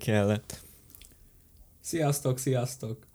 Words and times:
kellett. 0.00 0.62
Sziasztok, 1.80 2.38
sziasztok! 2.38 3.06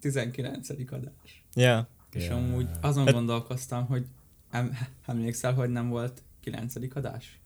19. 0.00 0.68
adás. 0.92 1.44
Ja. 1.54 1.88
És 2.12 2.22
Yeah. 2.24 2.36
amúgy 2.36 2.68
azon 2.80 3.04
Hát- 3.04 3.14
gondolkoztam, 3.14 3.86
hogy 3.86 4.06
em, 4.50 4.78
emlékszel, 5.06 5.54
hogy 5.54 5.70
nem 5.70 5.88
volt 5.88 6.22
9. 6.40 6.96
adás? 6.96 7.40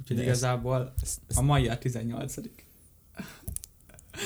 Úgyhogy 0.00 0.16
De 0.16 0.22
igazából 0.22 0.92
Ezt, 1.02 1.20
ezt 1.28 1.38
a 1.38 1.42
mai 1.42 1.68
a 1.68 1.78
18. 1.78 2.34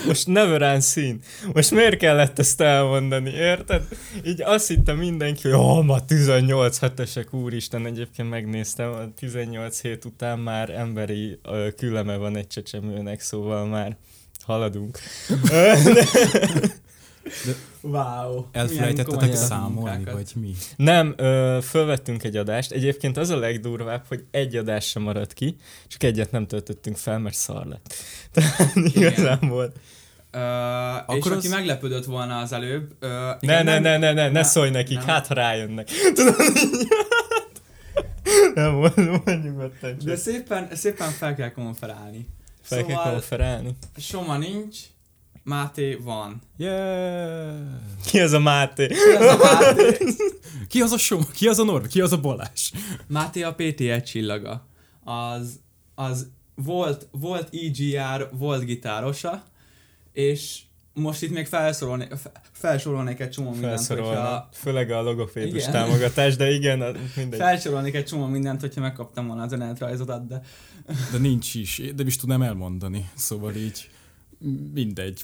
most 0.07 0.27
never 0.27 0.83
szín. 0.83 1.21
Most 1.53 1.71
miért 1.71 1.97
kellett 1.97 2.39
ezt 2.39 2.61
elmondani, 2.61 3.31
érted? 3.31 3.83
Így 4.27 4.43
azt 4.43 4.69
hitte 4.69 4.93
mindenki, 4.93 5.49
hogy 5.49 5.59
oh, 5.59 5.85
ma 5.85 6.05
18 6.05 6.79
hetesek, 6.79 7.35
úristen, 7.35 7.87
egyébként 7.87 8.31
megnéztem, 8.31 8.93
a 8.93 9.15
18 9.17 9.81
hét 9.81 10.05
után 10.05 10.39
már 10.39 10.71
emberi 10.71 11.39
küleme 11.77 12.17
van 12.17 12.37
egy 12.37 12.47
csecsemőnek, 12.47 13.21
szóval 13.21 13.67
már 13.67 13.97
haladunk. 14.45 14.99
Wow! 17.81 18.45
Elfelejtettetek 18.53 19.35
számolni, 19.35 20.05
vagy 20.05 20.33
mi? 20.35 20.53
Nem, 20.77 21.15
ö, 21.17 21.59
fölvettünk 21.63 22.23
egy 22.25 22.37
adást. 22.37 22.73
Egyébként 22.73 23.17
az 23.17 23.31
a 23.31 23.37
legdurvább, 23.39 24.05
hogy 24.09 24.25
egy 24.31 24.57
adás 24.57 24.89
sem 24.89 25.03
maradt 25.03 25.33
ki, 25.33 25.57
csak 25.89 26.03
egyet 26.03 26.31
nem 26.31 26.47
töltöttünk 26.47 26.97
fel, 26.97 27.19
mert 27.19 27.35
szar 27.35 27.67
lett. 27.67 27.95
Tehát 28.33 28.75
igazából. 28.77 29.73
Uh, 30.35 30.41
és 30.41 31.19
Akkor 31.21 31.33
aki 31.33 31.47
az- 31.47 31.53
meglepődött 31.53 32.05
volna 32.05 32.39
az 32.39 32.53
előbb... 32.53 32.93
Uh, 33.03 33.09
Ne, 33.41 33.63
ne, 33.63 33.79
ne, 33.79 33.97
ne, 33.97 34.13
ne, 34.13 34.29
ne 34.29 34.43
szólj 34.43 34.71
nekik, 34.71 34.99
nem. 34.99 35.07
hát 35.07 35.27
ha 35.27 35.35
rájönnek. 35.35 35.89
Tudod, 36.15 36.37
Nem, 38.55 38.73
mondjuk. 38.73 39.25
De 40.05 40.17
szépen, 40.17 40.69
szépen 40.75 41.11
fel 41.11 41.35
kell 41.35 41.51
konferálni. 41.51 42.29
Fel 42.63 42.85
kell 42.85 42.97
Szóval 42.97 43.11
konferálni. 43.13 43.77
Soma 43.97 44.37
nincs, 44.39 44.79
Máté 45.45 45.95
van. 45.95 46.43
Yeah! 46.57 47.57
Ki 48.07 48.21
az 48.21 48.33
a 48.33 48.39
Máté? 48.39 48.87
Ki 48.87 49.17
az 49.19 49.27
a 49.27 49.37
Máté? 49.37 49.97
Ki 50.69 50.81
az 50.81 50.93
a 50.93 50.99
Soma? 50.99 51.25
Ki 51.33 51.49
az 51.49 51.59
a 51.59 51.65
Norbi? 51.65 51.89
Ki 51.89 52.01
az 52.01 52.13
a 52.13 52.21
Balázs? 52.21 52.71
Máté 53.07 53.43
a 53.43 53.55
PT1 53.55 54.05
csillaga. 54.05 54.67
Az, 55.05 55.61
az 55.95 56.31
volt, 56.55 57.09
volt 57.11 57.49
EGR, 57.55 58.29
volt 58.33 58.65
gitárosa, 58.65 59.45
és 60.13 60.61
most 60.95 61.23
itt 61.23 61.31
még 61.31 61.47
felsorolnék, 61.47 62.13
felsorolnék 62.53 63.21
egy 63.21 63.31
csomó 63.31 63.51
mindent, 63.51 63.87
hogyha, 63.87 64.49
Főleg 64.53 64.91
a 64.91 65.03
logopédus 65.03 65.61
Igen. 65.61 65.73
támogatás, 65.73 66.37
de 66.37 66.51
igen, 66.51 66.97
mindegy. 67.17 67.39
felsorolnék 67.39 67.95
egy 67.95 68.05
csomó 68.05 68.27
mindent, 68.27 68.61
hogyha 68.61 68.81
megkaptam 68.81 69.27
volna 69.27 69.43
az 69.43 69.53
önéletrajzodat, 69.53 70.27
de 70.27 70.41
De 71.13 71.19
nincs 71.19 71.55
is, 71.55 71.79
de 71.85 71.93
nem 71.97 72.07
is 72.07 72.17
tudnám 72.17 72.43
elmondani. 72.43 73.11
Szóval 73.15 73.55
így 73.55 73.91
mindegy. 74.73 75.23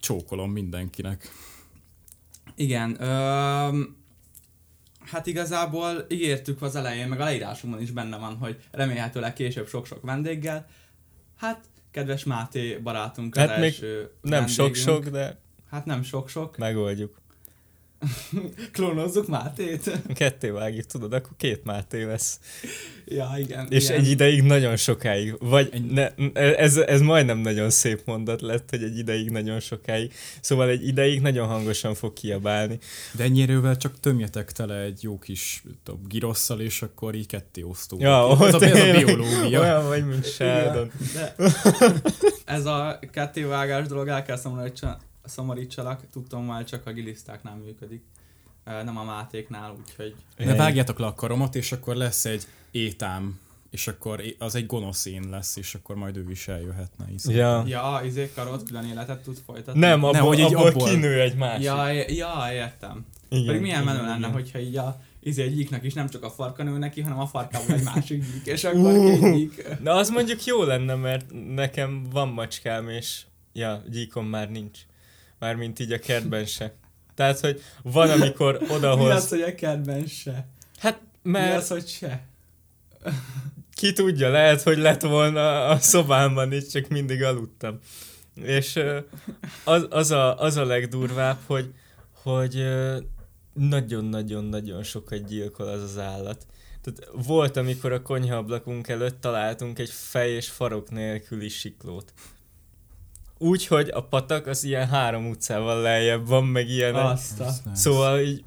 Csókolom 0.00 0.50
mindenkinek. 0.52 1.28
Igen, 2.54 3.02
öm, 3.02 3.96
hát 5.00 5.26
igazából 5.26 6.06
ígértük 6.08 6.62
az 6.62 6.76
elején, 6.76 7.08
meg 7.08 7.20
a 7.20 7.24
leírásunkban 7.24 7.82
is 7.82 7.90
benne 7.90 8.16
van, 8.18 8.36
hogy 8.36 8.56
remélhetőleg 8.70 9.32
később 9.32 9.68
sok-sok 9.68 10.02
vendéggel. 10.02 10.66
Hát, 11.36 11.64
kedves 11.90 12.24
Máté 12.24 12.76
barátunk 12.82 13.36
az 13.36 13.40
Hát 13.48 13.58
még 13.58 13.64
első 13.64 14.10
Nem 14.20 14.30
vendégünk. 14.44 14.74
sok-sok, 14.74 15.08
de 15.08 15.38
Hát 15.70 15.84
nem 15.84 16.02
sok-sok. 16.02 16.56
megoldjuk. 16.56 17.19
Klónozzuk 18.72 19.26
Mátét. 19.28 19.90
Ketté 20.14 20.48
vágjuk, 20.48 20.86
tudod, 20.86 21.12
akkor 21.12 21.32
két 21.36 21.64
Máté 21.64 22.04
lesz. 22.04 22.38
ja, 23.04 23.34
igen. 23.38 23.66
És 23.70 23.84
igen. 23.84 24.00
egy 24.00 24.08
ideig 24.10 24.42
nagyon 24.42 24.76
sokáig, 24.76 25.36
vagy 25.38 25.84
ne, 25.90 26.08
ez, 26.34 26.76
ez 26.76 27.00
majdnem 27.00 27.38
nagyon 27.38 27.70
szép 27.70 28.00
mondat 28.04 28.40
lett, 28.40 28.70
hogy 28.70 28.82
egy 28.82 28.98
ideig 28.98 29.30
nagyon 29.30 29.60
sokáig. 29.60 30.12
Szóval 30.40 30.68
egy 30.68 30.86
ideig 30.86 31.20
nagyon 31.20 31.46
hangosan 31.46 31.94
fog 31.94 32.12
kiabálni. 32.12 32.78
De 33.12 33.24
ennyire 33.24 33.76
csak 33.76 34.00
tömjetek 34.00 34.52
tele 34.52 34.80
egy 34.80 35.02
jó 35.02 35.18
kis 35.18 35.62
tudom, 35.82 36.00
girosszal, 36.08 36.60
és 36.60 36.82
akkor 36.82 37.14
így 37.14 37.26
ketté 37.26 37.62
osztunk. 37.62 38.02
Ja, 38.02 38.46
ez, 38.46 38.54
a, 38.54 38.62
ez 38.64 38.80
a 38.80 39.04
biológia. 39.04 39.60
Olyan 39.60 39.86
vagy, 39.86 40.06
mint 40.06 40.32
Sheldon. 40.32 40.90
Igen, 41.10 41.34
de 41.36 41.52
ez 42.44 42.66
a 42.66 42.98
kettévágás 43.12 43.86
dolog 43.86 44.08
el 44.08 44.22
kell 44.22 44.36
szomorítsa- 44.36 45.08
szomorítsalak, 45.24 46.10
tudtam 46.10 46.44
már 46.44 46.64
csak 46.64 46.86
a 46.86 46.92
gilisztáknál 46.92 47.56
működik. 47.56 48.04
Nem 48.64 48.96
a 48.98 49.04
Mátéknál, 49.04 49.76
úgyhogy 49.80 50.14
De 50.36 50.54
vágjátok 50.54 50.98
le 50.98 51.06
a 51.06 51.14
karomat, 51.14 51.54
és 51.54 51.72
akkor 51.72 51.94
lesz 51.96 52.24
egy 52.24 52.46
étám, 52.70 53.38
és 53.70 53.88
akkor 53.88 54.22
az 54.38 54.54
egy 54.54 54.66
gonosz 54.66 55.06
én 55.06 55.28
lesz, 55.30 55.56
és 55.56 55.74
akkor 55.74 55.96
majd 55.96 56.16
ő 56.16 56.24
is 56.30 56.48
eljöhetne. 56.48 57.06
Hiszen. 57.06 57.34
Ja. 57.34 57.64
Ja, 57.66 58.00
izé 58.04 58.30
karot 58.34 58.62
külön 58.62 58.84
életet 58.84 59.22
tud 59.22 59.38
folytatni. 59.46 59.80
Nem, 59.80 59.98
abból, 59.98 60.10
Nem, 60.10 60.24
hogy 60.24 60.38
így 60.38 60.54
abból, 60.54 60.66
abból- 60.68 60.88
kinő 60.88 61.20
egy 61.20 61.36
másik. 61.36 61.64
Ja, 61.64 61.88
ja, 61.90 62.48
értem. 62.52 63.06
igen, 63.28 63.46
Pedig 63.46 63.60
milyen 63.60 63.84
menő 63.84 63.96
igen, 63.98 64.08
lenne, 64.08 64.18
igen. 64.18 64.32
hogyha 64.32 64.58
így 64.58 64.76
a 64.76 65.00
izé 65.20 65.42
egy 65.42 65.54
gyíknak 65.54 65.84
is 65.84 65.92
nem 65.94 66.08
csak 66.08 66.22
a 66.22 66.30
farka 66.30 66.62
nő 66.62 66.78
neki, 66.78 67.00
hanem 67.00 67.18
a 67.18 67.26
farkából 67.26 67.74
egy 67.74 67.82
másik 67.82 68.24
gyík, 68.32 68.46
és 68.46 68.64
akkor 68.64 69.18
gyík. 69.34 69.66
Na 69.82 69.92
az 69.92 70.10
mondjuk 70.10 70.44
jó 70.44 70.62
lenne, 70.62 70.94
mert 70.94 71.26
nekem 71.54 72.06
van 72.12 72.28
macskám, 72.28 72.88
és 72.88 73.22
ja, 73.52 73.82
gyíkom 73.90 74.26
már 74.26 74.50
nincs. 74.50 74.78
Mármint 75.40 75.78
így 75.78 75.92
a 75.92 75.98
kertben 75.98 76.44
se. 76.44 76.74
Tehát, 77.14 77.40
hogy 77.40 77.62
van, 77.82 78.10
amikor 78.10 78.58
Mi 78.60 78.64
az, 78.64 78.70
odahoz... 78.70 79.28
hogy 79.28 79.42
a 79.42 79.54
kertben 79.54 80.06
se? 80.06 80.46
Hát, 80.78 81.00
Mi 81.22 81.30
mert 81.30 81.56
az, 81.56 81.68
hogy 81.68 81.88
se? 81.88 82.28
ki 83.80 83.92
tudja, 83.92 84.30
lehet, 84.30 84.62
hogy 84.62 84.78
lett 84.78 85.02
volna 85.02 85.66
a 85.68 85.78
szobámban 85.78 86.52
is, 86.52 86.66
csak 86.66 86.88
mindig 86.88 87.22
aludtam. 87.22 87.78
És 88.34 88.80
az, 89.64 89.86
az, 89.90 90.10
a, 90.10 90.38
az 90.38 90.56
a 90.56 90.64
legdurvább, 90.64 91.38
hogy, 91.46 91.74
hogy 92.22 92.66
nagyon-nagyon-nagyon 93.52 94.82
sokat 94.82 95.26
gyilkol 95.26 95.66
az 95.66 95.82
az 95.82 95.98
állat. 95.98 96.46
Tehát 96.82 97.26
volt, 97.26 97.56
amikor 97.56 97.92
a 97.92 98.02
konyhaablakunk 98.02 98.88
előtt 98.88 99.20
találtunk 99.20 99.78
egy 99.78 99.90
fej 99.90 100.30
és 100.30 100.48
farok 100.48 100.90
nélküli 100.90 101.48
siklót. 101.48 102.12
Úgy, 103.42 103.66
hogy 103.66 103.88
a 103.88 104.00
patak 104.02 104.46
az 104.46 104.64
ilyen 104.64 104.88
három 104.88 105.28
utcával 105.28 105.80
lejjebb 105.80 106.26
van, 106.26 106.44
meg 106.44 106.68
ilyen. 106.68 106.94
Azt. 106.94 107.42
Szóval 107.74 108.20
így 108.20 108.44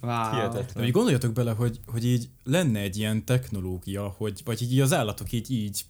Wow. 0.00 0.30
De 0.30 0.30
hihetetlen. 0.36 0.84
így 0.84 0.90
gondoljatok 0.90 1.32
bele, 1.32 1.50
hogy, 1.50 1.80
hogy 1.86 2.06
így 2.06 2.28
lenne 2.44 2.80
egy 2.80 2.96
ilyen 2.96 3.24
technológia, 3.24 4.14
hogy, 4.16 4.40
vagy 4.44 4.62
így 4.62 4.80
az 4.80 4.92
állatok 4.92 5.32
így, 5.32 5.50
így, 5.50 5.84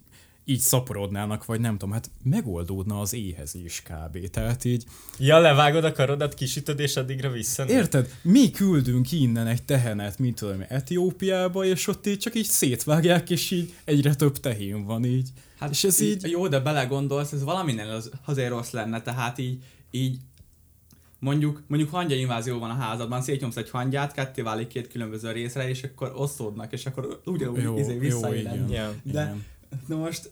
így 0.45 0.59
szaporodnának, 0.59 1.45
vagy 1.45 1.61
nem 1.61 1.73
tudom, 1.73 1.93
hát 1.93 2.11
megoldódna 2.23 3.01
az 3.01 3.13
éhezés 3.13 3.83
kb. 3.83 4.31
Tehát 4.31 4.65
így, 4.65 4.85
Ja, 5.19 5.39
levágod 5.39 5.85
a 5.85 5.93
karodat, 5.93 6.35
kisütöd, 6.35 6.81
és 6.81 6.97
addigra 6.97 7.31
vissza. 7.31 7.69
érted? 7.69 8.15
Mi 8.23 8.51
küldünk 8.51 9.13
innen 9.13 9.47
egy 9.47 9.63
tehenet, 9.63 10.19
mint 10.19 10.37
tudom, 10.37 10.65
Etiópiába, 10.69 11.65
és 11.65 11.87
ott 11.87 12.07
így 12.07 12.19
csak 12.19 12.35
így 12.35 12.45
szétvágják, 12.45 13.31
és 13.31 13.51
így 13.51 13.75
egyre 13.85 14.15
több 14.15 14.41
tehén 14.41 14.85
van 14.85 15.05
így. 15.05 15.29
Hát 15.59 15.71
És 15.71 15.85
ez 15.85 16.01
így- 16.01 16.29
Jó, 16.31 16.49
de 16.49 16.61
belegondolsz, 16.61 17.33
ez 17.33 17.43
valaminél 17.45 17.89
az, 17.91 18.11
azért 18.25 18.51
rossz 18.51 18.71
lenne, 18.71 19.03
tehát 19.03 19.39
így, 19.39 19.63
így 19.91 20.19
mondjuk, 21.19 21.63
mondjuk 21.67 21.91
hangya 21.91 22.15
invázió 22.15 22.59
van 22.59 22.71
a 22.71 22.75
házadban, 22.75 23.23
szétnyomsz 23.23 23.57
egy 23.57 23.71
hangyát, 23.71 24.13
ketté 24.13 24.43
válik 24.43 24.67
két 24.67 24.89
különböző 24.89 25.33
részre, 25.33 25.69
és 25.69 25.83
akkor 25.83 26.13
osztódnak, 26.17 26.73
és 26.73 26.87
akkor 26.87 27.21
ugyanúgy 27.25 27.63
Jó, 27.63 27.79
izé 27.79 27.93
jó, 27.93 27.99
visszaéled. 27.99 28.55
igen. 28.55 28.69
Ja. 28.71 28.93
De, 29.03 29.11
Igen. 29.23 29.45
de 29.87 29.95
most 29.95 30.31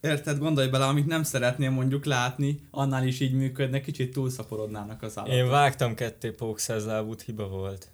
Érted, 0.00 0.38
gondolj 0.38 0.68
bele, 0.68 0.86
amit 0.86 1.06
nem 1.06 1.22
szeretnél 1.22 1.70
mondjuk 1.70 2.04
látni, 2.04 2.60
annál 2.70 3.06
is 3.06 3.20
így 3.20 3.32
működne, 3.32 3.80
kicsit 3.80 4.12
túlszaporodnának 4.12 5.02
az 5.02 5.18
állatok. 5.18 5.36
Én 5.36 5.48
vágtam 5.48 5.94
ketté 5.94 6.30
pókszázlábút, 6.30 7.22
hiba 7.22 7.48
volt. 7.48 7.88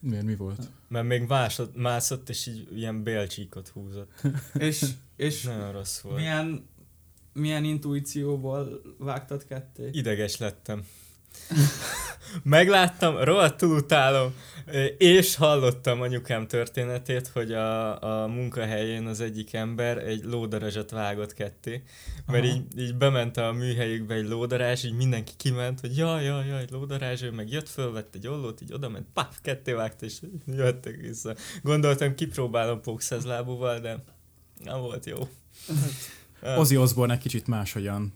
Miért, 0.00 0.24
mi 0.24 0.36
volt? 0.36 0.68
Mert 0.92 1.06
még 1.06 1.26
másod, 1.28 1.76
mászott, 1.76 2.28
és 2.28 2.46
így 2.46 2.68
ilyen 2.76 3.02
bélcsíkot 3.02 3.68
húzott. 3.68 4.12
És, 4.58 4.84
és 5.16 5.42
Nagyon 5.42 5.72
rossz 5.72 6.00
volt. 6.00 6.16
milyen, 6.16 6.68
milyen 7.32 7.64
intuícióból 7.64 8.82
vágtad 8.98 9.44
ketté? 9.46 9.88
Ideges 9.92 10.36
lettem. 10.36 10.86
Megláttam, 12.42 13.16
rohadtul 13.16 13.76
utálom, 13.76 14.34
és 14.98 15.34
hallottam 15.34 16.00
anyukám 16.00 16.46
történetét, 16.46 17.28
hogy 17.28 17.52
a, 17.52 18.02
a 18.22 18.26
munkahelyén 18.26 19.06
az 19.06 19.20
egyik 19.20 19.52
ember 19.52 19.98
egy 19.98 20.24
lódarazsat 20.24 20.90
vágott 20.90 21.34
ketté, 21.34 21.82
mert 22.26 22.44
Aha. 22.44 22.54
így, 22.54 22.78
így 22.78 22.94
bement 22.94 23.36
a 23.36 23.52
műhelyükbe 23.52 24.14
egy 24.14 24.28
lódarázs, 24.28 24.84
így 24.84 24.96
mindenki 24.96 25.32
kiment, 25.36 25.80
hogy 25.80 25.96
jaj, 25.96 26.24
jaj, 26.24 26.46
jaj, 26.46 26.66
lódarázs, 26.70 27.22
ő 27.22 27.30
meg 27.30 27.50
jött, 27.50 27.68
fölvett 27.68 28.14
egy 28.14 28.26
ollót, 28.26 28.60
így 28.60 28.72
oda 28.72 28.88
ment, 28.88 29.06
paf, 29.12 29.38
ketté 29.42 29.72
vágta, 29.72 30.04
és 30.06 30.16
jöttek 30.46 30.96
vissza. 30.96 31.34
Gondoltam, 31.62 32.14
kipróbálom 32.14 32.80
pókszázlábúval, 32.80 33.78
de 33.78 34.04
nem 34.64 34.80
volt 34.80 35.06
jó. 35.06 35.28
Ozzy 36.56 36.76
Osbourne 36.76 37.14
egy 37.14 37.20
kicsit 37.20 37.46
máshogyan 37.46 38.12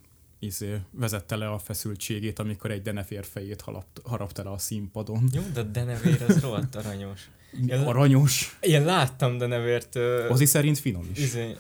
izé, 0.47 0.77
vezette 0.91 1.37
le 1.37 1.49
a 1.51 1.59
feszültségét, 1.59 2.39
amikor 2.39 2.71
egy 2.71 2.83
denefér 2.83 3.25
fejét 3.25 3.61
halapt, 3.61 4.01
harapta 4.05 4.43
le 4.43 4.51
a 4.51 4.59
színpadon. 4.59 5.29
Jó, 5.33 5.43
de 5.53 5.61
a 5.61 5.63
denevér 5.63 6.25
az 6.29 6.41
rohadt 6.41 6.75
aranyos. 6.75 7.21
Én- 7.69 7.79
Aranyos. 7.81 8.57
Én 8.61 8.85
láttam 8.85 9.39
denevért... 9.39 9.95
ö, 9.97 10.29
Ozzy 10.29 10.45
szerint 10.45 10.79
finom 10.79 11.09
is. 11.13 11.19
Izé, 11.19 11.57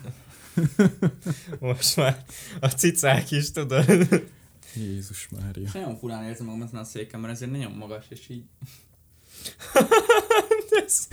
Most 1.58 1.96
már 1.96 2.24
a 2.60 2.66
cicák 2.68 3.30
is, 3.30 3.50
tudod. 3.50 3.84
Jézus 4.74 5.28
Mária. 5.28 5.62
És 5.64 5.72
nagyon 5.72 5.96
furán 5.98 6.24
érzem 6.24 6.46
magam 6.46 6.62
ezen 6.62 6.80
a 6.80 6.84
széken, 6.84 7.20
mert 7.20 7.32
ezért 7.32 7.50
nagyon 7.50 7.72
magas, 7.72 8.04
és 8.08 8.28
így 8.28 8.42
ez, 10.84 11.06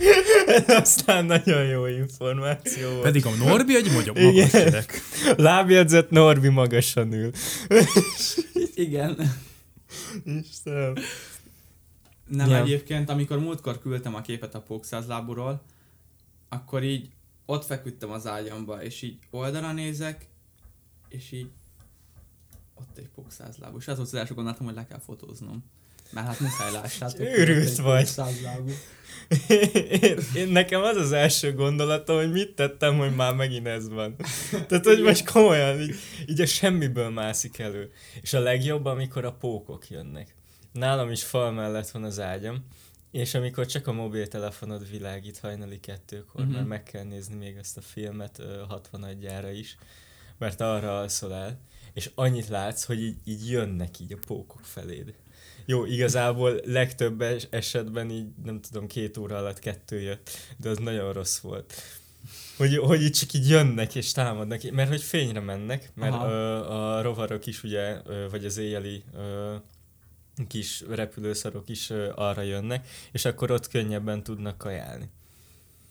ez 0.46 0.68
aztán 0.68 1.24
nagyon 1.24 1.64
jó 1.64 1.86
információ 1.86 2.88
volt. 2.90 3.02
Pedig 3.02 3.26
a 3.26 3.30
Norbi 3.30 3.76
egy 3.76 3.92
magyar 3.92 4.16
Igen. 4.18 4.32
magas 4.34 4.50
gyerek. 4.50 5.00
Lábjegyzet 5.36 6.10
Norbi 6.10 6.48
magasan 6.48 7.12
ül. 7.12 7.30
igen. 8.74 9.30
Istenem. 10.24 10.94
Nem, 12.28 12.48
Ja. 12.48 12.56
ja. 12.56 12.62
egyébként, 12.62 13.10
amikor 13.10 13.38
múltkor 13.38 13.78
küldtem 13.78 14.14
a 14.14 14.20
képet 14.20 14.54
a 14.54 14.60
pókszázlábúról, 14.62 15.62
akkor 16.48 16.82
így 16.82 17.08
ott 17.46 17.64
feküdtem 17.64 18.10
az 18.10 18.26
ágyamba, 18.26 18.82
és 18.82 19.02
így 19.02 19.18
oldalra 19.30 19.72
nézek, 19.72 20.26
és 21.08 21.32
így 21.32 21.50
ott 22.74 22.98
egy 22.98 23.08
pókszázlábú. 23.14 23.76
És 23.78 23.88
az 23.88 23.96
volt 23.96 24.08
az 24.08 24.14
első 24.14 24.34
gondolatom, 24.34 24.66
hogy 24.66 24.74
le 24.76 24.86
kell 24.86 25.00
fotóznom. 25.00 25.64
Mert 26.14 26.26
hát 26.26 26.40
muszáj 26.40 26.72
lássátok. 26.72 27.20
Őrült 27.20 27.76
vagy. 27.76 28.08
Én, 29.48 30.18
én, 30.34 30.48
nekem 30.48 30.82
az 30.82 30.96
az 30.96 31.12
első 31.12 31.52
gondolatom, 31.52 32.16
hogy 32.16 32.32
mit 32.32 32.54
tettem, 32.54 32.98
hogy 32.98 33.14
már 33.14 33.34
megint 33.34 33.66
ez 33.66 33.88
van. 33.88 34.16
Tehát, 34.68 34.84
hogy 34.84 35.02
most 35.02 35.30
komolyan, 35.30 35.80
így, 35.80 35.94
így 36.26 36.40
a 36.40 36.46
semmiből 36.46 37.10
mászik 37.10 37.58
elő. 37.58 37.92
És 38.20 38.32
a 38.32 38.40
legjobb, 38.40 38.84
amikor 38.84 39.24
a 39.24 39.32
pókok 39.32 39.90
jönnek. 39.90 40.34
Nálam 40.72 41.10
is 41.10 41.22
fal 41.22 41.52
mellett 41.52 41.90
van 41.90 42.04
az 42.04 42.20
ágyam, 42.20 42.64
és 43.10 43.34
amikor 43.34 43.66
csak 43.66 43.86
a 43.86 43.92
mobiltelefonod 43.92 44.90
világít 44.90 45.38
hajnali 45.38 45.80
kettőkor. 45.80 46.44
Mhm. 46.44 46.52
mert 46.52 46.66
meg 46.66 46.82
kell 46.82 47.04
nézni 47.04 47.34
még 47.34 47.56
ezt 47.56 47.76
a 47.76 47.80
filmet 47.80 48.38
ö, 48.38 48.62
60 48.68 49.18
gyára 49.18 49.50
is, 49.50 49.76
mert 50.38 50.60
arra 50.60 50.98
alszol 50.98 51.34
el, 51.34 51.60
és 51.92 52.10
annyit 52.14 52.48
látsz, 52.48 52.84
hogy 52.84 53.02
így, 53.02 53.16
így 53.24 53.50
jönnek 53.50 54.00
így 54.00 54.12
a 54.12 54.18
pókok 54.26 54.64
feléd. 54.64 55.14
Jó, 55.64 55.84
igazából 55.84 56.60
legtöbb 56.64 57.20
es- 57.20 57.48
esetben 57.50 58.10
így, 58.10 58.26
nem 58.44 58.60
tudom, 58.60 58.86
két 58.86 59.16
óra 59.16 59.36
alatt 59.36 59.58
kettő 59.58 60.00
jött, 60.00 60.30
de 60.56 60.68
az 60.68 60.78
nagyon 60.78 61.12
rossz 61.12 61.38
volt. 61.38 61.74
Hogy, 62.56 62.76
hogy 62.76 63.02
így 63.02 63.12
csak 63.12 63.32
így 63.32 63.48
jönnek 63.48 63.94
és 63.94 64.12
támadnak, 64.12 64.70
mert 64.70 64.88
hogy 64.88 65.02
fényre 65.02 65.40
mennek, 65.40 65.90
mert 65.94 66.12
Aha. 66.12 66.28
ö, 66.28 66.70
a 66.70 67.02
rovarok 67.02 67.46
is 67.46 67.62
ugye, 67.62 68.00
ö, 68.06 68.26
vagy 68.30 68.44
az 68.44 68.56
éjjeli 68.56 69.04
ö, 69.14 69.54
kis 70.48 70.80
repülőszarok 70.88 71.68
is 71.68 71.90
ö, 71.90 72.12
arra 72.14 72.42
jönnek, 72.42 72.88
és 73.12 73.24
akkor 73.24 73.50
ott 73.50 73.68
könnyebben 73.68 74.22
tudnak 74.22 74.58
kajálni. 74.58 75.08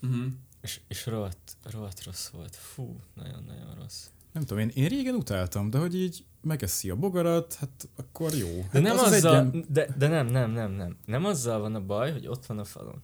Uh-huh. 0.01 0.25
És, 0.61 0.79
és 0.87 1.05
rohadt, 1.05 1.57
rohadt 1.71 2.03
rossz 2.03 2.27
volt. 2.27 2.55
Fú, 2.55 2.99
nagyon-nagyon 3.13 3.75
rossz. 3.81 4.05
Nem 4.33 4.43
tudom, 4.43 4.57
én, 4.57 4.71
én 4.73 4.87
régen 4.87 5.15
utáltam, 5.15 5.69
de 5.69 5.77
hogy 5.77 5.95
így 5.95 6.23
megeszi 6.41 6.89
a 6.89 6.95
bogarat, 6.95 7.53
hát 7.53 7.89
akkor 7.95 8.33
jó. 8.33 8.47
De 8.55 8.63
hát 8.71 8.81
nem 8.81 8.97
az 8.97 9.01
az 9.01 9.11
azzal, 9.13 9.35
egyen- 9.35 9.65
de, 9.71 9.87
de 9.97 10.07
nem, 10.07 10.27
nem, 10.27 10.51
nem, 10.51 10.71
nem. 10.71 10.97
Nem 11.05 11.25
azzal 11.25 11.59
van 11.59 11.75
a 11.75 11.81
baj, 11.85 12.11
hogy 12.11 12.27
ott 12.27 12.45
van 12.45 12.59
a 12.59 12.63
falon. 12.63 13.03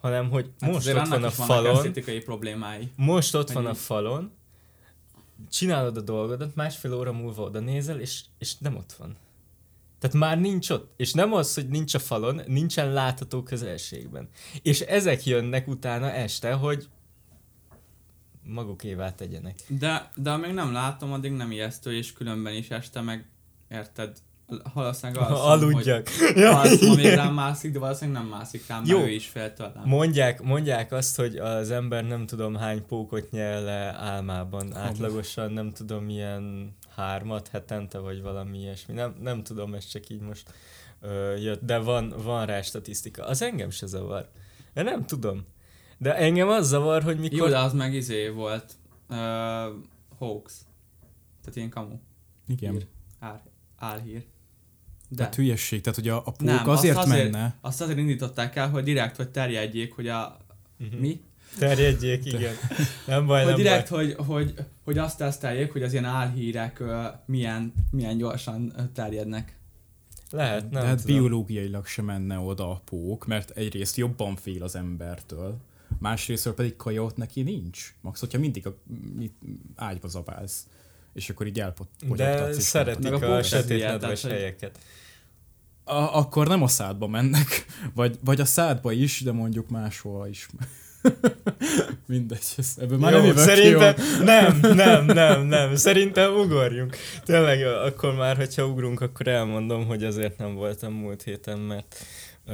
Hanem, 0.00 0.30
hogy 0.30 0.50
Hát 0.60 0.72
most 0.72 0.88
ott 0.88 1.08
van 1.08 1.24
a 1.24 1.30
falon, 1.30 1.92
problémái. 2.24 2.90
most 2.96 3.34
ott 3.34 3.50
van 3.50 3.66
a 3.66 3.74
falon, 3.74 4.30
csinálod 5.50 5.96
a 5.96 6.00
dolgodat, 6.00 6.54
másfél 6.54 6.94
óra 6.94 7.12
múlva 7.12 7.42
oda 7.42 7.60
nézel, 7.60 8.00
és, 8.00 8.20
és 8.38 8.56
nem 8.58 8.76
ott 8.76 8.92
van. 8.92 9.16
Tehát 9.98 10.16
már 10.16 10.40
nincs 10.40 10.70
ott. 10.70 10.92
És 10.96 11.12
nem 11.12 11.32
az, 11.32 11.54
hogy 11.54 11.68
nincs 11.68 11.94
a 11.94 11.98
falon, 11.98 12.40
nincsen 12.46 12.92
látható 12.92 13.42
közelségben. 13.42 14.28
És 14.62 14.80
ezek 14.80 15.24
jönnek 15.26 15.68
utána 15.68 16.10
este, 16.10 16.52
hogy 16.52 16.88
magukévá 18.46 19.14
tegyenek. 19.14 19.54
De, 19.68 20.10
de 20.16 20.30
amíg 20.30 20.52
nem 20.52 20.72
látom, 20.72 21.12
addig 21.12 21.32
nem 21.32 21.50
ijesztő, 21.50 21.96
és 21.96 22.12
különben 22.12 22.54
is 22.54 22.68
este 22.70 23.00
meg, 23.00 23.28
érted, 23.70 24.16
valószínűleg 24.74 25.22
alszom, 25.30 25.46
Aludjak. 25.46 26.08
hogy 26.08 26.42
alszom, 26.54 26.90
amíg 26.90 27.06
rám 27.06 27.34
mászik, 27.34 27.72
de 27.72 27.78
valószínűleg 27.78 28.22
nem 28.22 28.30
mászik 28.30 28.66
rám, 28.66 28.82
Jó. 28.86 28.98
ő 28.98 29.10
is 29.10 29.26
fél 29.26 29.52
tőlem. 29.52 29.82
Mondják, 29.84 30.42
mondják 30.42 30.92
azt, 30.92 31.16
hogy 31.16 31.36
az 31.36 31.70
ember 31.70 32.04
nem 32.04 32.26
tudom 32.26 32.54
hány 32.54 32.86
pókot 32.86 33.30
nyel 33.30 33.62
le 33.62 33.94
álmában. 33.94 34.76
Átlagosan 34.76 35.52
nem 35.52 35.72
tudom 35.72 36.04
milyen 36.04 36.76
hármat 36.96 37.48
hetente, 37.48 37.98
vagy 37.98 38.22
valami 38.22 38.58
ilyesmi. 38.58 38.94
Nem, 38.94 39.14
nem 39.20 39.42
tudom, 39.42 39.74
ez 39.74 39.86
csak 39.86 40.08
így 40.08 40.20
most 40.20 40.50
ö, 41.00 41.36
jött, 41.36 41.64
de 41.64 41.78
van, 41.78 42.14
van 42.22 42.46
rá 42.46 42.62
statisztika. 42.62 43.24
Az 43.24 43.42
engem 43.42 43.70
se 43.70 43.86
zavar. 43.86 44.28
De 44.74 44.82
nem 44.82 45.06
tudom. 45.06 45.46
De 45.98 46.16
engem 46.16 46.48
az 46.48 46.68
zavar, 46.68 47.02
hogy 47.02 47.18
mikor... 47.18 47.38
Jó, 47.38 47.48
de 47.48 47.58
az 47.58 47.72
meg 47.72 47.94
izé 47.94 48.28
volt. 48.28 48.72
Uh, 49.08 49.16
hoax. 50.18 50.64
Tehát 51.40 51.56
ilyen 51.56 51.70
kamu. 51.70 51.94
Igen. 52.48 52.72
Hír. 52.72 52.86
Ár, 53.18 53.42
álhír. 53.76 54.24
De. 55.08 55.16
Tehát 55.16 55.34
hülyesség, 55.34 55.80
tehát 55.80 55.98
hogy 55.98 56.08
a, 56.08 56.16
a 56.16 56.20
pók 56.20 56.40
Nem, 56.40 56.68
azért, 56.68 56.96
azt 56.96 57.06
azért- 57.06 57.30
menne, 57.32 57.56
Azt 57.60 57.80
azért 57.80 57.98
indították 57.98 58.56
el, 58.56 58.70
hogy 58.70 58.84
direkt, 58.84 59.16
hogy 59.16 59.28
terjedjék, 59.28 59.94
hogy 59.94 60.08
a... 60.08 60.36
Mhm. 60.76 60.96
Mi? 60.96 61.20
Terjedjék, 61.58 62.24
igen. 62.24 62.54
Nem 63.06 63.26
baj, 63.26 63.38
hogy 63.38 63.48
nem 63.48 63.56
direkt, 63.56 63.90
baj. 63.90 64.12
hogy, 64.12 64.26
hogy, 64.26 64.54
hogy 64.84 64.98
azt 64.98 65.18
teszteljék, 65.18 65.72
hogy 65.72 65.82
az 65.82 65.92
ilyen 65.92 66.04
álhírek 66.04 66.80
ö, 66.80 67.02
milyen, 67.26 67.72
milyen 67.90 68.16
gyorsan 68.16 68.72
terjednek. 68.94 69.56
Lehet, 70.30 70.70
nem 70.70 70.82
de 70.82 70.88
hát 70.88 71.00
tudom. 71.00 71.16
biológiailag 71.16 71.86
sem 71.86 72.04
menne 72.04 72.38
oda 72.38 72.70
a 72.70 72.80
pók, 72.84 73.26
mert 73.26 73.50
egyrészt 73.50 73.96
jobban 73.96 74.36
fél 74.36 74.62
az 74.62 74.76
embertől, 74.76 75.56
másrésztről 75.98 76.54
pedig 76.54 76.76
kaja 76.76 77.02
ott 77.02 77.16
neki 77.16 77.42
nincs. 77.42 77.94
Max, 78.00 78.20
hogyha 78.20 78.38
mindig 78.38 78.66
a, 78.66 78.76
mit, 79.16 79.34
ágyba 79.76 80.08
zabálsz, 80.08 80.66
és 81.12 81.30
akkor 81.30 81.46
így 81.46 81.60
elpot. 81.60 81.88
De 82.16 82.52
szeretik 82.52 83.12
a 83.12 83.14
a, 83.14 83.18
pók 83.18 83.28
a 83.28 83.36
ez 83.36 83.46
sötét 83.46 83.76
ilyen, 83.76 83.90
nedves 83.90 84.20
tehát, 84.20 84.36
hogy- 84.36 84.42
helyeket. 84.42 84.78
A, 85.84 86.18
akkor 86.18 86.48
nem 86.48 86.62
a 86.62 86.68
szádba 86.68 87.06
mennek, 87.06 87.66
vagy, 87.94 88.18
vagy 88.24 88.40
a 88.40 88.44
szádba 88.44 88.92
is, 88.92 89.20
de 89.20 89.32
mondjuk 89.32 89.68
máshol 89.68 90.28
is. 90.28 90.48
Mindegy, 92.06 92.44
ez, 92.56 92.74
ebből 92.80 92.98
már 92.98 93.12
Jó, 93.12 93.18
nem 93.22 93.36
szerintem 93.36 93.94
ki, 93.94 94.02
nem, 94.24 94.58
nem, 94.60 95.04
nem, 95.04 95.42
nem. 95.46 95.76
Szerintem 95.76 96.34
ugorjunk. 96.34 96.96
Tényleg, 97.24 97.66
akkor 97.66 98.14
már, 98.14 98.36
hogyha 98.36 98.66
ugrunk, 98.66 99.00
akkor 99.00 99.28
elmondom, 99.28 99.86
hogy 99.86 100.04
azért 100.04 100.38
nem 100.38 100.54
voltam 100.54 100.92
múlt 100.92 101.22
héten, 101.22 101.58
mert, 101.58 102.04
ö, 102.46 102.52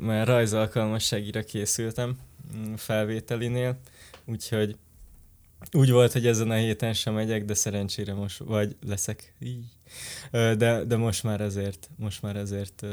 mert 0.00 0.28
rajzalkalmasságira 0.28 1.42
készültem 1.42 2.16
felvételinél, 2.76 3.80
úgyhogy 4.24 4.76
úgy 5.72 5.90
volt, 5.90 6.12
hogy 6.12 6.26
ezen 6.26 6.50
a 6.50 6.54
héten 6.54 6.92
sem 6.92 7.14
megyek, 7.14 7.44
de 7.44 7.54
szerencsére 7.54 8.14
most, 8.14 8.38
vagy 8.38 8.76
leszek. 8.86 9.34
Így. 9.38 9.64
De, 10.30 10.84
de 10.84 10.96
most 10.96 11.22
már 11.22 11.40
ezért, 11.40 11.90
most 11.96 12.22
már 12.22 12.36
ezért 12.36 12.86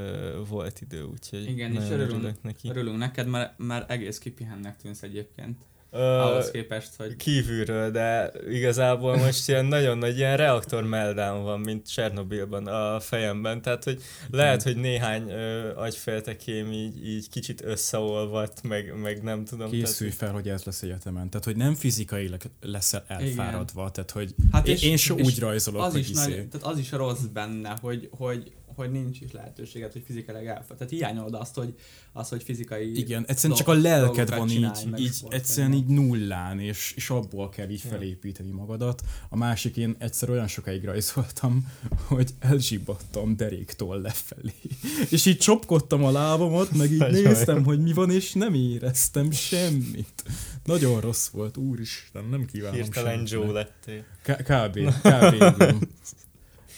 volt 0.47 0.81
idő, 0.81 1.03
úgyhogy 1.03 1.49
Igen, 1.49 1.73
és 1.73 1.89
örülünk, 1.89 2.43
neki. 2.43 2.69
örülünk 2.69 2.97
neked, 2.97 3.27
mert, 3.27 3.57
mert 3.57 3.91
egész 3.91 4.17
kipihennek 4.17 4.77
tűnsz 4.77 5.03
egyébként. 5.03 5.57
Ahhoz 5.91 6.51
képest, 6.51 6.89
hogy 6.97 7.15
kívülről, 7.15 7.91
de 7.91 8.31
igazából 8.49 9.17
most 9.17 9.47
ilyen 9.47 9.65
nagyon 9.65 9.97
nagy 9.97 10.17
ilyen 10.17 10.37
reaktor 10.37 10.83
meltdown 10.83 11.43
van, 11.43 11.59
mint 11.59 11.91
Csernobilban 11.91 12.67
a 12.67 12.99
fejemben, 12.99 13.61
tehát 13.61 13.83
hogy 13.83 14.01
lehet, 14.31 14.63
hogy 14.63 14.75
néhány 14.75 15.29
ö, 15.29 15.75
agyféltekém 15.75 16.71
így, 16.71 17.07
így 17.07 17.29
kicsit 17.29 17.63
összeolvadt, 17.63 18.63
meg, 18.63 18.93
meg 19.01 19.23
nem 19.23 19.45
tudom. 19.45 19.69
Készülj 19.69 20.11
fel, 20.11 20.31
hogy 20.31 20.49
ez 20.49 20.63
lesz 20.63 20.81
egyetemen. 20.81 21.29
Tehát, 21.29 21.45
hogy 21.45 21.55
nem 21.55 21.75
fizikailag 21.75 22.41
leszel 22.61 23.03
elfáradva. 23.07 23.91
Tehát, 23.91 24.11
hogy 24.11 24.35
hát 24.51 24.67
én, 24.67 24.77
én 24.81 24.97
se 24.97 25.13
úgy 25.13 25.39
rajzolok, 25.39 25.81
az 25.81 25.91
hogy 25.91 26.01
is, 26.01 26.09
izé. 26.09 26.35
nagy, 26.35 26.47
tehát 26.47 26.67
az 26.67 26.79
is 26.79 26.91
rossz 26.91 27.21
benne, 27.33 27.77
hogy, 27.81 28.09
hogy, 28.11 28.51
hogy 28.77 28.91
nincs 28.91 29.21
is 29.21 29.31
lehetőséget, 29.31 29.93
hogy 29.93 30.03
fizikailag 30.05 30.45
elfáradj. 30.45 30.73
Tehát 30.73 30.89
hiányolod 30.89 31.33
azt, 31.33 31.55
hogy, 31.55 31.73
az, 32.13 32.29
hogy 32.29 32.43
fizikai 32.43 32.97
Igen, 32.97 33.25
egyszerűen 33.27 33.57
csak 33.57 33.67
a 33.67 33.73
dolgok- 33.73 33.91
lelked 33.91 34.35
van 34.35 34.49
így, 34.49 34.99
így 34.99 35.23
egyszerűen 35.29 35.73
így 35.73 35.85
nullán, 35.85 36.59
és, 36.59 36.93
és 36.95 37.09
abból 37.09 37.49
kell 37.49 37.69
így 37.69 37.81
felépíteni 37.81 38.51
magadat. 38.51 39.01
A 39.29 39.37
másik, 39.37 39.77
én 39.77 39.95
egyszer 39.99 40.29
olyan 40.29 40.47
sokáig 40.47 40.83
rajzoltam, 40.83 41.71
hogy 42.07 42.33
elzsibbadtam 42.39 43.35
deréktól 43.35 44.01
lefelé. 44.01 44.53
És 45.15 45.25
így 45.25 45.37
csopkodtam 45.37 46.03
a 46.03 46.11
lábamat, 46.11 46.71
meg 46.71 46.91
így 46.91 47.11
néztem, 47.11 47.63
hogy 47.63 47.79
mi 47.79 47.93
van, 47.93 48.11
és 48.11 48.33
nem 48.33 48.53
éreztem 48.53 49.31
semmit. 49.31 50.23
Nagyon 50.65 51.01
rossz 51.01 51.27
volt, 51.27 51.57
úristen, 51.57 52.25
nem 52.25 52.45
kívánom 52.45 52.75
Hirtelen. 52.75 53.23
Joe 53.25 53.51
lettél. 53.51 54.03
K- 54.21 54.43
kb. 54.43 54.79
kb. 55.01 55.63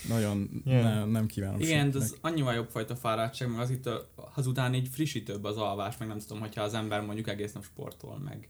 Nagyon 0.07 0.61
Ja. 0.65 0.81
ne, 0.81 1.05
nem 1.05 1.25
kívánom 1.25 1.59
Igen, 1.59 1.91
de 1.91 1.97
az 1.97 2.17
annyival 2.21 2.53
jobb 2.53 2.69
fajta 2.69 2.95
fáradtság, 2.95 3.49
meg 3.51 3.59
az 3.59 3.69
itt 3.69 3.85
a- 3.85 4.09
azután 4.35 4.73
így 4.73 4.87
frissítőbb 4.91 5.43
az 5.43 5.57
alvás, 5.57 5.97
meg 5.97 6.07
nem 6.07 6.19
tudom, 6.19 6.39
hogyha 6.39 6.61
az 6.61 6.73
ember 6.73 7.01
mondjuk 7.01 7.27
egész 7.27 7.53
nap 7.53 7.63
sportol, 7.63 8.19
meg 8.19 8.49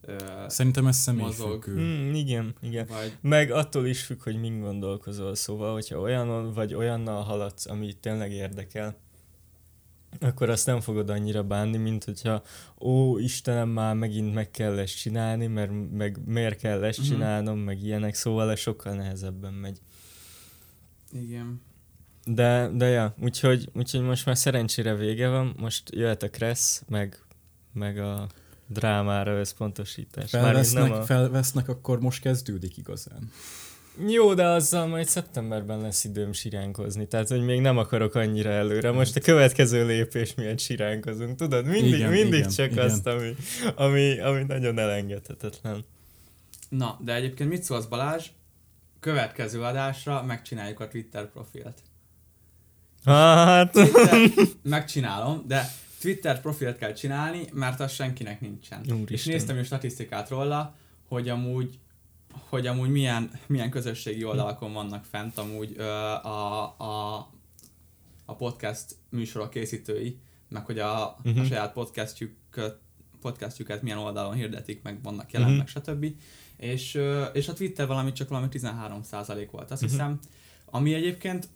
ö, 0.00 0.16
Szerintem 0.48 0.86
ez 0.86 0.96
személyfüggő. 0.96 1.72
Hmm, 1.74 2.14
igen, 2.14 2.54
igen. 2.62 2.86
vagy 2.86 3.16
Meg 3.20 3.50
attól 3.50 3.86
is 3.86 4.02
függ, 4.02 4.22
hogy 4.22 4.40
min 4.40 4.60
gondolkozol, 4.60 5.34
szóval, 5.34 5.72
hogyha 5.72 5.98
olyan 5.98 6.52
vagy 6.52 6.74
olyannal 6.74 7.22
haladsz, 7.22 7.66
ami 7.66 7.92
tényleg 7.92 8.32
érdekel, 8.32 8.96
akkor 10.20 10.50
azt 10.50 10.66
nem 10.66 10.80
fogod 10.80 11.10
annyira 11.10 11.42
bánni, 11.42 11.76
mint 11.76 12.04
hogyha 12.04 12.42
ó, 12.80 13.18
Istenem, 13.18 13.68
már 13.68 13.94
megint 13.94 14.34
meg 14.34 14.50
kell 14.50 14.78
ezt 14.78 14.96
csinálni, 14.98 15.46
mert 15.46 15.70
meg 15.92 16.18
miért 16.26 16.58
kell 16.58 16.84
ezt 16.84 16.98
Mhm. 16.98 17.08
csinálnom, 17.08 17.58
meg 17.58 17.82
ilyenek, 17.82 18.14
szóval 18.14 18.50
ez 18.50 18.58
sokkal 18.58 18.94
nehezebben 18.94 19.52
megy. 19.52 19.78
Igen. 21.12 21.60
De, 22.24 22.70
de 22.74 22.86
ja, 22.86 23.14
úgyhogy, 23.22 23.68
úgyhogy 23.72 24.00
most 24.00 24.26
már 24.26 24.36
szerencsére 24.36 24.94
vége 24.94 25.28
van, 25.28 25.54
most 25.58 25.90
jöhet 25.90 26.22
a 26.22 26.30
Kressz, 26.30 26.82
meg, 26.88 27.18
meg 27.72 27.98
a 27.98 28.26
drámára 28.66 29.38
összpontosítás. 29.38 30.30
Felvesznek, 30.30 30.88
nem 30.88 30.92
a... 30.92 31.02
felvesznek, 31.02 31.68
akkor 31.68 32.00
most 32.00 32.20
kezdődik 32.22 32.76
igazán. 32.76 33.30
Jó, 34.08 34.34
de 34.34 34.44
azzal 34.44 34.86
majd 34.86 35.08
szeptemberben 35.08 35.80
lesz 35.80 36.04
időm 36.04 36.32
siránkozni, 36.32 37.06
tehát 37.06 37.28
hogy 37.28 37.44
még 37.44 37.60
nem 37.60 37.78
akarok 37.78 38.14
annyira 38.14 38.50
előre. 38.50 38.90
Most 38.90 39.16
a 39.16 39.20
következő 39.20 39.86
lépés 39.86 40.34
miatt 40.34 40.58
siránkozunk, 40.58 41.36
tudod? 41.36 41.66
Mindig, 41.66 41.92
Igen, 41.92 42.10
mindig 42.10 42.38
igen, 42.38 42.50
csak 42.50 42.70
igen. 42.70 42.84
azt, 42.84 43.06
ami, 43.06 43.34
ami, 43.74 44.20
ami 44.20 44.42
nagyon 44.42 44.78
elengedhetetlen. 44.78 45.84
Na, 46.68 46.98
de 47.04 47.14
egyébként 47.14 47.50
mit 47.50 47.62
szólsz 47.62 47.84
Balázs? 47.84 48.26
Következő 49.00 49.62
adásra 49.62 50.22
megcsináljuk 50.22 50.80
a 50.80 50.88
Twitter 50.88 51.30
profilt. 51.30 51.82
Hát, 53.04 53.72
Twitter, 53.72 54.30
megcsinálom, 54.62 55.44
de 55.46 55.68
Twitter 56.00 56.40
profilt 56.40 56.78
kell 56.78 56.92
csinálni, 56.92 57.44
mert 57.52 57.80
az 57.80 57.92
senkinek 57.92 58.40
nincsen. 58.40 58.84
És 58.84 58.92
Úristen. 58.92 59.32
néztem 59.32 59.58
is 59.58 59.66
statisztikát 59.66 60.28
róla, 60.28 60.74
hogy 61.08 61.28
amúgy 61.28 61.78
hogy 62.48 62.66
amúgy 62.66 62.90
milyen, 62.90 63.30
milyen 63.46 63.70
közösségi 63.70 64.24
oldalakon 64.24 64.72
vannak 64.72 65.04
fent 65.04 65.38
amúgy 65.38 65.74
ö, 65.76 65.82
a, 65.82 66.62
a, 66.78 67.16
a 68.24 68.34
podcast 68.36 68.96
műsorok 69.08 69.50
készítői, 69.50 70.18
meg 70.48 70.64
hogy 70.64 70.78
a, 70.78 71.16
uh-huh. 71.24 71.42
a 71.42 71.44
saját 71.44 71.72
podcastjüket, 71.72 72.78
podcastjüket 73.20 73.82
milyen 73.82 73.98
oldalon 73.98 74.34
hirdetik, 74.34 74.82
meg 74.82 75.02
vannak 75.02 75.32
jelen, 75.32 75.48
uh-huh. 75.48 75.64
meg 75.64 75.68
stb. 75.68 76.20
És, 76.60 76.98
és 77.32 77.48
a 77.48 77.52
Twitter 77.52 77.86
valami 77.86 78.12
csak 78.12 78.28
valami 78.28 78.48
13% 78.48 79.48
volt, 79.50 79.70
azt 79.70 79.80
Mhm. 79.82 79.90
hiszem. 79.90 80.18
Ami 80.64 80.94
egyébként 80.94 81.48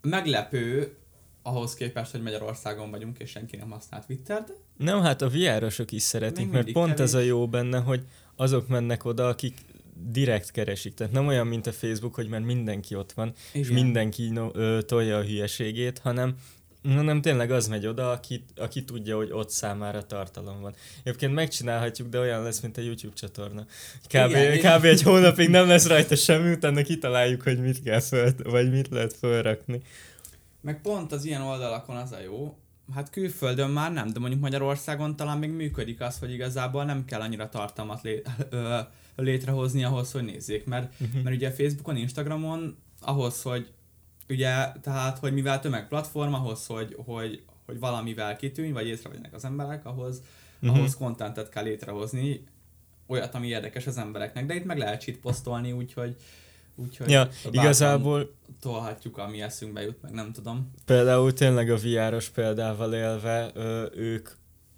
meglepő 0.00 0.94
ahhoz 1.42 1.74
képest, 1.74 2.10
hogy 2.10 2.22
Magyarországon 2.22 2.90
vagyunk, 2.90 3.18
és 3.18 3.30
senki 3.30 3.56
nem 3.56 3.70
használ 3.70 4.04
Twittert. 4.06 4.52
nem, 4.76 5.00
hát 5.00 5.22
a 5.22 5.28
VR-osok 5.28 5.92
is 5.92 6.02
szeretik, 6.02 6.50
mert 6.50 6.72
pont 6.72 7.00
ez 7.00 7.14
a 7.14 7.16
kevés. 7.16 7.30
jó 7.30 7.48
benne, 7.48 7.78
hogy 7.78 8.04
azok 8.36 8.68
mennek 8.68 9.04
oda, 9.04 9.28
akik 9.28 9.58
direkt 10.08 10.50
keresik. 10.50 10.94
Tehát 10.94 11.12
nem 11.12 11.26
olyan, 11.26 11.46
mint 11.46 11.66
a 11.66 11.72
Facebook, 11.72 12.14
hogy 12.14 12.28
már 12.28 12.40
mindenki 12.40 12.94
ott 12.94 13.12
van, 13.12 13.32
és 13.52 13.68
Igen. 13.68 13.82
mindenki 13.82 14.28
no, 14.28 14.48
ö, 14.52 14.82
tolja 14.82 15.16
a 15.16 15.22
hülyeségét, 15.22 15.98
hanem 15.98 16.34
hanem 16.94 17.20
tényleg 17.20 17.50
az 17.50 17.68
megy 17.68 17.86
oda, 17.86 18.10
aki, 18.10 18.44
aki 18.56 18.84
tudja, 18.84 19.16
hogy 19.16 19.30
ott 19.32 19.50
számára 19.50 20.06
tartalom 20.06 20.60
van. 20.60 20.74
Egyébként 21.04 21.34
megcsinálhatjuk, 21.34 22.08
de 22.08 22.18
olyan 22.18 22.42
lesz, 22.42 22.60
mint 22.60 22.76
a 22.76 22.80
YouTube 22.80 23.14
csatorna. 23.14 23.66
Kb. 24.08 24.30
Igen, 24.30 24.78
kb. 24.78 24.84
egy 24.84 25.02
hónapig 25.02 25.48
nem 25.48 25.68
lesz 25.68 25.86
rajta 25.86 26.14
semmi, 26.16 26.50
utána 26.52 26.82
kitaláljuk, 26.82 27.42
hogy 27.42 27.60
mit 27.60 27.82
kell 27.82 28.00
föl, 28.00 28.32
vagy 28.44 28.70
mit 28.70 28.88
lehet 28.88 29.12
fölrakni. 29.12 29.80
Meg 30.60 30.80
pont 30.80 31.12
az 31.12 31.24
ilyen 31.24 31.42
oldalakon 31.42 31.96
az 31.96 32.12
a 32.12 32.20
jó, 32.20 32.56
hát 32.94 33.10
külföldön 33.10 33.70
már 33.70 33.92
nem, 33.92 34.12
de 34.12 34.18
mondjuk 34.18 34.40
Magyarországon 34.40 35.16
talán 35.16 35.38
még 35.38 35.50
működik 35.50 36.00
az, 36.00 36.18
hogy 36.18 36.32
igazából 36.32 36.84
nem 36.84 37.04
kell 37.04 37.20
annyira 37.20 37.48
tartalmat 37.48 38.02
lé- 38.02 38.28
ö, 38.50 38.78
létrehozni 39.16 39.84
ahhoz, 39.84 40.12
hogy 40.12 40.24
nézzék, 40.24 40.64
mert, 40.64 40.92
Uh-huh. 41.00 41.22
mert 41.22 41.36
ugye 41.36 41.50
Facebookon, 41.50 41.96
Instagramon 41.96 42.76
ahhoz, 43.00 43.42
hogy 43.42 43.68
ugye, 44.28 44.72
tehát, 44.82 45.18
hogy 45.18 45.32
mivel 45.32 45.60
tömegplatform, 45.60 46.32
ahhoz, 46.32 46.66
hogy, 46.66 46.96
hogy, 47.04 47.42
hogy 47.66 47.78
valamivel 47.78 48.36
kitűnj, 48.36 48.72
vagy 48.72 48.86
észrevegyenek 48.86 49.34
az 49.34 49.44
emberek, 49.44 49.86
ahhoz, 49.86 50.22
uh-huh. 50.60 50.78
ahhoz 50.78 50.96
kontentet 50.96 51.48
kell 51.48 51.64
létrehozni, 51.64 52.44
olyat, 53.06 53.34
ami 53.34 53.46
érdekes 53.46 53.86
az 53.86 53.98
embereknek, 53.98 54.46
de 54.46 54.54
itt 54.54 54.64
meg 54.64 54.78
lehet 54.78 55.00
cheat 55.00 55.18
posztolni, 55.18 55.72
úgyhogy 55.72 56.16
úgyhogy 56.76 57.10
Ja, 57.10 57.28
igazából 57.50 58.34
tolhatjuk, 58.60 59.18
ami 59.18 59.42
eszünkbe 59.42 59.82
jut, 59.82 60.02
meg 60.02 60.12
nem 60.12 60.32
tudom. 60.32 60.72
Például 60.84 61.32
tényleg 61.32 61.70
a 61.70 61.76
VR-os 61.76 62.28
példával 62.28 62.94
élve, 62.94 63.52
ők, 63.94 64.28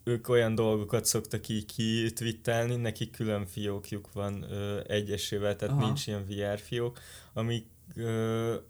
ők 0.04 0.28
olyan 0.28 0.54
dolgokat 0.54 1.04
szoktak 1.04 1.48
így 1.48 1.66
kitwittelni, 1.66 2.76
nekik 2.76 3.10
külön 3.10 3.46
fiókjuk 3.46 4.12
van 4.12 4.46
egyesével, 4.86 5.56
tehát 5.56 5.74
Aha. 5.74 5.84
Nincs 5.84 6.06
ilyen 6.06 6.24
VR 6.28 6.58
fiók, 6.58 6.98
amik, 7.32 7.66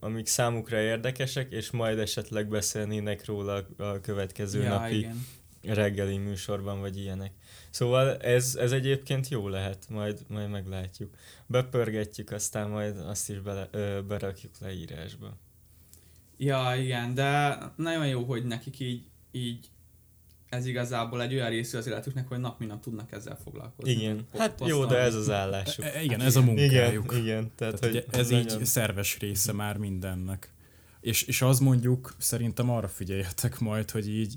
amik 0.00 0.26
számukra 0.26 0.80
érdekesek, 0.80 1.52
és 1.52 1.70
majd 1.70 1.98
esetleg 1.98 2.48
beszélnének 2.48 3.24
róla 3.24 3.66
a 3.76 4.00
következő 4.00 4.62
ja, 4.62 4.68
napi 4.68 4.96
igen. 4.98 5.26
reggeli 5.62 6.18
műsorban, 6.18 6.80
vagy 6.80 6.98
ilyenek. 6.98 7.32
Szóval 7.70 8.16
ez, 8.16 8.56
ez 8.56 8.72
egyébként 8.72 9.28
jó 9.28 9.48
lehet, 9.48 9.86
majd, 9.88 10.24
majd 10.28 10.50
meglátjuk. 10.50 11.14
Bepörgetjük, 11.46 12.30
aztán 12.30 12.70
majd 12.70 12.98
azt 12.98 13.30
is 13.30 13.38
bele, 13.40 13.68
ö, 13.70 14.00
berakjuk 14.08 14.52
leírásba. 14.60 15.36
Ja, 16.36 16.74
igen, 16.76 17.14
de 17.14 17.58
nagyon 17.76 18.06
jó, 18.06 18.24
hogy 18.24 18.44
nekik 18.44 18.80
így, 18.80 19.02
így 19.30 19.68
ez 20.48 20.66
igazából 20.66 21.22
egy 21.22 21.34
olyan 21.34 21.48
része 21.48 21.78
az 21.78 21.86
életüknek, 21.86 22.28
hogy 22.28 22.38
nap 22.38 22.58
mint 22.58 22.70
nap 22.70 22.82
tudnak 22.82 23.12
ezzel 23.12 23.38
foglalkozni. 23.44 23.90
Igen, 23.92 24.26
hát 24.38 24.62
jó, 24.66 24.84
de 24.84 24.96
ez 24.96 25.14
az 25.14 25.30
állásuk. 25.30 25.84
E, 25.84 26.02
igen, 26.02 26.20
ez 26.20 26.36
a 26.36 26.40
munkájuk. 26.42 27.12
Igen, 27.12 27.22
igen, 27.24 27.50
tehát, 27.56 27.80
Tehát, 27.80 27.94
hogy 27.94 28.06
ez 28.20 28.28
nagyon- 28.28 28.60
így 28.60 28.66
szerves 28.66 29.18
része 29.18 29.52
már 29.52 29.76
mindennek. 29.76 30.52
És, 31.00 31.22
és 31.22 31.42
az 31.42 31.58
mondjuk, 31.58 32.14
szerintem 32.18 32.70
arra 32.70 32.88
figyeljetek 32.88 33.58
majd, 33.58 33.90
hogy 33.90 34.08
így 34.08 34.34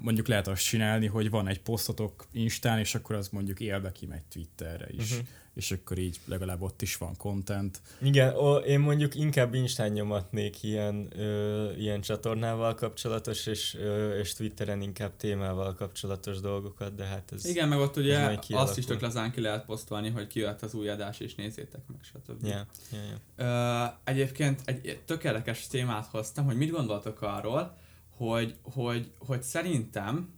mondjuk 0.00 0.26
lehet 0.26 0.48
azt 0.48 0.64
csinálni, 0.64 1.06
hogy 1.06 1.30
van 1.30 1.48
egy 1.48 1.60
posztotok 1.60 2.26
Instán, 2.32 2.78
és 2.78 2.94
akkor 2.94 3.16
az 3.16 3.28
mondjuk 3.28 3.60
élve 3.60 3.92
kimegy 3.92 4.22
Twitterre 4.22 4.86
is. 4.90 5.14
Mhm. 5.14 5.20
És 5.54 5.72
akkor 5.72 5.98
így 5.98 6.20
legalább 6.24 6.62
ott 6.62 6.82
is 6.82 6.96
van 6.96 7.16
content. 7.16 7.80
Igen, 8.02 8.34
ó, 8.34 8.56
én 8.56 8.80
mondjuk 8.80 9.14
inkább 9.14 9.54
Instán 9.54 9.90
nyomatnék 9.90 10.62
ilyen, 10.62 11.08
ö, 11.16 11.72
ilyen 11.72 12.00
csatornával 12.00 12.74
kapcsolatos, 12.74 13.46
és, 13.46 13.74
ö, 13.74 14.18
és 14.18 14.34
Twitteren 14.34 14.80
inkább 14.80 15.16
témával 15.16 15.74
kapcsolatos 15.74 16.40
dolgokat, 16.40 16.94
de 16.94 17.04
hát 17.04 17.32
ez... 17.32 17.44
Igen, 17.44 17.68
meg 17.68 17.78
ott 17.78 17.96
ugye 17.96 18.38
azt 18.50 18.78
is 18.78 18.84
tök 18.84 19.00
lazán 19.00 19.30
ki 19.30 19.40
lehet 19.40 19.64
posztolni, 19.64 20.10
hogy 20.10 20.26
kijött 20.26 20.62
az 20.62 20.74
új 20.74 20.88
adás, 20.88 21.20
és 21.20 21.34
nézzétek 21.34 21.80
meg, 21.86 22.00
stb. 22.02 22.46
Ja, 22.46 22.66
ja, 22.92 22.98
ja. 23.10 23.44
Ö, 23.44 24.10
egyébként 24.10 24.60
egy 24.64 25.00
tök 25.04 25.24
érdekes 25.24 25.66
témát 25.66 26.06
hoztam, 26.06 26.44
hogy 26.44 26.56
mit 26.56 26.70
gondoltok 26.70 27.22
arról, 27.22 27.76
hogy, 28.18 28.56
hogy, 28.62 29.12
hogy 29.18 29.42
szerintem 29.42 30.32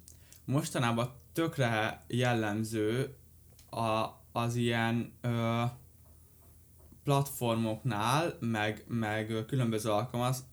mostanában 0.44 1.12
tökre 1.32 2.04
jellemző 2.06 3.16
a, 3.70 4.06
az 4.32 4.54
ilyen 4.54 5.12
ö, 5.20 5.62
platformoknál, 7.04 8.36
meg, 8.40 8.84
meg 8.88 9.44
különböző 9.46 9.90
alkalmaz, 9.90 10.44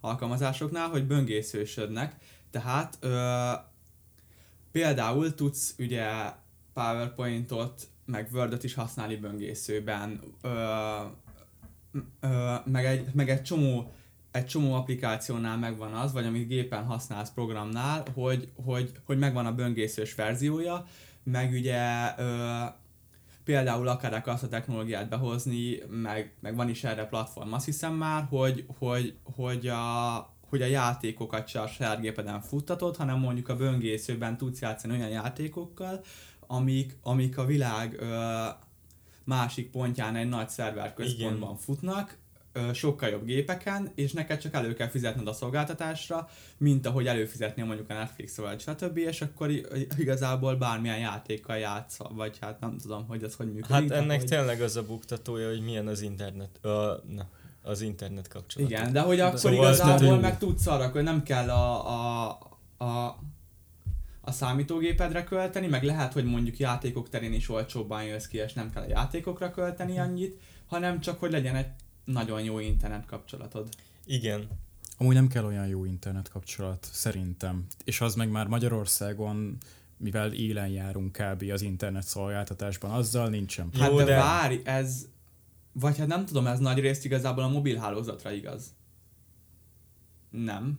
alkalmazásoknál, 0.00 0.88
hogy 0.88 1.06
böngészősödnek. 1.06 2.16
Tehát 2.50 2.96
ö, 3.00 3.50
például 4.72 5.34
tudsz 5.34 5.74
ugye 5.78 6.08
PowerPointot, 6.72 7.88
meg 8.04 8.28
Word-ot 8.32 8.64
is 8.64 8.74
használni 8.74 9.16
böngészőben, 9.16 10.20
ö, 10.42 10.50
ö, 12.20 12.54
meg, 12.64 12.84
egy, 12.84 13.14
meg 13.14 13.30
egy 13.30 13.42
csomó 13.42 13.92
egy 14.30 14.46
csomó 14.46 14.74
applikációnál 14.74 15.58
megvan 15.58 15.92
az, 15.92 16.12
vagy 16.12 16.26
amit 16.26 16.48
gépen 16.48 16.84
használsz 16.84 17.30
programnál, 17.30 18.04
hogy, 18.14 18.48
hogy, 18.64 18.92
hogy 19.04 19.18
megvan 19.18 19.46
a 19.46 19.54
böngészős 19.54 20.14
verziója, 20.14 20.86
meg 21.22 21.52
ugye 21.52 22.14
ö, 22.18 22.62
például 23.44 23.88
akarják 23.88 24.26
azt 24.26 24.42
a 24.42 24.48
technológiát 24.48 25.08
behozni, 25.08 25.82
meg, 25.88 26.34
meg 26.40 26.56
van 26.56 26.68
is 26.68 26.84
erre 26.84 27.04
platform, 27.06 27.52
azt 27.52 27.64
hiszem 27.64 27.94
már, 27.94 28.26
hogy, 28.28 28.64
hogy, 28.78 29.16
hogy, 29.36 29.66
a, 29.66 30.16
hogy 30.48 30.62
a 30.62 30.66
játékokat 30.66 31.48
se 31.48 31.60
a 31.60 31.66
saját 31.66 32.00
gépeden 32.00 32.40
futtatod, 32.40 32.96
hanem 32.96 33.18
mondjuk 33.18 33.48
a 33.48 33.56
böngészőben 33.56 34.36
tudsz 34.36 34.60
játszani 34.60 34.96
olyan 34.96 35.10
játékokkal, 35.10 36.00
amik, 36.46 36.96
amik 37.02 37.38
a 37.38 37.44
világ 37.44 37.96
ö, 38.00 38.44
másik 39.24 39.70
pontján 39.70 40.16
egy 40.16 40.28
nagy 40.28 40.48
szerver 40.48 40.94
központban 40.94 41.48
Igen. 41.48 41.56
futnak, 41.56 42.18
sokkal 42.72 43.08
jobb 43.08 43.24
gépeken, 43.24 43.92
és 43.94 44.12
neked 44.12 44.38
csak 44.38 44.54
elő 44.54 44.74
kell 44.74 44.88
fizetned 44.88 45.26
a 45.26 45.32
szolgáltatásra, 45.32 46.28
mint 46.56 46.86
ahogy 46.86 47.06
előfizetnél 47.06 47.64
mondjuk 47.64 47.90
a 47.90 47.94
Netflix 47.94 48.36
vagy 48.36 48.60
stb. 48.60 48.96
és 48.96 49.20
akkor 49.20 49.50
igazából 49.96 50.56
bármilyen 50.56 50.98
játékkal 50.98 51.56
játsz, 51.56 51.96
vagy 52.14 52.38
hát 52.40 52.60
nem 52.60 52.78
tudom, 52.78 53.06
hogy 53.06 53.22
ez 53.22 53.34
hogy 53.34 53.46
működik. 53.46 53.70
Hát 53.70 53.90
ennek 53.90 54.18
hogy... 54.18 54.28
tényleg 54.28 54.60
az 54.60 54.76
a 54.76 54.82
buktatója, 54.82 55.48
hogy 55.48 55.62
milyen 55.62 55.86
az 55.86 56.00
internet, 56.00 56.58
ö, 56.60 56.92
na, 57.08 57.28
az 57.62 57.80
internet 57.80 58.28
kapcsolat. 58.28 58.70
Igen, 58.70 58.92
de 58.92 59.00
hogy 59.00 59.20
akkor 59.20 59.38
Szóval 59.38 59.58
igazából 59.58 60.18
meg 60.18 60.38
tudsz 60.38 60.66
arra, 60.66 60.88
hogy 60.88 61.02
nem 61.02 61.22
kell 61.22 61.50
a, 61.50 61.88
a, 61.88 62.38
a, 62.76 63.18
a 64.20 64.32
számítógépedre 64.32 65.24
költeni, 65.24 65.66
meg 65.66 65.82
lehet, 65.82 66.12
hogy 66.12 66.24
mondjuk 66.24 66.58
játékok 66.58 67.08
terén 67.08 67.32
is 67.32 67.48
olcsóbban 67.48 68.04
jössz 68.04 68.26
ki, 68.26 68.38
és 68.38 68.52
nem 68.52 68.70
kell 68.70 68.82
a 68.82 68.88
játékokra 68.88 69.50
költeni 69.50 69.98
annyit, 69.98 70.40
hanem 70.66 71.00
csak, 71.00 71.20
hogy 71.20 71.30
legyen 71.30 71.56
egy 71.56 71.66
nagyon 72.12 72.42
jó 72.42 72.58
internet 72.58 73.06
kapcsolatod. 73.06 73.68
Igen. 74.04 74.48
Amúgy 74.96 75.14
nem 75.14 75.28
kell 75.28 75.44
olyan 75.44 75.66
jó 75.66 75.84
internet 75.84 76.28
kapcsolat, 76.28 76.88
szerintem. 76.92 77.66
És 77.84 78.00
az 78.00 78.14
meg 78.14 78.30
már 78.30 78.46
Magyarországon, 78.46 79.58
mivel 79.96 80.32
élen 80.32 80.68
járunk 80.68 81.12
kb. 81.12 81.50
az 81.52 81.62
internet 81.62 82.06
szolgáltatásban, 82.06 82.90
azzal 82.90 83.28
nincsen. 83.28 83.70
Hát 83.78 83.90
Jó, 83.90 83.96
de, 83.96 84.04
de- 84.04 84.16
várj, 84.16 84.60
ez... 84.64 85.08
Vagy 85.72 85.98
hát 85.98 86.06
nem 86.06 86.24
tudom, 86.24 86.46
ez 86.46 86.58
nagy 86.58 86.78
részt 86.78 87.04
igazából 87.04 87.42
a 87.42 87.48
mobilhálózatra 87.48 88.30
igaz. 88.30 88.74
Nem. 90.30 90.78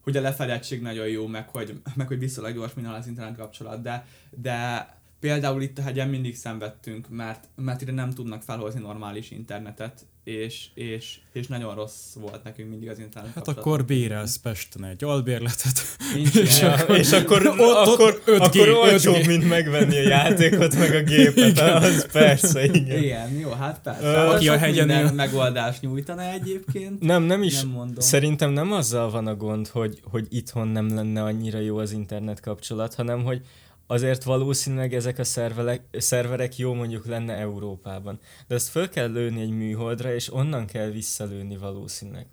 Hogy 0.00 0.16
a 0.16 0.20
lefedettség 0.20 0.80
nagyon 0.82 1.06
jó, 1.08 1.26
meg 1.26 1.48
hogy, 1.48 1.80
meg 1.94 2.06
hogy 2.06 2.18
viszonylag 2.18 2.54
gyors 2.54 2.74
minden 2.74 2.92
az 2.92 3.06
internet 3.06 3.36
kapcsolat, 3.36 3.82
de, 3.82 4.06
de 4.30 4.88
például 5.20 5.62
itt 5.62 5.78
a 5.78 5.82
hegyen 5.82 6.08
mindig 6.08 6.36
szenvedtünk, 6.36 7.08
mert, 7.08 7.48
mert 7.54 7.80
ide 7.80 7.92
nem 7.92 8.10
tudnak 8.10 8.42
felhozni 8.42 8.80
normális 8.80 9.30
internetet, 9.30 10.06
és, 10.24 10.64
és, 10.74 11.18
és 11.32 11.46
nagyon 11.46 11.74
rossz 11.74 12.14
volt 12.20 12.44
nekünk 12.44 12.70
mindig 12.70 12.88
az 12.88 12.98
internet 12.98 13.32
Hát 13.34 13.48
akkor 13.48 13.84
bérelsz 13.84 14.36
Pesten 14.36 14.84
egy 14.84 15.04
albérletet. 15.04 15.82
Nincs 16.14 16.34
és 16.34 16.60
ilyen. 16.60 16.78
Ja, 16.88 16.94
és 16.94 17.12
akkor, 17.12 17.46
Ott- 17.46 17.58
ott 17.58 17.86
akkor, 17.86 18.22
5G, 18.26 18.40
akkor 18.40 18.68
olcsóbb, 18.68 19.14
5G. 19.16 19.26
mint 19.26 19.48
megvenni 19.48 19.96
a 19.96 20.08
játékot, 20.08 20.74
meg 20.78 20.94
a 20.94 21.02
gépet. 21.12 21.58
Az 21.58 22.06
persze, 22.12 22.64
igen. 22.64 23.02
Igen, 23.02 23.30
jó, 23.38 23.50
hát 23.50 23.80
persze. 23.82 24.02
Ö, 24.06 24.16
aki 24.16 24.48
a 24.48 24.56
hegyen 24.58 24.86
minden 24.86 25.14
megoldást 25.14 25.80
nyújtana 25.80 26.22
egyébként. 26.22 27.00
Nem, 27.00 27.22
nem 27.22 27.42
is. 27.42 27.60
Nem 27.60 27.68
mondom. 27.70 28.00
Szerintem 28.00 28.50
nem 28.50 28.72
azzal 28.72 29.10
van 29.10 29.26
a 29.26 29.34
gond, 29.36 29.68
hogy, 29.68 30.00
hogy 30.04 30.26
itthon 30.30 30.68
nem 30.68 30.94
lenne 30.94 31.22
annyira 31.22 31.58
jó 31.58 31.76
az 31.76 31.92
internet 31.92 32.40
kapcsolat, 32.40 32.94
hanem 32.94 33.24
hogy 33.24 33.40
azért 33.86 34.24
valószínűleg 34.24 34.94
ezek 34.94 35.18
a 35.18 35.24
szerverek, 35.24 35.82
szerverek 35.92 36.56
jó 36.56 36.74
mondjuk 36.74 37.06
lenne 37.06 37.34
Európában. 37.34 38.18
De 38.48 38.54
ezt 38.54 38.68
föl 38.68 38.88
kell 38.88 39.12
lőni 39.12 39.40
egy 39.40 39.50
műholdra, 39.50 40.14
és 40.14 40.32
onnan 40.32 40.66
kell 40.66 40.90
visszalőni 40.90 41.56
valószínűleg. 41.56 42.26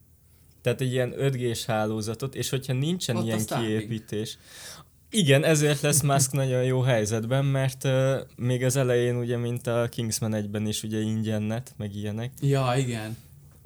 Tehát 0.61 0.81
egy 0.81 0.91
ilyen 0.91 1.13
5G-s 1.17 1.65
hálózatot, 1.65 2.35
és 2.35 2.49
hogyha 2.49 2.73
nincsen 2.73 3.15
Ott 3.15 3.25
ilyen 3.25 3.45
kiépítés, 3.45 4.37
igen, 5.11 5.43
ezért 5.43 5.81
lesz 5.81 6.01
Musk 6.01 6.31
nagyon 6.31 6.63
jó 6.63 6.81
helyzetben, 6.81 7.45
mert 7.45 7.83
uh, 7.83 8.15
még 8.35 8.63
az 8.63 8.75
elején 8.75 9.15
ugye, 9.15 9.37
mint 9.37 9.67
a 9.67 9.87
Kingsman 9.91 10.33
1-ben 10.35 10.67
is 10.67 10.83
ugye 10.83 10.99
ingyen 10.99 11.41
net, 11.41 11.73
meg 11.77 11.95
ilyenek. 11.95 12.31
Ja, 12.41 12.73
igen. 12.77 13.17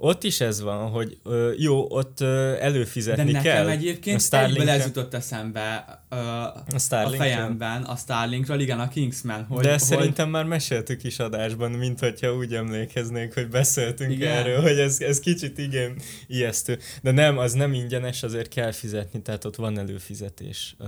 Ott 0.05 0.23
is 0.23 0.41
ez 0.41 0.61
van, 0.61 0.89
hogy 0.89 1.17
ö, 1.23 1.51
jó, 1.57 1.85
ott 1.91 2.19
ö, 2.19 2.25
De 2.25 2.59
előfizetni 2.59 3.31
nekem 3.31 3.41
kell. 3.41 3.69
egyébként 3.69 4.17
a 4.17 4.19
Starlinkre. 4.19 4.61
egyből 4.61 4.75
ez 4.79 4.85
jutott 4.85 5.13
eszembe 5.13 5.85
ö, 6.09 6.15
A 6.15 6.63
a 6.91 7.09
fejemben 7.09 7.83
a 7.83 7.95
Starlinkről, 7.95 8.59
igen, 8.59 8.79
a 8.79 8.87
Kingsman, 8.87 9.43
hogy, 9.43 9.63
De 9.63 9.71
ezt 9.71 9.87
hogy 9.87 9.97
szerintem 9.97 10.29
már 10.29 10.45
meséltük 10.45 11.03
is 11.03 11.19
adásban, 11.19 11.71
mint 11.71 11.99
hogyha 11.99 12.33
úgy 12.35 12.53
emlékeznék, 12.53 13.33
hogy 13.33 13.47
beszéltünk 13.49 14.11
Igen. 14.11 14.21
igen. 14.31 14.37
erről, 14.37 14.61
hogy 14.61 14.79
ez, 14.79 15.01
ez 15.01 15.19
kicsit 15.19 15.57
igen 15.57 15.95
ijesztő. 16.27 16.77
De 17.01 17.11
nem, 17.11 17.37
az 17.37 17.53
nem 17.53 17.73
ingyenes, 17.73 18.23
azért 18.23 18.47
kell 18.47 18.71
fizetni, 18.71 19.21
tehát 19.21 19.45
ott 19.45 19.55
van 19.55 19.77
előfizetés 19.79 20.75
ö, 20.79 20.85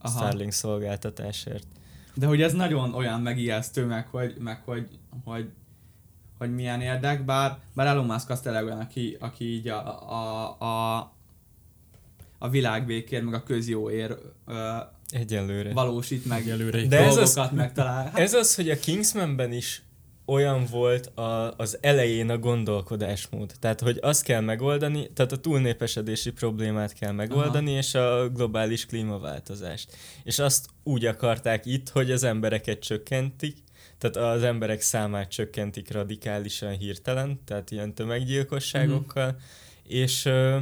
Aha. 0.00 0.18
Starlink 0.18 0.52
szolgáltatásért. 0.52 1.66
de 2.14 2.26
hogy 2.26 2.42
ez 2.42 2.52
nagyon 2.52 2.94
olyan 2.94 3.20
megijesztő, 3.20 3.84
meg 3.84 4.06
hogy, 4.06 4.34
meg 4.38 4.62
hogy, 4.64 4.86
hogy, 5.24 5.48
hogy 6.38 6.54
milyen 6.54 6.80
érdek, 6.80 7.24
bár, 7.24 7.58
bár 7.74 7.86
Elon 7.86 8.04
Musk 8.04 8.30
az 8.30 8.40
tényleg 8.40 8.64
olyan, 8.64 8.80
aki, 8.80 9.16
aki 9.20 9.44
így 9.44 9.68
a, 9.68 10.10
a, 10.12 10.56
a, 10.60 10.96
a 12.38 12.48
világbékért, 12.48 13.24
meg 13.24 13.34
a 13.34 13.42
közjóért 13.42 14.18
ö, 14.46 14.76
Egyelőre. 15.10 15.72
valósít 15.72 16.24
meg 16.26 16.40
Egyelőre 16.40 16.86
De 16.86 16.98
ez 16.98 17.16
az- 17.16 17.40
megtalál. 17.52 18.04
Hát, 18.04 18.18
Ez 18.18 18.34
az, 18.34 18.54
hogy 18.54 18.70
a 18.70 18.78
Kingsmanben 18.78 19.52
is 19.52 19.82
olyan 20.26 20.64
volt 20.70 21.06
a, 21.06 21.54
az 21.56 21.78
elején 21.80 22.30
a 22.30 22.38
gondolkodásmód. 22.38 23.52
Tehát, 23.60 23.80
hogy 23.80 23.98
azt 24.02 24.22
kell 24.22 24.40
megoldani, 24.40 25.10
tehát 25.12 25.32
a 25.32 25.38
túlnépesedési 25.40 26.30
problémát 26.32 26.92
kell 26.92 27.12
megoldani, 27.12 27.68
Aha. 27.70 27.78
és 27.78 27.94
a 27.94 28.28
globális 28.28 28.86
klímaváltozást. 28.86 29.96
És 30.24 30.38
azt 30.38 30.66
úgy 30.82 31.04
akarták 31.06 31.66
itt, 31.66 31.88
hogy 31.88 32.10
az 32.10 32.22
embereket 32.22 32.78
csökkentik, 32.78 33.56
tehát 33.98 34.34
az 34.34 34.42
emberek 34.42 34.80
számát 34.80 35.30
csökkentik 35.30 35.90
radikálisan 35.90 36.72
hirtelen, 36.72 37.40
tehát 37.44 37.70
ilyen 37.70 37.94
tömeggyilkosságokkal, 37.94 39.36
és 39.82 40.24
ö, 40.24 40.58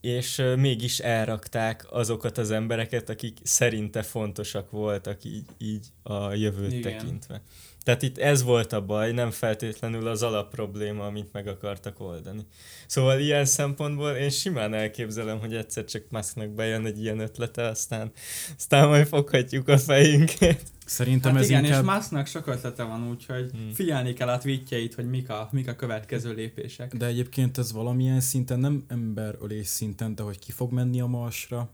és 0.00 0.38
ö, 0.38 0.56
mégis 0.56 0.98
elrakták 0.98 1.86
azokat 1.90 2.38
az 2.38 2.50
embereket, 2.50 3.08
akik 3.08 3.38
szerinte 3.42 4.02
fontosak 4.02 4.70
voltak 4.70 5.24
így, 5.24 5.46
így 5.58 5.86
a 6.02 6.32
jövőt. 6.32 6.72
Igen. 6.72 6.82
tekintve. 6.82 7.42
Tehát 7.84 8.02
itt 8.02 8.18
ez 8.18 8.42
volt 8.42 8.72
a 8.72 8.84
baj, 8.84 9.12
nem 9.12 9.30
feltétlenül 9.30 10.06
az 10.06 10.22
alapprobléma, 10.22 11.06
amit 11.06 11.32
meg 11.32 11.46
akartak 11.46 12.00
oldani. 12.00 12.46
Szóval 12.86 13.20
ilyen 13.20 13.44
szempontból 13.44 14.10
én 14.10 14.30
simán 14.30 14.74
elképzelem, 14.74 15.38
hogy 15.38 15.54
egyszer 15.54 15.84
csak 15.84 16.02
Musknak 16.10 16.48
bejön 16.48 16.86
egy 16.86 17.02
ilyen 17.02 17.18
ötlete, 17.18 17.66
aztán, 17.66 18.12
aztán 18.56 18.88
majd 18.88 19.06
foghatjuk 19.06 19.68
a 19.68 19.78
fejünket. 19.78 20.62
Szerintem 20.86 21.32
hát 21.32 21.42
ez 21.42 21.48
igen, 21.48 21.64
inkább... 21.64 21.84
és 21.84 21.90
Musknak 21.90 22.26
sok 22.26 22.46
ötlete 22.46 22.82
van, 22.82 23.08
úgyhogy 23.08 23.50
Hmm. 23.50 23.72
figyelni 23.72 24.12
kell 24.12 24.28
a 24.28 24.38
tweetjeit, 24.38 24.94
hogy 24.94 25.10
mik 25.10 25.30
a, 25.30 25.48
mik 25.52 25.68
a 25.68 25.74
következő 25.74 26.32
lépések. 26.34 26.96
De 26.96 27.06
egyébként 27.06 27.58
ez 27.58 27.72
valamilyen 27.72 28.20
szinten, 28.20 28.58
nem 28.58 28.84
emberölés 28.88 29.66
szinten, 29.66 30.14
de 30.14 30.22
hogy 30.22 30.38
ki 30.38 30.52
fog 30.52 30.72
menni 30.72 31.00
a 31.00 31.06
Marsra, 31.06 31.68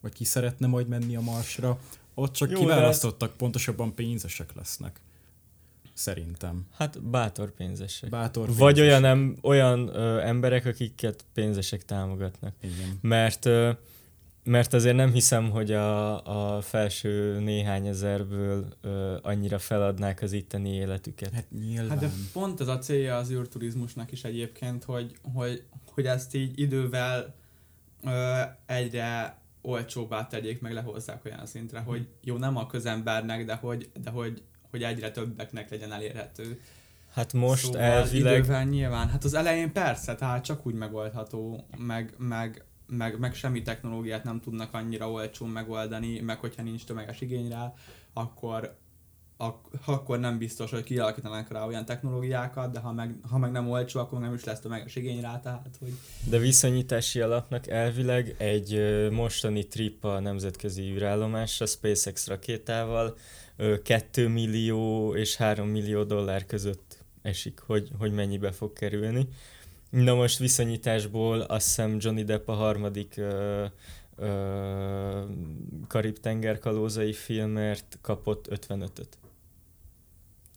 vagy 0.00 0.12
ki 0.12 0.24
szeretne 0.24 0.66
majd 0.66 0.88
menni 0.88 1.16
a 1.16 1.20
Marsra, 1.20 1.78
ott 2.14 2.32
csak 2.32 2.50
Jó, 2.50 2.58
kiválasztottak, 2.58 3.36
pontosabban 3.36 3.94
pénzesek 3.94 4.54
lesznek. 4.54 5.00
Szerintem. 5.96 6.66
Hát 6.76 7.02
bátor 7.02 7.50
pénzesek. 7.50 8.10
Bátor 8.10 8.46
Vagy 8.46 8.74
pénzesek. 8.74 8.88
olyan, 8.88 9.04
em, 9.04 9.36
olyan 9.42 9.88
ö, 9.96 10.20
emberek, 10.20 10.66
akiket 10.66 11.24
pénzesek 11.34 11.84
támogatnak. 11.84 12.54
Igen. 12.60 12.98
Mert, 13.00 13.44
ö, 13.44 13.70
mert 14.44 14.72
azért 14.72 14.96
nem 14.96 15.12
hiszem, 15.12 15.50
hogy 15.50 15.72
a, 15.72 16.56
a 16.56 16.60
felső 16.60 17.38
néhány 17.38 17.86
ezerből 17.86 18.66
ö, 18.80 19.16
annyira 19.22 19.58
feladnák 19.58 20.22
az 20.22 20.32
itteni 20.32 20.74
életüket. 20.74 21.32
Hát 21.32 21.46
nyilván. 21.50 21.88
Hát 21.88 21.98
de 21.98 22.10
pont 22.32 22.60
ez 22.60 22.68
a 22.68 22.78
célja 22.78 23.16
az 23.16 23.30
űrturizmusnak 23.30 24.12
is 24.12 24.24
egyébként, 24.24 24.84
hogy, 24.84 25.16
hogy, 25.34 25.62
hogy 25.92 26.06
ezt 26.06 26.34
így 26.34 26.58
idővel 26.60 27.34
ö, 28.04 28.40
egyre 28.66 29.38
olcsóbbá 29.62 30.26
tegyék, 30.26 30.60
meg 30.60 30.72
lehozzák 30.72 31.24
olyan 31.24 31.46
szintre, 31.46 31.80
hogy 31.80 32.08
jó, 32.22 32.36
nem 32.36 32.56
a 32.56 32.66
közembernek, 32.66 33.44
de 33.44 33.54
hogy, 33.54 33.90
de 34.02 34.10
hogy, 34.10 34.42
hogy 34.70 34.82
egyre 34.82 35.10
többeknek 35.10 35.70
legyen 35.70 35.92
elérhető. 35.92 36.60
Hát 37.16 37.32
most 37.32 37.64
szóval 37.64 37.80
elvileg... 37.80 38.38
Idővel 38.38 38.64
nyilván, 38.64 39.08
hát 39.08 39.24
az 39.24 39.34
elején 39.34 39.72
persze, 39.72 40.14
tehát 40.14 40.44
csak 40.44 40.66
úgy 40.66 40.74
megoldható, 40.74 41.66
meg, 41.76 42.14
meg, 42.18 42.64
meg, 42.86 43.18
meg 43.18 43.34
semmi 43.34 43.62
technológiát 43.62 44.24
nem 44.24 44.40
tudnak 44.40 44.74
annyira 44.74 45.10
olcsón 45.10 45.48
megoldani, 45.48 46.20
meg 46.20 46.38
hogyha 46.38 46.62
nincs 46.62 46.84
tömeges 46.84 47.20
igény 47.20 47.48
rá, 47.48 47.74
akkor, 48.12 48.76
ak- 49.36 49.70
akkor 49.86 50.18
nem 50.18 50.38
biztos, 50.38 50.70
hogy 50.70 50.82
kialakítanak 50.82 51.48
rá 51.48 51.66
olyan 51.66 51.84
technológiákat, 51.84 52.72
de 52.72 52.78
ha 52.78 52.92
meg, 52.92 53.14
ha 53.30 53.38
meg 53.38 53.50
nem 53.50 53.70
olcsó, 53.70 54.00
akkor 54.00 54.20
nem 54.20 54.34
is 54.34 54.44
lesz 54.44 54.60
tömeges 54.60 54.96
igény 54.96 55.20
rá, 55.20 55.40
tehát 55.40 55.76
hogy 55.78 55.92
De 56.28 56.38
viszonyítási 56.38 57.20
alapnak 57.20 57.68
elvileg 57.68 58.34
egy 58.38 58.80
mostani 59.10 59.66
trip 59.66 60.04
a 60.04 60.20
nemzetközi 60.20 60.82
űrállomásra 60.82 61.66
SpaceX 61.66 62.26
rakétával 62.26 63.16
2 63.82 64.28
millió 64.28 65.14
és 65.14 65.36
3 65.36 65.68
millió 65.68 66.02
dollár 66.02 66.46
között 66.46 67.04
esik, 67.22 67.58
hogy, 67.58 67.90
hogy 67.98 68.12
mennyibe 68.12 68.52
fog 68.52 68.72
kerülni. 68.72 69.28
Na 69.90 70.14
most 70.14 70.38
viszonyításból 70.38 71.40
azt 71.40 71.66
hiszem 71.66 71.96
Johnny 72.00 72.24
Depp 72.24 72.48
a 72.48 72.52
harmadik 72.52 73.20
Karib-tenger 75.86 76.58
kalózai 76.58 77.12
filmért 77.12 77.98
kapott 78.00 78.46
55-öt. 78.50 79.18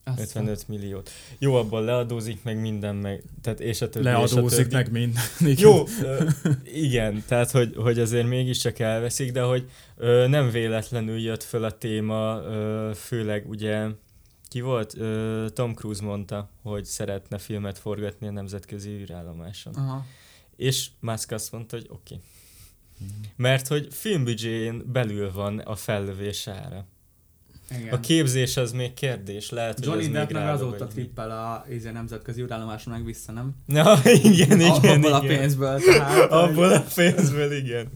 Azt 0.09 0.19
55 0.19 0.67
milliót. 0.67 1.09
Jó, 1.37 1.55
abból 1.55 1.83
leadózik 1.83 2.43
meg 2.43 2.59
minden, 2.59 2.95
meg, 2.95 3.23
tehát 3.41 3.59
és 3.59 3.81
a 3.81 3.89
többi, 3.89 4.07
és 4.07 4.13
a 4.13 4.17
Leadózik 4.17 4.67
többi. 4.67 4.75
meg 4.75 4.91
minden. 4.91 5.23
Igen. 5.39 5.57
Jó, 5.67 5.83
ö, 6.03 6.27
igen, 6.63 7.23
tehát 7.27 7.51
hogy, 7.51 7.73
hogy 7.75 7.99
azért 7.99 8.27
mégiscsak 8.27 8.79
elveszik, 8.79 9.31
de 9.31 9.41
hogy 9.41 9.69
ö, 9.97 10.27
nem 10.27 10.49
véletlenül 10.49 11.19
jött 11.19 11.43
föl 11.43 11.63
a 11.63 11.77
téma, 11.77 12.41
ö, 12.41 12.91
főleg 12.95 13.49
ugye 13.49 13.87
ki 14.47 14.61
volt? 14.61 14.97
Ö, 14.97 15.45
Tom 15.53 15.73
Cruise 15.73 16.03
mondta, 16.03 16.49
hogy 16.61 16.85
szeretne 16.85 17.37
filmet 17.37 17.77
forgatni 17.77 18.27
a 18.27 18.31
nemzetközi 18.31 18.89
űrállomáson. 18.89 19.73
Aha. 19.73 20.05
És 20.55 20.87
Musk 20.99 21.31
azt 21.31 21.51
mondta, 21.51 21.75
hogy 21.75 21.85
oké. 21.89 22.13
Okay. 22.13 22.25
Mert 23.35 23.67
hogy 23.67 23.87
filmbüdzséjén 23.91 24.83
belül 24.91 25.31
van 25.31 25.59
a 25.59 25.75
fellövés 25.75 26.47
ára. 26.47 26.85
Igen. 27.77 27.93
A 27.93 27.99
képzés 27.99 28.57
az 28.57 28.71
még 28.71 28.93
kérdés, 28.93 29.49
lehet, 29.49 29.77
hogy 29.77 29.87
Johnny 29.87 30.03
ez 30.05 30.11
Depp 30.11 30.31
meg 30.31 30.47
azóta 30.47 30.87
trippel 30.87 31.31
a 31.31 31.65
izé, 31.69 31.89
nemzetközi 31.89 32.41
űrállomáson 32.41 32.93
meg 32.93 33.05
vissza, 33.05 33.31
nem? 33.31 33.55
Na, 33.65 33.99
igen, 34.23 34.59
igen, 34.59 34.69
Abból 34.69 35.13
a 35.13 35.19
pénzből, 35.19 35.79
tehát... 35.79 36.31
Abból 36.43 36.71
a 36.73 36.83
pénzből, 36.95 37.51
igen. 37.51 37.89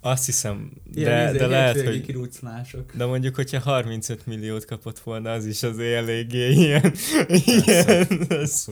Azt 0.00 0.26
hiszem, 0.26 0.72
de, 0.84 1.32
de 1.32 1.46
lehet, 1.46 1.80
hogy... 1.80 2.00
kiruclások. 2.00 2.96
De 2.96 3.04
mondjuk, 3.04 3.34
hogyha 3.34 3.60
35 3.60 4.26
milliót 4.26 4.64
kapott 4.64 4.98
volna, 4.98 5.30
az 5.30 5.46
is 5.46 5.62
azért 5.62 5.96
eléggé 5.96 6.50
ilyen. 6.52 6.92
Igen, 7.56 8.06
az, 8.28 8.68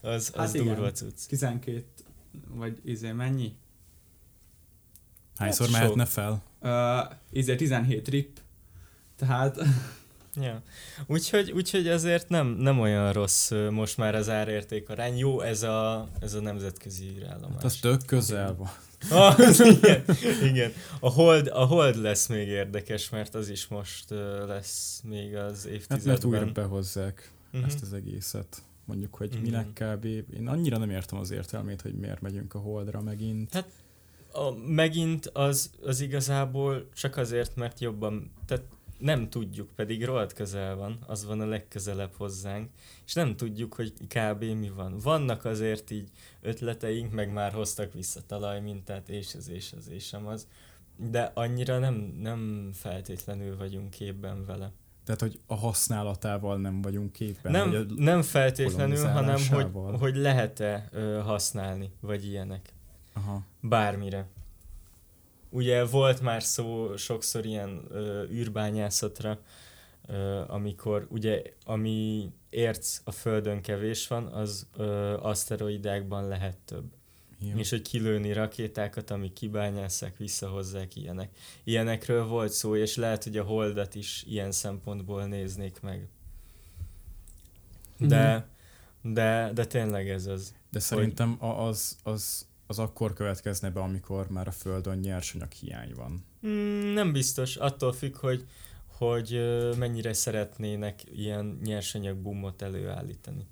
az, 0.00 0.12
az 0.12 0.32
Hát 0.34 0.54
igen. 0.54 0.66
durva 0.66 0.92
cucc. 0.92 1.26
12, 1.28 1.84
vagy 2.48 2.78
izé 2.84 3.12
mennyi? 3.12 3.52
Hányszor 5.36 5.68
Hát 5.68 5.80
mehetne 5.80 6.04
fel? 6.04 6.42
Uh, 6.60 7.16
izé 7.30 7.54
17 7.54 8.02
trip, 8.02 8.38
tehát 9.16 9.58
Ja. 10.40 10.62
Úgyhogy, 11.06 11.50
úgyhogy 11.50 11.88
ezért 11.88 12.28
nem, 12.28 12.46
nem 12.46 12.80
olyan 12.80 13.12
rossz 13.12 13.50
most 13.70 13.96
már 13.96 14.14
az 14.14 14.28
árérték 14.28 14.88
arány. 14.88 15.16
Jó 15.18 15.40
ez 15.40 15.62
a, 15.62 16.08
ez 16.20 16.34
a 16.34 16.40
nemzetközi 16.40 17.12
űrállomás. 17.16 17.54
Hát 17.54 17.64
az 17.64 17.76
tök 17.80 18.00
közel 18.06 18.54
van. 18.56 18.70
Ah, 19.10 19.38
igen, 19.58 20.04
igen. 20.42 20.72
A 21.00 21.10
hold, 21.10 21.46
a 21.52 21.64
hold 21.64 21.96
lesz 21.96 22.26
még 22.26 22.48
érdekes, 22.48 23.10
mert 23.10 23.34
az 23.34 23.48
is 23.48 23.66
most 23.66 24.04
lesz 24.46 25.00
még 25.04 25.36
az 25.36 25.62
Hát 25.62 25.72
évtizedben. 25.72 26.06
mert 26.06 26.24
újra 26.24 26.52
behozzák 26.52 27.30
Mhm. 27.52 27.64
ezt 27.64 27.82
az 27.82 27.92
egészet. 27.92 28.62
Mondjuk, 28.84 29.14
hogy 29.14 29.28
Igen. 29.32 29.40
minek 29.42 29.66
kb. 29.72 30.04
Én 30.04 30.48
annyira 30.48 30.78
nem 30.78 30.90
értem 30.90 31.18
az 31.18 31.30
értelmét, 31.30 31.80
hogy 31.82 31.94
miért 31.94 32.20
megyünk 32.20 32.54
a 32.54 32.58
holdra 32.58 33.00
megint. 33.00 33.52
Hát 33.52 33.68
a, 34.32 34.50
megint 34.66 35.26
az, 35.26 35.70
az 35.84 36.00
igazából 36.00 36.88
csak 36.94 37.16
azért, 37.16 37.56
mert 37.56 37.80
jobban, 37.80 38.30
tehát 38.46 38.64
nem 38.98 39.30
tudjuk, 39.30 39.70
pedig 39.74 40.04
rohadt 40.04 40.32
közel 40.32 40.76
van, 40.76 40.98
az 41.06 41.24
van 41.24 41.40
a 41.40 41.46
legközelebb 41.46 42.12
hozzánk, 42.16 42.70
és 43.06 43.12
nem 43.12 43.36
tudjuk, 43.36 43.74
hogy 43.74 43.92
kb. 44.08 44.44
mi 44.44 44.68
van. 44.68 44.98
Vannak 44.98 45.44
azért 45.44 45.90
így 45.90 46.08
ötleteink, 46.40 47.12
meg 47.12 47.32
már 47.32 47.52
hoztak 47.52 47.92
vissza 47.92 48.20
talajmintát, 48.26 49.08
és 49.08 49.34
ez, 49.34 49.48
és 49.48 49.72
ez, 49.72 49.88
és 49.88 50.14
az, 50.24 50.46
de 50.96 51.30
annyira 51.34 51.78
nem, 51.78 51.94
nem 52.20 52.70
feltétlenül 52.74 53.56
vagyunk 53.56 53.90
képben 53.90 54.44
vele. 54.44 54.72
Tehát, 55.04 55.20
hogy 55.20 55.40
a 55.46 55.54
használatával 55.54 56.58
nem 56.58 56.82
vagyunk 56.82 57.12
képben. 57.12 57.52
Nem, 57.52 57.70
hogy 57.70 57.86
nem 57.96 58.22
feltétlenül, 58.22 59.06
hanem 59.06 59.38
hogy, 59.50 59.70
hogy 59.98 60.16
lehet-e 60.16 60.88
ö, 60.92 61.20
használni, 61.20 61.90
vagy 62.00 62.26
ilyenek. 62.26 62.72
Aha. 63.12 63.42
Bármire. 63.60 64.26
Ugye 65.50 65.84
volt 65.84 66.20
már 66.20 66.42
szó 66.42 66.96
sokszor 66.96 67.44
ilyen 67.46 67.84
ö, 67.90 68.24
űrbányászatra, 68.30 69.38
ö, 70.06 70.42
amikor 70.46 71.06
ugye 71.10 71.42
ami 71.64 72.30
érc 72.50 73.00
a 73.04 73.10
Földön 73.10 73.62
kevés 73.62 74.06
van, 74.06 74.26
az 74.26 74.66
ö, 74.76 75.16
aszteroidákban 75.20 76.28
lehet 76.28 76.56
több. 76.64 76.84
Jó. 77.40 77.56
És 77.56 77.70
hogy 77.70 77.82
kilőni 77.82 78.32
rakétákat, 78.32 79.10
amik 79.10 79.32
kibányásszák, 79.32 80.16
visszahozzák 80.16 80.96
ilyenek. 80.96 81.30
Ilyenekről 81.64 82.26
volt 82.26 82.52
szó, 82.52 82.76
és 82.76 82.96
lehet, 82.96 83.24
hogy 83.24 83.36
a 83.36 83.42
holdat 83.44 83.94
is 83.94 84.24
ilyen 84.28 84.52
szempontból 84.52 85.24
néznék 85.26 85.80
meg. 85.80 86.08
De, 87.98 88.48
de, 89.02 89.50
de 89.54 89.64
tényleg 89.66 90.08
ez 90.08 90.26
az. 90.26 90.54
De 90.70 90.78
szerintem 90.78 91.36
a- 91.40 91.66
az, 91.66 91.96
az, 92.02 92.46
az 92.66 92.78
akkor 92.78 93.12
következne 93.12 93.70
be, 93.70 93.80
amikor 93.80 94.28
már 94.28 94.48
a 94.48 94.50
Földön 94.50 94.98
nyersanyag 94.98 95.52
hiány 95.52 95.92
van. 95.94 96.24
Mm, 96.46 96.92
nem 96.92 97.12
biztos, 97.12 97.56
attól 97.56 97.92
függ, 97.92 98.16
hogy, 98.16 98.46
hogy 98.86 99.40
mennyire 99.78 100.12
szeretnének 100.12 101.00
ilyen 101.16 101.58
nyersanyag 101.64 102.16
boomot 102.16 102.62
előállítani. 102.62 103.46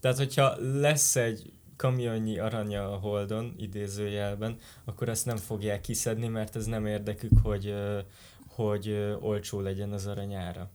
Tehát, 0.00 0.16
hogyha 0.16 0.54
lesz 0.58 1.16
egy 1.16 1.52
kamionnyi 1.76 2.38
aranya 2.38 2.92
a 2.92 2.96
Holdon, 2.96 3.54
idézőjelben, 3.58 4.56
akkor 4.84 5.08
azt 5.08 5.26
nem 5.26 5.36
fogják 5.36 5.80
kiszedni, 5.80 6.28
mert 6.28 6.56
ez 6.56 6.66
nem 6.66 6.86
érdekük, 6.86 7.38
hogy, 7.42 7.74
hogy 8.48 9.16
olcsó 9.20 9.60
legyen 9.60 9.92
az 9.92 10.06
aranyára. 10.06 10.70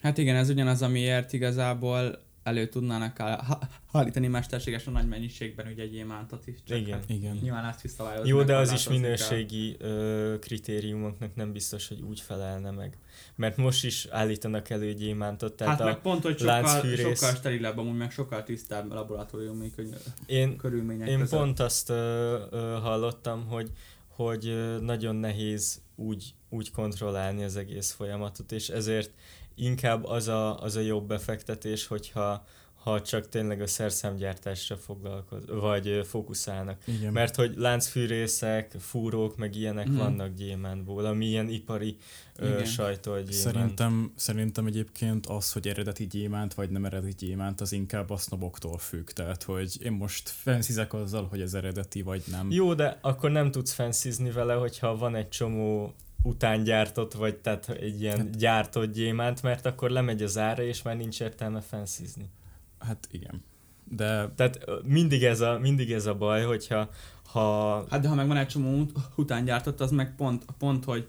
Hát 0.00 0.18
igen, 0.18 0.36
ez 0.36 0.48
ugyanaz, 0.48 0.82
amiért 0.82 1.32
igazából 1.32 2.18
elő 2.42 2.66
tudnának 2.68 3.20
áll- 3.20 3.40
ha- 3.40 3.58
állítani 3.92 4.26
mesterségesen 4.26 4.92
nagy 4.92 5.08
mennyiségben 5.08 5.66
ugye 5.66 5.82
egy 5.82 5.90
gyémántot 5.90 6.46
is. 6.46 6.56
Csak 6.64 6.78
Igen. 6.78 6.98
Hát 6.98 7.10
Igen. 7.10 7.38
nyilván 7.42 7.64
ezt 7.64 7.80
visszavályozni. 7.80 8.28
Jó, 8.28 8.42
de 8.42 8.56
az 8.56 8.72
is 8.72 8.88
minőségi 8.88 9.76
ö, 9.78 10.34
kritériumoknak 10.40 11.34
nem 11.34 11.52
biztos, 11.52 11.88
hogy 11.88 12.00
úgy 12.00 12.20
felelne 12.20 12.70
meg. 12.70 12.98
Mert 13.36 13.56
most 13.56 13.84
is 13.84 14.06
állítanak 14.10 14.70
elő 14.70 14.92
gyémántot, 14.94 15.52
tehát 15.54 15.78
Hát 15.78 15.86
meg 15.86 15.98
pont, 16.00 16.22
hogy 16.22 16.38
sokkal, 16.38 16.96
sokkal 16.96 17.34
sterilebb, 17.34 17.78
amúgy 17.78 17.96
meg 17.96 18.10
sokkal 18.10 18.42
tisztább 18.42 18.92
laboratóriumi 18.92 19.70
köny- 19.76 19.96
én, 20.26 20.56
körülmények 20.56 21.08
Én 21.08 21.18
között. 21.18 21.38
pont 21.38 21.60
azt 21.60 21.90
ö, 21.90 22.38
ö, 22.50 22.78
hallottam, 22.82 23.46
hogy, 23.46 23.70
hogy 24.08 24.76
nagyon 24.80 25.16
nehéz 25.16 25.82
úgy, 25.96 26.34
úgy 26.48 26.70
kontrollálni 26.70 27.44
az 27.44 27.56
egész 27.56 27.92
folyamatot, 27.92 28.52
és 28.52 28.68
ezért 28.68 29.10
inkább 29.54 30.04
az 30.04 30.28
a, 30.28 30.58
az 30.62 30.76
a 30.76 30.80
jobb 30.80 31.06
befektetés, 31.06 31.86
hogyha 31.86 32.44
ha 32.82 33.02
csak 33.02 33.28
tényleg 33.28 33.60
a 33.60 33.66
szerszámgyártásra 33.66 34.76
foglalkoz, 34.76 35.42
vagy 35.48 35.88
ö, 35.88 36.02
fókuszálnak. 36.04 36.82
Igen. 36.86 37.12
Mert 37.12 37.34
hogy 37.34 37.54
láncfűrészek, 37.56 38.74
fúrók, 38.78 39.36
meg 39.36 39.56
ilyenek 39.56 39.86
Mhm. 39.86 39.96
vannak 39.96 40.34
gyémántból, 40.34 41.04
ami 41.04 41.26
ilyen 41.26 41.48
ipari 41.48 41.96
ö, 42.36 42.48
Igen. 42.48 42.64
sajtó 42.64 43.10
gyémánt. 43.12 43.32
Szerintem, 43.32 44.12
szerintem 44.16 44.66
egyébként 44.66 45.26
az, 45.26 45.52
hogy 45.52 45.68
eredeti 45.68 46.06
gyémánt 46.06 46.54
vagy 46.54 46.70
nem 46.70 46.84
eredeti 46.84 47.26
gyémánt, 47.26 47.60
az 47.60 47.72
inkább 47.72 48.10
a 48.10 48.16
sznoboktól 48.16 48.78
függ. 48.78 49.08
Tehát, 49.10 49.42
hogy 49.42 49.76
én 49.82 49.92
most 49.92 50.28
fenszizek 50.28 50.92
azzal, 50.94 51.26
hogy 51.30 51.40
ez 51.40 51.54
eredeti 51.54 52.02
vagy 52.02 52.22
nem. 52.30 52.50
Jó, 52.50 52.74
de 52.74 52.98
akkor 53.00 53.30
nem 53.30 53.50
tudsz 53.50 53.72
fenszizni 53.72 54.30
vele, 54.30 54.54
hogyha 54.54 54.96
van 54.96 55.14
egy 55.14 55.28
csomó 55.28 55.94
utángyártott, 56.22 57.12
vagy 57.12 57.36
tehát 57.36 57.68
egy 57.68 58.00
ilyen 58.00 58.16
Hát- 58.18 58.36
gyártott 58.38 58.92
gyémánt, 58.92 59.42
mert 59.42 59.66
akkor 59.66 59.90
lemegy 59.90 60.22
az 60.22 60.38
ára, 60.38 60.62
és 60.62 60.82
már 60.82 60.96
nincs 60.96 61.20
értelme 61.20 61.60
fenszizni. 61.60 62.30
Hát 62.78 63.08
igen. 63.10 63.44
De 63.88 64.28
Tehát 64.36 64.58
mindig 64.84 65.24
ez 65.24 65.40
a, 65.40 65.58
mindig 65.58 65.92
ez 65.92 66.06
a 66.06 66.14
baj, 66.14 66.44
hogyha 66.44 66.90
ha... 67.26 67.74
Hát 67.90 68.00
de 68.00 68.08
ha 68.08 68.14
meg 68.14 68.26
van 68.26 68.36
egy 68.36 68.46
csomó 68.48 68.78
ut- 68.78 68.98
utángyártott, 69.16 69.80
az 69.80 69.90
meg 69.90 70.14
pont, 70.16 70.44
pont, 70.58 70.84
hogy 70.84 71.06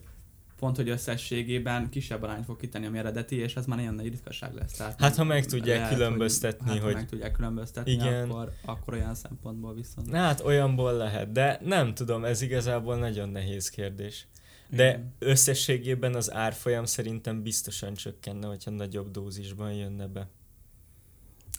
pont, 0.59 0.75
hogy 0.75 0.89
összességében 0.89 1.89
kisebb 1.89 2.21
arányt 2.23 2.45
fog 2.45 2.57
kitenni, 2.57 2.85
ami 2.85 2.97
eredeti, 2.97 3.35
és 3.35 3.55
ez 3.55 3.65
már 3.65 3.77
nagyon 3.77 3.93
nagy 3.93 4.07
ritkaság 4.09 4.53
lesz. 4.53 4.71
Tehát 4.71 4.99
Hát, 4.99 5.15
ha 5.15 5.23
meg 5.23 5.45
tudják 5.45 5.79
lehet, 5.79 5.93
különböztetni, 5.93 6.65
hogy, 6.69 6.73
hát, 6.75 6.83
hogy- 6.83 6.93
ha 6.93 6.99
meg 6.99 7.09
tudják 7.09 7.31
különböztetni, 7.31 7.91
Igen. 7.91 8.29
Akkor, 8.29 8.51
akkor 8.65 8.93
olyan 8.93 9.15
szempontból 9.15 9.73
viszont. 9.73 10.11
Na 10.11 10.17
hát 10.17 10.39
olyanból 10.41 10.93
lehet, 10.93 11.31
de 11.31 11.59
nem 11.63 11.93
tudom, 11.93 12.25
ez 12.25 12.41
igazából 12.41 12.97
nagyon 12.97 13.29
nehéz 13.29 13.69
kérdés. 13.69 14.27
De 14.75 14.87
Igen. 14.87 15.13
összességében 15.19 16.15
az 16.15 16.31
árfolyam 16.31 16.85
szerintem 16.85 17.41
biztosan 17.41 17.93
csökkenne, 17.93 18.47
hogyha 18.47 18.71
nagyobb 18.71 19.11
dózisban 19.11 19.73
jönne 19.73 20.07
be. 20.07 20.29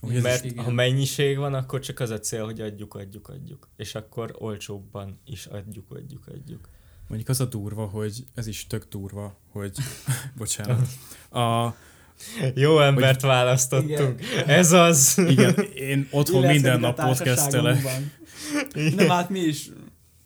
Ugye 0.03 0.21
Mert 0.21 0.41
ha 0.41 0.47
igen. 0.47 0.73
mennyiség 0.73 1.37
van, 1.37 1.55
akkor 1.55 1.81
csak 1.81 2.01
az 2.01 2.11
a 2.11 2.19
cél, 2.21 2.45
hogy 2.45 2.61
adjuk, 2.61 2.95
adjuk, 2.95 3.29
adjuk. 3.29 3.69
És 3.77 3.95
akkor 3.95 4.35
olcsóbban 4.39 5.19
is 5.25 5.47
adjuk, 5.47 5.91
adjuk, 5.91 6.27
adjuk. 6.27 6.69
mondjuk 7.07 7.29
az 7.29 7.41
a 7.41 7.45
durva, 7.45 7.87
hogy 7.87 8.25
ez 8.35 8.47
is 8.47 8.67
tök 8.67 8.85
durva, 8.89 9.37
hogy 9.51 9.73
bocsánat. 10.39 10.89
A, 11.31 11.75
Jó 12.55 12.81
embert 12.81 13.21
választottunk. 13.21 14.23
Ez 14.47 14.73
az. 14.73 15.19
igen, 15.29 15.55
én 15.75 16.09
otthon 16.11 16.41
lesz 16.41 16.53
minden 16.53 16.81
nap 16.81 17.01
podcastelek. 17.01 17.83
Nem, 18.97 19.09
hát 19.09 19.31
mi 19.31 19.39
is. 19.39 19.71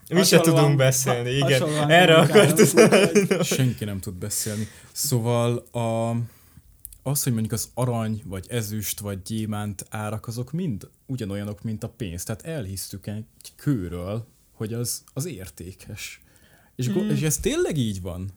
Mi 0.09 0.23
se 0.25 0.41
tudunk 0.41 0.77
beszélni, 0.77 1.31
igen. 1.31 1.91
Erre 1.91 2.21
úgyhogy- 2.21 3.43
Senki 3.55 3.85
nem 3.85 4.01
tud 4.01 4.15
beszélni. 4.15 4.67
Szóval 4.93 5.57
a, 5.59 6.11
az, 7.03 7.23
hogy 7.23 7.33
mondjuk 7.33 7.53
az 7.53 7.69
arany, 7.75 8.23
vagy 8.25 8.47
ezüst, 8.49 9.01
vagy 9.01 9.23
gyémánt 9.23 9.87
árak, 9.91 10.27
azok 10.27 10.53
mind 10.53 10.89
ugyanolyanok, 11.07 11.63
mint 11.63 11.85
a 11.85 11.89
pénz. 11.89 12.23
Tehát 12.25 12.43
elhisztük 12.43 13.07
egy 13.07 13.25
kőről, 13.57 14.27
hogy 14.53 14.73
az, 14.73 15.05
az 15.13 15.27
értékes. 15.27 16.23
És, 16.77 16.87
Hmm. 16.89 17.11
és 17.11 17.23
ez 17.23 17.39
tényleg 17.39 17.77
így 17.77 18.01
van. 18.03 18.31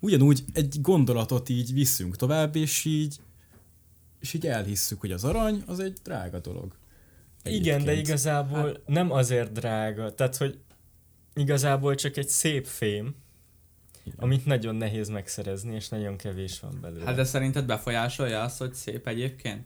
Ugyanúgy 0.00 0.44
egy 0.52 0.78
gondolatot 0.80 1.48
így 1.48 1.72
viszünk 1.72 2.16
tovább, 2.16 2.56
és 2.56 2.84
így, 2.84 3.16
és 4.20 4.34
így 4.34 4.46
elhisszük, 4.46 5.00
hogy 5.00 5.12
az 5.12 5.24
arany 5.24 5.62
az 5.66 5.80
egy 5.80 5.98
drága 6.02 6.38
dolog. 6.40 6.76
Igen, 7.44 7.62
de 7.62 7.90
Egyébként. 7.90 8.06
igazából 8.06 8.58
Hát- 8.66 8.80
nem 8.86 9.12
azért 9.12 9.52
drága. 9.52 10.14
Tehát, 10.14 10.36
hogy 10.36 10.58
igazából 11.34 11.94
csak 11.94 12.16
egy 12.16 12.28
szép 12.28 12.66
fém, 12.66 13.14
Igen. 14.04 14.18
amit 14.18 14.46
nagyon 14.46 14.74
nehéz 14.74 15.08
megszerezni, 15.08 15.74
és 15.74 15.88
nagyon 15.88 16.16
kevés 16.16 16.60
van 16.60 16.78
belőle. 16.80 17.04
Hát 17.04 17.14
de 17.14 17.24
szerinted 17.24 17.64
befolyásolja 17.64 18.42
azt, 18.42 18.58
hogy 18.58 18.74
szép 18.74 19.06
egyébként? 19.06 19.64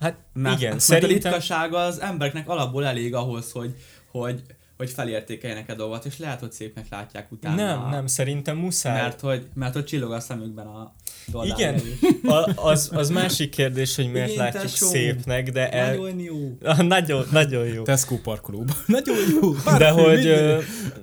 hát 0.00 0.18
Mert, 0.32 0.56
igen, 0.56 0.68
mert 0.68 0.80
a 0.80 0.84
szerintem... 0.84 1.10
ritkasága 1.10 1.78
az 1.78 2.00
embereknek 2.00 2.48
alapból 2.48 2.84
elég 2.84 3.14
ahhoz, 3.14 3.52
hogy, 3.52 3.74
hogy, 4.10 4.42
hogy 4.78 4.90
felértékeljenek 4.90 5.68
a 5.68 5.74
dolgot, 5.74 6.04
és 6.04 6.18
lehet, 6.18 6.40
hogy 6.40 6.52
szépnek 6.52 6.86
látják 6.90 7.32
utána. 7.32 7.54
Nem, 7.54 7.90
nem, 7.90 8.06
szerintem 8.06 8.56
muszáj. 8.56 9.00
Mert 9.00 9.20
hogy, 9.20 9.46
mert 9.54 9.74
hogy 9.74 9.84
csillog 9.84 10.12
a 10.12 10.20
szemükben 10.20 10.66
a 10.66 10.92
dollár. 11.26 11.58
Igen. 11.58 11.80
A, 12.22 12.68
az, 12.68 12.90
az 12.92 13.10
másik 13.10 13.50
kérdés, 13.50 13.96
hogy 13.96 14.10
miért 14.10 14.30
Igen, 14.30 14.44
látjuk 14.44 14.62
tesó. 14.62 14.86
szépnek, 14.86 15.50
de 15.50 15.70
el... 15.70 15.96
Nagyon 15.96 16.18
jó. 16.18 16.56
Ah, 16.62 16.82
nagyon, 16.96 17.26
nagyon 17.30 17.66
jó. 17.66 17.82
Tesco 17.82 18.18
parkolóban. 18.18 18.76
Nagyon 18.86 19.16
jó. 19.40 19.52
De 19.52 19.60
Parfüm, 19.62 20.04
hogy, 20.04 20.24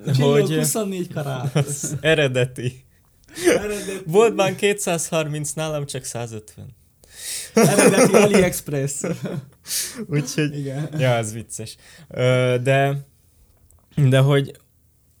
minden. 0.04 0.30
hogy 0.30 0.52
ö, 0.52 0.56
24 0.56 1.12
karát. 1.12 1.66
eredeti. 2.00 2.84
Eredeti, 3.46 4.02
Boltban 4.06 4.54
230, 4.54 5.52
nálam 5.52 5.86
csak 5.86 6.04
150. 6.04 6.76
eredeti 7.54 8.14
AliExpress. 8.14 9.02
Úgyhogy 10.06 10.58
Igen. 10.58 10.88
Ja, 10.98 11.14
az 11.14 11.32
vicces. 11.32 11.76
Ö, 12.08 12.56
de, 12.62 13.06
de 13.96 14.18
hogy 14.18 14.58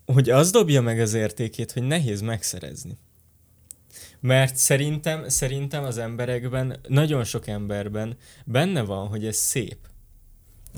hogy 0.06 0.30
az 0.30 0.50
dobja 0.50 0.80
meg 0.80 1.00
az 1.00 1.14
értékét, 1.14 1.72
hogy 1.72 1.82
nehéz 1.82 2.20
megszerezni. 2.20 2.96
Mert 4.20 4.56
szerintem, 4.56 5.28
szerintem 5.28 5.84
az 5.84 5.98
emberekben, 5.98 6.80
nagyon 6.88 7.24
sok 7.24 7.46
emberben 7.46 8.16
benne 8.44 8.82
van, 8.82 9.08
hogy 9.08 9.26
ez 9.26 9.36
szép. 9.36 9.76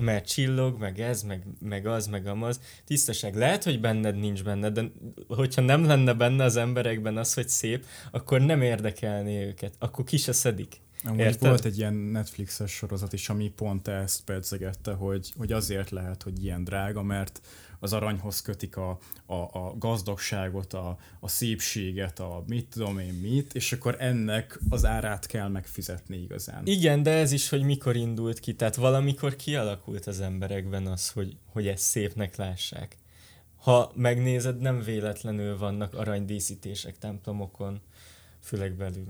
Mert 0.01 0.29
csillog, 0.29 0.79
meg 0.79 1.01
ez, 1.01 1.23
meg, 1.23 1.43
meg 1.61 1.87
az, 1.87 2.07
meg 2.07 2.27
amaz. 2.27 2.61
Tisztaság. 2.85 3.35
Lehet, 3.37 3.65
hogy 3.65 3.81
benned 3.81 4.17
nincs 4.17 4.45
benne, 4.45 4.71
de 4.71 4.83
hogyha 5.29 5.61
nem 5.61 5.85
lenne 5.85 6.13
benne 6.13 6.45
az 6.45 6.57
emberekben 6.57 7.17
az, 7.17 7.35
hogy 7.35 7.49
szép, 7.49 7.85
akkor 8.11 8.41
nem 8.41 8.63
érdekelné 8.63 9.47
őket. 9.47 9.75
Akkor 9.79 10.05
ki 10.05 10.17
se 10.17 10.33
szedik. 10.33 10.81
Amúgy 11.05 11.19
Érted? 11.19 11.49
volt 11.49 11.65
egy 11.65 11.79
ilyen 11.79 11.95
Netflixes 11.95 12.71
sorozat 12.71 13.13
is, 13.13 13.29
ami 13.29 13.49
pont 13.49 13.89
ezt 13.89 14.25
percegette, 14.25 14.93
hogy, 14.93 15.33
hogy 15.37 15.53
azért 15.53 15.91
lehet, 15.91 16.23
hogy 16.23 16.45
ilyen 16.45 16.65
drága, 16.65 17.03
mert 17.03 17.41
az 17.81 17.93
aranyhoz 17.93 18.41
kötik 18.41 18.77
a, 18.77 18.99
a, 19.27 19.35
a 19.35 19.75
gazdagságot, 19.79 20.73
a, 20.73 20.99
a 21.21 21.29
szépséget, 21.29 22.19
a 22.19 22.45
mit 22.47 22.67
tudom 22.67 22.99
én 22.99 23.13
mit, 23.13 23.55
és 23.55 23.73
akkor 23.73 23.97
ennek 23.99 24.59
az 24.69 24.85
árát 24.85 25.27
kell 25.27 25.49
megfizetni 25.49 26.17
igazán. 26.17 26.67
Igen, 26.67 27.03
de 27.03 27.11
ez 27.11 27.33
is, 27.33 27.49
hogy 27.49 27.63
mikor 27.63 27.97
indult 27.97 28.41
ki. 28.41 28.55
Tehát 28.55 28.77
valamikor 28.77 29.37
kialakult 29.37 30.07
az 30.07 30.21
emberekben 30.21 30.87
az, 30.87 31.11
hogy, 31.11 31.37
hogy 31.53 31.67
ezt 31.67 31.83
szépnek 31.83 32.37
lássák. 32.37 32.97
Ha 33.57 33.93
megnézed, 33.95 34.59
nem 34.59 34.83
véletlenül 34.83 35.59
vannak 35.59 35.95
aranydíszítések 35.95 36.99
templomokon, 36.99 37.81
főleg 38.41 38.73
belül. 38.73 39.07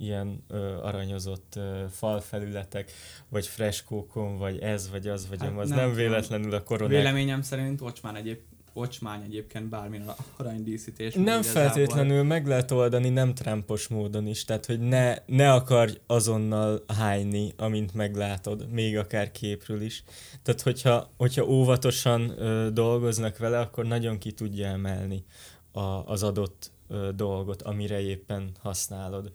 Ilyen 0.00 0.44
ö, 0.48 0.56
aranyozott 0.82 1.52
ö, 1.56 1.84
falfelületek, 1.90 2.92
vagy 3.28 3.46
freskókon, 3.46 4.36
vagy 4.38 4.58
ez, 4.58 4.90
vagy 4.90 5.08
az, 5.08 5.28
vagy 5.28 5.40
Hát 5.40 5.58
az. 5.58 5.68
nem 5.68 5.78
Nem, 5.78 5.94
véletlenül 5.94 6.54
a 6.54 6.62
koronák. 6.62 6.96
Véleményem 6.96 7.42
szerint 7.42 7.80
ocsmán 7.80 8.16
egyéb 8.16 8.38
ocsmány 8.72 9.22
egyébként 9.22 9.68
bármilyen 9.68 10.10
aranydíszítés. 10.36 11.14
Nem 11.14 11.24
igazából. 11.24 11.62
feltétlenül 11.62 12.22
meg 12.22 12.46
lehet 12.46 12.70
oldani 12.70 13.08
nem 13.08 13.34
trampos 13.34 13.88
módon 13.88 14.26
is, 14.26 14.44
tehát 14.44 14.66
hogy 14.66 14.80
ne, 14.80 15.14
ne 15.26 15.52
akarj 15.52 15.92
azonnal 16.06 16.84
hányni, 16.98 17.52
amint 17.56 17.94
meglátod, 17.94 18.70
még 18.70 18.96
akár 18.98 19.30
képről 19.30 19.80
is. 19.80 20.04
Tehát 20.42 20.60
hogyha, 20.60 21.10
hogyha 21.16 21.44
óvatosan 21.46 22.34
ö, 22.38 22.70
dolgoznak 22.72 23.38
vele, 23.38 23.58
akkor 23.58 23.84
nagyon 23.84 24.18
ki 24.18 24.32
tudja 24.32 24.66
emelni 24.66 25.24
a, 25.72 25.80
az 25.80 26.22
adott 26.22 26.70
ö, 26.88 27.08
dolgot, 27.14 27.62
amire 27.62 28.00
éppen 28.00 28.50
használod. 28.60 29.32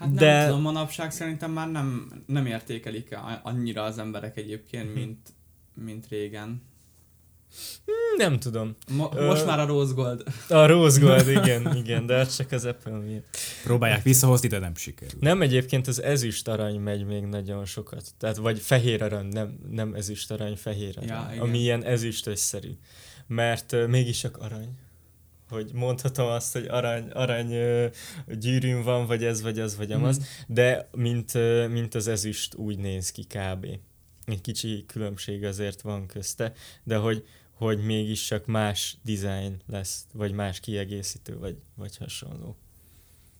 Hát 0.00 0.08
nem 0.08 0.16
De- 0.18 0.46
tudom, 0.46 0.60
manapság 0.60 1.10
szerintem 1.12 1.50
már 1.50 1.70
nem, 1.70 2.10
nem 2.26 2.46
értékelik 2.46 3.16
annyira 3.42 3.82
az 3.82 3.98
emberek 3.98 4.36
egyébként, 4.36 4.84
Mhm. 4.84 4.94
mint, 4.98 5.28
mint 5.74 6.06
régen. 6.08 6.62
Hm, 7.84 8.16
Nem 8.16 8.38
tudom. 8.38 8.76
Mo- 8.92 9.14
Ö- 9.14 9.26
most 9.26 9.46
már 9.46 9.58
a 9.60 9.66
Rose 9.66 9.92
Gold. 9.94 10.22
A 10.48 10.66
Rose 10.66 11.00
Gold, 11.00 11.28
igen, 11.28 11.76
igen, 11.76 12.06
de 12.06 12.14
az 12.16 12.36
csak 12.36 12.52
az 12.52 12.64
Apple 12.64 12.92
miatt. 12.98 13.36
Próbálják 13.64 14.02
visszahozni, 14.02 14.48
de 14.48 14.58
nem 14.58 14.74
sikerül. 14.74 15.18
Nem, 15.20 15.42
egyébként 15.42 15.86
az 15.86 16.02
ezüst 16.02 16.48
arany 16.48 16.80
megy 16.80 17.04
még 17.04 17.24
nagyon 17.24 17.64
sokat. 17.64 18.10
Tehát 18.18 18.36
vagy 18.36 18.58
fehér 18.58 19.02
arany, 19.02 19.26
nem, 19.26 19.58
nem 19.70 19.94
ezüst 19.94 20.30
arany, 20.30 20.56
fehér 20.56 20.94
arany. 20.96 21.08
Ja, 21.08 21.28
igen. 21.32 21.42
ami 21.44 21.58
ilyen 21.58 21.84
ezüstösszerű. 21.84 22.70
Mert 23.26 23.72
uh, 23.72 23.86
mégis 23.86 24.18
csak 24.18 24.36
arany. 24.36 24.68
Hogy 25.50 25.70
mondhatom 25.74 26.26
azt, 26.26 26.52
hogy 26.52 26.66
arany, 26.66 27.10
arany 27.10 27.54
gyűrűm 28.38 28.82
van, 28.82 29.06
vagy 29.06 29.24
ez, 29.24 29.42
vagy 29.42 29.58
az, 29.58 29.76
vagy 29.76 29.92
amaz, 29.92 30.18
Mhm. 30.18 30.26
de 30.54 30.88
mint, 30.92 31.32
mint 31.70 31.94
az 31.94 32.06
ezüst 32.08 32.54
úgy 32.54 32.78
néz 32.78 33.10
ki 33.10 33.22
kb. 33.24 33.66
Egy 34.24 34.40
kicsi 34.40 34.84
különbség 34.86 35.44
azért 35.44 35.80
van 35.80 36.06
közte, 36.06 36.52
de 36.84 36.96
hogy, 36.96 37.26
hogy 37.52 37.84
mégis 37.84 38.26
csak 38.26 38.46
más 38.46 38.96
design 39.04 39.60
lesz, 39.66 40.06
vagy 40.12 40.32
más 40.32 40.60
kiegészítő, 40.60 41.38
vagy, 41.38 41.56
vagy 41.74 41.96
hasonló. 41.96 42.56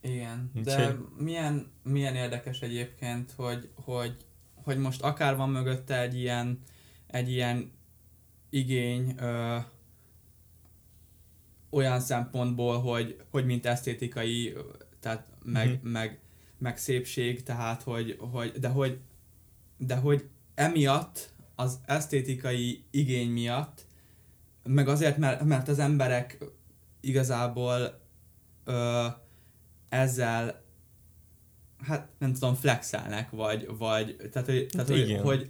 Igen, 0.03 0.51
de 0.55 0.61
Úgyhogy- 0.77 0.99
milyen, 1.18 1.70
milyen 1.83 2.14
érdekes 2.14 2.61
egyébként, 2.61 3.33
hogy, 3.37 3.68
hogy, 3.75 4.16
hogy 4.55 4.79
most 4.79 5.03
akár 5.03 5.37
van 5.37 5.51
mögötte 5.51 6.01
egy 6.01 6.14
ilyen, 6.18 6.59
egy 7.07 7.31
ilyen 7.31 7.73
igény 8.51 9.14
ö, 9.18 9.57
olyan 11.70 12.00
szempontból, 12.00 12.80
hogy, 12.80 13.20
hogy 13.30 13.44
mint 13.46 13.66
esztétikai, 13.66 14.54
tehát 15.00 15.26
meg, 15.44 15.68
Mhm. 15.83 15.88
meg, 15.88 16.18
meg 16.59 16.76
szépség, 16.78 17.42
tehát 17.42 17.83
hogy, 17.83 18.16
hogy, 18.33 18.52
de 18.52 18.68
hogy 18.68 18.98
de 19.76 19.96
hogy 19.96 20.28
emiatt, 20.54 21.33
az 21.54 21.78
esztétikai 21.87 22.85
igény 22.90 23.30
miatt, 23.30 23.87
meg 24.64 24.88
azért, 24.88 25.16
mert, 25.16 25.42
mert 25.44 25.68
az 25.68 25.78
emberek 25.78 26.38
igazából 27.00 28.00
ö, 28.64 29.06
ezzel 29.88 30.62
hát 31.83 32.09
nem 32.18 32.33
tudom, 32.33 32.54
flexelnek, 32.54 33.30
vagy, 33.30 33.66
vagy 33.78 34.16
tehát, 34.33 34.48
hogy, 34.48 34.66
tehát 34.70 34.88
hogy, 34.88 34.98
hogy, 35.22 35.46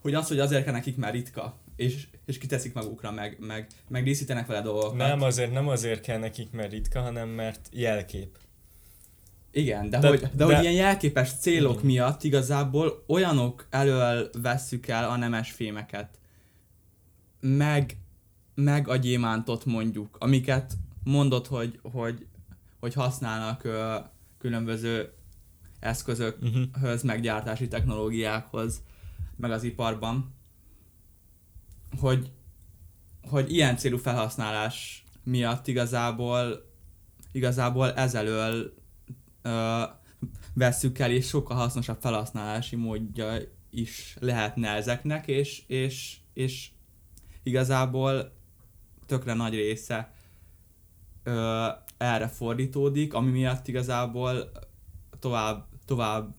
hogy 0.00 0.14
az, 0.14 0.28
hogy 0.28 0.38
azért 0.38 0.64
kell 0.64 0.72
nekik 0.72 0.96
már 0.96 1.12
ritka, 1.12 1.58
és, 1.80 2.06
és 2.24 2.38
kiteszik 2.38 2.74
magukra, 2.74 3.10
meg, 3.10 3.36
meg, 3.40 3.66
meg 3.88 4.04
díszítenek 4.04 4.46
vele 4.46 4.60
dolgokat. 4.62 4.96
Nem 4.96 5.22
azért, 5.22 5.52
nem 5.52 5.68
azért 5.68 6.00
kell 6.00 6.18
nekik, 6.18 6.50
mert 6.50 6.70
ritka, 6.70 7.00
hanem 7.00 7.28
mert 7.28 7.68
jelkép. 7.72 8.38
Igen, 9.50 9.90
de, 9.90 9.98
De- 9.98 10.08
hogy, 10.08 10.20
de, 10.20 10.30
de- 10.34 10.44
hogy 10.44 10.60
ilyen 10.60 10.74
jelképes 10.74 11.32
célok 11.32 11.72
Igen. 11.74 11.86
miatt 11.86 12.22
igazából 12.22 13.04
olyanok 13.06 13.66
elől 13.70 14.30
vesszük 14.42 14.86
el 14.88 15.08
a 15.08 15.16
nemes 15.16 15.50
fémeket, 15.52 16.18
meg, 17.40 17.96
meg 18.54 18.88
a 18.88 18.96
gyémántot 18.96 19.64
mondjuk, 19.64 20.16
amiket 20.20 20.72
mondod, 21.04 21.46
hogy, 21.46 21.78
hogy, 21.82 22.26
hogy 22.80 22.94
használnak 22.94 23.64
ö, 23.64 23.94
különböző 24.38 25.12
eszközökhöz, 25.80 26.60
Uh-huh. 26.82 27.02
meg 27.02 27.20
gyártási 27.20 27.68
technológiákhoz, 27.68 28.82
meg 29.36 29.50
az 29.50 29.62
iparban, 29.62 30.34
hogy, 31.98 32.32
hogy 33.28 33.52
ilyen 33.52 33.76
célú 33.76 33.96
felhasználás 33.96 35.04
miatt 35.24 35.66
igazából 35.66 36.68
igazából 37.32 37.92
ezelől 37.92 38.74
ö, 39.42 39.82
vesszük 40.54 40.98
el, 40.98 41.10
és 41.10 41.26
sokkal 41.26 41.56
hasznosabb 41.56 42.00
felhasználási 42.00 42.76
módja 42.76 43.38
is 43.70 44.16
lehetne 44.20 44.68
ezeknek, 44.68 45.26
és, 45.26 45.62
és, 45.66 46.16
és 46.32 46.70
igazából 47.42 48.32
tökre 49.06 49.34
nagy 49.34 49.54
része 49.54 50.12
ö, 51.22 51.66
erre 51.96 52.28
fordítódik, 52.28 53.14
ami 53.14 53.30
miatt 53.30 53.68
igazából 53.68 54.50
tovább, 55.18 55.66
tovább 55.84 56.34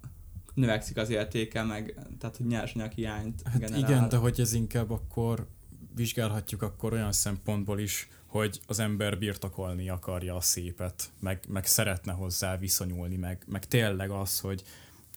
növekszik 0.53 0.97
az 0.97 1.09
értéke, 1.09 1.63
meg 1.63 1.93
tehát 2.19 2.37
hogy 2.37 2.45
nyersanyag 2.45 2.91
hiányt 2.91 3.41
Hát 3.43 3.59
generál. 3.59 3.79
igen, 3.79 4.09
de 4.09 4.17
hogy 4.17 4.39
ez 4.39 4.53
inkább 4.53 4.91
akkor 4.91 5.47
vizsgálhatjuk 5.95 6.61
akkor 6.61 6.93
olyan 6.93 7.11
szempontból 7.11 7.79
is, 7.79 8.09
hogy 8.25 8.59
az 8.67 8.79
ember 8.79 9.17
birtokolni 9.17 9.89
akarja 9.89 10.35
a 10.35 10.41
szépet, 10.41 11.11
meg, 11.19 11.39
meg 11.47 11.65
szeretne 11.65 12.11
hozzá 12.11 12.57
viszonyulni, 12.57 13.15
meg, 13.15 13.43
meg 13.47 13.65
tényleg 13.65 14.09
az, 14.09 14.39
hogy, 14.39 14.63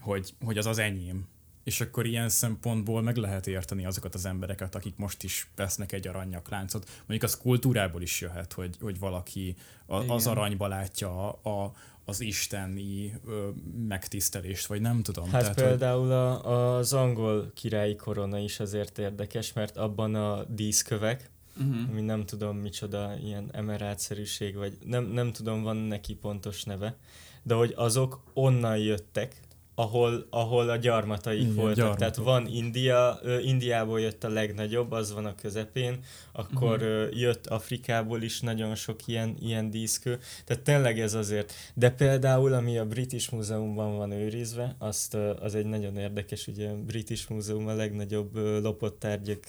hogy, 0.01 0.35
hogy 0.45 0.59
az 0.59 0.67
az 0.67 0.79
enyém. 0.79 1.27
És 1.65 1.81
akkor 1.81 2.07
ilyen 2.07 2.29
szempontból 2.29 3.03
meg 3.03 3.17
lehet 3.17 3.47
érteni 3.47 3.87
azokat 3.87 4.15
az 4.15 4.27
embereket, 4.27 4.75
akik 4.75 4.97
most 4.97 5.23
is 5.23 5.49
vesznek 5.57 5.93
egy 5.93 6.09
aranyakláncot. 6.09 6.91
Mondjuk 6.99 7.23
az 7.23 7.37
kultúrából 7.37 8.03
is 8.03 8.21
jöhet, 8.21 8.53
hogy, 8.53 8.77
hogy 8.81 8.99
valaki 8.99 9.57
a, 9.87 9.97
az 9.97 10.27
aranyba 10.27 10.67
látja 10.67 11.33
a, 11.43 11.51
a, 11.51 11.73
az 12.05 12.21
isteni 12.21 13.15
ö, 13.27 13.49
megtisztelést, 13.89 14.67
vagy 14.67 14.81
nem 14.81 15.03
tudom. 15.03 15.25
Hát 15.31 15.41
Tehát, 15.41 15.55
hogy- 15.55 15.65
például 15.65 16.13
a, 16.13 16.77
az 16.77 16.93
angol 16.93 17.51
királyi 17.55 17.97
korona 17.97 18.39
is 18.39 18.61
azért 18.61 18.99
érdekes, 18.99 19.53
mert 19.53 19.77
abban 19.77 20.15
a 20.15 20.45
díszkövek, 20.45 21.33
Uh-huh. 21.61 21.89
ami 21.91 22.01
nem 22.01 22.27
tudom 22.27 22.57
micsoda, 22.57 23.15
ilyen 23.25 23.49
emerátszerűség, 23.53 24.55
vagy 24.57 24.77
nem, 24.85 25.05
nem 25.05 25.33
tudom, 25.33 25.63
van 25.63 25.77
neki 25.77 26.15
pontos 26.15 26.65
neve, 26.65 26.97
de 27.43 27.55
hogy 27.55 27.73
azok 27.77 28.21
onnan 28.33 28.79
jöttek, 28.79 29.41
ahol, 29.75 30.27
ahol 30.31 30.69
a 30.71 30.77
gyarmataik 30.77 31.41
Igen, 31.41 31.55
voltak. 31.55 31.75
gyarmatok. 31.77 31.99
Tehát 31.99 32.17
van 32.17 32.47
India, 32.47 33.21
Indiából 33.45 34.01
jött 34.01 34.25
a 34.25 34.29
legnagyobb, 34.29 34.93
az 34.93 35.13
van 35.13 35.25
a 35.27 35.35
közepén, 35.35 35.99
akkor 36.33 36.83
ö, 36.83 37.07
jött 37.13 37.47
Afrikából 37.47 38.23
is 38.23 38.41
nagyon 38.41 38.75
sok 38.75 39.07
ilyen, 39.07 39.37
ilyen 39.41 39.71
díszkő. 39.71 40.19
Tehát 40.45 40.63
tényleg 40.63 41.01
ez 41.01 41.15
azért. 41.15 41.53
De 41.75 41.91
például, 41.91 42.53
ami 42.53 42.79
a 42.79 42.85
British 42.87 43.33
Múzeumban 43.33 43.97
van 43.97 44.11
őrizve, 44.11 44.75
azt, 44.79 45.15
az 45.41 45.55
egy 45.55 45.67
nagyon 45.67 45.97
érdekes, 45.97 46.47
ugye 46.47 46.69
a 46.69 46.75
British 46.87 47.31
Múzeum 47.31 47.67
a 47.69 47.75
legnagyobb 47.75 48.37
lopott 48.63 48.99
tárgyak 48.99 49.43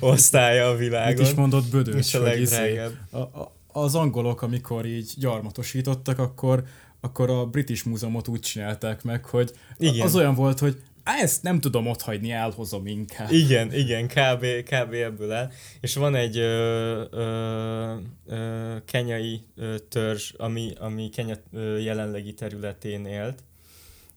osztálya 0.00 0.68
a 0.68 0.70
Mit 0.70 0.78
világon. 0.78 1.24
is 1.24 1.34
mondott 1.34 1.70
Bödös, 1.70 1.94
és 2.06 2.14
a 2.14 2.34
izé, 2.34 2.56
legdrágább. 2.56 2.92
a, 3.10 3.18
a, 3.18 3.52
az 3.72 3.94
angolok, 3.94 4.42
amikor 4.42 4.86
így 4.86 5.12
gyarmatosítottak, 5.18 6.18
akkor 6.18 6.64
akkor 7.00 7.30
a 7.30 7.46
British 7.46 7.86
Múzeumot 7.86 8.28
úgy 8.28 8.40
csinálták 8.40 9.02
meg, 9.02 9.24
hogy 9.24 9.52
Igen. 9.78 10.06
az 10.06 10.16
olyan 10.16 10.34
volt, 10.34 10.58
hogy 10.58 10.82
ezt 11.04 11.42
nem 11.42 11.60
tudom 11.60 11.86
otthagyni, 11.86 12.30
elhozom 12.30 12.86
inkább. 12.86 13.30
Igen, 13.30 13.74
igen, 13.74 14.06
kb, 14.06 14.44
kb 14.64 14.92
ebből 14.92 15.32
el. 15.32 15.52
És 15.80 15.94
van 15.94 16.14
egy 16.14 16.38
ö, 16.38 17.04
ö, 17.10 17.94
ö, 18.26 18.76
kenyai 18.84 19.40
ö, 19.56 19.78
törzs, 19.88 20.32
ami, 20.36 20.72
ami 20.78 21.08
Kenya 21.08 21.36
ö, 21.52 21.78
jelenlegi 21.78 22.34
területén 22.34 23.06
élt. 23.06 23.42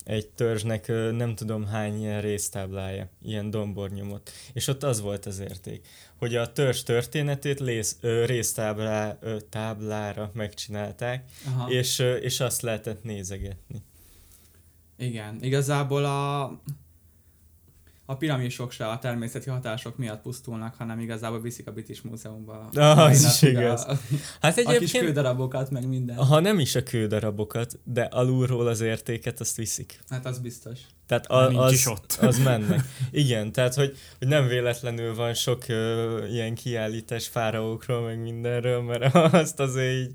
Egy 0.04 0.28
törzsnek 0.28 0.88
ö, 0.88 1.12
nem 1.12 1.36
tudom 1.36 1.66
hány 1.66 2.00
ilyen 2.00 2.22
résztáblája, 2.22 3.10
ilyen 3.22 3.50
dombornyomot. 3.50 4.32
És 4.54 4.68
ott 4.68 4.84
az 4.84 5.02
volt 5.02 5.26
az 5.26 5.40
érték, 5.40 5.88
hogy 6.24 6.36
a 6.36 6.52
törzs 6.52 6.84
történetét 6.84 7.60
lész, 7.60 7.98
ö, 8.02 8.26
résztáblá, 8.26 9.18
ö, 9.22 9.38
táblára 9.50 10.32
megcsinálták, 10.34 11.24
Aha. 11.46 11.72
és, 11.72 12.00
ö, 12.00 12.16
és 12.16 12.40
azt 12.40 12.62
lehetett 12.62 13.04
nézegetni. 13.04 13.82
Igen, 14.98 15.38
igazából 15.42 16.06
a, 16.06 16.44
a 18.06 18.16
piramisok 18.16 18.72
se 18.72 18.88
a 18.88 19.00
természeti 19.00 19.50
hatások 19.50 19.98
miatt 19.98 20.22
pusztulnak, 20.22 20.76
hanem 20.76 21.00
igazából 21.00 21.42
viszik 21.42 21.68
a 21.68 21.72
British 21.72 22.06
Múzeumba. 22.06 22.70
Ah, 22.74 22.98
az 22.98 23.22
Mai 23.22 23.32
is 23.32 23.42
igaz. 23.42 23.86
A, 23.86 23.98
Hát 24.42 24.58
a 24.58 24.62
kis 24.62 24.76
egyébként... 24.76 25.06
kődarabokat, 25.06 25.70
meg 25.70 25.88
minden. 25.88 26.16
Ha 26.16 26.40
nem 26.40 26.60
is 26.60 26.76
a 26.76 26.84
kődarabokat, 26.84 27.80
de 27.84 28.02
alulról 28.02 28.68
az 28.68 28.82
értéket 28.82 29.40
azt 29.40 29.56
viszik. 29.56 30.00
Hát 30.10 30.26
az 30.26 30.40
biztos. 30.40 30.80
Tehát 31.08 31.26
a, 31.26 31.48
nincs 31.48 31.62
az, 31.62 31.72
is 31.72 31.86
ott. 31.86 32.18
az 32.22 32.44
mennek. 32.44 32.82
Igen, 33.12 33.52
tehát 33.52 33.74
hogy, 33.74 33.98
hogy 34.20 34.28
nem 34.28 34.48
véletlenül 34.48 35.16
van 35.16 35.34
sok 35.34 35.64
ö, 35.68 36.26
ilyen 36.28 36.56
kiállítás 36.56 37.28
fáraókról, 37.28 38.02
meg 38.02 38.22
mindenről, 38.22 38.82
mert 38.82 39.16
azt 39.34 39.60
azért 39.60 39.96
így, 39.96 40.12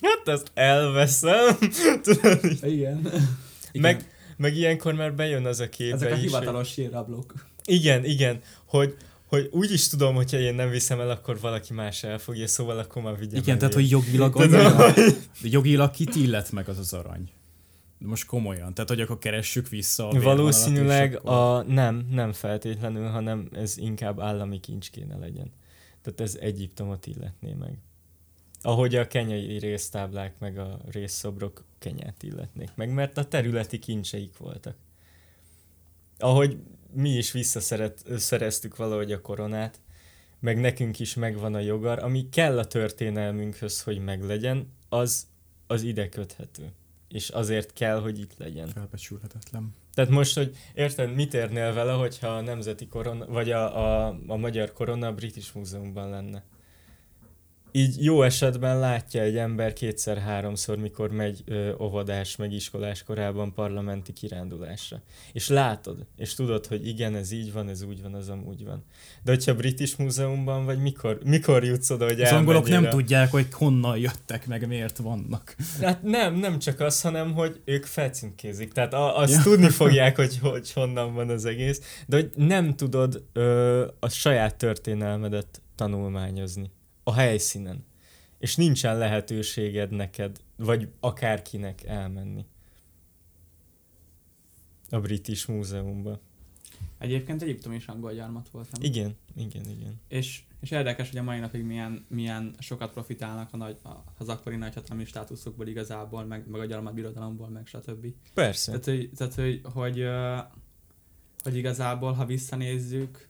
hát 0.00 0.28
ezt 0.28 0.50
elveszem, 0.54 1.56
tudod, 2.02 2.44
így. 2.44 2.64
Igen. 2.64 3.08
meg, 3.72 4.04
meg 4.40 4.56
ilyenkor 4.56 4.94
már 4.94 5.14
bejön 5.14 5.46
az 5.46 5.60
a 5.60 5.68
képbe 5.68 5.94
Ezek 5.94 6.12
a 6.12 6.16
is, 6.16 6.20
hivatalos 6.22 6.68
sírrablók. 6.68 7.32
hogy, 7.64 7.74
igen, 7.74 8.04
igen, 8.04 8.40
hogy, 8.64 8.96
hogy 9.26 9.48
úgy 9.52 9.72
is 9.72 9.88
tudom, 9.88 10.14
hogyha 10.14 10.38
én 10.38 10.54
nem 10.54 10.70
viszem 10.70 11.00
el, 11.00 11.10
akkor 11.10 11.40
valaki 11.40 11.72
más 11.72 12.02
elfogja, 12.04 12.46
szóval 12.46 12.78
akkor 12.78 13.02
már 13.02 13.18
vigyem 13.18 13.40
Igen, 13.42 13.58
tehát 13.58 13.74
elé. 13.74 13.82
hogy 13.82 13.90
jogilag, 13.90 14.34
hogy- 14.34 15.16
jogilag 15.42 15.90
kit 15.90 16.14
illet 16.14 16.52
meg 16.52 16.68
az 16.68 16.78
az 16.78 16.92
arany. 16.92 17.30
De 17.98 18.06
most 18.06 18.26
komolyan, 18.26 18.74
tehát 18.74 18.88
hogy 18.90 19.00
akkor 19.00 19.18
keressük 19.18 19.68
vissza 19.68 20.08
a 20.08 20.20
Valószínűleg 20.20 21.14
akkor- 21.16 21.30
a 21.32 21.72
nem, 21.72 22.08
nem 22.10 22.32
feltétlenül, 22.32 23.08
hanem 23.08 23.48
ez 23.52 23.76
inkább 23.78 24.20
állami 24.20 24.60
kincs 24.60 24.90
kéne 24.90 25.16
legyen. 25.16 25.52
Tehát 26.02 26.20
ez 26.20 26.36
Egyiptomot 26.40 27.06
illetné 27.06 27.52
meg. 27.52 27.78
Ahogy 28.62 28.94
a 28.94 29.06
kenyai 29.06 29.58
résztáblák 29.58 30.34
meg 30.38 30.58
a 30.58 30.80
részszobrok 30.90 31.64
Kenyát 31.80 32.22
illetnék 32.22 32.70
meg, 32.74 32.92
mert 32.92 33.16
a 33.16 33.24
területi 33.24 33.78
kincseik 33.78 34.36
voltak. 34.36 34.76
Ahogy 36.18 36.58
mi 36.92 37.10
is 37.10 37.32
visszaszereztük 37.32 38.76
valahogy 38.76 39.12
a 39.12 39.20
koronát, 39.20 39.80
meg 40.40 40.60
nekünk 40.60 40.98
is 40.98 41.14
megvan 41.14 41.54
a 41.54 41.58
jogar, 41.58 42.02
ami 42.02 42.28
kell 42.28 42.58
a 42.58 42.64
történelmünkhöz, 42.64 43.82
hogy 43.82 43.98
meglegyen, 43.98 44.72
az, 44.88 45.26
az 45.66 45.82
ide 45.82 46.08
köthető. 46.08 46.72
És 47.08 47.28
azért 47.28 47.72
kell, 47.72 48.00
hogy 48.00 48.18
itt 48.18 48.36
legyen. 48.36 48.68
Felbecsülhetetlen. 48.68 49.74
Tehát 49.94 50.10
most, 50.10 50.36
hogy 50.36 50.56
érted, 50.74 51.14
mit 51.14 51.34
érnél 51.34 51.72
vele, 51.72 51.92
hogyha 51.92 52.28
a 52.28 52.40
nemzeti 52.40 52.86
korona, 52.86 53.26
vagy 53.26 53.50
a, 53.50 53.78
a, 54.06 54.18
a 54.26 54.36
magyar 54.36 54.72
korona 54.72 55.06
a 55.06 55.14
British 55.14 55.54
Múzeumban 55.54 56.10
lenne? 56.10 56.44
Így 57.72 58.04
jó 58.04 58.22
esetben 58.22 58.78
látja 58.78 59.22
egy 59.22 59.36
ember 59.36 59.72
kétszer-háromszor, 59.72 60.78
mikor 60.78 61.10
megy 61.10 61.42
ö, 61.46 61.72
óvodás, 61.80 62.36
meg 62.36 62.52
iskolás 62.52 63.02
korában 63.02 63.54
parlamenti 63.54 64.12
kirándulásra. 64.12 65.02
És 65.32 65.48
látod, 65.48 66.06
és 66.16 66.34
tudod, 66.34 66.66
hogy 66.66 66.86
igen, 66.86 67.14
ez 67.14 67.30
így 67.32 67.52
van, 67.52 67.68
ez 67.68 67.82
úgy 67.82 68.02
van, 68.02 68.14
az 68.14 68.28
amúgy 68.28 68.64
van. 68.64 68.84
De 69.22 69.32
hogyha 69.32 69.54
British 69.54 69.98
Múzeumban 69.98 70.64
vagy, 70.64 70.78
mikor, 70.78 71.18
mikor 71.24 71.64
jutsz 71.64 71.90
oda, 71.90 72.04
hogy 72.04 72.20
Az 72.20 72.32
angolok 72.32 72.68
nem 72.68 72.84
a- 72.84 72.88
tudják, 72.88 73.30
hogy 73.30 73.46
honnan 73.52 73.98
jöttek, 73.98 74.46
meg 74.46 74.66
miért 74.66 74.98
vannak. 74.98 75.56
Hát 75.80 76.02
nem, 76.02 76.34
nem 76.34 76.58
csak 76.58 76.80
az, 76.80 77.00
hanem 77.00 77.32
hogy 77.32 77.60
ők 77.64 77.84
felcímkézik. 77.84 78.72
Tehát 78.72 78.94
a, 78.94 79.18
azt 79.18 79.32
ja. 79.32 79.42
tudni 79.42 79.68
fogják, 79.68 80.16
hogy, 80.16 80.38
hogy 80.38 80.72
honnan 80.72 81.14
van 81.14 81.28
az 81.28 81.44
egész, 81.44 82.02
de 82.06 82.16
hogy 82.16 82.30
nem 82.36 82.76
tudod 82.76 83.24
ö, 83.32 83.86
a 84.00 84.08
saját 84.08 84.56
történelmedet 84.56 85.62
tanulmányozni 85.76 86.70
a 87.02 87.12
helyszínen. 87.12 87.84
És 88.38 88.56
nincsen 88.56 88.98
lehetőséged 88.98 89.90
neked, 89.90 90.40
vagy 90.56 90.88
akárkinek 91.00 91.84
elmenni 91.84 92.46
a 94.90 95.00
British 95.00 95.48
Múzeumba. 95.48 96.20
Egyébként 96.98 97.42
Egyiptom 97.42 97.72
is 97.72 97.86
angol 97.86 98.12
gyarmat 98.12 98.48
volt, 98.48 98.70
nem? 98.72 98.82
Igen, 98.82 99.16
igen, 99.36 99.64
igen. 99.68 100.00
És, 100.08 100.42
és 100.60 100.70
érdekes, 100.70 101.08
hogy 101.08 101.18
a 101.18 101.22
mai 101.22 101.38
napig 101.38 101.62
milyen, 101.62 102.04
milyen 102.08 102.54
sokat 102.58 102.92
profitálnak 102.92 103.52
a 103.52 103.56
nagy, 103.56 103.78
az 104.18 104.28
akkori 104.28 104.56
nagyhatalmi 104.56 105.04
státuszokból 105.04 105.66
igazából, 105.66 106.24
meg, 106.24 106.48
meg 106.48 106.60
a 106.60 106.64
gyarmatbirodalomból, 106.64 107.48
meg 107.48 107.66
stb. 107.66 108.06
Persze. 108.34 108.78
Tehát, 108.78 108.84
hogy, 108.84 109.10
tehát, 109.16 109.34
hogy, 109.34 109.60
hogy, 109.62 110.04
hogy 111.42 111.56
igazából, 111.56 112.12
ha 112.12 112.24
visszanézzük, 112.24 113.28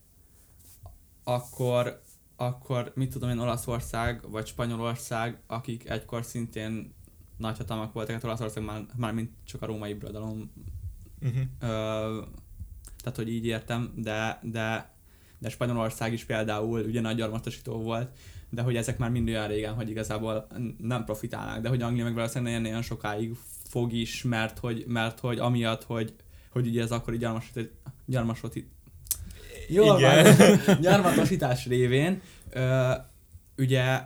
akkor, 1.25 2.03
akkor 2.41 2.93
mit 2.95 3.11
tudom 3.11 3.31
én, 3.31 3.39
Olaszország 3.39 4.31
vagy 4.31 4.47
Spanyolország, 4.47 5.41
akik 5.47 5.89
egykor 5.89 6.25
szintén 6.25 6.95
nagyhatalmak 7.37 7.93
voltak, 7.93 8.15
hát 8.15 8.25
Olaszország 8.25 8.65
már, 8.65 8.87
már 8.97 9.13
mint 9.13 9.31
csak 9.45 9.63
a 9.63 9.67
római 9.67 9.95
birodalom 9.95 10.51
Uh-huh. 11.23 11.43
Ö, 11.61 12.23
tehát, 13.03 13.17
hogy 13.17 13.29
így 13.29 13.47
értem, 13.47 13.93
de, 13.97 14.39
de, 14.43 14.95
de 15.39 15.49
Spanyolország 15.49 16.13
is 16.13 16.25
például 16.25 16.81
ugye 16.81 17.01
nagy 17.01 17.17
gyarmatosító 17.17 17.77
volt, 17.77 18.17
de 18.49 18.63
hogy 18.63 18.77
ezek 18.77 18.99
már 18.99 19.11
mind 19.11 19.29
olyan 19.29 19.49
régen, 19.49 19.75
hogy 19.75 19.91
igazából 19.91 20.47
nem 20.79 21.05
profitálnak, 21.05 21.63
de 21.63 21.69
hogy 21.69 21.83
Anglia 21.83 22.05
meg 22.05 22.15
valószínűleg 22.15 22.61
nagyon, 22.61 22.83
sokáig 22.83 23.35
fog 23.69 23.93
is, 23.93 24.23
mert 24.23 24.59
hogy, 24.59 24.85
mert 24.87 25.21
hogy 25.21 25.39
amiatt, 25.39 25.85
hogy, 25.85 26.15
hogy 26.51 26.67
ugye 26.67 26.83
ez 26.83 26.91
akkori 26.91 27.19
gyarmasosít, 27.19 27.73
gyarmasosít, 28.05 28.69
Jól 29.73 29.99
Igen. 29.99 30.37
van, 30.67 30.81
gyarmatosítás 30.81 31.67
révén, 31.67 32.21
ö, 32.51 32.93
ugye, 33.59 34.01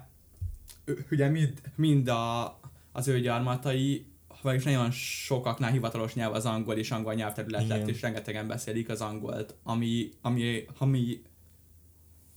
ugye 1.11 1.29
mind, 1.29 1.53
mind 1.74 2.09
a, 2.09 2.59
az 2.92 3.09
ő 3.09 3.20
gyarmatai, 3.20 4.07
vagyis 4.42 4.64
nagyon 4.64 4.90
sokaknál 4.90 5.70
hivatalos 5.70 6.14
nyelv 6.14 6.35
az 6.35 6.46
angol 6.46 6.77
és 6.77 6.90
angol 6.90 7.14
nyelvterület 7.14 7.68
lett, 7.68 7.88
és 7.88 8.00
rengetegen 8.00 8.46
beszélik 8.46 8.88
az 8.88 9.00
angolt, 9.00 9.55
ami, 9.62 10.09
ami, 10.22 10.64
ami 10.79 11.22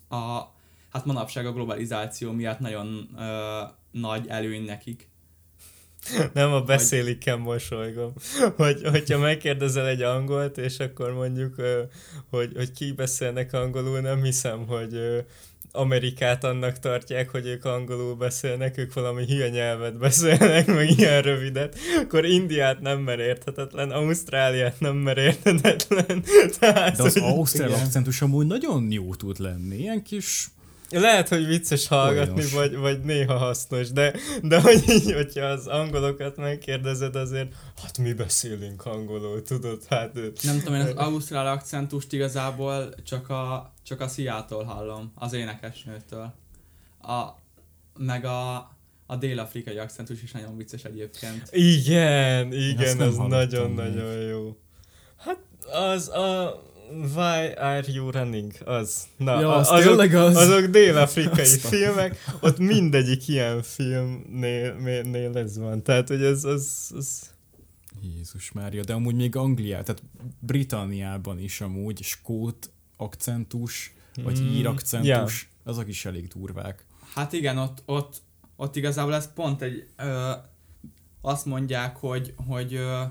a, 0.10 0.40
hát 0.90 1.06
manapság 1.06 1.46
a 1.46 1.54
globalizáció 1.54 2.32
miatt 2.32 2.60
nagyon 2.60 3.10
ö, 3.18 3.62
nagy 3.92 4.28
előny 4.28 4.64
nekik. 4.64 5.10
Nem 6.34 6.52
a 6.52 6.62
beszélikkel 6.62 7.38
mosolygom. 7.38 8.14
Hogy, 8.56 8.82
hogyha 8.84 9.18
megkérdezel 9.18 9.88
egy 9.88 10.02
angolt, 10.02 10.58
és 10.58 10.80
akkor 10.80 11.14
mondjuk, 11.14 11.56
hogy, 12.30 12.52
hogy 12.56 12.72
ki 12.72 12.92
beszélnek 12.92 13.54
angolul, 13.54 14.00
nem 14.00 14.24
hiszem, 14.24 14.66
hogy 14.68 15.00
Amerikát 15.72 16.44
annak 16.44 16.80
tartják, 16.80 17.30
hogy 17.30 17.48
ők 17.48 17.66
angolul 17.66 18.16
beszélnek, 18.16 18.78
ők 18.78 18.94
valami 18.94 19.26
hülye 19.26 19.50
nyelvet 19.50 19.98
beszélnek, 19.98 20.68
meg 20.68 20.90
ilyen 20.98 21.22
rövidet, 21.22 21.78
akkor 22.02 22.26
Indiát 22.26 22.80
nem 22.80 23.00
mer 23.00 23.20
érthetetlen, 23.20 23.92
Ausztráliát 23.92 24.80
nem 24.80 24.96
mer 24.96 25.18
érthetetlen. 25.18 26.24
Tehát, 26.60 26.98
De 26.98 27.04
az 27.04 27.14
hogy 27.14 27.22
ausztrál 27.22 27.72
akcentus 27.72 28.22
amúgy 28.22 28.46
nagyon 28.46 28.92
jó 28.92 29.16
tud 29.16 29.40
lenni. 29.40 29.76
Ilyen 29.78 30.04
kis... 30.04 30.48
lehet, 30.90 31.28
hogy 31.28 31.46
vicces 31.46 31.88
hallgatni, 31.88 32.40
Olyos. 32.40 32.54
vagy, 32.54 32.76
vagy 32.76 33.00
néha 33.00 33.38
hasznos, 33.38 33.92
de, 33.92 34.14
de 34.42 34.62
hogy 34.62 34.84
így, 34.90 35.14
hogyha 35.14 35.46
az 35.46 35.68
angolokat 35.68 36.38
megkérdezed, 36.38 37.16
azért, 37.16 37.54
hát 37.84 37.98
mi 37.98 38.14
beszélünk 38.14 38.86
angolul, 38.86 39.42
tudod, 39.42 39.82
hát... 39.90 40.14
Nem 40.42 40.58
tudom, 40.60 40.74
én 40.74 40.82
az 40.82 40.94
ausztrál 40.96 41.48
akcentust 41.48 42.14
igazából 42.14 42.94
csak 43.04 43.30
a, 43.30 43.74
csak 43.84 44.02
a 44.02 44.08
Seattle 44.08 44.64
hallom, 44.66 45.12
az 45.16 45.34
énekesnőtől. 45.34 46.34
A, 47.02 47.26
meg 47.98 48.26
a, 48.26 48.56
a 49.06 49.16
dél-afrikai 49.16 49.78
akcentus 49.78 50.24
is 50.24 50.32
nagyon 50.32 50.58
vicces 50.58 50.84
egyébként. 50.84 51.48
Igen, 51.52 52.54
igen, 52.54 53.00
az 53.00 53.18
nagyon-nagyon 53.18 54.14
jó. 54.14 54.58
Hát 55.18 55.40
az 55.72 56.10
a 56.10 56.62
Why 57.16 57.52
are 57.56 57.84
you 57.92 58.12
running? 58.12 58.52
Az. 58.66 59.04
Na, 59.18 59.40
Ja, 59.40 59.56
az 59.56 59.70
azok, 59.70 59.84
tényleg 59.86 60.14
az. 60.16 60.36
azok 60.36 60.66
dél-afrikai 60.66 61.40
Az 61.44 61.62
van. 61.62 61.72
filmek, 61.72 62.24
ott 62.40 62.58
mindegyik 62.58 63.28
ilyen 63.28 63.62
filmnél 63.62 65.02
nél 65.04 65.38
ez 65.38 65.58
van. 65.58 65.84
Tehát, 65.84 66.08
hogy 66.08 66.24
ez, 66.24 66.44
az, 66.44 66.92
az 66.96 67.22
Jézus 68.02 68.52
Mária, 68.52 68.84
de 68.84 68.94
amúgy 68.94 69.16
még 69.16 69.36
Angliá, 69.36 69.82
tehát 69.82 70.02
Britanniában 70.40 71.40
is 71.40 71.62
amúgy 71.62 72.02
skót 72.04 72.70
akcentus, 72.98 73.94
vagy 74.24 74.42
Mm, 74.42 74.48
ír 74.56 74.68
akcentus, 74.68 75.50
azok 75.64 75.88
is 75.88 76.06
elég 76.06 76.28
durvák. 76.28 76.86
Hát 77.14 77.34
igen, 77.34 77.58
ott, 77.58 77.82
ott, 77.86 78.16
ott 78.56 78.76
igazából 78.76 79.16
ez 79.16 79.34
pont 79.34 79.62
egy, 79.62 79.88
ö, 79.98 80.32
azt 81.22 81.46
mondják, 81.46 81.96
hogy, 81.98 82.34
hogy, 82.48 82.74
ö, 82.74 83.02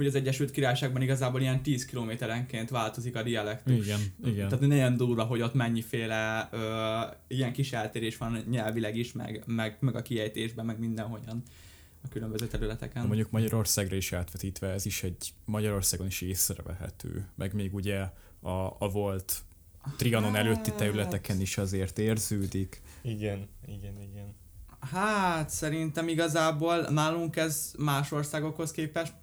hogy 0.00 0.08
az 0.08 0.14
Egyesült 0.14 0.50
Királyságban 0.50 1.02
igazából 1.02 1.40
ilyen 1.40 1.62
10 1.62 1.84
kilométerenként 1.84 2.70
változik 2.70 3.16
a 3.16 3.22
dialektus. 3.22 3.86
Igen, 3.86 4.00
igen. 4.24 4.48
Tehát 4.48 4.66
nagyon 4.66 4.96
durva, 4.96 5.24
hogy 5.24 5.42
ott 5.42 5.54
mennyiféle 5.54 6.48
ö, 6.52 6.98
ilyen 7.26 7.52
kis 7.52 7.72
eltérés 7.72 8.16
van 8.16 8.44
nyelvileg 8.50 8.96
is, 8.96 9.12
meg, 9.12 9.42
meg, 9.46 9.76
meg 9.80 9.94
a 9.96 10.02
kiejtésben, 10.02 10.64
meg 10.64 10.78
mindenhogyan 10.78 11.42
a 12.04 12.08
különböző 12.08 12.46
területeken. 12.46 13.06
Mondjuk 13.06 13.30
Magyarországra 13.30 13.96
is 13.96 14.12
átvetítve, 14.12 14.68
ez 14.68 14.86
is 14.86 15.02
egy 15.02 15.32
Magyarországon 15.44 16.06
is 16.06 16.20
észrevehető, 16.20 17.26
meg 17.34 17.54
még 17.54 17.74
ugye 17.74 17.98
a, 18.40 18.76
a 18.78 18.88
volt 18.92 19.42
Trianon 19.96 20.36
előtti 20.36 20.72
területeken 20.72 21.40
is 21.40 21.58
azért 21.58 21.98
érződik. 21.98 22.82
Igen, 23.02 23.48
igen, 23.66 24.00
igen. 24.00 24.34
Hát 24.80 25.50
szerintem 25.50 26.08
igazából 26.08 26.80
nálunk 26.80 27.36
ez 27.36 27.72
más 27.78 28.12
országokhoz 28.12 28.70
képest 28.70 29.14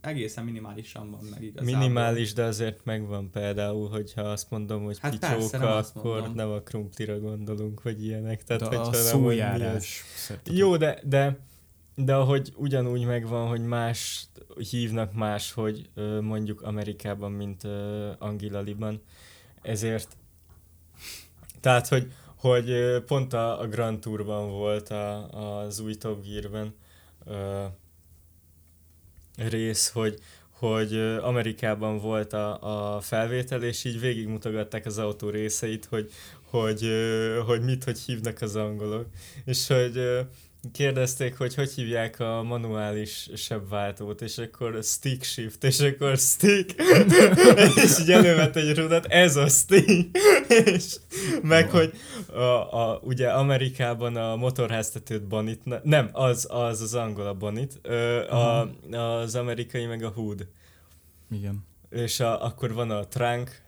egészen 0.00 0.44
minimálisan 0.44 1.10
van 1.10 1.24
meg 1.30 1.42
igazából. 1.42 1.78
Minimális, 1.78 2.32
de 2.32 2.42
azért 2.44 2.84
megvan 2.84 3.30
például, 3.30 3.88
hogyha 3.88 4.22
azt 4.22 4.50
mondom, 4.50 4.84
hogy 4.84 4.98
Hát 4.98 5.10
hát 5.12 5.20
persze, 5.20 5.36
picsóka, 5.36 5.58
nem 5.58 5.76
azt 5.76 5.96
akkor 5.96 6.14
mondom. 6.20 6.34
nem 6.34 6.50
a 6.50 6.60
krumplira 6.60 7.18
gondolunk, 7.18 7.82
vagy 7.82 8.04
ilyenek. 8.04 8.44
Tehát, 8.44 8.68
De 8.68 8.76
a 8.76 8.84
hogy 8.84 8.94
szójárás. 8.94 10.04
Jó, 10.44 10.76
de, 10.76 11.00
de, 11.04 11.38
de 11.94 12.14
ahogy 12.14 12.52
ugyanúgy 12.56 13.04
megvan, 13.04 13.48
hogy 13.48 13.60
más 13.64 14.26
hívnak 14.70 15.12
más, 15.14 15.52
hogy 15.52 15.90
mondjuk 16.20 16.62
Amerikában, 16.62 17.32
mint 17.32 17.62
Angilaliban, 18.18 19.02
ezért 19.62 20.16
tehát, 21.60 21.88
hogy, 21.88 22.12
hogy 22.36 22.74
pont 23.06 23.32
a, 23.32 23.60
a 23.60 23.66
Grand 23.68 24.00
Tourban 24.00 24.50
volt 24.50 24.88
a, 24.88 25.28
az 25.58 25.80
új 25.80 25.94
Top 25.94 26.24
Gear-ben 26.24 26.74
rész, 29.36 29.88
hogy, 29.88 30.18
hogy 30.50 30.98
Amerikában 31.22 31.98
volt 31.98 32.32
a, 32.32 32.94
a 32.96 33.00
felvétel, 33.00 33.62
és 33.62 33.84
így 33.84 34.00
végigmutogatták 34.00 34.86
az 34.86 34.98
autó 34.98 35.28
részeit, 35.28 35.84
hogy, 35.84 36.10
hogy, 36.50 36.88
hogy 37.46 37.62
mit, 37.62 37.84
hogy 37.84 37.98
hívnak 37.98 38.40
az 38.40 38.56
angolok. 38.56 39.06
És 39.44 39.66
hogy 39.66 40.26
kérdezték, 40.72 41.38
hogy 41.38 41.54
hogy 41.54 41.70
hívják 41.70 42.20
a 42.20 42.42
manuális 42.42 43.30
sebváltót, 43.34 44.20
és 44.20 44.38
akkor 44.38 44.78
stick 44.82 45.22
shift, 45.22 45.64
és 45.64 45.80
akkor 45.80 46.16
stick, 46.16 46.82
és 47.84 47.98
így 48.00 48.10
elővett 48.10 48.56
egy 48.56 48.76
rudat, 48.76 49.06
ez 49.06 49.36
a 49.36 49.48
stick, 49.48 50.18
és 50.48 50.96
meg, 51.42 51.70
hogy 51.70 51.92
a, 52.26 52.40
a, 52.80 53.00
ugye 53.02 53.28
Amerikában 53.28 54.16
a 54.16 54.36
motorháztetőt 54.36 55.22
bonit, 55.22 55.64
ne- 55.64 55.80
nem, 55.82 56.10
az 56.12 56.46
az, 56.50 56.80
az 56.80 56.94
angol 56.94 57.26
a 57.26 57.34
a, 58.30 58.68
az 58.96 59.34
amerikai 59.34 59.86
meg 59.86 60.02
a 60.02 60.08
hood, 60.08 60.48
Igen. 61.30 61.64
és 61.90 62.20
a, 62.20 62.44
akkor 62.44 62.72
van 62.72 62.90
a 62.90 63.06
trunk, 63.06 63.62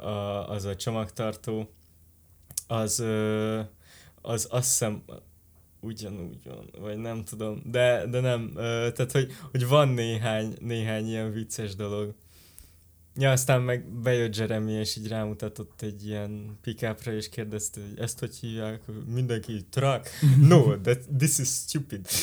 a, 0.00 0.50
az 0.50 0.64
a 0.64 0.76
csomagtartó, 0.76 1.70
az, 2.66 3.04
az 4.22 4.46
azt 4.50 4.68
hiszem 4.68 5.02
ugyanúgy 5.80 6.44
van, 6.44 6.70
vagy 6.78 6.96
nem 6.96 7.24
tudom, 7.24 7.62
de, 7.64 8.06
de 8.06 8.20
nem, 8.20 8.52
ö, 8.54 8.90
tehát 8.94 9.12
hogy, 9.12 9.32
hogy 9.50 9.66
van 9.66 9.88
néhány, 9.88 10.56
néhány 10.60 11.08
ilyen 11.08 11.32
vicces 11.32 11.74
dolog. 11.74 12.14
Ja, 13.16 13.30
aztán 13.30 13.62
meg 13.62 13.84
bejött 13.84 14.36
Jeremy, 14.36 14.72
és 14.72 14.96
így 14.96 15.08
rámutatott 15.08 15.82
egy 15.82 16.06
ilyen 16.06 16.58
pickupra, 16.62 17.12
és 17.12 17.28
kérdezte, 17.28 17.80
hogy 17.80 17.98
ezt 17.98 18.18
hogy 18.18 18.36
hívják, 18.36 18.80
mindenki 19.06 19.52
így, 19.52 19.66
truck? 19.66 20.10
No, 20.40 20.76
that, 20.76 20.98
this 21.18 21.38
is 21.38 21.48
stupid. 21.48 22.06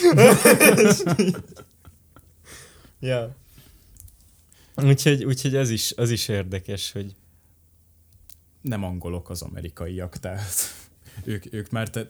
ja. 3.00 3.36
Úgyhogy, 4.76 5.24
úgyhogy 5.24 5.56
az, 5.56 5.70
is, 5.70 5.94
az 5.96 6.10
is 6.10 6.28
érdekes, 6.28 6.92
hogy 6.92 7.16
Nem 8.62 8.84
angolok 8.84 9.30
az 9.30 9.42
amerikaiak, 9.42 10.18
tehát 10.18 10.54
ők, 11.24 11.54
ők 11.54 11.70
már 11.70 11.90
te, 11.90 12.10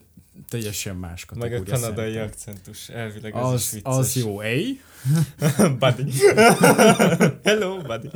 teljesen 0.49 0.95
más 0.95 1.25
meg 1.25 1.39
kategória. 1.49 1.73
a 1.73 1.79
kanadai 1.79 2.05
szerintem. 2.05 2.27
akcentus, 2.27 2.89
elvileg 2.89 3.33
az, 3.35 3.51
Az, 3.53 3.61
is 3.61 3.71
vicces. 3.71 3.93
az 3.97 4.15
jó, 4.15 4.39
ej? 4.41 4.81
buddy. 5.79 6.11
Hello, 7.43 7.81
buddy. 7.81 8.09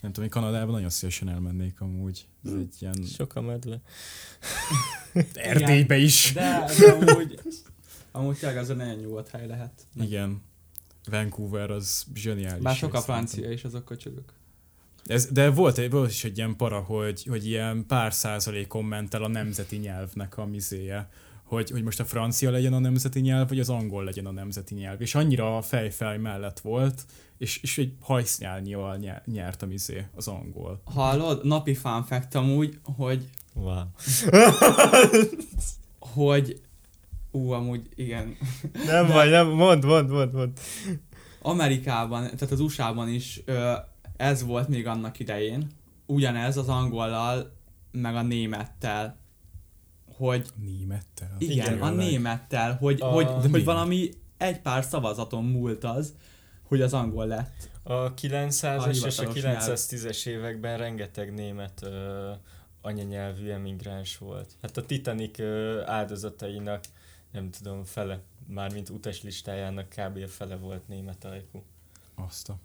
Nem 0.00 0.12
tudom, 0.12 0.24
én 0.24 0.30
Kanadában 0.30 0.74
nagyon 0.74 0.90
szívesen 0.90 1.28
elmennék 1.28 1.80
amúgy. 1.80 2.26
Ez 2.44 2.52
egy 2.52 2.74
ilyen 2.78 2.94
Sok 3.14 3.34
a 3.34 3.40
medve. 3.40 3.80
Erdélybe 5.34 5.96
is. 5.96 6.32
De, 6.34 6.64
de 6.78 6.92
amúgy, 6.92 7.40
amúgy 8.12 8.36
tényleg 8.38 8.58
az 8.58 8.70
egy 8.70 8.76
nagyon 8.76 8.94
nyugodt 8.96 9.28
hely 9.28 9.46
lehet. 9.46 9.86
Igen. 10.00 10.42
Vancouver 11.04 11.70
az 11.70 12.04
zseniális. 12.14 12.62
Bár 12.62 12.74
sok 12.76 12.94
a 12.94 13.00
francia 13.00 13.50
is, 13.50 13.64
azok 13.64 13.84
köcsögök. 13.84 14.32
Ez, 15.06 15.26
de 15.32 15.50
volt, 15.50 15.88
volt 15.90 16.10
is 16.10 16.24
egy 16.24 16.36
ilyen 16.36 16.56
para, 16.56 16.78
hogy, 16.80 17.24
hogy 17.28 17.46
ilyen 17.46 17.86
pár 17.86 18.12
százalékon 18.14 18.84
ment 18.84 19.14
el 19.14 19.22
a 19.22 19.28
nemzeti 19.28 19.76
nyelvnek 19.76 20.38
a 20.38 20.44
mizéje. 20.46 21.08
Hogy, 21.44 21.70
hogy 21.70 21.82
most 21.82 22.00
a 22.00 22.04
francia 22.04 22.50
legyen 22.50 22.72
a 22.72 22.78
nemzeti 22.78 23.20
nyelv, 23.20 23.48
vagy 23.48 23.60
az 23.60 23.68
angol 23.68 24.04
legyen 24.04 24.26
a 24.26 24.30
nemzeti 24.30 24.74
nyelv. 24.74 25.00
És 25.00 25.14
annyira 25.14 25.56
a 25.56 25.62
fejfej 25.62 26.18
mellett 26.18 26.60
volt, 26.60 27.02
és, 27.38 27.62
és 27.62 27.78
egy 27.78 27.92
hajsznyálnyival 28.00 28.96
nye- 28.96 29.22
nyert 29.26 29.62
a 29.62 29.66
mizé, 29.66 30.06
az 30.14 30.28
angol. 30.28 30.80
Hallod? 30.84 31.44
Napi 31.46 31.74
fun 31.74 32.04
fact 32.04 32.34
amúgy, 32.34 32.78
hogy, 32.82 33.28
Wow. 33.54 33.82
hogy 35.98 36.60
Ú, 37.30 37.50
amúgy 37.50 37.88
igen. 37.94 38.36
Nem 38.86 39.06
De- 39.06 39.12
baj, 39.12 39.30
nem, 39.30 39.48
mond, 39.48 39.84
mond, 39.84 40.10
mond, 40.10 40.32
mond. 40.32 40.58
Amerikában, 41.42 42.22
tehát 42.22 42.50
az 42.50 42.60
USA-ban 42.60 43.08
is 43.08 43.40
ö, 43.44 43.72
ez 44.20 44.42
volt 44.44 44.68
még 44.68 44.86
annak 44.86 45.18
idején, 45.18 45.66
ugyanez 46.06 46.56
az 46.56 46.68
angollal, 46.68 47.52
meg 47.90 48.14
a 48.14 48.22
némettel, 48.22 49.16
hogy 50.16 50.46
Némettel. 50.54 51.36
igen, 51.38 51.52
Igen, 51.56 51.80
a 51.82 51.90
némettel, 51.90 52.76
hogy, 52.76 53.00
A- 53.00 53.06
hogy, 53.06 53.26
hogy 53.26 53.50
mi? 53.50 53.62
valami 53.62 54.10
egy 54.36 54.60
pár 54.60 54.84
szavazaton 54.84 55.44
múlt 55.44 55.84
az, 55.84 56.14
hogy 56.62 56.80
az 56.80 56.92
angol 56.94 57.26
lett. 57.26 57.70
A 57.82 58.14
900-as 58.14 58.88
és 58.88 59.18
a 59.18 59.30
hivatalos 59.32 59.86
910-es 59.86 60.26
években 60.26 60.78
rengeteg 60.78 61.34
német 61.34 61.82
ö, 61.82 62.30
anyanyelvű 62.80 63.48
emigráns 63.48 64.18
volt. 64.18 64.56
Hát 64.62 64.76
a 64.76 64.86
Titanic 64.86 65.38
ö, 65.38 65.82
áldozatainak, 65.86 66.84
nem 67.32 67.50
tudom, 67.50 67.84
fele, 67.84 68.20
mármint 68.46 68.88
utaslistájának 68.88 69.88
kb. 69.88 70.16
a 70.24 70.28
fele 70.28 70.56
volt 70.56 70.88
német 70.88 71.24
ajkú. 71.24 71.62
Azt 72.14 72.48
a... 72.48 72.56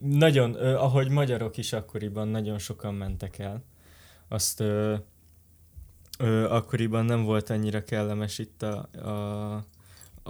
Nagyon, 0.00 0.54
ö, 0.54 0.74
ahogy 0.74 1.08
magyarok 1.08 1.56
is 1.56 1.72
akkoriban 1.72 2.28
nagyon 2.28 2.58
sokan 2.58 2.94
mentek 2.94 3.38
el. 3.38 3.62
Azt 4.28 4.60
ö, 4.60 4.94
ö, 6.18 6.48
akkoriban 6.50 7.04
nem 7.04 7.24
volt 7.24 7.50
annyira 7.50 7.84
kellemes 7.84 8.38
itt 8.38 8.62
a, 8.62 8.88
a, 8.92 9.54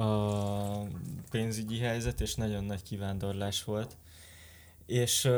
a 0.02 0.86
pénzügyi 1.30 1.78
helyzet, 1.78 2.20
és 2.20 2.34
nagyon 2.34 2.64
nagy 2.64 2.82
kivándorlás 2.82 3.64
volt. 3.64 3.96
És, 4.86 5.28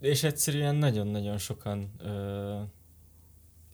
és 0.00 0.22
egyszerűen 0.22 0.74
nagyon-nagyon 0.74 1.38
sokan 1.38 1.90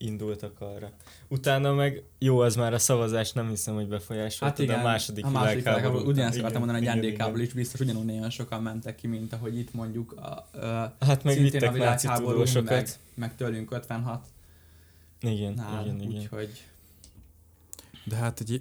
indultak 0.02 0.60
arra. 0.60 0.90
Utána 1.28 1.74
meg, 1.74 2.02
jó, 2.18 2.38
az 2.38 2.56
már 2.56 2.72
a 2.72 2.78
szavazás 2.78 3.32
nem 3.32 3.48
hiszem, 3.48 3.74
hogy 3.74 3.88
befolyásolta, 3.88 4.44
Hát 4.44 4.58
igen, 4.58 4.74
de 4.74 4.80
a 4.80 4.84
második, 4.84 5.24
a 5.24 5.30
második 5.30 5.56
világháború. 5.56 5.82
világháború. 5.82 6.10
Ugyanezt 6.12 6.38
akartam 6.38 6.62
mondani, 6.64 6.86
hogy 6.86 6.96
NDK-ból 7.00 7.40
is 7.40 7.52
biztos 7.52 7.80
ugyanúgy 7.80 8.04
nagyon 8.04 8.30
sokan 8.30 8.62
mentek 8.62 8.94
ki, 8.94 9.06
mint 9.06 9.32
ahogy 9.32 9.58
itt 9.58 9.74
mondjuk 9.74 10.12
a, 10.12 10.48
ö, 10.52 10.84
Hát 11.00 11.24
meg 11.24 11.34
szintén 11.34 11.62
a 11.68 11.72
világháború, 11.72 12.42
meg, 12.64 12.88
meg 13.14 13.36
tőlünk 13.36 13.70
56 13.70 14.26
Igen, 15.20 15.52
nál, 15.54 15.84
igen, 15.84 16.00
igen. 16.00 16.20
úgyhogy 16.20 16.64
De 18.04 18.16
hát 18.16 18.40
egy, 18.40 18.60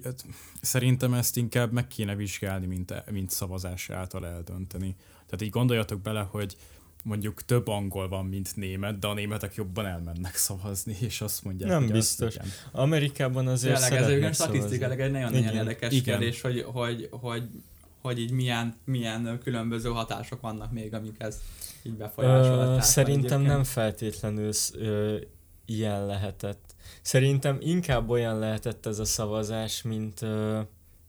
szerintem 0.60 1.14
ezt 1.14 1.36
inkább 1.36 1.72
meg 1.72 1.86
kéne 1.86 2.14
vizsgálni, 2.14 2.66
mint, 2.66 3.10
mint 3.10 3.30
szavazás 3.30 3.90
által 3.90 4.26
eldönteni. 4.26 4.96
Tehát 5.26 5.42
így 5.42 5.50
gondoljatok 5.50 6.00
bele, 6.00 6.20
hogy 6.30 6.56
mondjuk 7.02 7.44
több 7.44 7.68
angol 7.68 8.08
van, 8.08 8.26
mint 8.26 8.56
német, 8.56 8.98
de 8.98 9.06
a 9.06 9.14
németek 9.14 9.54
jobban 9.54 9.86
elmennek 9.86 10.34
szavazni, 10.34 10.96
és 11.00 11.20
azt 11.20 11.44
mondják, 11.44 11.70
Nem 11.70 11.82
hogy 11.82 11.92
biztos. 11.92 12.36
Az, 12.36 12.44
igen. 12.44 12.56
Amerikában 12.72 13.46
azért 13.46 13.74
tényleg 13.74 13.92
ez 13.92 13.98
egy 13.98 14.02
szeretnek 14.02 14.20
olyan 14.20 14.32
szavazni. 14.32 14.58
statisztikailag 14.58 15.00
egy 15.00 15.10
nagyon, 15.10 15.30
Igen, 15.30 15.42
nagyon 15.42 15.56
érdekes 15.58 15.92
igen. 15.92 16.02
kérdés, 16.18 16.40
hogy, 16.40 16.64
hogy, 16.66 17.08
hogy, 17.10 17.48
hogy 18.00 18.18
így 18.18 18.30
milyen, 18.30 18.74
milyen 18.84 19.38
különböző 19.42 19.88
hatások 19.88 20.40
vannak 20.40 20.72
még, 20.72 20.94
amik 20.94 21.16
ez 21.18 21.40
így 21.82 21.94
befolyásolták. 21.94 22.78
Ö, 22.78 22.80
szerintem 22.80 23.24
egyébként. 23.24 23.46
nem 23.46 23.64
feltétlenül 23.64 24.50
ö, 24.74 25.16
ilyen 25.64 26.06
lehetett. 26.06 26.74
Szerintem 27.02 27.56
inkább 27.60 28.08
olyan 28.08 28.38
lehetett 28.38 28.86
ez 28.86 28.98
a 28.98 29.04
szavazás, 29.04 29.82
mint 29.82 30.22
ö, 30.22 30.60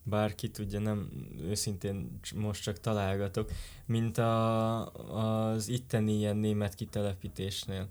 bárki 0.04 0.50
tudja, 0.50 0.80
nem 0.80 1.10
őszintén 1.50 2.20
most 2.36 2.64
csak 2.64 2.80
találgatok, 2.80 3.52
mint 3.94 4.18
a, 4.18 4.86
az 5.54 5.68
itteni 5.68 6.14
ilyen 6.14 6.38
német 6.38 6.76
kitelepítésnél. 6.76 7.88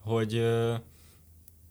Hogy 0.00 0.34
ö, 0.34 0.74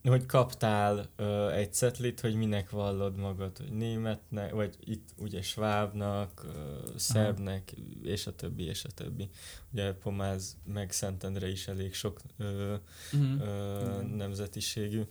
hogy 0.03 0.26
kaptál 0.26 1.05
ö, 1.15 1.49
egy 1.49 1.74
cetlit, 1.74 2.20
hogy 2.20 2.36
minek 2.36 2.70
vallod 2.70 3.15
magad, 3.17 3.57
hogy 3.57 3.72
németnek, 3.72 4.53
vagy 4.53 4.76
itt 4.84 5.09
ugye 5.17 5.41
svábnak, 5.41 6.45
ö, 6.55 6.88
szerbnek, 6.95 7.72
és 8.03 8.28
a 8.28 8.36
többi, 8.36 8.63
és 8.63 8.84
a 8.84 8.89
többi. 8.89 9.30
Ugye 9.72 9.93
Pomáz 9.93 10.57
meg 10.65 10.91
Szentendre 10.91 11.49
is 11.49 11.67
elég 11.67 11.93
sok 11.93 12.20
ö, 12.38 12.76
Uh-huh. 13.13 13.41
ö, 13.41 14.01
nemzetiségű. 14.15 15.01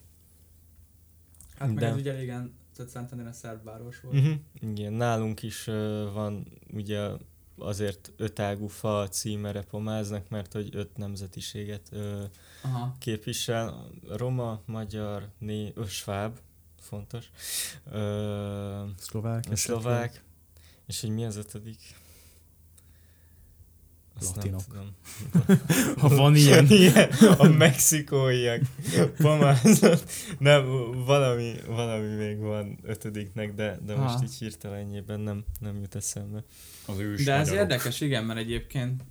Hát 1.58 1.68
meg 1.68 1.78
De- 1.78 1.86
ez 1.86 1.96
ugye 1.96 2.14
régen, 2.14 2.56
tehát 2.76 2.90
Szentendre 2.90 3.32
szerb 3.32 3.64
város 3.64 4.00
volt. 4.00 4.16
Uh-huh. 4.16 4.34
Igen, 4.60 4.92
nálunk 4.92 5.42
is 5.42 5.66
ö, 5.66 6.10
van 6.12 6.46
ugye 6.72 7.08
azért 7.58 8.12
ötágú 8.16 8.66
fa 8.66 9.08
címere 9.08 9.62
Pomáznak, 9.62 10.28
mert 10.28 10.52
hogy 10.52 10.68
öt 10.72 10.96
nemzetiséget 10.96 11.88
ö, 11.90 12.22
Aha. 12.62 12.96
képvisel, 12.98 13.90
roma, 14.08 14.60
magyar, 14.66 15.28
né, 15.38 15.72
ö, 15.74 15.86
sváb, 15.86 16.38
fontos, 16.80 17.30
ö, 17.92 18.84
Szlovák. 18.98 19.44
szlovák, 19.56 20.22
és 20.86 21.00
hogy 21.00 21.10
mi 21.10 21.24
az 21.24 21.36
ötödik? 21.36 21.78
Azt 24.20 24.36
Latinok. 24.36 24.60
Nem 24.74 24.94
tudom. 25.32 25.56
Ha 25.98 26.08
van 26.08 26.36
ilyen. 26.36 26.66
ilyen 26.80 27.10
a 27.38 27.48
mexikóiak, 27.48 28.60
pomázott. 29.16 30.10
Nem, 30.38 30.66
valami, 31.04 31.54
valami 31.66 32.14
még 32.14 32.38
van 32.38 32.78
ötödiknek, 32.82 33.54
de, 33.54 33.78
de 33.86 33.96
most 33.96 34.14
Aha. 34.14 34.24
így 34.24 34.34
hirtelenjében 34.34 35.20
nem, 35.20 35.44
nem 35.60 35.80
jut 35.80 35.94
eszembe. 35.94 36.44
Az 36.88 36.98
ős 36.98 37.24
De 37.24 37.32
ez 37.32 37.48
magyarok. 37.48 37.70
érdekes, 37.70 38.00
igen, 38.00 38.24
mert 38.24 38.38
egyébként 38.38 39.02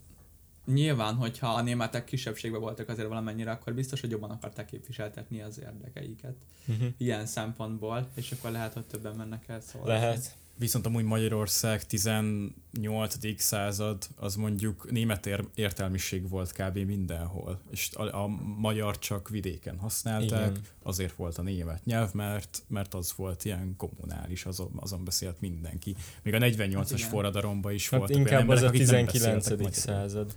nyilván, 0.65 1.15
hogyha 1.15 1.47
a 1.53 1.61
németek 1.61 2.03
kisebbségben 2.03 2.61
voltak 2.61 2.89
azért 2.89 3.07
valamennyire, 3.07 3.51
akkor 3.51 3.73
biztos, 3.73 4.01
hogy 4.01 4.11
jobban 4.11 4.29
akarták 4.29 4.65
képviseltetni 4.65 5.41
az 5.41 5.59
érdekeiket 5.59 6.35
Uh-huh. 6.69 6.87
ilyen 6.97 7.25
szempontból, 7.25 8.09
és 8.13 8.31
akkor 8.31 8.51
lehet, 8.51 8.73
hogy 8.73 8.83
többen 8.85 9.15
mennek 9.15 9.43
el 9.47 9.61
szólni. 9.61 9.87
Lehet. 9.87 10.35
Viszont 10.59 10.85
amúgy 10.85 11.03
Magyarország 11.03 11.85
18. 11.85 13.41
század, 13.41 14.07
az 14.15 14.35
mondjuk 14.35 14.91
német 14.91 15.25
ér- 15.25 15.47
értelmiség 15.55 16.29
volt 16.29 16.51
kb. 16.51 16.77
mindenhol. 16.77 17.59
És 17.71 17.89
a, 17.93 18.23
a 18.23 18.27
magyar 18.57 18.99
csak 18.99 19.29
vidéken 19.29 19.77
használták, 19.77 20.49
Igen. 20.49 20.61
azért 20.83 21.15
volt 21.15 21.37
a 21.37 21.41
német 21.41 21.85
nyelv, 21.85 22.13
mert, 22.13 22.63
mert 22.67 22.93
az 22.93 23.13
volt 23.15 23.45
ilyen 23.45 23.73
kommunális, 23.77 24.45
azon, 24.45 24.71
azon 24.75 25.03
beszélt 25.03 25.41
mindenki. 25.41 25.95
Még 26.23 26.33
a 26.33 26.37
48-as 26.37 26.75
Hát 26.75 26.91
igen. 26.91 27.09
forradalomban 27.09 27.73
is 27.73 27.89
Hát 27.89 27.99
voltak 27.99 28.17
inkább 28.17 28.47
olyan 28.47 28.57
az 28.57 28.63
emberek, 28.63 28.63
a 28.63 28.67
akik 28.67 28.91
nem 28.91 29.05
19. 29.05 29.43
beszéltek 29.43 29.57
magyarul. 29.57 29.71
század. 29.71 30.35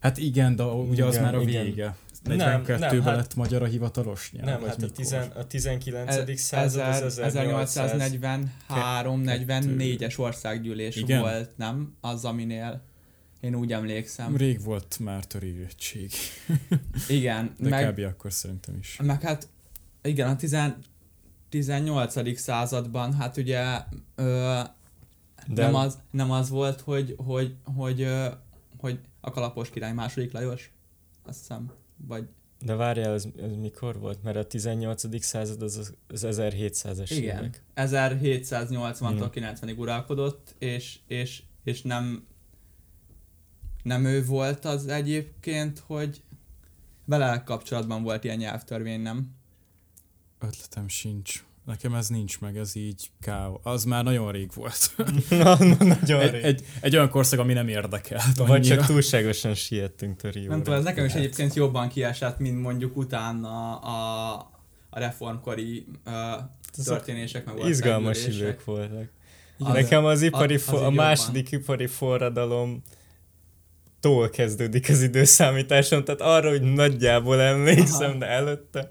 Hát 0.00 0.18
igen, 0.18 0.56
de 0.56 0.64
ugye 0.64 1.04
az 1.04 1.12
Igen, 1.12 1.24
már 1.24 1.34
a 1.34 1.40
igen. 1.40 1.64
vége. 1.64 1.84
Nem, 1.84 1.94
42-ben 2.24 2.78
nem, 2.78 3.02
hát- 3.02 3.16
lett 3.16 3.34
magyar 3.34 3.62
a 3.62 3.66
hivatalos 3.66 4.32
nyelv. 4.32 4.46
Nem, 4.46 4.60
vagy 4.60 4.68
hát 4.68 4.82
a, 4.82 4.90
tizen, 4.90 5.30
a 5.30 5.46
19. 5.46 6.16
E- 6.16 6.36
század 6.36 7.02
az 7.02 7.18
1800. 7.18 8.12
1843-44-es 8.68 10.18
országgyűlés 10.18 10.96
Igen? 10.96 11.20
volt, 11.20 11.56
nem? 11.56 11.96
Az, 12.00 12.24
aminél 12.24 12.82
én 13.40 13.54
úgy 13.54 13.72
emlékszem. 13.72 14.36
Rég 14.36 14.62
volt 14.62 14.98
már 14.98 15.24
törérettség, 15.24 16.10
Igen, 17.08 17.54
de 17.58 17.68
meg, 17.68 17.92
kb. 17.92 17.98
akkor 17.98 18.32
szerintem 18.32 18.76
is. 18.78 18.98
meg 19.02 19.22
hát 19.22 19.48
igen, 20.02 20.28
a 20.28 20.36
10, 20.36 20.56
18. 21.48 22.38
században, 22.38 23.14
hát 23.14 23.36
ugye 23.36 23.80
ö, 24.14 24.60
De 25.46 25.62
nem, 25.62 25.74
az, 25.74 25.98
nem 26.10 26.30
az 26.30 26.48
volt, 26.48 26.80
hogy, 26.80 27.14
hogy, 27.18 27.54
hogy, 27.76 28.00
ö, 28.00 28.26
hogy 28.78 28.98
a 29.20 29.30
kalapos 29.30 29.70
király 29.70 29.92
második 29.92 30.32
Lajos, 30.32 30.72
azt 31.26 31.38
hiszem, 31.38 31.72
vagy 32.06 32.28
De 32.60 32.74
várjál, 32.74 33.12
ez, 33.12 33.26
ez 33.42 33.56
mikor 33.56 33.98
volt? 33.98 34.22
Mert 34.22 34.36
a 34.36 34.46
18. 34.46 35.24
század 35.24 35.62
az 35.62 35.76
az, 35.76 35.94
az 36.08 36.26
1700-es 36.40 37.10
Igen. 37.10 37.38
évek. 37.38 37.62
1780-tól 37.76 39.30
Hmm. 39.30 39.30
90-ig 39.32 39.76
uralkodott, 39.76 40.54
és, 40.58 40.98
és, 41.06 41.42
és 41.64 41.82
nem, 41.82 42.26
nem 43.82 44.04
ő 44.04 44.24
volt 44.24 44.64
az 44.64 44.86
egyébként, 44.86 45.78
hogy 45.78 46.22
vele 47.04 47.42
kapcsolatban 47.42 48.02
volt 48.02 48.24
ilyen 48.24 48.36
nyelvtörvény, 48.36 49.00
nem? 49.00 49.34
Ötletem 50.38 50.88
sincs. 50.88 51.44
Nekem 51.64 51.94
ez 51.94 52.08
nincs 52.08 52.40
meg, 52.40 52.56
ez 52.56 52.76
így 52.76 53.10
káó. 53.20 53.60
Az 53.62 53.84
már 53.84 54.04
nagyon 54.04 54.32
rég 54.32 54.50
volt. 54.54 54.94
Na, 55.30 55.56
na, 55.58 55.76
nagyon 55.84 56.20
egy, 56.20 56.30
rég. 56.30 56.42
egy, 56.42 56.64
egy 56.80 56.96
olyan 56.96 57.08
korszak, 57.08 57.38
ami 57.38 57.52
nem 57.52 57.68
érdekelt 57.68 58.36
Vagy 58.36 58.62
csak 58.62 58.86
túlságosan 58.86 59.54
siettünk 59.54 60.20
Tori 60.20 60.46
Nem 60.46 60.62
tudom, 60.62 60.78
ez 60.78 60.84
nekem 60.84 61.04
is 61.04 61.12
egyébként 61.12 61.54
jobban 61.54 61.88
kiesett, 61.88 62.38
mint 62.38 62.60
mondjuk 62.62 62.96
utána 62.96 63.76
a, 63.76 64.32
a 64.90 64.98
reformkori 64.98 65.86
uh, 66.06 66.12
történések, 66.84 67.44
meg 67.44 67.68
Izgalmas 67.68 68.26
idők 68.26 68.64
voltak. 68.64 69.08
Az- 69.58 69.72
Nekem 69.72 70.04
az 70.04 70.22
ipari, 70.22 70.54
az- 70.54 70.62
fo- 70.62 70.74
az 70.80 70.82
a 70.82 70.90
második 70.90 71.50
ipari 71.50 71.86
forradalom 71.86 72.82
tól 74.00 74.30
kezdődik 74.30 74.88
az 74.88 75.02
időszámításom, 75.02 76.04
tehát 76.04 76.20
arra, 76.20 76.48
hogy 76.48 76.62
nagyjából 76.62 77.40
emlékszem, 77.40 78.10
Aha. 78.10 78.18
de 78.18 78.26
előtte 78.26 78.86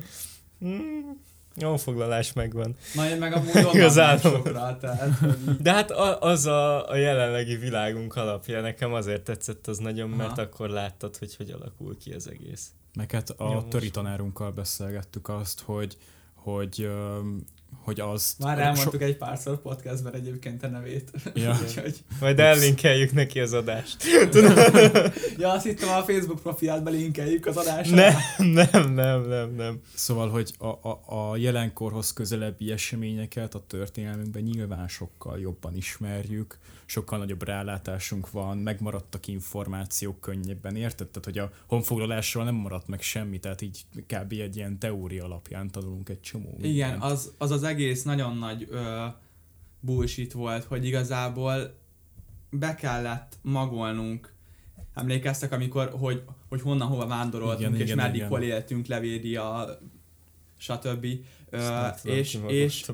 hmm, 0.59 1.21
nyomfoglalás 1.55 2.33
megvan. 2.33 2.75
Na 2.93 3.09
én 3.09 3.17
meg 3.17 3.33
amúgy 3.33 3.65
onnan 3.73 4.17
sokra, 4.17 4.77
tehát 4.77 5.09
De 5.61 5.71
hát 5.73 5.91
a, 5.91 6.21
az 6.21 6.45
a, 6.45 6.89
a 6.89 6.95
jelenlegi 6.95 7.55
világunk 7.55 8.15
alapja, 8.15 8.61
nekem 8.61 8.93
azért 8.93 9.23
tetszett 9.23 9.67
az 9.67 9.77
nagyon, 9.77 10.09
mert 10.09 10.31
Aha. 10.31 10.41
akkor 10.41 10.69
láttad, 10.69 11.17
hogy 11.17 11.35
hogy 11.35 11.49
alakul 11.51 11.97
ki 11.97 12.13
az 12.13 12.29
egész. 12.29 12.71
Meg 12.93 13.11
hát 13.11 13.29
a 13.29 13.47
Nyomos. 13.47 13.63
töri 13.69 13.89
tanárunkkal 13.89 14.51
beszélgettük 14.51 15.29
azt, 15.29 15.61
hogy 15.61 15.97
hogy, 16.33 16.89
hogy 17.83 17.99
az... 17.99 18.35
Már 18.39 18.59
elmondtuk 18.59 19.01
egy 19.01 19.17
párszor 19.17 19.61
podcastben 19.61 20.13
egyébként 20.13 20.63
a 20.63 20.67
nevét. 20.67 21.11
Ja. 21.33 21.57
Úgyhogy, 21.67 21.95
Majd 22.19 22.39
ellinkeljük 22.39 23.11
neki 23.11 23.39
az 23.39 23.53
adást. 23.53 24.03
ja, 25.37 25.51
azt 25.51 25.65
hittem 25.65 25.89
a 25.89 26.03
Facebook 26.03 26.41
profiát 26.41 26.83
belinkeljük 26.83 27.45
az 27.45 27.57
adásra. 27.57 27.95
Nem, 27.95 28.15
nem, 28.71 28.93
nem, 28.93 29.27
nem, 29.27 29.55
nem. 29.55 29.81
Szóval, 29.93 30.29
hogy 30.29 30.53
a, 30.57 30.67
a, 30.67 31.03
a 31.05 31.37
jelenkorhoz 31.37 32.13
közelebbi 32.13 32.71
eseményeket 32.71 33.55
a 33.55 33.63
történelmünkben 33.67 34.41
nyilván 34.41 34.87
sokkal 34.87 35.39
jobban 35.39 35.75
ismerjük, 35.75 36.57
sokkal 36.85 37.17
nagyobb 37.19 37.43
rálátásunk 37.43 38.31
van, 38.31 38.57
megmaradtak 38.57 39.27
információk 39.27 40.19
könnyebben, 40.19 40.75
érted? 40.75 41.07
Tehát, 41.07 41.25
hogy 41.25 41.37
a 41.37 41.51
honfoglalásról 41.67 42.43
nem 42.43 42.55
maradt 42.55 42.87
meg 42.87 43.01
semmi, 43.01 43.39
tehát 43.39 43.61
így 43.61 43.85
kb. 44.07 44.31
egy 44.31 44.55
ilyen 44.55 44.79
teória 44.79 45.23
alapján 45.23 45.71
tanulunk 45.71 46.09
egy 46.09 46.21
csomó 46.21 46.57
Igen, 46.61 46.91
mindent. 46.91 47.11
az, 47.11 47.33
az 47.37 47.51
az 47.51 47.63
egész 47.63 48.03
nagyon 48.03 48.37
nagy 48.37 48.67
ö, 48.69 49.05
bullshit 49.79 50.31
volt, 50.31 50.63
hogy 50.63 50.85
igazából 50.85 51.75
be 52.49 52.75
kellett 52.75 53.37
magolnunk. 53.41 54.33
Emlékeztek, 54.93 55.51
amikor, 55.51 55.89
hogy, 55.99 56.23
hogy 56.49 56.61
honnan 56.61 56.87
hova 56.87 57.07
vándoroltunk, 57.07 57.59
Igen, 57.59 57.75
és 57.75 57.81
igen, 57.81 57.97
meddig 57.97 58.15
igen. 58.15 58.27
hol 58.27 58.41
éltünk, 58.41 58.85
Levédia, 58.85 59.79
stb. 60.57 61.07
Ö, 61.49 61.87
és, 62.03 62.39
és. 62.47 62.85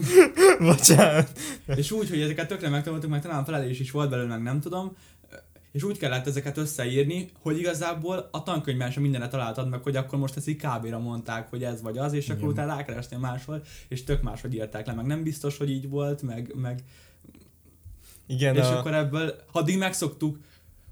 Bocsánat. 0.58 1.38
és 1.76 1.90
úgy, 1.90 2.08
hogy 2.08 2.20
ezeket 2.20 2.48
tökre 2.48 2.68
megtanultuk, 2.68 3.10
meg 3.10 3.22
talán 3.22 3.44
felelés 3.44 3.80
is 3.80 3.90
volt 3.90 4.10
belőle, 4.10 4.28
meg 4.28 4.42
nem 4.42 4.60
tudom, 4.60 4.96
és 5.72 5.82
úgy 5.82 5.98
kellett 5.98 6.26
ezeket 6.26 6.56
összeírni, 6.56 7.30
hogy 7.42 7.58
igazából 7.58 8.28
a 8.30 8.42
tankönyvben 8.42 8.90
sem 8.90 9.02
mindenre 9.02 9.28
találtad 9.28 9.68
meg, 9.68 9.82
hogy 9.82 9.96
akkor 9.96 10.18
most 10.18 10.36
ezt 10.36 10.48
így 10.48 10.56
kb 10.56 10.86
mondták, 10.86 11.48
hogy 11.48 11.64
ez 11.64 11.82
vagy 11.82 11.98
az, 11.98 12.12
és 12.12 12.28
akkor 12.28 12.42
Igen. 12.42 12.52
utána 12.52 12.76
rákerestél 12.76 13.18
máshol, 13.18 13.62
és 13.88 14.04
tök 14.04 14.22
máshogy 14.22 14.54
írták 14.54 14.86
le, 14.86 14.92
meg 14.92 15.06
nem 15.06 15.22
biztos, 15.22 15.56
hogy 15.56 15.70
így 15.70 15.88
volt, 15.88 16.22
meg, 16.22 16.52
meg 16.54 16.82
Igen, 18.26 18.56
és 18.56 18.62
a... 18.62 18.78
akkor 18.78 18.94
ebből, 18.94 19.34
addig 19.52 19.78
megszoktuk, 19.78 20.38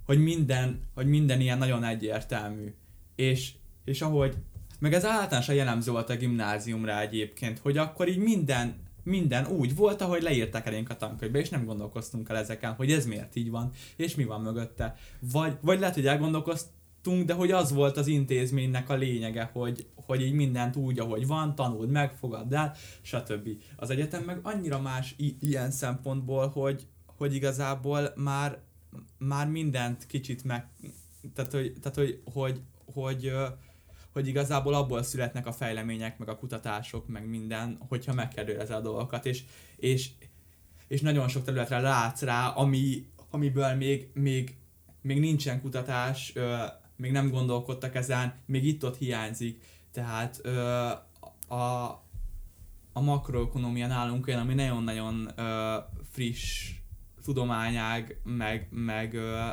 hogy 0.07 0.19
minden, 0.19 0.81
hogy 0.95 1.07
minden 1.07 1.41
ilyen 1.41 1.59
nagyon 1.59 1.85
egyértelmű. 1.85 2.75
És, 3.15 3.53
és 3.85 4.03
ahogy, 4.03 4.37
meg 4.79 4.95
ez 4.95 5.05
általánosan 5.05 5.55
jellemző 5.55 5.91
volt 5.91 6.11
a 6.11 6.17
gimnáziumra 6.17 7.01
egyébként, 7.01 7.59
hogy 7.59 7.77
akkor 7.77 8.09
így 8.09 8.19
minden, 8.19 8.75
minden 9.03 9.47
úgy 9.47 9.77
volt, 9.77 10.01
ahogy 10.01 10.23
leírták 10.23 10.67
elénk 10.67 10.91
a 10.91 10.97
tankönyvbe, 10.97 11.39
és 11.39 11.49
nem 11.49 11.65
gondolkoztunk 11.65 12.29
el 12.29 12.37
ezeken, 12.37 12.73
hogy 12.73 12.93
ez 12.93 13.07
miért 13.07 13.37
így 13.37 13.51
van, 13.51 13.71
és 13.97 14.15
mi 14.15 14.25
van 14.25 14.41
mögötte. 14.41 14.95
Vagy, 15.21 15.57
vagy 15.61 15.79
lehet, 15.79 15.95
hogy 15.95 16.07
elgondolkoztunk, 16.07 17.25
de 17.27 17.33
hogy 17.35 17.51
az 17.51 17.73
volt 17.73 17.97
az 17.97 18.07
intézménynek 18.07 18.89
a 18.89 18.95
lényege, 18.95 19.51
hogy, 19.53 19.87
hogy 19.95 20.23
így 20.23 20.33
mindent 20.33 20.77
úgy, 20.77 20.99
ahogy 20.99 21.27
van, 21.27 21.55
tanuld 21.55 21.91
meg, 21.91 22.13
fogadd 22.13 22.55
el, 22.55 22.75
stb. 23.03 23.49
Az 23.77 23.91
egyetem 23.91 24.23
meg 24.23 24.39
annyira 24.43 24.81
más 24.81 25.15
i- 25.17 25.37
ilyen 25.41 25.71
szempontból, 25.71 26.49
hogy, 26.49 26.87
hogy 27.07 27.35
igazából 27.35 28.13
már, 28.17 28.59
már 29.19 29.49
mindent 29.49 30.07
kicsit 30.07 30.45
meg, 30.45 30.69
tehát 31.35 31.53
hogy, 31.53 31.73
tehát, 31.83 31.97
hogy, 31.99 32.21
hogy, 32.33 32.61
hogy, 32.93 33.27
ö, 33.27 33.47
hogy 34.13 34.27
igazából 34.27 34.75
abból 34.75 35.03
születnek 35.03 35.47
a 35.47 35.53
fejlemények, 35.53 36.19
meg 36.19 36.29
a 36.29 36.37
kutatások, 36.37 37.09
meg 37.09 37.29
minden, 37.29 37.79
hogyha 37.89 38.15
megkérdőjelezed 38.15 38.77
a 38.77 38.81
dolgokat, 38.81 39.27
és, 39.27 39.45
és, 39.77 40.11
és 40.89 41.01
nagyon 41.01 41.29
sok 41.29 41.45
területre 41.45 41.81
látsz 41.81 42.23
rá, 42.23 42.49
ami, 42.49 43.07
amiből 43.31 43.75
még, 43.75 44.11
még, 44.15 44.57
még 45.03 45.21
nincsen 45.21 45.61
kutatás, 45.61 46.33
ö, 46.35 46.57
még 46.97 47.13
nem 47.13 47.31
gondolkodtak 47.31 47.95
ezen, 47.95 48.35
még 48.47 48.65
itt-ott 48.65 48.97
hiányzik, 48.97 49.65
Tehát 49.93 50.41
ö, 50.43 50.89
a, 51.55 51.85
a 52.93 53.01
makroökonomia 53.01 53.87
nálunk 53.87 54.27
olyan, 54.27 54.41
ami 54.41 54.55
nagyon-nagyon 54.55 55.31
ö, 55.37 55.77
friss 56.11 56.73
tudományág, 57.25 58.21
meg, 58.25 58.69
meg, 58.71 59.15
ö, 59.15 59.49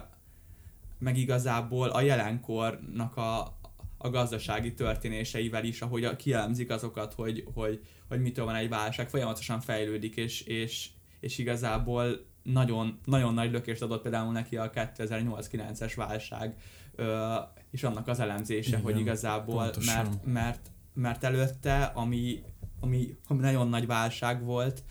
meg 0.99 1.17
igazából 1.17 1.89
a 1.89 2.01
jelenkornak 2.01 3.17
a, 3.17 3.56
a 3.97 4.09
gazdasági 4.09 4.73
történéseivel 4.73 5.63
is, 5.63 5.81
ahogy 5.81 6.03
a, 6.03 6.15
kielemzik 6.15 6.69
azokat, 6.69 7.13
hogy, 7.13 7.43
hogy, 7.53 7.81
hogy 8.07 8.21
mitől 8.21 8.45
van 8.45 8.55
egy 8.55 8.69
válság, 8.69 9.09
folyamatosan 9.09 9.59
fejlődik, 9.59 10.15
és, 10.15 10.41
és, 10.41 10.89
és 11.19 11.37
igazából 11.37 12.25
nagyon, 12.43 12.99
nagyon 13.05 13.33
nagy 13.33 13.51
lökést 13.51 13.81
adott 13.81 14.01
például 14.01 14.31
neki 14.31 14.57
a 14.57 14.69
2008-9-es 14.69 15.93
válság, 15.95 16.55
és 17.71 17.83
annak 17.83 18.07
az 18.07 18.19
elemzése, 18.19 18.69
Igen, 18.69 18.81
hogy 18.81 18.99
igazából, 18.99 19.71
mert, 19.85 20.25
mert, 20.25 20.71
mert 20.93 21.23
előtte, 21.23 21.83
ami, 21.83 22.43
ami, 22.79 23.17
ami 23.27 23.39
nagyon 23.39 23.69
nagy 23.69 23.85
válság 23.85 24.43
volt, 24.43 24.83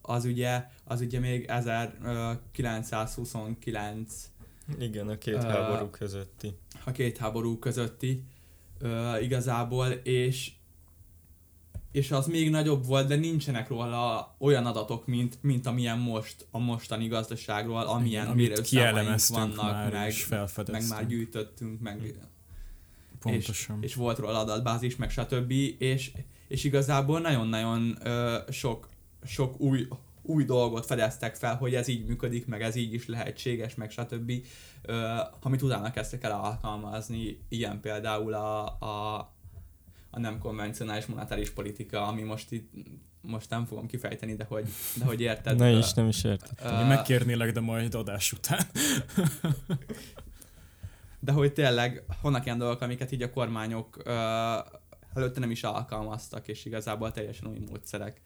az 0.00 0.24
ugye, 0.24 0.66
az 0.84 1.00
ugye 1.00 1.20
még 1.20 1.44
1929 1.44 4.30
igen, 4.78 5.08
a 5.08 5.18
két 5.18 5.34
uh, 5.34 5.42
háború 5.42 5.90
közötti. 5.90 6.56
A 6.84 6.90
két 6.90 7.16
háború 7.16 7.58
közötti 7.58 8.22
uh, 8.82 9.22
igazából, 9.22 9.86
és 9.88 10.50
és 11.92 12.10
az 12.10 12.26
még 12.26 12.50
nagyobb 12.50 12.86
volt, 12.86 13.08
de 13.08 13.14
nincsenek 13.14 13.68
róla 13.68 14.34
olyan 14.38 14.66
adatok, 14.66 15.06
mint, 15.06 15.38
mint 15.42 15.66
amilyen 15.66 15.98
most 15.98 16.46
a 16.50 16.58
mostani 16.58 17.06
gazdaságról, 17.08 17.82
amilyen 17.82 18.28
mérőszámaink 18.28 19.26
vannak, 19.26 19.56
már 19.56 19.92
meg, 19.92 20.14
meg 20.70 20.88
már 20.88 21.06
gyűjtöttünk, 21.06 21.80
meg 21.80 22.14
Pontosan. 23.20 23.78
És, 23.80 23.88
és 23.88 23.94
volt 23.94 24.18
róla 24.18 24.38
adatbázis, 24.38 24.96
meg 24.96 25.10
stb. 25.10 25.50
És, 25.78 26.12
és 26.48 26.64
igazából 26.64 27.20
nagyon-nagyon 27.20 27.96
ö, 28.02 28.38
sok, 28.50 28.88
sok 29.24 29.60
új, 29.60 29.88
új 30.26 30.44
dolgot 30.44 30.86
fedeztek 30.86 31.34
fel, 31.34 31.56
hogy 31.56 31.74
ez 31.74 31.88
így 31.88 32.06
működik, 32.06 32.46
meg 32.46 32.62
ez 32.62 32.76
így 32.76 32.92
is 32.94 33.06
lehetséges, 33.06 33.74
meg 33.74 33.90
stb. 33.90 34.32
Ö, 34.82 35.14
amit 35.40 35.62
utána 35.62 35.90
kezdtek 35.90 36.22
el 36.22 36.32
alkalmazni, 36.32 37.38
ilyen 37.48 37.80
például 37.80 38.34
a, 38.34 38.64
a 38.64 39.34
a 40.16 40.20
nem 40.20 40.38
konvencionális 40.38 41.06
monetáris 41.06 41.50
politika, 41.50 42.06
ami 42.06 42.22
most 42.22 42.52
itt 42.52 42.72
most 43.20 43.50
nem 43.50 43.64
fogom 43.64 43.86
kifejteni, 43.86 44.34
de 44.34 44.44
hogy, 44.44 44.68
de 44.98 45.04
hogy 45.04 45.20
érted. 45.20 45.58
Ne 45.58 45.70
is, 45.70 45.92
nem 45.92 46.08
is 46.08 46.24
érted. 46.24 46.72
Uh, 46.72 46.88
megkérnélek, 46.88 47.52
de 47.52 47.60
majd 47.60 47.94
adás 47.94 48.32
után. 48.32 48.60
de 51.20 51.32
hogy 51.32 51.52
tényleg 51.52 52.04
vannak 52.22 52.44
ilyen 52.44 52.58
dolgok, 52.58 52.80
amiket 52.80 53.12
így 53.12 53.22
a 53.22 53.30
kormányok 53.30 53.96
uh, 53.96 54.12
előtte 55.14 55.40
nem 55.40 55.50
is 55.50 55.62
alkalmaztak, 55.62 56.48
és 56.48 56.64
igazából 56.64 57.12
teljesen 57.12 57.48
új 57.48 57.58
módszerek. 57.68 58.20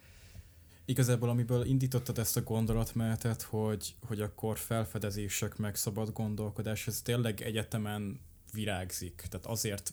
Igazából 0.91 1.29
amiből 1.29 1.65
indítottad 1.65 2.19
ezt 2.19 2.37
a 2.37 2.43
gondolatmenetet, 2.43 3.43
hogy, 3.43 3.95
hogy 4.07 4.21
akkor 4.21 4.59
felfedezések 4.59 5.57
meg 5.57 5.77
szabad 5.77 6.13
gondolkodás, 6.13 6.87
ez 6.87 7.03
tényleg 7.03 7.41
egyetemen 7.41 8.21
virágzik. 8.53 9.25
Tehát 9.29 9.47
azért 9.47 9.93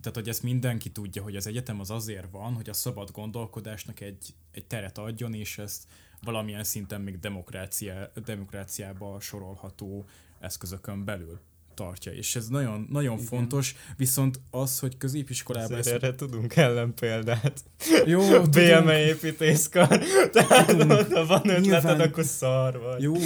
tehát 0.00 0.14
hogy 0.14 0.28
ezt 0.28 0.42
mindenki 0.42 0.90
tudja, 0.90 1.22
hogy 1.22 1.36
az 1.36 1.46
egyetem 1.46 1.80
az 1.80 1.90
azért 1.90 2.30
van, 2.30 2.54
hogy 2.54 2.68
a 2.68 2.72
szabad 2.72 3.10
gondolkodásnak 3.10 4.00
egy, 4.00 4.34
egy 4.50 4.66
teret 4.66 4.98
adjon, 4.98 5.34
és 5.34 5.58
ezt 5.58 5.86
valamilyen 6.22 6.64
szinten 6.64 7.00
még 7.00 7.18
demokrácia, 7.18 8.10
demokráciába 8.24 9.20
sorolható 9.20 10.04
eszközökön 10.38 11.04
belül 11.04 11.40
tartja, 11.74 12.12
és 12.12 12.36
ez 12.36 12.48
nagyon, 12.48 12.86
nagyon 12.90 13.14
Igen. 13.14 13.26
fontos, 13.26 13.76
viszont 13.96 14.40
az, 14.50 14.78
hogy 14.78 14.96
középiskolában... 14.96 15.78
Ezt... 15.78 15.88
Erre 15.88 16.14
tudunk 16.14 16.54
példát. 16.94 17.64
Jó, 18.06 18.20
BME 18.54 19.06
építészkar, 19.06 19.88
tehát 20.32 20.82
ha 21.12 21.26
van 21.26 21.48
ötleted, 21.48 21.60
Nyilván... 21.60 22.00
akkor 22.00 22.24
szar 22.24 22.78
vagy. 22.78 23.02
Jó. 23.02 23.14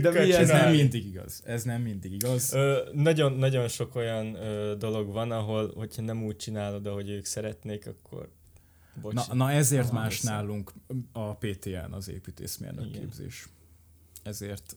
De 0.00 0.10
mi 0.10 0.32
ez 0.32 0.48
nem 0.48 0.70
mindig 0.70 1.06
igaz. 1.06 1.42
Ez 1.44 1.62
nem 1.62 1.82
mindig 1.82 2.12
igaz. 2.12 2.52
Ö, 2.52 2.78
nagyon, 2.92 3.32
nagyon 3.32 3.68
sok 3.68 3.94
olyan 3.94 4.34
ö, 4.34 4.74
dolog 4.78 5.12
van, 5.12 5.30
ahol, 5.30 5.72
hogyha 5.74 6.02
nem 6.02 6.24
úgy 6.24 6.36
csinálod, 6.36 6.86
ahogy 6.86 7.10
ők 7.10 7.24
szeretnék, 7.24 7.86
akkor 7.86 8.28
Bocs. 9.00 9.14
Na, 9.14 9.34
na 9.34 9.50
ezért 9.50 9.92
más 9.92 10.20
nálunk 10.20 10.72
a 11.12 11.34
PTN 11.34 11.92
az 11.92 12.08
építészmérnök 12.08 12.86
Igen. 12.86 13.00
képzés. 13.00 13.48
Ezért 14.22 14.76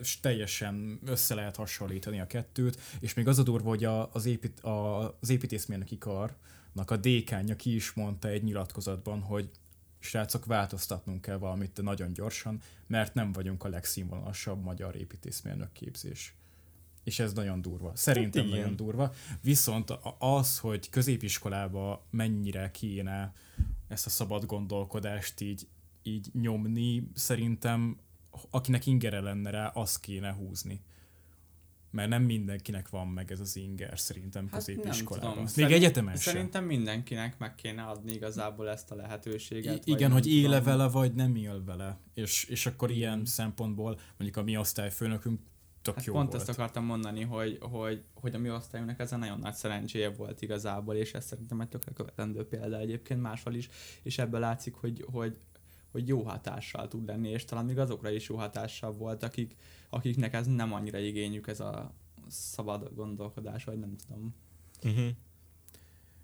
és 0.00 0.20
teljesen 0.20 1.00
össze 1.04 1.34
lehet 1.34 1.56
hasonlítani 1.56 2.20
a 2.20 2.26
kettőt, 2.26 2.80
és 3.00 3.14
még 3.14 3.28
az 3.28 3.38
a 3.38 3.42
durva, 3.42 3.68
hogy 3.68 3.84
a, 3.84 4.12
az, 4.12 4.26
épít, 4.26 4.60
a, 4.60 5.06
az 5.20 5.30
építészmérnöki 5.30 5.98
karnak 5.98 6.90
a 6.90 6.96
dékánja 6.96 7.56
ki 7.56 7.74
is 7.74 7.92
mondta 7.92 8.28
egy 8.28 8.42
nyilatkozatban, 8.42 9.20
hogy 9.20 9.50
srácok, 9.98 10.44
változtatnunk 10.44 11.20
kell 11.20 11.36
valamit 11.36 11.82
nagyon 11.82 12.12
gyorsan, 12.12 12.60
mert 12.86 13.14
nem 13.14 13.32
vagyunk 13.32 13.64
a 13.64 13.68
legszínvonalasabb 13.68 14.62
magyar 14.62 14.96
építészmérnök 14.96 15.72
képzés. 15.72 16.34
És 17.04 17.18
ez 17.18 17.32
nagyon 17.32 17.62
durva. 17.62 17.92
Szerintem 17.96 18.42
hát 18.42 18.50
nagyon 18.50 18.76
durva. 18.76 19.12
Viszont 19.40 19.92
az, 20.18 20.58
hogy 20.58 20.88
középiskolába 20.88 22.06
mennyire 22.10 22.70
kéne 22.70 23.34
ezt 23.88 24.06
a 24.06 24.10
szabad 24.10 24.44
gondolkodást 24.44 25.40
így, 25.40 25.66
így 26.02 26.28
nyomni, 26.32 27.10
szerintem 27.14 27.96
akinek 28.50 28.86
ingere 28.86 29.20
lenne 29.20 29.50
rá, 29.50 29.66
azt 29.66 30.00
kéne 30.00 30.32
húzni 30.32 30.80
mert 31.94 32.08
nem 32.08 32.22
mindenkinek 32.22 32.88
van 32.88 33.08
meg 33.08 33.32
ez 33.32 33.40
az 33.40 33.56
inger 33.56 33.98
szerintem 33.98 34.48
hát 34.48 34.58
középiskolában. 34.58 35.36
Még 35.36 35.48
Szerint, 35.48 35.72
egyetemen 35.72 36.16
sem. 36.16 36.32
Szerintem 36.32 36.64
mindenkinek 36.64 37.38
meg 37.38 37.54
kéne 37.54 37.82
adni 37.82 38.12
igazából 38.12 38.68
ezt 38.68 38.90
a 38.90 38.94
lehetőséget. 38.94 39.86
I- 39.86 39.90
igen, 39.90 40.12
hogy 40.12 40.26
éle 40.26 40.60
vele, 40.60 40.88
vagy 40.88 41.14
nem 41.14 41.36
él 41.36 41.64
vele. 41.64 41.98
És, 42.14 42.44
és 42.44 42.66
akkor 42.66 42.90
ilyen 42.90 43.24
szempontból 43.24 43.98
mondjuk 44.18 44.36
a 44.36 44.42
mi 44.42 44.56
osztályfőnökünk 44.56 45.40
tök 45.82 45.94
hát 45.94 46.04
jó 46.04 46.12
pont 46.12 46.32
volt. 46.32 46.40
ezt 46.40 46.58
akartam 46.58 46.84
mondani, 46.84 47.22
hogy, 47.22 47.58
hogy, 47.60 48.04
hogy 48.14 48.34
a 48.34 48.38
mi 48.38 48.50
osztályunknak 48.50 49.00
ez 49.00 49.12
a 49.12 49.16
nagyon 49.16 49.38
nagy 49.38 49.54
szerencséje 49.54 50.10
volt 50.10 50.42
igazából, 50.42 50.94
és 50.94 51.12
ez 51.12 51.24
szerintem 51.24 51.60
egy 51.60 51.68
tökre 51.68 51.92
követendő 51.92 52.46
példa 52.46 52.78
egyébként 52.78 53.20
máshol 53.20 53.54
is, 53.54 53.68
és 54.02 54.18
ebből 54.18 54.40
látszik, 54.40 54.74
hogy, 54.74 55.04
hogy, 55.12 55.38
hogy 55.94 56.08
jó 56.08 56.22
hatással 56.22 56.88
tud 56.88 57.06
lenni, 57.06 57.28
és 57.28 57.44
talán 57.44 57.64
még 57.64 57.78
azokra 57.78 58.10
is 58.10 58.28
jó 58.28 58.36
hatással 58.36 58.92
volt, 58.92 59.22
akik, 59.22 59.56
akiknek 59.90 60.34
ez 60.34 60.46
nem 60.46 60.72
annyira 60.72 60.98
igényük, 60.98 61.46
ez 61.48 61.60
a 61.60 61.94
szabad 62.28 62.94
gondolkodás, 62.94 63.64
vagy 63.64 63.78
nem 63.78 63.96
tudom. 63.96 64.34
Uh-huh. 64.82 65.08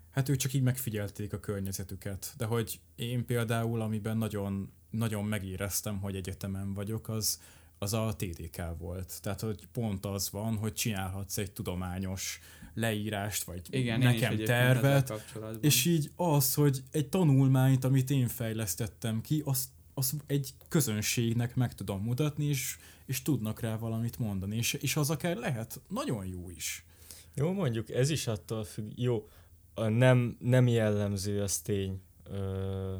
Hát 0.09 0.29
ők 0.29 0.35
csak 0.35 0.53
így 0.53 0.61
megfigyelték 0.61 1.33
a 1.33 1.39
környezetüket, 1.39 2.33
de 2.37 2.45
hogy 2.45 2.79
én 2.95 3.25
például, 3.25 3.81
amiben 3.81 4.17
nagyon, 4.17 4.71
nagyon 4.89 5.25
megéreztem, 5.25 5.99
hogy 5.99 6.15
egyetemen 6.15 6.73
vagyok, 6.73 7.09
az, 7.09 7.41
az 7.77 7.93
a 7.93 8.15
TDK 8.15 8.77
volt. 8.77 9.21
Tehát, 9.21 9.41
hogy 9.41 9.67
pont 9.71 10.05
az 10.05 10.31
van, 10.31 10.57
hogy 10.57 10.73
csinálhatsz 10.73 11.37
egy 11.37 11.51
tudományos 11.51 12.39
leírást, 12.73 13.43
vagy 13.43 13.61
Igen, 13.69 13.99
nekem 13.99 14.37
tervet, 14.37 15.13
és 15.61 15.85
így 15.85 16.11
az, 16.15 16.53
hogy 16.53 16.83
egy 16.91 17.09
tanulmányt, 17.09 17.83
amit 17.83 18.09
én 18.09 18.27
fejlesztettem 18.27 19.21
ki, 19.21 19.41
azt, 19.45 19.69
azt 19.93 20.13
egy 20.27 20.53
közönségnek 20.67 21.55
meg 21.55 21.75
tudom 21.75 22.01
mutatni, 22.01 22.45
és, 22.45 22.77
és 23.05 23.21
tudnak 23.21 23.59
rá 23.59 23.77
valamit 23.77 24.19
mondani, 24.19 24.55
és, 24.55 24.73
és 24.73 24.95
az 24.95 25.09
akár 25.09 25.35
lehet 25.35 25.81
nagyon 25.87 26.25
jó 26.25 26.49
is. 26.49 26.85
Jó, 27.33 27.51
mondjuk 27.51 27.89
ez 27.89 28.09
is 28.09 28.27
attól 28.27 28.63
függ, 28.63 28.91
jó, 28.95 29.27
a 29.73 29.87
nem, 29.87 30.37
nem 30.39 30.67
jellemző 30.67 31.41
az 31.41 31.59
tény 31.59 32.01
ö, 32.23 32.95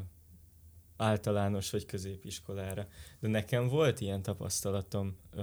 általános 0.96 1.70
vagy 1.70 1.86
középiskolára, 1.86 2.86
de 3.20 3.28
nekem 3.28 3.68
volt 3.68 4.00
ilyen 4.00 4.22
tapasztalatom 4.22 5.16
ö, 5.30 5.42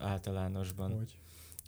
általánosban. 0.00 0.92
Hogy? 0.96 1.18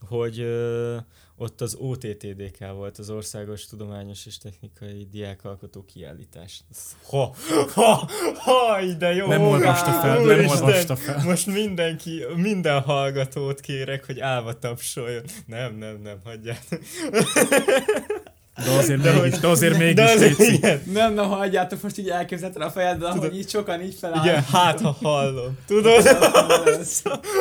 Hogy 0.09 0.40
ö, 0.40 0.96
ott 1.36 1.61
az 1.61 1.74
OTTDK 1.74 2.59
volt, 2.74 2.98
az 2.98 3.11
Országos 3.11 3.66
Tudományos 3.66 4.26
és 4.26 4.38
Technikai 4.38 5.09
Diákalkotó 5.11 5.84
Kiállítás. 5.84 6.64
Ha, 7.09 7.34
ha, 7.74 8.09
ha, 8.38 8.84
de 8.98 9.14
jó! 9.14 9.26
Nem 9.26 9.42
olvasta 9.42 9.92
fel, 9.92 10.20
nem 10.20 10.46
olvasta 10.46 10.96
fel. 10.96 11.24
Most 11.24 11.46
mindenki, 11.46 12.24
minden 12.36 12.80
hallgatót 12.80 13.61
kérek, 13.61 14.07
hogy 14.07 14.20
állva 14.20 14.59
tapsoljon. 14.59 15.22
Nem, 15.46 15.74
nem, 15.74 16.00
nem, 16.03 16.20
hagyját. 16.24 16.80
De 18.55 18.70
azért 18.70 19.00
de 19.00 19.12
mégis, 19.12 19.38
de 19.38 19.48
azért 19.48 19.78
mégis. 19.78 19.94
De 19.94 20.03
azért, 20.03 20.38
igen. 20.38 20.82
Nem, 20.92 21.14
nem, 21.14 21.28
hagyjátok, 21.28 21.82
most 21.82 21.98
így 21.98 22.09
elképzelted 22.09 22.62
a 22.62 22.70
fejedben, 22.70 23.11
ahogy 23.11 23.36
így 23.36 23.48
sokan 23.48 23.82
így 23.82 23.94
felállnak. 23.94 24.26
Igen, 24.26 24.42
hát 24.42 24.80
ha 24.80 24.96
hallom. 25.03 25.59
Tudod? 25.66 26.03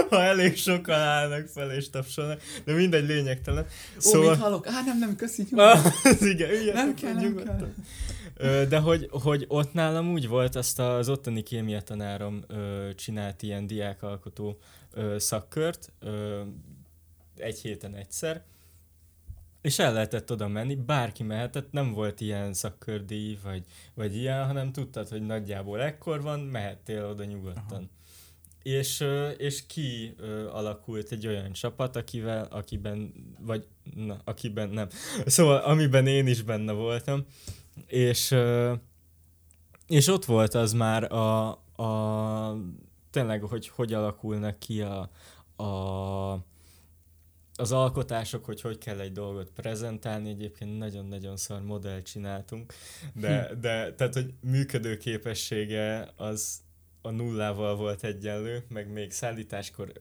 ha 0.09 0.23
elég 0.23 0.57
sokan 0.57 0.99
állnak 0.99 1.47
fel 1.47 1.71
és 1.71 1.89
tapsolnak. 1.89 2.41
De 2.65 2.73
mindegy, 2.73 3.07
lényegtelen. 3.07 3.65
Szóval... 3.97 4.27
Ó, 4.27 4.29
mit 4.29 4.39
hallok? 4.39 4.67
Á, 4.67 4.81
nem, 4.85 4.99
nem, 4.99 5.15
köszi. 5.15 5.47
Igen, 6.31 6.61
igen, 6.61 6.73
nem 6.73 6.93
kell, 6.93 7.13
nem 7.13 7.35
kell. 7.35 8.65
De 8.65 8.77
hogy, 8.77 9.07
hogy 9.11 9.45
ott 9.47 9.73
nálam 9.73 10.11
úgy 10.11 10.27
volt, 10.27 10.55
azt 10.55 10.79
az 10.79 11.09
ottani 11.09 11.43
kémia 11.43 11.81
tanárom 11.81 12.45
csinált 12.95 13.41
ilyen 13.41 13.67
diákalkotó 13.67 14.57
szakkört, 15.17 15.91
egy 17.37 17.59
héten 17.59 17.95
egyszer, 17.95 18.43
és 19.61 19.79
el 19.79 19.93
lehetett 19.93 20.31
oda 20.31 20.47
menni, 20.47 20.75
bárki 20.75 21.23
mehetett, 21.23 21.71
nem 21.71 21.93
volt 21.93 22.21
ilyen 22.21 22.53
szakkördíj, 22.53 23.37
vagy, 23.43 23.65
vagy 23.93 24.15
ilyen, 24.15 24.45
hanem 24.45 24.71
tudtad, 24.71 25.07
hogy 25.07 25.25
nagyjából 25.25 25.81
ekkor 25.81 26.21
van, 26.21 26.39
mehettél 26.39 27.05
oda 27.05 27.23
nyugodtan. 27.23 27.63
Aha. 27.71 27.89
És, 28.63 29.05
és 29.37 29.65
ki 29.65 30.15
alakult 30.51 31.11
egy 31.11 31.27
olyan 31.27 31.51
csapat, 31.51 31.95
akivel, 31.95 32.47
akiben, 32.51 33.13
vagy 33.39 33.67
na, 33.95 34.21
akiben 34.23 34.69
nem. 34.69 34.87
Szóval, 35.25 35.57
amiben 35.57 36.07
én 36.07 36.27
is 36.27 36.41
benne 36.41 36.71
voltam. 36.71 37.25
És, 37.87 38.35
és 39.87 40.07
ott 40.07 40.25
volt 40.25 40.53
az 40.53 40.73
már 40.73 41.11
a, 41.11 41.49
a 41.83 42.57
tényleg, 43.09 43.41
hogy 43.41 43.67
hogy 43.67 43.93
alakulnak 43.93 44.59
ki 44.59 44.81
a, 44.81 45.09
a 45.63 46.45
az 47.61 47.71
alkotások, 47.71 48.45
hogy 48.45 48.61
hogy 48.61 48.77
kell 48.77 48.99
egy 48.99 49.11
dolgot 49.11 49.49
prezentálni, 49.49 50.29
egyébként 50.29 50.77
nagyon-nagyon 50.77 51.37
szar 51.37 51.61
modell 51.61 52.01
csináltunk, 52.01 52.73
de, 53.13 53.43
hm. 53.43 53.59
de 53.59 53.93
tehát, 53.93 54.13
hogy 54.13 54.33
működő 54.41 54.97
képessége 54.97 56.13
az 56.15 56.59
a 57.01 57.09
nullával 57.09 57.75
volt 57.75 58.03
egyenlő, 58.03 58.63
meg 58.69 58.91
még 58.91 59.11
szállításkor 59.11 59.91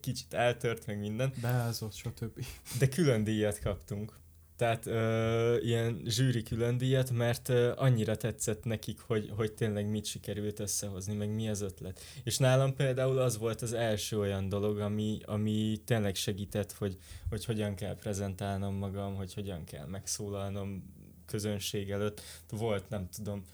kicsit 0.00 0.34
eltört, 0.34 0.86
meg 0.86 0.98
minden. 0.98 1.32
Beázott, 1.42 1.94
stb. 1.94 2.44
De 2.78 2.88
külön 2.88 3.24
díjat 3.24 3.58
kaptunk. 3.58 4.18
Tehát 4.58 4.86
ö, 4.86 5.56
ilyen 5.60 6.02
zsűri 6.04 6.42
külön 6.42 6.78
díjat, 6.78 7.10
mert 7.10 7.48
ö, 7.48 7.72
annyira 7.76 8.16
tetszett 8.16 8.64
nekik, 8.64 9.00
hogy, 9.00 9.32
hogy 9.36 9.52
tényleg 9.52 9.90
mit 9.90 10.04
sikerült 10.04 10.58
összehozni, 10.58 11.14
meg 11.14 11.34
mi 11.34 11.48
az 11.48 11.60
ötlet. 11.60 12.00
És 12.22 12.38
nálam 12.38 12.74
például 12.74 13.18
az 13.18 13.38
volt 13.38 13.62
az 13.62 13.72
első 13.72 14.18
olyan 14.18 14.48
dolog, 14.48 14.78
ami, 14.78 15.18
ami 15.24 15.80
tényleg 15.84 16.14
segített, 16.14 16.72
hogy, 16.72 16.98
hogy 17.28 17.44
hogyan 17.44 17.74
kell 17.74 17.96
prezentálnom 17.96 18.74
magam, 18.74 19.14
hogy 19.14 19.34
hogyan 19.34 19.64
kell 19.64 19.86
megszólalnom 19.86 20.94
közönség 21.26 21.90
előtt. 21.90 22.20
Volt, 22.50 22.88
nem 22.88 23.08
tudom, 23.08 23.44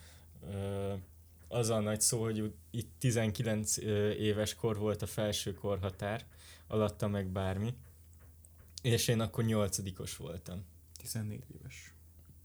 ö, 0.52 0.92
az 1.48 1.68
a 1.68 1.80
nagy 1.80 2.00
szó, 2.00 2.22
hogy 2.22 2.52
itt 2.70 2.90
19 2.98 3.76
éves 4.18 4.54
kor 4.54 4.78
volt 4.78 5.02
a 5.02 5.06
felső 5.06 5.54
korhatár, 5.54 6.24
alatta 6.66 7.08
meg 7.08 7.26
bármi, 7.26 7.74
és 8.82 9.08
én 9.08 9.20
akkor 9.20 9.44
nyolcadikos 9.44 10.16
voltam 10.16 10.72
14 11.04 11.42
éves. 11.60 11.94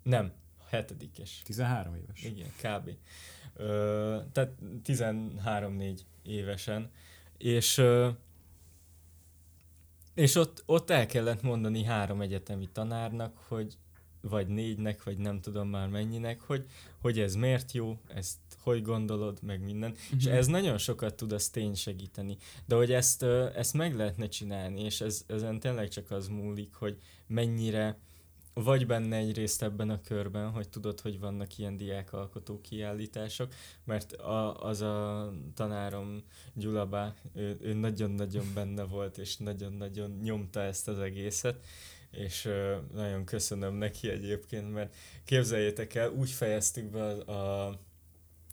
Nem, 0.04 0.32
hetedikes. 0.70 1.42
13 1.46 1.96
éves. 1.96 2.24
Igen, 2.24 2.52
kb. 2.62 2.90
Ö, 3.56 4.18
tehát 4.32 4.52
13-4 4.86 6.00
évesen. 6.24 6.92
És, 7.38 7.78
ö, 7.78 8.10
és 10.14 10.36
ott, 10.36 10.64
ott 10.66 10.90
el 10.90 11.06
kellett 11.06 11.42
mondani 11.42 11.84
három 11.84 12.22
egyetemi 12.22 12.70
tanárnak, 12.72 13.38
hogy 13.48 13.78
vagy 14.22 14.48
négynek, 14.48 15.04
vagy 15.04 15.18
nem 15.18 15.42
tudom 15.42 15.68
már 15.68 15.88
mennyinek, 15.88 16.42
hogy, 16.42 16.66
hogy 17.02 17.20
ez 17.20 17.36
miért 17.36 17.72
jó, 17.72 18.00
ezt 18.08 18.38
hogy 18.62 18.82
gondolod, 18.82 19.40
meg 19.42 19.64
minden. 19.64 19.92
Uh-huh. 19.92 20.18
És 20.18 20.26
mhm. 20.26 20.34
ez 20.36 20.48
nagyon 20.48 20.78
sokat 20.78 21.16
tud 21.16 21.32
azt 21.32 21.52
tény 21.52 21.74
segíteni. 21.74 22.38
De 22.66 22.76
hogy 22.76 22.92
ezt, 22.92 23.24
ezt 23.56 23.74
meg 23.74 23.96
lehetne 23.96 24.28
csinálni, 24.28 24.82
és 24.82 25.02
ez, 25.02 25.24
ezen 25.28 25.60
tényleg 25.60 25.88
csak 25.88 26.12
az 26.12 26.28
múlik, 26.28 26.74
hogy 26.74 26.98
mennyire 27.28 27.98
vagy 28.64 28.86
benne 28.86 29.16
egyrészt 29.16 29.64
ebben 29.64 29.90
a 29.90 30.02
körben, 30.02 30.50
hogy 30.50 30.70
tudod, 30.70 31.00
hogy 31.00 31.20
vannak 31.20 31.58
ilyen 31.58 31.78
diákalkotó 31.78 32.62
kiállítások, 32.62 33.54
mert 33.84 34.14
a, 34.14 34.64
az 34.64 34.82
a 34.82 35.30
tanárom 35.54 36.24
Gyulabá, 36.54 37.16
ő, 37.36 37.58
ő 37.62 37.74
nagyon-nagyon 37.74 38.46
benne 38.54 38.84
volt, 38.84 39.18
és 39.18 39.38
nagyon-nagyon 39.38 40.20
nyomta 40.24 40.62
ezt 40.62 40.88
az 40.88 41.00
egészet, 41.00 41.66
és 42.12 42.46
ö, 42.46 42.76
nagyon 42.94 43.26
köszönöm 43.26 43.74
neki 43.74 44.10
egyébként, 44.10 44.74
mert 44.74 44.96
képzeljétek 45.24 45.96
el, 45.96 46.12
úgy 46.12 46.30
fejeztük 46.30 46.86
be 46.86 47.04
a, 47.04 47.32
a, 47.32 47.80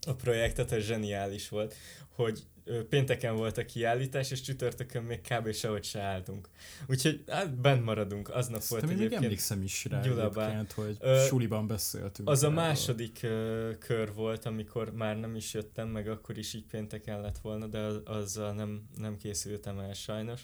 a 0.07 0.15
projektet, 0.15 0.73
ez 0.73 0.85
zseniális 0.85 1.49
volt, 1.49 1.75
hogy 2.09 2.47
pénteken 2.89 3.37
volt 3.37 3.59
a 3.59 3.65
kiállítás, 3.65 4.31
és 4.31 4.41
csütörtökön 4.41 5.03
még 5.03 5.21
kb. 5.21 5.53
sehogy 5.53 5.85
se 5.85 6.01
álltunk. 6.01 6.49
Úgyhogy 6.87 7.25
hát 7.27 7.61
bent 7.61 7.85
maradunk, 7.85 8.29
aznap 8.29 8.59
Ezt 8.59 8.69
volt 8.69 8.83
még 8.87 8.93
egyébként. 8.93 9.23
emlékszem 9.23 9.63
is 9.63 9.85
rá 9.85 10.01
egyébként, 10.01 10.73
hogy 10.73 10.97
ö, 11.01 11.25
suliban 11.27 11.67
beszéltünk. 11.67 12.29
Az 12.29 12.43
a 12.43 12.51
második 12.51 13.19
ö, 13.23 13.71
kör 13.79 14.13
volt, 14.15 14.45
amikor 14.45 14.93
már 14.93 15.19
nem 15.19 15.37
is 15.37 15.55
jöttem, 15.55 15.89
meg 15.89 16.09
akkor 16.09 16.39
is 16.39 16.55
így 16.55 16.67
pénteken 16.67 17.21
lett 17.21 17.39
volna, 17.39 17.67
de 17.67 17.79
az, 17.79 18.01
azzal 18.05 18.53
nem, 18.53 18.89
nem 18.97 19.17
készültem 19.17 19.79
el 19.79 19.93
sajnos. 19.93 20.43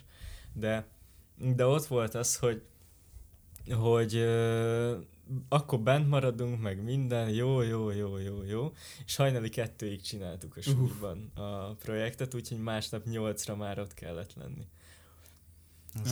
De, 0.52 0.86
de 1.54 1.66
ott 1.66 1.86
volt 1.86 2.14
az, 2.14 2.36
hogy 2.36 2.62
hogy 3.70 4.14
ö, 4.14 4.96
akkor 5.48 5.80
bent 5.80 6.08
maradunk, 6.08 6.60
meg 6.60 6.82
minden, 6.82 7.28
jó, 7.28 7.62
jó, 7.62 7.90
jó, 7.90 8.18
jó, 8.18 8.42
jó. 8.42 8.72
És 9.06 9.16
hajnali 9.16 9.48
kettőig 9.48 10.00
csináltuk 10.00 10.56
a 10.56 10.62
súlyban 10.62 11.30
a 11.34 11.74
projektet, 11.74 12.34
úgyhogy 12.34 12.58
másnap 12.58 13.04
nyolcra 13.04 13.56
már 13.56 13.78
ott 13.78 13.94
kellett 13.94 14.34
lenni. 14.34 14.66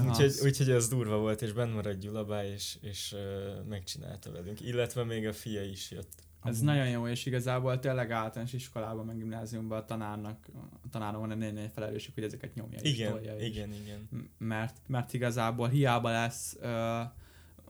Úgyhogy, 0.08 0.34
úgyhogy 0.42 0.70
az 0.70 0.88
durva 0.88 1.18
volt, 1.18 1.42
és 1.42 1.52
bent 1.52 1.74
maradt 1.74 1.98
Gyulabá, 1.98 2.44
és, 2.44 2.78
és 2.80 3.12
uh, 3.12 3.66
megcsinálta 3.68 4.32
velünk. 4.32 4.60
Illetve 4.60 5.04
még 5.04 5.26
a 5.26 5.32
fia 5.32 5.62
is 5.62 5.90
jött. 5.90 6.12
Ez 6.42 6.54
Amúgy. 6.54 6.66
nagyon 6.66 6.88
jó, 6.88 7.08
és 7.08 7.26
igazából 7.26 7.78
tényleg 7.78 8.10
általános 8.10 8.52
iskolában, 8.52 9.06
meg 9.06 9.16
gimnáziumban 9.16 9.78
a 9.78 9.84
tanárnak, 9.84 10.46
a 10.82 10.88
tanáron 10.90 11.20
van 11.20 11.42
egy 11.42 11.52
nagy 11.52 11.70
felelősség, 11.74 12.14
hogy 12.14 12.24
ezeket 12.24 12.54
nyomja 12.54 12.78
igen, 12.82 13.06
és 13.06 13.12
tolja. 13.12 13.46
Igen, 13.46 13.72
is. 13.72 13.78
igen, 13.80 14.30
Mert, 14.38 14.76
mert 14.86 15.12
igazából 15.12 15.68
hiába 15.68 16.10
lesz 16.10 16.56
uh, 16.60 16.68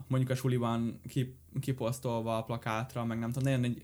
mondjuk 0.07 0.31
a 0.31 0.35
suliban 0.35 1.01
kip, 1.09 1.35
kiposztolva 1.61 2.37
a 2.37 2.43
plakátra, 2.43 3.05
meg 3.05 3.19
nem 3.19 3.33
tudom, 3.33 3.53
nagyon 3.53 3.65
egy 3.65 3.83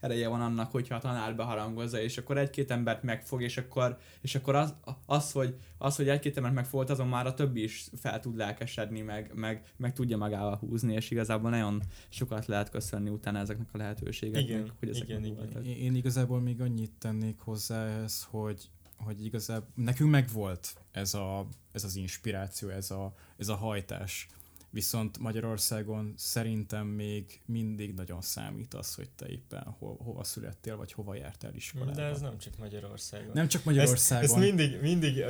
ereje 0.00 0.28
van 0.28 0.40
annak, 0.40 0.70
hogyha 0.70 0.94
a 0.94 0.98
tanár 0.98 1.36
beharangozza, 1.36 2.00
és 2.00 2.18
akkor 2.18 2.38
egy-két 2.38 2.70
embert 2.70 3.02
megfog, 3.02 3.42
és 3.42 3.56
akkor, 3.56 3.98
és 4.20 4.34
akkor 4.34 4.54
az, 4.54 4.74
az, 5.06 5.32
hogy, 5.32 5.54
az, 5.78 5.96
hogy 5.96 6.08
egy-két 6.08 6.36
embert 6.36 6.54
megfolt, 6.54 6.90
azon 6.90 7.08
már 7.08 7.26
a 7.26 7.34
többi 7.34 7.62
is 7.62 7.88
fel 7.96 8.20
tud 8.20 8.36
lelkesedni, 8.36 9.00
meg, 9.00 9.30
meg, 9.34 9.64
meg 9.76 9.92
tudja 9.92 10.16
magával 10.16 10.56
húzni, 10.56 10.94
és 10.94 11.10
igazából 11.10 11.50
nagyon 11.50 11.82
sokat 12.08 12.46
lehet 12.46 12.70
köszönni 12.70 13.10
utána 13.10 13.38
ezeknek 13.38 13.68
a 13.72 13.76
lehetőségeknek, 13.76 14.48
igen, 14.48 14.72
hogy 14.78 14.88
ezek 14.88 15.08
igen, 15.08 15.24
igen. 15.24 15.64
Én 15.64 15.94
igazából 15.94 16.40
még 16.40 16.60
annyit 16.60 16.92
tennék 16.98 17.38
hozzá 17.38 17.86
ehhez, 17.86 18.26
hogy, 18.30 18.70
hogy 18.96 19.24
igazából 19.24 19.68
nekünk 19.74 20.10
megvolt 20.10 20.74
ez, 20.92 21.14
a, 21.14 21.46
ez 21.72 21.84
az 21.84 21.96
inspiráció, 21.96 22.68
ez 22.68 22.90
a, 22.90 23.14
ez 23.36 23.48
a 23.48 23.54
hajtás 23.54 24.28
Viszont 24.76 25.18
Magyarországon 25.18 26.12
szerintem 26.16 26.86
még 26.86 27.40
mindig 27.46 27.94
nagyon 27.94 28.20
számít 28.20 28.74
az, 28.74 28.94
hogy 28.94 29.08
te 29.10 29.28
éppen 29.28 29.76
ho- 29.78 30.00
hova 30.00 30.24
születtél, 30.24 30.76
vagy 30.76 30.92
hova 30.92 31.14
jártál 31.14 31.54
iskolába. 31.54 31.90
De 31.90 32.02
ez 32.02 32.20
nem 32.20 32.38
csak 32.38 32.58
Magyarországon. 32.58 33.30
Nem 33.34 33.48
csak 33.48 33.64
Magyarországon. 33.64 34.24
Ez, 34.24 34.30
ez 34.30 34.38
mindig, 34.38 34.80
mindig 34.80 35.24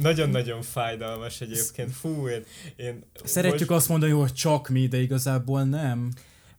nagyon-nagyon 0.00 0.62
fájdalmas 0.62 1.40
egyébként. 1.40 1.92
Fú, 1.92 2.28
én... 2.28 2.44
én 2.76 3.04
Szeretjük 3.24 3.68
most... 3.68 3.80
azt 3.80 3.88
mondani, 3.88 4.12
hogy 4.12 4.32
csak 4.32 4.68
mi, 4.68 4.86
de 4.86 5.00
igazából 5.00 5.64
nem 5.64 6.12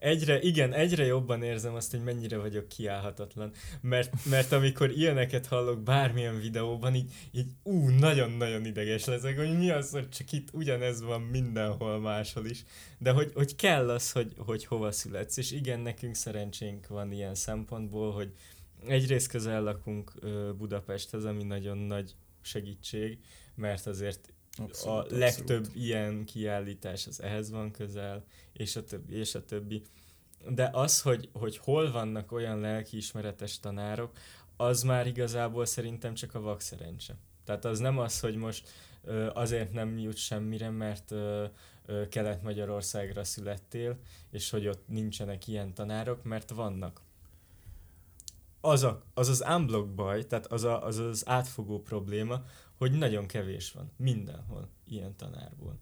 egyre, 0.03 0.41
igen, 0.41 0.73
egyre 0.73 1.05
jobban 1.05 1.43
érzem 1.43 1.73
azt, 1.75 1.91
hogy 1.91 2.03
mennyire 2.03 2.37
vagyok 2.37 2.67
kiállhatatlan. 2.67 3.51
Mert, 3.81 4.25
mert 4.25 4.51
amikor 4.51 4.91
ilyeneket 4.91 5.45
hallok 5.45 5.83
bármilyen 5.83 6.39
videóban, 6.39 6.95
így, 6.95 7.11
így 7.31 7.51
ú, 7.63 7.89
nagyon-nagyon 7.89 8.65
ideges 8.65 9.05
leszek, 9.05 9.37
hogy 9.37 9.57
mi 9.57 9.69
az, 9.69 9.91
hogy 9.91 10.09
csak 10.09 10.31
itt 10.31 10.47
ugyanez 10.53 11.01
van 11.01 11.21
mindenhol 11.21 11.99
máshol 11.99 12.45
is. 12.45 12.63
De 12.97 13.11
hogy, 13.11 13.31
hogy 13.33 13.55
kell 13.55 13.89
az, 13.89 14.11
hogy, 14.11 14.33
hogy 14.37 14.65
hova 14.65 14.91
születsz. 14.91 15.37
És 15.37 15.51
igen, 15.51 15.79
nekünk 15.79 16.15
szerencsénk 16.15 16.87
van 16.87 17.11
ilyen 17.11 17.35
szempontból, 17.35 18.11
hogy 18.11 18.33
egyrészt 18.87 19.27
közel 19.27 19.63
lakunk 19.63 20.11
Budapesthez, 20.57 21.25
ami 21.25 21.43
nagyon 21.43 21.77
nagy 21.77 22.15
segítség, 22.41 23.17
mert 23.55 23.87
azért 23.87 24.32
Abszolút, 24.57 25.11
a 25.11 25.15
legtöbb 25.15 25.59
abszolút. 25.59 25.83
ilyen 25.83 26.25
kiállítás 26.25 27.07
az 27.07 27.21
ehhez 27.21 27.49
van 27.49 27.71
közel, 27.71 28.23
és 28.53 28.75
a 28.75 28.83
többi, 28.83 29.15
és 29.15 29.35
a 29.35 29.45
többi. 29.45 29.81
De 30.49 30.69
az, 30.73 31.01
hogy, 31.01 31.29
hogy 31.33 31.57
hol 31.57 31.91
vannak 31.91 32.31
olyan 32.31 32.59
lelkiismeretes 32.59 33.59
tanárok, 33.59 34.17
az 34.57 34.83
már 34.83 35.07
igazából 35.07 35.65
szerintem 35.65 36.13
csak 36.13 36.35
a 36.35 36.41
vak 36.41 36.61
szerencse. 36.61 37.15
Tehát 37.43 37.65
az 37.65 37.79
nem 37.79 37.99
az, 37.99 38.19
hogy 38.19 38.35
most 38.35 38.69
azért 39.33 39.71
nem 39.71 39.97
jut 39.97 40.17
semmire, 40.17 40.69
mert 40.69 41.13
Kelet-Magyarországra 42.09 43.23
születtél, 43.23 43.97
és 44.31 44.49
hogy 44.49 44.67
ott 44.67 44.87
nincsenek 44.87 45.47
ilyen 45.47 45.73
tanárok, 45.73 46.23
mert 46.23 46.49
vannak. 46.49 47.01
Az 48.61 48.83
a, 48.83 49.03
az, 49.13 49.27
az 49.27 49.43
unblock 49.47 49.87
baj, 49.87 50.25
tehát 50.25 50.45
az, 50.45 50.63
a, 50.63 50.85
az 50.85 50.97
az 50.97 51.23
átfogó 51.27 51.81
probléma, 51.81 52.43
hogy 52.77 52.91
nagyon 52.91 53.27
kevés 53.27 53.71
van 53.71 53.91
mindenhol 53.95 54.69
ilyen 54.83 55.15
tanárból. 55.15 55.79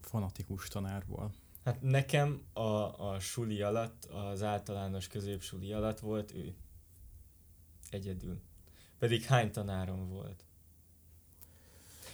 Fanatikus 0.00 0.68
tanárból. 0.68 1.32
Hát 1.64 1.82
nekem 1.82 2.42
a, 2.52 2.60
a 3.10 3.20
suli 3.20 3.62
alatt, 3.62 4.04
az 4.04 4.42
általános 4.42 5.06
középsuli 5.06 5.72
alatt 5.72 5.98
volt 5.98 6.34
ő. 6.34 6.54
Egyedül. 7.90 8.40
Pedig 8.98 9.22
hány 9.22 9.50
tanárom 9.50 10.08
volt? 10.08 10.44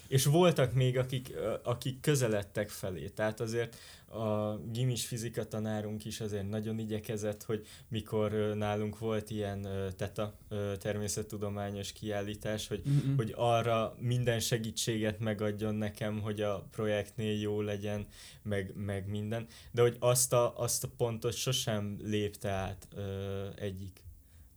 És 0.09 0.25
voltak 0.25 0.73
még, 0.73 0.99
akik, 0.99 1.35
akik 1.63 2.01
közeledtek 2.01 2.69
felé. 2.69 3.09
Tehát 3.09 3.41
azért 3.41 3.77
a 4.11 4.57
gimis 4.73 5.07
fizika 5.07 5.45
tanárunk 5.45 6.05
is 6.05 6.21
azért 6.21 6.49
nagyon 6.49 6.79
igyekezett, 6.79 7.43
hogy 7.43 7.67
mikor 7.89 8.33
nálunk 8.55 8.99
volt 8.99 9.31
ilyen 9.31 9.69
teta 9.97 10.39
természettudományos 10.79 11.93
kiállítás, 11.93 12.69
hogy, 12.69 12.83
mm-hmm. 12.89 13.17
hogy 13.17 13.33
arra 13.37 13.97
minden 13.99 14.41
segítséget 14.41 15.19
megadjon 15.19 15.75
nekem, 15.75 16.21
hogy 16.21 16.41
a 16.41 16.67
projektnél 16.71 17.41
jó 17.41 17.61
legyen, 17.61 18.07
meg, 18.43 18.73
meg 18.75 19.09
minden, 19.09 19.47
de 19.71 19.83
hogy 19.83 19.97
azt 19.99 20.33
a, 20.33 20.59
azt 20.59 20.85
a 20.85 20.91
pontot 20.97 21.35
sosem 21.35 21.97
lépte 22.03 22.51
át 22.51 22.89
ö, 22.95 23.47
egyik 23.57 24.07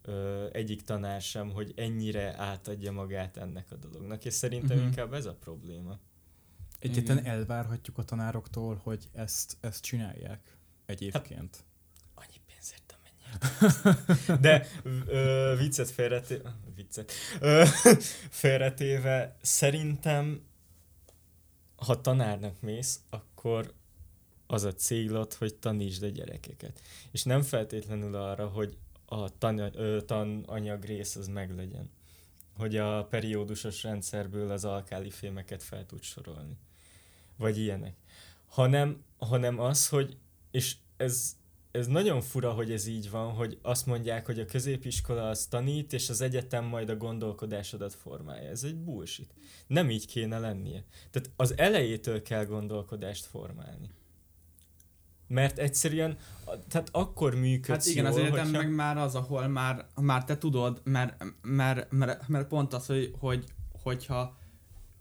ö, 0.01 0.47
egyik 0.51 0.81
tanár 0.81 1.21
sem, 1.21 1.51
hogy 1.51 1.73
ennyire 1.75 2.33
átadja 2.37 2.91
magát 2.91 3.37
ennek 3.37 3.71
a 3.71 3.75
dolognak, 3.75 4.25
és 4.25 4.33
szerintem 4.33 4.69
uh-huh. 4.77 4.85
inkább 4.85 5.13
ez 5.13 5.25
a 5.25 5.33
probléma. 5.33 5.99
Egyetlen 6.79 7.25
elvárhatjuk 7.25 7.97
a 7.97 8.03
tanároktól, 8.03 8.79
hogy 8.83 9.09
ezt, 9.13 9.57
ezt 9.59 9.83
csinálják 9.83 10.57
egyébként. 10.85 11.55
Hát, 11.55 12.25
annyi 12.25 12.41
pénzért, 12.47 12.95
amennyi. 12.97 14.39
De 14.45 14.67
ö, 15.07 15.55
viccet 15.57 15.89
félretéve, 15.89 16.55
viccet, 16.75 17.11
ö, 17.39 17.63
félretéve 18.29 19.37
szerintem, 19.41 20.41
ha 21.75 22.01
tanárnak 22.01 22.61
mész, 22.61 22.99
akkor 23.09 23.73
az 24.47 24.63
a 24.63 24.73
célod, 24.73 25.33
hogy 25.33 25.55
tanítsd 25.55 26.03
a 26.03 26.07
gyerekeket. 26.07 26.81
És 27.11 27.23
nem 27.23 27.41
feltétlenül 27.41 28.15
arra, 28.15 28.47
hogy 28.47 28.77
a 29.11 29.37
tan, 29.37 29.59
ö, 29.59 30.01
tananyag 30.01 30.83
rész 30.83 31.15
az 31.15 31.27
meglegyen. 31.27 31.89
Hogy 32.57 32.77
a 32.77 33.05
periódusos 33.05 33.83
rendszerből 33.83 34.51
az 34.51 34.65
alkáli 34.65 35.09
fémeket 35.09 35.63
fel 35.63 35.85
tud 35.85 36.01
sorolni. 36.01 36.57
Vagy 37.37 37.57
ilyenek. 37.57 37.95
Hanem, 38.45 39.03
hanem 39.17 39.59
az, 39.59 39.89
hogy, 39.89 40.17
és 40.51 40.75
ez, 40.97 41.35
ez 41.71 41.87
nagyon 41.87 42.21
fura, 42.21 42.51
hogy 42.51 42.71
ez 42.71 42.87
így 42.87 43.09
van, 43.09 43.33
hogy 43.33 43.59
azt 43.61 43.85
mondják, 43.85 44.25
hogy 44.25 44.39
a 44.39 44.45
középiskola 44.45 45.29
az 45.29 45.45
tanít, 45.45 45.93
és 45.93 46.09
az 46.09 46.21
egyetem 46.21 46.65
majd 46.65 46.89
a 46.89 46.97
gondolkodásodat 46.97 47.93
formálja. 47.93 48.49
Ez 48.49 48.63
egy 48.63 48.77
bullshit. 48.77 49.33
Nem 49.67 49.89
így 49.89 50.07
kéne 50.07 50.39
lennie. 50.39 50.85
Tehát 51.09 51.29
az 51.35 51.57
elejétől 51.57 52.21
kell 52.21 52.45
gondolkodást 52.45 53.25
formálni 53.25 53.89
mert 55.31 55.57
egyszerűen, 55.57 56.17
tehát 56.67 56.89
akkor 56.91 57.35
működsz 57.35 57.85
Hát 57.85 57.95
igen, 57.95 58.03
jól, 58.03 58.13
az 58.13 58.19
egyetem 58.19 58.45
hogyha... 58.45 58.61
meg 58.61 58.73
már 58.75 58.97
az, 58.97 59.15
ahol 59.15 59.47
már, 59.47 59.85
már 59.95 60.23
te 60.23 60.37
tudod, 60.37 60.81
mert, 60.83 61.23
mert, 61.41 61.91
mert, 61.91 62.27
mert 62.27 62.47
pont 62.47 62.73
az, 62.73 62.85
hogy, 62.85 63.13
hogy 63.19 63.45
hogyha, 63.83 64.37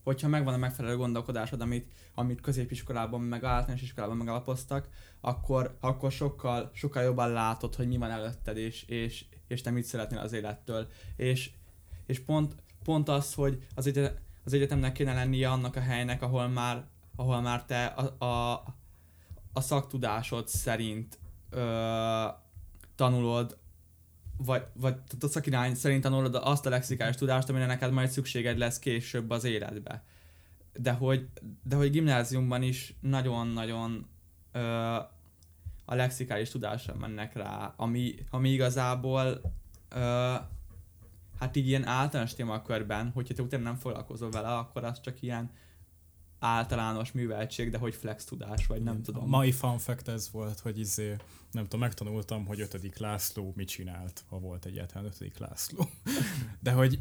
hogyha 0.02 0.28
megvan 0.28 0.54
a 0.54 0.56
megfelelő 0.56 0.96
gondolkodásod, 0.96 1.60
amit, 1.60 1.92
amit 2.14 2.40
középiskolában, 2.40 3.20
meg 3.20 3.44
általános 3.44 3.82
iskolában 3.82 4.16
megalapoztak, 4.16 4.88
akkor, 5.20 5.76
akkor 5.80 6.12
sokkal, 6.12 6.70
sokkal 6.74 7.02
jobban 7.02 7.32
látod, 7.32 7.74
hogy 7.74 7.88
mi 7.88 7.96
van 7.96 8.10
előtted, 8.10 8.56
és, 8.56 8.82
és, 8.82 9.24
és 9.46 9.60
te 9.60 9.70
mit 9.70 9.84
szeretnél 9.84 10.18
az 10.18 10.32
élettől. 10.32 10.88
És, 11.16 11.50
és 12.06 12.20
pont, 12.20 12.54
pont 12.84 13.08
az, 13.08 13.34
hogy 13.34 13.66
az, 13.74 13.86
egyetem, 13.86 14.14
az 14.44 14.52
egyetemnek 14.52 14.92
kéne 14.92 15.14
lennie 15.14 15.50
annak 15.50 15.76
a 15.76 15.80
helynek, 15.80 16.22
ahol 16.22 16.48
már, 16.48 16.84
ahol 17.16 17.40
már 17.40 17.64
te 17.64 17.84
a, 17.84 18.24
a, 18.24 18.64
a 19.52 19.60
szaktudásod 19.60 20.48
szerint 20.48 21.18
ö, 21.50 22.26
tanulod, 22.94 23.58
vagy, 24.36 24.62
vagy 24.74 24.94
tehát 24.94 25.22
a 25.22 25.28
szakirány 25.28 25.74
szerint 25.74 26.02
tanulod 26.02 26.34
azt 26.34 26.66
a 26.66 26.70
lexikális 26.70 27.16
tudást, 27.16 27.48
amire 27.48 27.66
neked 27.66 27.92
majd 27.92 28.08
szükséged 28.08 28.58
lesz 28.58 28.78
később 28.78 29.30
az 29.30 29.44
életbe. 29.44 30.04
De 30.72 30.92
hogy, 30.92 31.28
de 31.62 31.76
hogy 31.76 31.90
gimnáziumban 31.90 32.62
is 32.62 32.94
nagyon-nagyon 33.00 34.06
ö, 34.52 34.60
a 35.84 35.94
lexikális 35.94 36.50
tudásra 36.50 36.94
mennek 36.94 37.34
rá, 37.34 37.74
ami, 37.76 38.14
ami 38.30 38.50
igazából 38.50 39.40
ö, 39.88 40.34
hát 41.38 41.56
így 41.56 41.68
ilyen 41.68 41.86
általános 41.86 42.34
témakörben, 42.34 43.10
hogyha 43.14 43.34
te 43.34 43.42
utána 43.42 43.62
nem 43.62 43.76
foglalkozol 43.76 44.30
vele, 44.30 44.48
akkor 44.48 44.84
az 44.84 45.00
csak 45.00 45.22
ilyen 45.22 45.50
általános 46.40 47.12
műveltség, 47.12 47.70
de 47.70 47.78
hogy 47.78 47.94
flex 47.94 48.24
tudás, 48.24 48.66
vagy 48.66 48.82
nem 48.82 49.02
tudom. 49.02 49.22
A 49.22 49.26
mai 49.26 49.52
fun 49.52 49.78
fact 49.78 50.08
ez 50.08 50.30
volt, 50.32 50.60
hogy 50.60 50.78
izé, 50.78 51.16
nem 51.50 51.62
tudom, 51.62 51.80
megtanultam, 51.80 52.46
hogy 52.46 52.60
ötödik 52.60 52.96
László 52.96 53.52
mit 53.56 53.68
csinált, 53.68 54.24
ha 54.28 54.38
volt 54.38 54.64
egyáltalán 54.64 55.04
ötödik 55.04 55.38
László. 55.38 55.90
De 56.62 56.72
hogy 56.72 56.98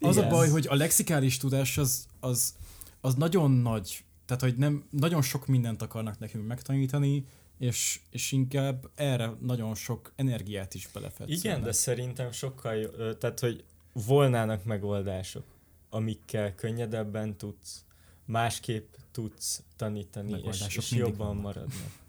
az 0.00 0.16
Igen. 0.16 0.28
a 0.28 0.30
baj, 0.30 0.48
hogy 0.48 0.66
a 0.66 0.74
lexikális 0.74 1.36
tudás 1.36 1.78
az, 1.78 2.06
az, 2.20 2.54
az 3.00 3.14
nagyon 3.14 3.50
nagy, 3.50 4.04
tehát 4.26 4.42
hogy 4.42 4.56
nem, 4.56 4.84
nagyon 4.90 5.22
sok 5.22 5.46
mindent 5.46 5.82
akarnak 5.82 6.18
nekünk 6.18 6.46
megtanítani, 6.46 7.24
és, 7.58 8.00
és 8.10 8.32
inkább 8.32 8.90
erre 8.94 9.32
nagyon 9.40 9.74
sok 9.74 10.12
energiát 10.16 10.74
is 10.74 10.88
belefetszenek. 10.92 11.44
Igen, 11.44 11.62
de 11.62 11.72
szerintem 11.72 12.32
sokkal 12.32 12.74
jó, 12.74 13.12
tehát 13.12 13.40
hogy 13.40 13.64
volnának 13.92 14.64
megoldások, 14.64 15.44
amikkel 15.90 16.54
könnyedebben 16.54 17.36
tudsz 17.36 17.84
másképp 18.24 18.94
tudsz 19.10 19.62
tanítani, 19.76 20.42
és, 20.46 20.76
és 20.76 20.90
jobban 20.90 21.16
vannak. 21.26 21.42
maradnak. 21.42 22.02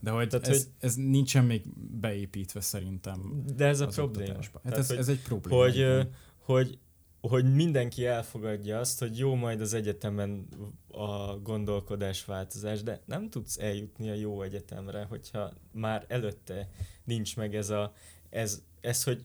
De 0.00 0.10
hogy, 0.10 0.28
Tehát, 0.28 0.48
ez, 0.48 0.56
hogy 0.56 0.66
ez 0.78 0.94
nincsen 0.94 1.44
még 1.44 1.62
beépítve 2.00 2.60
szerintem. 2.60 3.44
De 3.56 3.66
ez 3.66 3.80
a 3.80 3.86
probléma. 3.86 4.32
Hát 4.32 4.62
Tehát, 4.62 4.78
ez, 4.78 4.88
hogy, 4.88 4.96
ez 4.96 5.08
egy 5.08 5.22
probléma. 5.22 5.62
Hogy, 5.62 6.08
hogy, 6.36 6.78
hogy 7.20 7.54
mindenki 7.54 8.06
elfogadja 8.06 8.78
azt, 8.78 8.98
hogy 8.98 9.18
jó 9.18 9.34
majd 9.34 9.60
az 9.60 9.74
egyetemen 9.74 10.48
a 10.88 11.38
gondolkodásváltozás, 11.38 12.82
de 12.82 13.02
nem 13.04 13.30
tudsz 13.30 13.58
eljutni 13.58 14.10
a 14.10 14.14
jó 14.14 14.42
egyetemre, 14.42 15.04
hogyha 15.04 15.52
már 15.72 16.04
előtte 16.08 16.68
nincs 17.04 17.36
meg 17.36 17.54
ez 17.54 17.70
a, 17.70 17.92
ez, 18.30 18.62
ez 18.80 19.04
hogy 19.04 19.24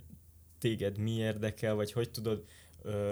téged 0.59 0.97
mi 0.97 1.11
érdekel, 1.11 1.75
vagy 1.75 1.91
hogy 1.91 2.09
tudod 2.09 2.43
ö, 2.81 3.11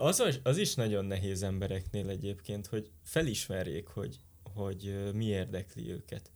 az, 0.00 0.40
az 0.42 0.56
is 0.56 0.74
nagyon 0.74 1.04
nehéz 1.04 1.42
embereknél 1.42 2.08
egyébként, 2.08 2.66
hogy 2.66 2.90
felismerjék, 3.02 3.86
hogy, 3.86 4.18
hogy 4.54 5.10
mi 5.14 5.24
érdekli 5.24 5.90
őket. 5.90 6.30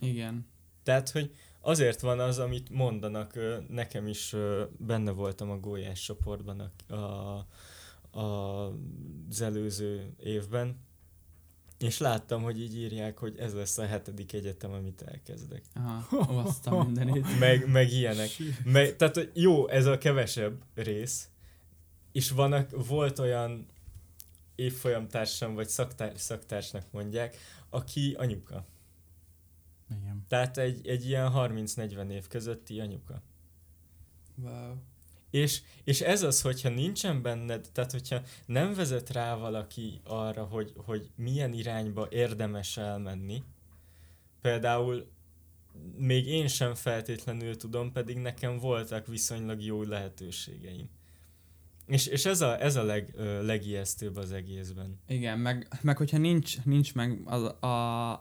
Igen. 0.00 0.46
Tehát, 0.82 1.10
hogy 1.10 1.34
azért 1.60 2.00
van 2.00 2.20
az, 2.20 2.38
amit 2.38 2.70
mondanak, 2.70 3.38
nekem 3.68 4.06
is 4.06 4.34
benne 4.76 5.10
voltam 5.10 5.50
a 5.50 5.58
gólyás 5.58 6.00
csoportban 6.00 6.72
a, 6.88 6.94
a, 6.94 7.46
a, 8.18 8.66
az 9.28 9.40
előző 9.40 10.14
évben, 10.22 10.86
és 11.78 11.98
láttam, 11.98 12.42
hogy 12.42 12.60
így 12.60 12.76
írják, 12.76 13.18
hogy 13.18 13.36
ez 13.38 13.54
lesz 13.54 13.78
a 13.78 13.86
hetedik 13.86 14.32
egyetem, 14.32 14.72
amit 14.72 15.02
elkezdek. 15.02 15.62
Aha, 15.74 16.54
a 16.64 16.84
mindenit. 16.84 17.38
meg, 17.38 17.70
meg 17.70 17.92
ilyenek. 17.92 18.30
Meg, 18.64 18.96
tehát 18.96 19.30
jó, 19.34 19.68
ez 19.68 19.86
a 19.86 19.98
kevesebb 19.98 20.62
rész, 20.74 21.28
és 22.18 22.30
vannak, 22.30 22.86
volt 22.86 23.18
olyan 23.18 23.66
évfolyamtársam, 24.54 25.54
vagy 25.54 25.68
szaktár, 25.68 26.12
szaktársnak 26.16 26.84
mondják, 26.90 27.36
aki 27.70 28.14
anyuka. 28.18 28.66
Igen. 29.90 30.24
Tehát 30.28 30.58
egy, 30.58 30.88
egy 30.88 31.06
ilyen 31.06 31.32
30-40 31.34 32.10
év 32.10 32.26
közötti 32.26 32.80
anyuka. 32.80 33.22
Wow. 34.34 34.74
És, 35.30 35.62
és 35.84 36.00
ez 36.00 36.22
az, 36.22 36.40
hogyha 36.40 36.68
nincsen 36.68 37.22
benned, 37.22 37.68
tehát 37.72 37.92
hogyha 37.92 38.22
nem 38.46 38.74
vezet 38.74 39.10
rá 39.10 39.34
valaki 39.36 40.00
arra, 40.04 40.44
hogy, 40.44 40.72
hogy 40.76 41.10
milyen 41.14 41.52
irányba 41.52 42.08
érdemes 42.10 42.76
elmenni, 42.76 43.42
például 44.40 45.10
még 45.96 46.26
én 46.26 46.48
sem 46.48 46.74
feltétlenül 46.74 47.56
tudom, 47.56 47.92
pedig 47.92 48.16
nekem 48.16 48.58
voltak 48.58 49.06
viszonylag 49.06 49.62
jó 49.62 49.82
lehetőségeim. 49.82 50.96
És, 51.88 52.06
és 52.06 52.24
ez 52.24 52.40
a, 52.40 52.62
ez 52.62 52.76
a 52.76 52.82
leg, 52.82 53.14
legijesztőbb 53.42 54.16
az 54.16 54.32
egészben. 54.32 55.00
Igen, 55.06 55.38
meg, 55.38 55.68
meg 55.82 55.96
hogyha 55.96 56.18
nincs, 56.18 56.64
nincs 56.64 56.94
meg 56.94 57.20
az, 57.24 57.42
a, 57.62 58.12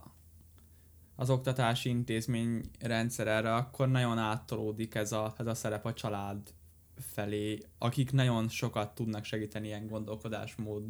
az 1.15 1.29
oktatási 1.29 1.89
intézmény 1.89 2.61
rendszer 2.79 3.27
erre, 3.27 3.55
akkor 3.55 3.89
nagyon 3.89 4.17
áttolódik 4.17 4.95
ez 4.95 5.11
a, 5.11 5.33
ez 5.37 5.47
a 5.47 5.53
szerep 5.53 5.85
a 5.85 5.93
család 5.93 6.53
felé, 6.99 7.59
akik 7.77 8.11
nagyon 8.11 8.49
sokat 8.49 8.95
tudnak 8.95 9.23
segíteni 9.23 9.67
ilyen 9.67 9.87
gondolkodásmód 9.87 10.83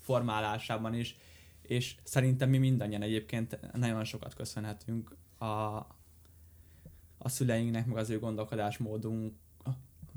formálásában 0.00 0.94
is, 0.94 1.16
és 1.62 1.96
szerintem 2.02 2.48
mi 2.48 2.58
mindannyian 2.58 3.02
egyébként 3.02 3.72
nagyon 3.72 4.04
sokat 4.04 4.34
köszönhetünk 4.34 5.16
a, 5.38 5.46
a 7.18 7.28
szüleinknek, 7.28 7.86
meg 7.86 7.96
az 7.96 8.10
ő 8.10 8.18
gondolkodásmódunk 8.18 9.34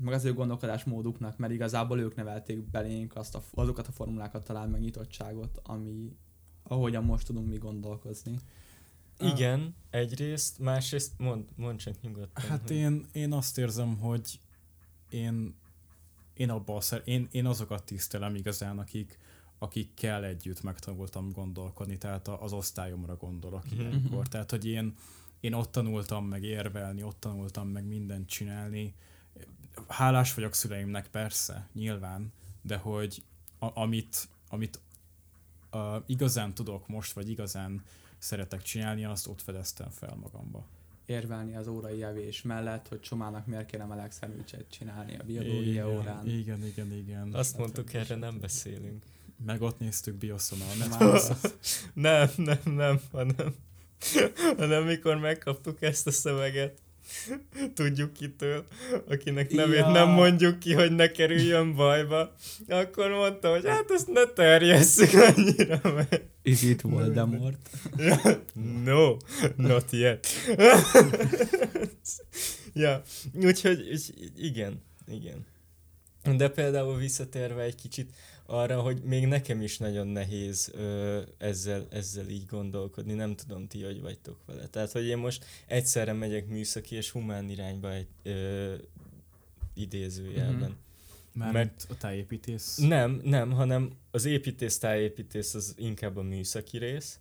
meg 0.00 0.14
az 0.14 0.24
ő 0.24 0.34
gondolkodásmóduknak, 0.34 1.38
mert 1.38 1.52
igazából 1.52 2.00
ők 2.00 2.14
nevelték 2.14 2.58
belénk 2.70 3.16
azt 3.16 3.34
a, 3.34 3.42
azokat 3.54 3.86
a 3.86 3.92
formulákat 3.92 4.44
talán 4.44 4.70
meg 4.70 4.80
nyitottságot, 4.80 5.60
ami 5.62 6.16
ahogyan 6.62 7.04
most 7.04 7.26
tudunk 7.26 7.48
mi 7.48 7.56
gondolkozni. 7.58 8.36
Igen, 9.18 9.60
uh, 9.60 9.66
egyrészt, 9.90 10.58
másrészt 10.58 11.12
mond, 11.18 11.44
mond 11.56 11.78
csak 11.78 12.00
nyugodtan. 12.00 12.44
Hát 12.44 12.60
hogy... 12.68 12.76
én, 12.76 13.06
én 13.12 13.32
azt 13.32 13.58
érzem, 13.58 13.96
hogy 13.98 14.40
én, 15.08 15.54
én 16.34 16.50
abban 16.50 16.80
szer, 16.80 17.02
én, 17.04 17.28
én 17.30 17.46
azokat 17.46 17.84
tisztelem 17.84 18.34
igazán, 18.34 18.78
akik, 18.78 19.18
akikkel 19.58 20.24
együtt 20.24 20.62
megtanultam 20.62 21.30
gondolkodni, 21.32 21.98
tehát 21.98 22.28
a- 22.28 22.42
az 22.42 22.52
osztályomra 22.52 23.16
gondolok 23.16 23.64
Mhm. 23.70 23.80
ilyenkor. 23.80 24.28
Tehát, 24.28 24.50
hogy 24.50 24.66
én, 24.66 24.94
én 25.40 25.52
ott 25.52 25.72
tanultam 25.72 26.26
meg 26.26 26.42
érvelni, 26.42 27.02
ott 27.02 27.20
tanultam 27.20 27.68
meg 27.68 27.84
mindent 27.86 28.28
csinálni. 28.28 28.94
Hálás 29.88 30.34
vagyok 30.34 30.54
szüleimnek 30.54 31.08
persze, 31.08 31.68
nyilván, 31.72 32.32
de 32.62 32.76
hogy 32.76 33.22
a, 33.58 33.80
amit, 33.80 34.28
amit 34.48 34.80
uh, 35.72 35.80
igazán 36.06 36.54
tudok 36.54 36.88
most, 36.88 37.12
vagy 37.12 37.28
igazán 37.30 37.84
szeretek 38.18 38.62
csinálni, 38.62 39.04
azt 39.04 39.26
ott 39.26 39.42
fedeztem 39.42 39.90
fel 39.90 40.16
magamba. 40.20 40.66
Érvelni 41.06 41.56
az 41.56 41.66
órai 41.66 42.02
evés 42.02 42.42
mellett, 42.42 42.88
hogy 42.88 43.00
Csomának 43.00 43.46
miért 43.46 43.66
kéne 43.66 43.84
meleg 43.84 44.12
szemücset 44.12 44.64
csinálni 44.70 45.16
a 45.16 45.22
biológia 45.22 45.62
igen, 45.62 45.86
órán. 45.86 46.26
Igen, 46.26 46.64
igen, 46.64 46.92
igen. 46.92 47.34
Azt 47.34 47.58
mondtuk, 47.58 47.92
erre 47.92 48.14
nem 48.14 48.40
beszélünk. 48.40 49.02
Meg 49.44 49.62
ott 49.62 49.78
néztük 49.78 50.14
Bioszon 50.14 50.58
a 50.60 50.64
Már 50.78 50.88
Netflix. 50.88 51.54
Nem, 51.94 52.30
nem, 52.36 52.58
nem, 52.64 53.00
hanem, 53.12 53.54
hanem 54.56 54.84
mikor 54.84 55.16
megkaptuk 55.16 55.82
ezt 55.82 56.06
a 56.06 56.10
szöveget, 56.10 56.78
tudjuk 57.74 58.12
kitől, 58.12 58.64
akinek 59.08 59.50
nevét 59.52 59.78
Ja. 59.78 59.90
nem 59.90 60.08
mondjuk 60.08 60.58
ki, 60.58 60.72
hogy 60.72 60.92
ne 60.92 61.10
kerüljön 61.10 61.74
bajba, 61.74 62.34
akkor 62.68 63.10
mondta, 63.10 63.50
hogy 63.50 63.66
hát 63.66 63.90
ezt 63.90 64.08
ne 64.08 64.24
terjesszük 64.24 65.10
annyira, 65.12 65.80
mert 65.82 66.22
Is 66.42 66.62
it 66.62 66.80
Voldemort? 66.80 67.70
no, 68.84 69.16
not 69.56 69.84
yet. 69.90 70.26
ja, 72.72 73.02
úgyhogy 73.42 74.00
igen, 74.36 74.82
igen. 75.08 75.46
De 76.36 76.48
például 76.48 76.96
visszatérve 76.96 77.62
egy 77.62 77.74
kicsit 77.74 78.10
arra, 78.50 78.80
hogy 78.80 79.02
még 79.02 79.26
nekem 79.26 79.62
is 79.62 79.78
nagyon 79.78 80.06
nehéz 80.06 80.70
ö, 80.74 81.20
ezzel, 81.38 81.86
ezzel 81.90 82.28
így 82.28 82.46
gondolkodni, 82.46 83.12
nem 83.12 83.36
tudom 83.36 83.66
ti, 83.66 83.82
hogy 83.82 84.00
vagytok 84.00 84.38
vele. 84.46 84.66
Tehát, 84.66 84.92
hogy 84.92 85.06
én 85.06 85.18
most 85.18 85.44
egyszerre 85.66 86.12
megyek 86.12 86.46
műszaki 86.46 86.96
és 86.96 87.10
humán 87.10 87.48
irányba 87.48 87.92
egy 87.92 88.08
ö, 88.22 88.74
idézőjelben. 89.74 90.70
Mhm. 90.70 90.78
Már 91.32 91.52
Mert- 91.52 91.86
a 91.90 91.96
tájépítész. 91.96 92.76
Nem, 92.76 93.20
nem, 93.24 93.50
hanem 93.52 93.90
az 94.10 94.24
építész, 94.24 94.78
tájépítész 94.78 95.54
az 95.54 95.74
inkább 95.78 96.16
a 96.16 96.22
műszaki 96.22 96.78
rész, 96.78 97.18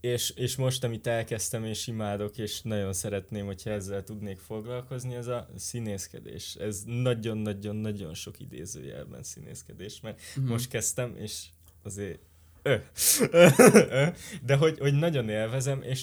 és, 0.00 0.30
és 0.30 0.56
most, 0.56 0.84
amit 0.84 1.06
elkezdtem 1.06 1.64
és 1.64 1.86
imádok, 1.86 2.38
és 2.38 2.62
nagyon 2.62 2.92
szeretném, 2.92 3.46
hogyha 3.46 3.70
ezzel 3.70 4.04
tudnék 4.04 4.38
foglalkozni, 4.38 5.16
az 5.16 5.26
a 5.26 5.48
színészkedés. 5.56 6.54
Ez 6.54 6.82
nagyon-nagyon-nagyon 6.86 8.14
sok 8.14 8.40
idézőjelben 8.40 9.22
színészkedés, 9.22 10.00
mert 10.00 10.20
Mhm. 10.36 10.46
most 10.46 10.68
kezdtem, 10.68 11.16
és 11.16 11.44
azért 11.82 12.18
ö. 12.62 12.76
De 14.46 14.54
hogy, 14.56 14.78
hogy 14.78 14.94
nagyon 14.94 15.28
élvezem, 15.28 15.82
és 15.82 16.02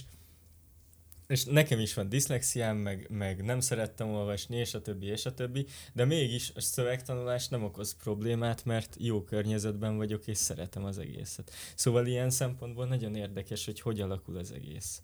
és 1.27 1.43
nekem 1.43 1.79
is 1.79 1.93
van 1.93 2.09
diszlexiám, 2.09 2.77
meg, 2.77 3.07
meg 3.09 3.43
nem 3.43 3.59
szerettem 3.59 4.09
olvasni, 4.09 4.55
és 4.55 4.73
a 4.73 4.81
többi, 4.81 5.05
és 5.05 5.25
a 5.25 5.33
többi, 5.33 5.65
de 5.93 6.05
mégis 6.05 6.51
a 6.55 6.61
szövegtanulás 6.61 7.47
nem 7.47 7.63
okoz 7.63 7.95
problémát, 7.95 8.65
mert 8.65 8.95
jó 8.99 9.23
környezetben 9.23 9.97
vagyok, 9.97 10.27
és 10.27 10.37
szeretem 10.37 10.83
az 10.83 10.97
egészet. 10.97 11.51
Szóval 11.75 12.05
ilyen 12.05 12.29
szempontból 12.29 12.87
nagyon 12.87 13.15
érdekes, 13.15 13.65
hogy 13.65 13.79
hogy 13.79 14.01
alakul 14.01 14.37
az 14.37 14.51
egész. 14.51 15.01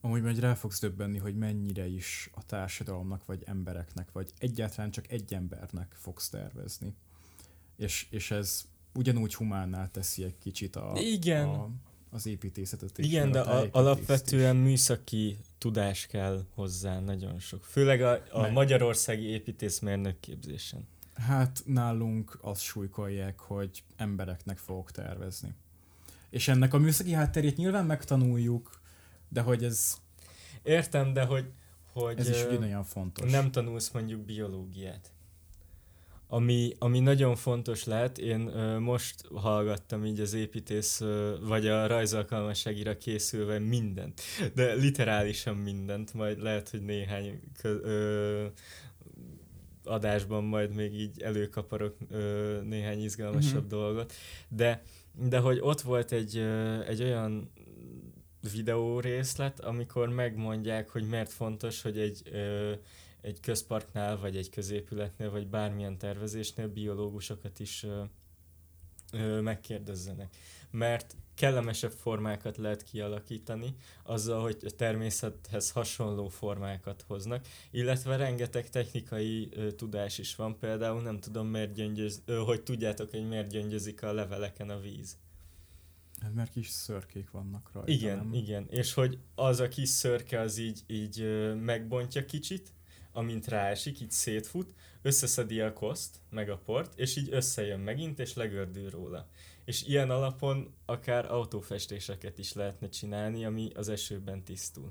Amúgy 0.00 0.22
majd 0.22 0.40
rá 0.40 0.54
fogsz 0.54 0.80
döbbenni, 0.80 1.18
hogy 1.18 1.36
mennyire 1.36 1.86
is 1.86 2.30
a 2.34 2.46
társadalomnak, 2.46 3.24
vagy 3.26 3.42
embereknek, 3.46 4.12
vagy 4.12 4.32
egyáltalán 4.38 4.90
csak 4.90 5.10
egy 5.10 5.34
embernek 5.34 5.94
fogsz 5.96 6.28
tervezni. 6.28 6.94
És, 7.76 8.06
és 8.10 8.30
ez 8.30 8.64
ugyanúgy 8.94 9.34
humánnál 9.34 9.90
teszi 9.90 10.24
egy 10.24 10.38
kicsit 10.38 10.76
a, 10.76 10.92
Igen. 10.96 11.48
a, 11.48 11.70
az 12.10 12.26
építészetet. 12.26 12.98
és 12.98 13.06
Igen, 13.06 13.30
de 13.30 13.40
a 13.40 13.68
alapvetően 13.70 14.56
műszaki 14.56 15.36
tudás 15.58 16.06
kell 16.06 16.44
hozzá 16.54 17.00
nagyon 17.00 17.38
sok. 17.38 17.64
Főleg 17.64 18.02
a, 18.02 18.22
a 18.30 18.40
Meg- 18.40 18.52
magyarországi 18.52 19.24
építészmérnök 19.26 20.20
képzésen. 20.20 20.88
Hát 21.14 21.62
nálunk 21.64 22.38
azt 22.40 22.62
súlykolják, 22.62 23.38
hogy 23.38 23.82
embereknek 23.96 24.58
fogok 24.58 24.90
tervezni. 24.90 25.54
És 26.30 26.48
ennek 26.48 26.74
a 26.74 26.78
műszaki 26.78 27.12
hátterét 27.12 27.56
nyilván 27.56 27.86
megtanuljuk, 27.86 28.80
de 29.28 29.40
hogy 29.40 29.64
ez, 29.64 29.96
Értem, 30.62 31.12
de 31.12 31.24
hogy, 31.24 31.50
hogy 31.92 32.18
ez 32.18 32.28
is 32.28 32.44
ugyanolyan 32.44 32.84
fontos. 32.84 33.30
nem 33.30 33.50
tanulsz 33.50 33.90
mondjuk 33.90 34.20
biológiát. 34.20 35.12
Ami, 36.30 36.72
ami 36.78 37.00
nagyon 37.00 37.36
fontos 37.36 37.84
lehet, 37.84 38.18
én 38.18 38.46
ö, 38.46 38.78
most 38.78 39.26
hallgattam 39.34 40.04
így 40.04 40.20
az 40.20 40.32
építész, 40.34 41.00
ö, 41.00 41.34
vagy 41.40 41.66
a 41.66 41.86
rajzalkalmasságira 41.86 42.96
készülve 42.98 43.58
mindent, 43.58 44.20
de 44.54 44.74
literálisan 44.74 45.56
mindent, 45.56 46.14
majd 46.14 46.42
lehet, 46.42 46.68
hogy 46.68 46.82
néhány 46.82 47.40
kö, 47.60 47.78
ö, 47.82 48.46
adásban 49.84 50.44
majd 50.44 50.74
még 50.74 50.94
így 51.00 51.22
előkaparok 51.22 51.96
ö, 52.10 52.58
néhány 52.64 53.02
izgalmasabb 53.02 53.60
Mhm. 53.60 53.68
dolgot, 53.68 54.12
de, 54.48 54.82
de 55.28 55.38
hogy 55.38 55.58
ott 55.60 55.80
volt 55.80 56.12
egy, 56.12 56.36
ö, 56.36 56.80
egy 56.86 57.02
olyan 57.02 57.52
videó 58.52 59.00
részlet, 59.00 59.60
amikor 59.60 60.08
megmondják, 60.08 60.88
hogy 60.88 61.08
miért 61.08 61.32
fontos, 61.32 61.82
hogy 61.82 61.98
egy, 61.98 62.22
ö, 62.32 62.72
egy 63.20 63.40
közparknál, 63.40 64.18
vagy 64.18 64.36
egy 64.36 64.50
középületnél, 64.50 65.30
vagy 65.30 65.46
bármilyen 65.46 65.98
tervezésnél 65.98 66.68
biológusokat 66.68 67.58
is 67.58 67.82
ö, 67.82 68.02
ö, 69.12 69.40
megkérdezzenek. 69.40 70.36
Mert 70.70 71.16
kellemesebb 71.34 71.90
formákat 71.90 72.56
lehet 72.56 72.82
kialakítani, 72.82 73.74
azzal, 74.02 74.42
hogy 74.42 74.56
a 74.60 74.70
természethez 74.70 75.70
hasonló 75.70 76.28
formákat 76.28 77.04
hoznak, 77.06 77.46
illetve 77.70 78.16
rengeteg 78.16 78.68
technikai 78.68 79.48
ö, 79.52 79.72
tudás 79.72 80.18
is 80.18 80.34
van, 80.34 80.58
például 80.58 81.02
nem 81.02 81.20
tudom, 81.20 81.46
miért 81.46 81.72
gyöngyöz, 81.72 82.22
ö, 82.24 82.36
hogy 82.36 82.62
tudjátok, 82.62 83.10
hogy 83.10 83.28
miért 83.28 83.48
gyöngyözik 83.48 84.02
a 84.02 84.12
leveleken 84.12 84.70
a 84.70 84.80
víz. 84.80 85.16
Hát 86.20 86.34
mert 86.34 86.50
kis 86.50 86.68
szörkék 86.68 87.30
vannak 87.30 87.70
rajta. 87.72 87.90
Igen, 87.90 88.16
nem? 88.16 88.34
igen. 88.34 88.66
És 88.68 88.94
hogy 88.94 89.18
az 89.34 89.60
a 89.60 89.68
kis 89.68 89.88
szörke 89.88 90.40
az 90.40 90.58
így, 90.58 90.82
így 90.86 91.26
megbontja 91.60 92.24
kicsit, 92.24 92.72
amint 93.18 93.48
ráesik, 93.48 94.00
így 94.00 94.10
szétfut, 94.10 94.74
összeszedi 95.02 95.60
a 95.60 95.72
koszt, 95.72 96.16
meg 96.30 96.50
a 96.50 96.56
port, 96.56 96.98
és 96.98 97.16
így 97.16 97.28
összejön 97.30 97.80
megint, 97.80 98.18
és 98.18 98.34
legördül 98.34 98.90
róla. 98.90 99.28
És 99.64 99.82
ilyen 99.82 100.10
alapon 100.10 100.74
akár 100.84 101.32
autófestéseket 101.32 102.38
is 102.38 102.52
lehetne 102.52 102.88
csinálni, 102.88 103.44
ami 103.44 103.70
az 103.74 103.88
esőben 103.88 104.42
tisztul. 104.42 104.90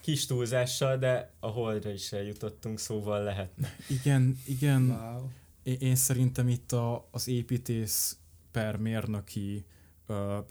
Kis 0.00 0.26
túlzással, 0.26 0.98
de 0.98 1.32
a 1.40 1.46
holdra 1.46 1.90
is 1.90 2.12
eljutottunk, 2.12 2.78
szóval 2.78 3.22
lehetne. 3.22 3.76
Igen, 3.88 4.38
igen. 4.46 4.90
Wow. 4.90 5.28
Én, 5.62 5.76
én 5.80 5.96
szerintem 5.96 6.48
itt 6.48 6.72
a, 6.72 7.08
az 7.10 7.28
építész 7.28 8.16
per 8.50 8.76
mérnöki 8.76 9.56
ö, 9.56 9.77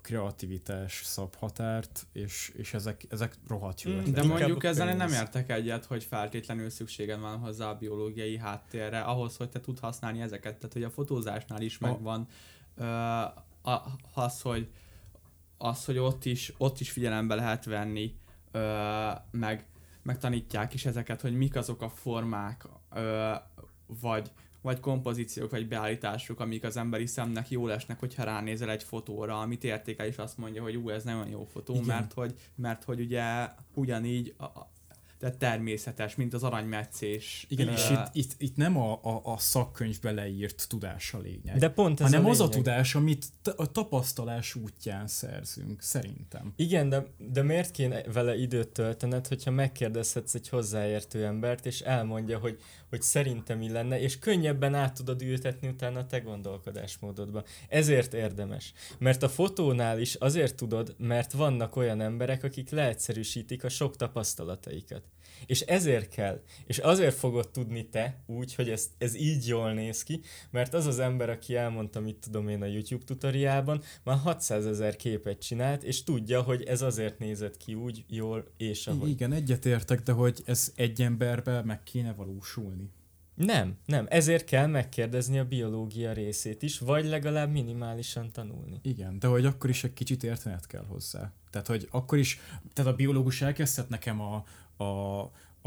kreativitás 0.02 1.02
szab 1.04 1.36
határt, 1.36 2.08
és, 2.12 2.52
és 2.56 2.74
ezek, 2.74 3.06
ezek 3.10 3.36
rohadt 3.48 3.82
jó 3.82 3.92
Mm. 3.92 4.04
De 4.12 4.24
mondjuk 4.24 4.64
ezzel 4.64 4.90
én 4.90 4.96
nem 4.96 5.12
értek 5.12 5.50
egyet, 5.50 5.86
hogy 5.86 6.04
feltétlenül 6.04 6.70
szükséged 6.70 7.20
van 7.20 7.38
hozzá 7.38 7.70
a 7.70 7.76
biológiai 7.76 8.38
háttérre, 8.38 9.00
ahhoz, 9.00 9.38
hogy 9.38 9.50
te 9.50 9.60
tud 9.60 9.80
használni 9.80 10.22
ezeket. 10.22 10.56
Tehát, 10.56 10.74
hogy 10.74 10.84
a 10.84 10.90
fotózásnál 10.90 11.62
is 11.62 11.78
A- 11.80 11.88
megvan 11.88 12.28
ö, 12.76 12.84
a, 12.84 13.84
az, 14.14 14.42
hogy 14.42 14.70
az, 15.58 15.86
hogy 15.86 15.98
ott 15.98 16.26
is, 16.26 16.54
ott 16.58 16.80
is 16.80 16.92
figyelembe 16.92 17.36
lehet 17.36 17.66
venni, 17.66 18.16
ö, 18.52 19.10
meg 19.32 19.66
megtanítják 20.02 20.74
is 20.74 20.86
ezeket, 20.86 21.22
hogy 21.22 21.38
mik 21.38 21.56
azok 21.56 21.82
a 21.82 21.90
formák, 21.90 22.66
ö, 22.94 23.34
vagy, 23.86 24.32
vagy 24.68 24.80
kompozíciók, 24.80 25.52
vagy 25.52 25.68
beállítások, 25.68 26.40
amik 26.40 26.64
az 26.64 26.78
emberi 26.78 27.06
szemnek 27.06 27.50
jól 27.50 27.72
esnek, 27.74 28.00
hogyha 28.00 28.24
ránézel 28.24 28.70
egy 28.70 28.84
fotóra, 28.84 29.40
amit 29.40 29.64
értékel, 29.64 30.06
és 30.06 30.18
azt 30.18 30.38
mondja, 30.38 30.62
hogy 30.62 30.76
ú, 30.76 30.90
ez 30.90 31.04
nagyon 31.04 31.28
jó 31.28 31.44
fotó, 31.52 31.74
Igen. 31.74 31.86
mert 31.86 32.14
hogy, 32.14 32.34
mert 32.56 32.84
hogy 32.84 33.00
ugye 33.00 33.24
ugyanígy 33.74 34.34
a, 34.38 34.44
a- 34.44 34.72
de 35.20 35.32
természetes, 35.32 36.16
mint 36.16 36.34
az 36.34 36.44
aranymetszés. 36.44 37.46
Igen, 37.50 37.68
és 37.68 37.90
itt, 37.90 38.10
itt, 38.12 38.32
itt 38.38 38.56
nem 38.56 38.78
a, 38.78 39.00
a, 39.04 39.22
a 39.24 39.38
szakkönyvbe 39.38 40.12
leírt 40.12 40.66
tudás 40.70 41.14
a 41.14 41.20
lényeg, 41.20 41.58
De 41.58 41.70
pont 41.70 42.00
ez 42.00 42.06
hanem 42.06 42.26
a 42.26 42.30
az 42.30 42.40
a 42.40 42.50
tudás, 42.50 42.96
amit 42.96 43.26
a 43.56 43.72
tapasztalás 43.72 44.56
útján 44.56 45.08
szerzünk, 45.08 45.82
szerintem. 45.82 46.54
Igen, 46.56 46.90
de, 46.90 47.06
de 47.18 47.42
miért 47.42 47.72
kéne 47.72 48.02
vele 48.02 48.36
időt 48.36 48.70
töltened, 48.70 49.28
hogyha 49.28 49.52
megkérdezhetsz 49.52 50.34
egy 50.34 50.50
hozzáértő 50.50 51.26
embert, 51.26 51.66
és 51.66 51.80
elmondja, 51.82 52.38
hogy, 52.38 52.60
hogy 52.90 53.02
szerintem 53.02 53.58
mi 53.58 53.70
lenne, 53.70 54.00
és 54.00 54.20
könnyebben 54.20 54.74
át 54.74 54.94
tudod 54.94 55.22
ültetni 55.22 55.68
utána 55.68 56.00
a 56.00 56.06
te 56.06 56.20
gondolkodásmódodba. 56.20 57.44
Ezért 57.68 58.14
érdemes. 58.14 58.74
Mert 58.98 59.24
a 59.24 59.30
fotónál 59.30 60.00
is 60.00 60.16
azért 60.16 60.56
tudod, 60.56 60.96
mert 60.98 61.32
vannak 61.32 61.76
olyan 61.76 62.02
emberek, 62.02 62.44
akik 62.44 62.70
leegyszerűsítik 62.70 63.64
a 63.64 63.70
sok 63.70 63.96
tapasztalataikat. 63.96 65.04
És 65.46 65.62
ezért 65.62 66.10
kell. 66.10 66.42
És 66.66 66.78
azért 66.78 67.16
fogod 67.16 67.50
tudni 67.50 67.90
te 67.90 68.24
úgy, 68.26 68.56
hogy 68.56 68.70
ez, 68.70 68.90
ez 68.98 69.16
így 69.16 69.48
jól 69.48 69.74
néz 69.74 70.04
ki, 70.04 70.22
mert 70.52 70.74
az 70.74 70.86
az 70.86 71.00
ember, 71.00 71.30
aki 71.30 71.56
elmondta, 71.56 72.00
mit 72.00 72.18
tudom 72.18 72.48
én 72.48 72.62
a 72.62 72.66
YouTube 72.66 73.04
tutoriában, 73.06 73.82
már 74.04 74.18
600 74.18 74.66
ezer 74.66 74.96
képet 74.96 75.42
csinált, 75.42 75.84
és 75.84 76.04
tudja, 76.04 76.42
hogy 76.42 76.64
ez 76.64 76.82
azért 76.82 77.20
nézett 77.20 77.58
ki 77.58 77.74
úgy 77.74 78.06
jól, 78.08 78.52
és 78.58 78.88
ahogy. 78.88 79.10
Igen, 79.10 79.32
egyetértek, 79.32 80.02
de 80.02 80.12
hogy 80.12 80.42
ez 80.46 80.72
egy 80.76 81.02
emberbe 81.02 81.62
meg 81.62 81.84
kéne 81.84 82.14
valósulni. 82.14 82.90
Nem, 83.38 83.78
nem. 83.86 84.06
Ezért 84.10 84.46
kell 84.46 84.68
megkérdezni 84.68 85.40
a 85.40 85.46
biológia 85.46 86.14
részét 86.14 86.62
is, 86.62 86.80
vagy 86.80 87.06
legalább 87.06 87.52
minimálisan 87.52 88.32
tanulni. 88.32 88.80
Igen, 88.82 89.20
de 89.20 89.28
hogy 89.28 89.46
akkor 89.46 89.70
is 89.70 89.84
egy 89.84 89.94
kicsit 89.94 90.24
értened 90.24 90.66
kell 90.66 90.86
hozzá. 90.86 91.34
Tehát, 91.50 91.68
hogy 91.68 91.88
akkor 91.92 92.18
is, 92.18 92.40
tehát 92.74 92.92
a 92.92 92.96
biológus 92.96 93.42
elkezdhet 93.42 93.90
nekem 93.90 94.22
a, 94.22 94.46
a, 94.78 95.20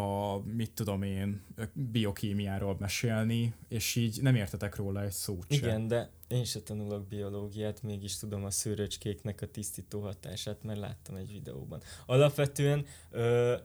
a 0.02 0.38
mit 0.44 0.70
tudom 0.70 1.02
én, 1.02 1.42
biokémiáról 1.72 2.76
mesélni, 2.78 3.54
és 3.68 3.96
így 3.96 4.22
nem 4.22 4.34
értetek 4.34 4.76
róla 4.76 5.02
egy 5.02 5.10
szót 5.10 5.46
sem. 5.48 5.58
Igen, 5.58 5.88
de 5.88 6.10
én 6.28 6.44
se 6.44 6.60
tanulok 6.60 7.06
biológiát, 7.08 7.82
mégis 7.82 8.18
tudom 8.18 8.44
a 8.44 8.50
szőröcskéknek 8.50 9.42
a 9.42 9.46
tisztító 9.46 10.00
hatását, 10.00 10.62
mert 10.62 10.78
láttam 10.78 11.14
egy 11.14 11.32
videóban. 11.32 11.82
Alapvetően 12.06 12.86
ö, 13.10 13.56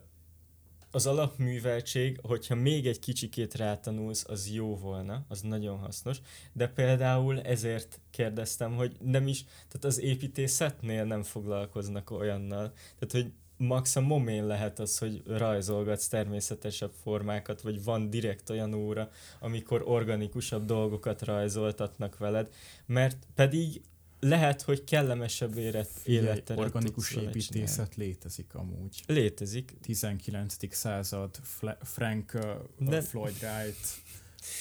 az 0.90 1.06
alapműveltség, 1.06 2.18
hogyha 2.22 2.54
még 2.54 2.86
egy 2.86 2.98
kicsikét 2.98 3.54
rátanulsz, 3.54 4.24
az 4.28 4.50
jó 4.52 4.76
volna, 4.76 5.24
az 5.28 5.40
nagyon 5.40 5.78
hasznos, 5.78 6.20
de 6.52 6.68
például 6.68 7.40
ezért 7.40 8.00
kérdeztem, 8.10 8.74
hogy 8.74 8.96
nem 9.00 9.26
is, 9.26 9.44
tehát 9.44 9.84
az 9.84 10.00
építészetnél 10.00 11.04
nem 11.04 11.22
foglalkoznak 11.22 12.10
olyannal, 12.10 12.72
tehát 12.72 13.12
hogy 13.24 13.32
max 13.56 13.96
a 13.96 14.00
momén 14.00 14.46
lehet 14.46 14.78
az, 14.78 14.98
hogy 14.98 15.22
rajzolgatsz 15.26 16.08
természetesebb 16.08 16.92
formákat, 17.02 17.60
vagy 17.60 17.84
van 17.84 18.10
direkt 18.10 18.50
olyan 18.50 18.74
óra, 18.74 19.10
amikor 19.40 19.82
organikusabb 19.84 20.64
dolgokat 20.64 21.22
rajzoltatnak 21.22 22.18
veled, 22.18 22.52
mert 22.86 23.16
pedig 23.34 23.80
lehet, 24.20 24.62
hogy 24.62 24.84
kellemesebb 24.84 25.56
élet, 25.56 25.90
életet 26.04 26.58
Organikus 26.58 27.14
építészet 27.14 27.94
létezik 27.94 28.54
amúgy. 28.54 29.02
Létezik. 29.06 29.76
19. 29.80 30.74
század, 30.74 31.36
Fla- 31.42 31.78
Frank 31.82 32.32
uh, 32.34 32.88
De... 32.88 33.00
Floyd 33.00 33.36
Wright, 33.42 34.00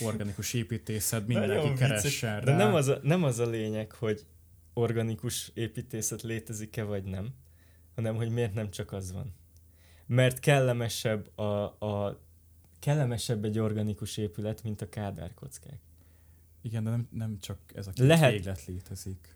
organikus 0.01 0.53
építészet, 0.53 1.27
mindenki 1.27 1.73
keressen 1.73 2.39
rá. 2.39 2.43
De 2.43 2.55
nem 2.55 2.73
az, 2.73 2.87
a, 2.87 2.99
nem 3.03 3.23
az 3.23 3.39
a 3.39 3.45
lényeg, 3.49 3.91
hogy 3.91 4.25
organikus 4.73 5.51
építészet 5.53 6.21
létezik-e 6.21 6.83
vagy 6.83 7.03
nem, 7.03 7.33
hanem 7.95 8.15
hogy 8.15 8.29
miért 8.29 8.53
nem 8.53 8.69
csak 8.69 8.91
az 8.91 9.11
van. 9.11 9.33
Mert 10.05 10.39
kellemesebb 10.39 11.37
a, 11.37 11.63
a 11.63 12.19
kellemesebb 12.79 13.45
egy 13.45 13.59
organikus 13.59 14.17
épület, 14.17 14.63
mint 14.63 14.81
a 14.81 14.89
kádárkockák. 14.89 15.79
Igen, 16.61 16.83
de 16.83 16.89
nem, 16.89 17.07
nem 17.11 17.39
csak 17.39 17.57
ez 17.73 17.87
a 17.87 17.91
két 17.91 18.07
Lehet, 18.07 18.31
véglet 18.31 18.65
létezik. 18.65 19.35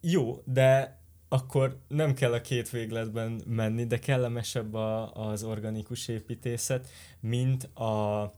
Jó, 0.00 0.42
de 0.44 1.00
akkor 1.28 1.78
nem 1.88 2.14
kell 2.14 2.32
a 2.32 2.40
két 2.40 2.70
végletben 2.70 3.42
menni, 3.46 3.86
de 3.86 3.98
kellemesebb 3.98 4.74
a, 4.74 5.12
az 5.12 5.42
organikus 5.42 6.08
építészet, 6.08 6.88
mint 7.20 7.64
a 7.64 8.32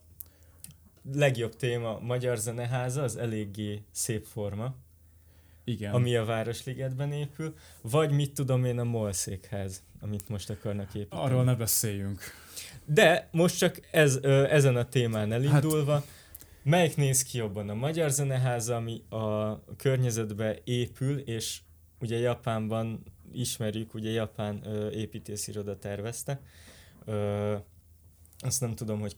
legjobb 1.13 1.57
téma 1.57 1.99
Magyar 2.01 2.37
Zeneháza, 2.37 3.03
az 3.03 3.17
eléggé 3.17 3.83
szép 3.91 4.25
forma, 4.25 4.75
igen. 5.73 5.93
ami 5.93 6.17
a 6.17 6.25
Városligetben 6.25 7.13
épül, 7.13 7.55
vagy 7.81 8.11
mit 8.11 8.35
tudom 8.35 8.65
én 8.65 8.79
a 8.79 8.85
Molszékház, 8.85 9.83
amit 10.01 10.29
most 10.29 10.51
akarnak 10.51 10.95
építeni. 10.95 11.23
Arról 11.23 11.45
ne 11.45 11.55
beszéljünk. 11.55 12.21
De 12.85 13.29
most 13.31 13.59
csak 13.59 13.81
ez, 13.91 14.17
ezen 14.51 14.77
a 14.77 14.89
témán 14.89 15.33
elindulva, 15.33 15.93
hát... 15.93 16.07
melyik 16.63 16.97
néz 16.97 17.23
ki 17.23 17.39
jobban? 17.39 17.69
A 17.69 17.75
Magyar 17.75 18.11
Zeneháza, 18.11 18.77
ami 18.77 19.03
a 19.09 19.57
környezetbe 19.77 20.59
épül, 20.65 21.19
és 21.19 21.61
ugye 22.01 22.19
Japánban 22.19 23.03
ismerjük, 23.33 23.95
ugye 23.95 24.11
Japán 24.11 24.61
ö, 24.65 24.91
építésziroda 24.91 25.79
tervezte, 25.79 26.41
ö, 27.05 27.55
azt 28.45 28.61
nem 28.61 28.75
tudom, 28.75 29.01
hogy 29.01 29.17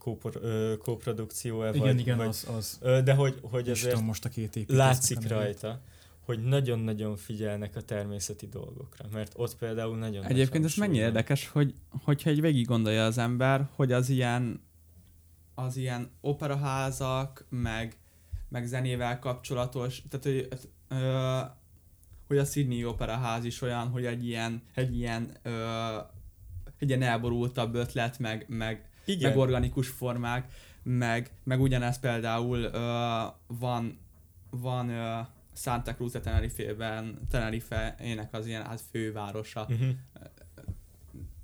kóprodukció-e 0.78 1.68
igen, 1.68 1.80
vagy, 1.80 1.98
igen, 1.98 2.16
vagy, 2.16 2.26
az, 2.26 2.46
az. 2.57 2.78
de 3.05 3.14
hogy, 3.14 3.38
hogy 3.42 3.70
azért 3.70 4.00
most 4.00 4.24
a 4.24 4.28
két 4.28 4.64
látszik 4.66 5.28
rajta, 5.28 5.80
hogy 6.25 6.43
nagyon-nagyon 6.43 7.16
figyelnek 7.16 7.77
a 7.77 7.83
természeti 7.83 8.47
dolgokra, 8.47 9.09
mert 9.12 9.33
ott 9.37 9.57
például 9.57 9.97
nagyon 9.97 10.25
Egyébként 10.25 10.64
ez 10.64 10.75
mennyire 10.75 11.05
érdekes, 11.05 11.49
hogy, 11.49 11.75
hogyha 12.05 12.31
egy 12.31 12.41
végig 12.41 12.66
gondolja 12.66 13.05
az 13.05 13.18
ember, 13.18 13.68
hogy 13.75 13.93
az 13.93 14.09
ilyen 14.09 14.62
az 15.55 15.77
ilyen 15.77 16.11
operaházak, 16.20 17.47
meg, 17.49 17.97
meg 18.49 18.66
zenével 18.66 19.18
kapcsolatos, 19.18 20.03
tehát 20.09 20.25
hogy, 20.25 20.49
ö, 20.89 21.41
hogy 22.27 22.39
a 22.39 22.45
Sydney 22.45 22.85
Operaház 22.85 23.45
is 23.45 23.62
olyan, 23.62 23.89
hogy 23.89 24.05
egy 24.05 24.27
ilyen, 24.27 24.62
egy 24.75 24.97
ilyen, 24.97 25.37
ö, 25.43 25.99
egy 26.79 26.89
ilyen 26.89 27.03
elborultabb 27.03 27.75
ötlet, 27.75 28.18
meg, 28.18 28.45
meg, 28.49 28.89
meg 29.20 29.37
organikus 29.37 29.89
formák, 29.89 30.53
meg, 30.83 31.31
meg 31.45 31.61
ugyanez 31.61 31.99
például 31.99 32.59
ö, 32.59 33.22
van, 33.47 33.99
van 34.51 34.89
ö, 34.89 35.20
Santa 35.55 35.94
Cruz 35.94 36.12
de 36.12 36.20
Tenerife-ben, 36.20 37.18
Tenerife 37.30 37.96
ének 38.00 38.34
az 38.34 38.46
ilyen 38.46 38.64
hát 38.64 38.80
fővárosa. 38.90 39.66
Uh-huh. 39.68 39.88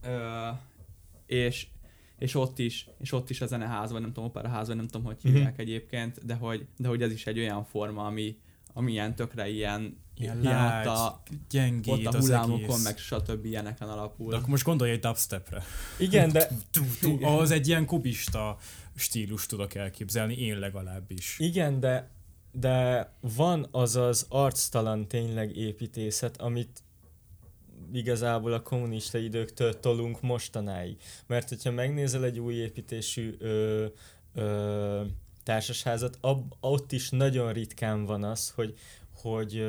Ö, 0.03 0.49
és, 1.27 1.67
és 2.19 2.35
ott 2.35 2.59
is, 2.59 2.89
és 2.99 3.13
ott 3.13 3.31
is 3.31 3.41
a 3.41 3.47
zeneház, 3.47 3.93
vagy 3.93 4.01
nem 4.01 4.13
tudom, 4.13 4.29
operaház, 4.29 4.67
vagy 4.67 4.77
nem 4.77 4.87
tudom, 4.87 5.07
hogy 5.07 5.17
hívják 5.23 5.45
uh-huh. 5.45 5.61
egyébként, 5.61 6.27
de 6.27 6.35
hogy, 6.35 6.67
de 6.77 6.89
hogy 6.89 7.03
ez 7.03 7.13
is 7.13 7.27
egy 7.27 7.39
olyan 7.39 7.65
forma, 7.65 8.07
ami, 8.07 8.39
ami 8.73 8.93
ilyen 8.93 9.15
tökre 9.15 9.49
ilyen, 9.49 9.99
ilyen, 10.15 10.41
lágy, 10.41 10.87
a, 10.87 11.23
gyengít 11.51 12.07
ott 12.07 12.15
a 12.15 12.19
hullámokon, 12.19 12.81
meg 12.81 12.99
stb. 12.99 13.45
ilyeneken 13.45 13.89
alapul. 13.89 14.31
De 14.31 14.37
akkor 14.37 14.49
most 14.49 14.65
gondolj 14.65 14.91
egy 14.91 14.99
dubstepre. 14.99 15.63
Igen, 15.99 16.33
de... 16.33 16.49
Az 17.21 17.51
egy 17.51 17.69
ilyen 17.69 17.87
kubista 17.87 18.59
stílus 18.95 19.47
tudok 19.47 19.75
elképzelni, 19.75 20.35
én 20.35 20.59
legalábbis. 20.59 21.39
Igen, 21.39 21.81
de 21.81 22.11
de 22.53 23.13
van 23.21 23.69
az 23.71 23.97
az 23.97 24.27
arctalan 24.29 25.09
tényleg 25.09 25.57
építészet, 25.57 26.37
amit 26.37 26.83
igazából 27.93 28.53
a 28.53 28.63
kommunista 28.63 29.19
időktől 29.19 29.81
tolunk 29.81 30.21
mostanáig. 30.21 30.97
Mert 31.27 31.49
hogyha 31.49 31.71
megnézel 31.71 32.25
egy 32.25 32.39
új 32.39 32.55
építésű 32.55 33.35
ö, 33.39 33.87
ö, 34.35 35.03
társasházat, 35.43 36.19
ab, 36.21 36.55
ott 36.61 36.93
is 36.93 37.11
nagyon 37.11 37.53
ritkán 37.53 38.05
van 38.05 38.25
az, 38.25 38.51
hogy, 38.51 38.79
hogy 39.15 39.65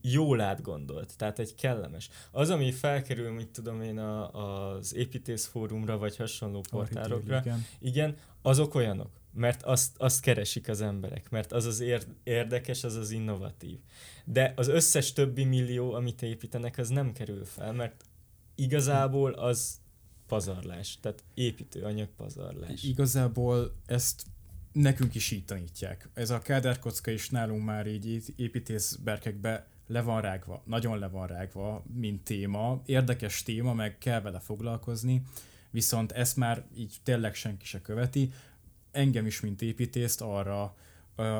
jól 0.00 0.40
átgondolt, 0.40 1.16
tehát 1.16 1.38
egy 1.38 1.54
kellemes. 1.54 2.08
Az, 2.30 2.50
ami 2.50 2.72
felkerül, 2.72 3.30
mit 3.30 3.48
tudom 3.48 3.82
én, 3.82 3.98
a, 3.98 4.30
az 4.72 4.94
építészfórumra, 4.94 5.98
vagy 5.98 6.16
hasonló 6.16 6.64
portálokra, 6.70 7.40
igen. 7.40 7.66
igen, 7.80 8.16
azok 8.42 8.74
olyanok 8.74 9.10
mert 9.34 9.62
azt, 9.62 9.96
azt 9.96 10.20
keresik 10.20 10.68
az 10.68 10.80
emberek, 10.80 11.30
mert 11.30 11.52
az 11.52 11.64
az 11.64 11.84
érdekes, 12.22 12.84
az 12.84 12.94
az 12.94 13.10
innovatív. 13.10 13.78
De 14.24 14.52
az 14.56 14.68
összes 14.68 15.12
többi 15.12 15.44
millió, 15.44 15.92
amit 15.92 16.22
építenek, 16.22 16.78
az 16.78 16.88
nem 16.88 17.12
kerül 17.12 17.44
fel, 17.44 17.72
mert 17.72 18.04
igazából 18.54 19.32
az 19.32 19.80
pazarlás, 20.26 20.98
tehát 21.00 21.24
építőanyag 21.34 22.08
pazarlás. 22.16 22.82
Igazából 22.82 23.74
ezt 23.86 24.24
nekünk 24.72 25.14
is 25.14 25.30
így 25.30 25.44
tanítják. 25.44 26.08
Ez 26.14 26.30
a 26.30 26.38
kádárkocka 26.38 27.10
is 27.10 27.30
nálunk 27.30 27.64
már 27.64 27.86
így 27.86 28.34
építészberkekbe 28.36 29.66
le 29.86 30.00
van 30.00 30.20
rágva, 30.20 30.62
nagyon 30.66 30.98
le 30.98 31.08
van 31.08 31.26
rágva, 31.26 31.84
mint 31.94 32.24
téma. 32.24 32.82
Érdekes 32.86 33.42
téma, 33.42 33.74
meg 33.74 33.98
kell 33.98 34.20
vele 34.20 34.38
foglalkozni, 34.38 35.22
viszont 35.70 36.12
ezt 36.12 36.36
már 36.36 36.64
így 36.76 36.96
tényleg 37.02 37.34
senki 37.34 37.66
se 37.66 37.80
követi 37.80 38.32
engem 38.94 39.26
is, 39.26 39.40
mint 39.40 39.62
építészt 39.62 40.20
arra, 40.20 40.74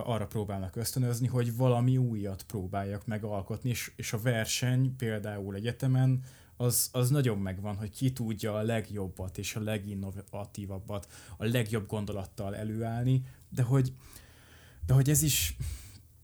arra 0.05 0.27
próbálnak 0.27 0.77
ösztönözni, 0.77 1.27
hogy 1.27 1.57
valami 1.57 1.97
újat 1.97 2.43
próbáljak 2.43 3.07
megalkotni, 3.07 3.71
és, 3.71 3.93
és 3.97 4.13
a 4.13 4.19
verseny 4.19 4.97
például 4.97 5.55
egyetemen 5.55 6.23
az, 6.57 6.89
az 6.93 7.11
nagyon 7.11 7.39
megvan, 7.39 7.77
hogy 7.77 7.91
ki 7.91 8.13
tudja 8.13 8.55
a 8.55 8.63
legjobbat 8.63 9.39
és 9.39 9.55
a 9.55 9.61
leginnovatívabbat, 9.61 11.09
a 11.37 11.45
legjobb 11.45 11.87
gondolattal 11.87 12.57
előállni, 12.57 13.23
de 13.49 13.63
hogy, 13.63 13.93
de 14.87 14.95
hogy 14.95 15.11
ez 15.11 15.23
is... 15.23 15.57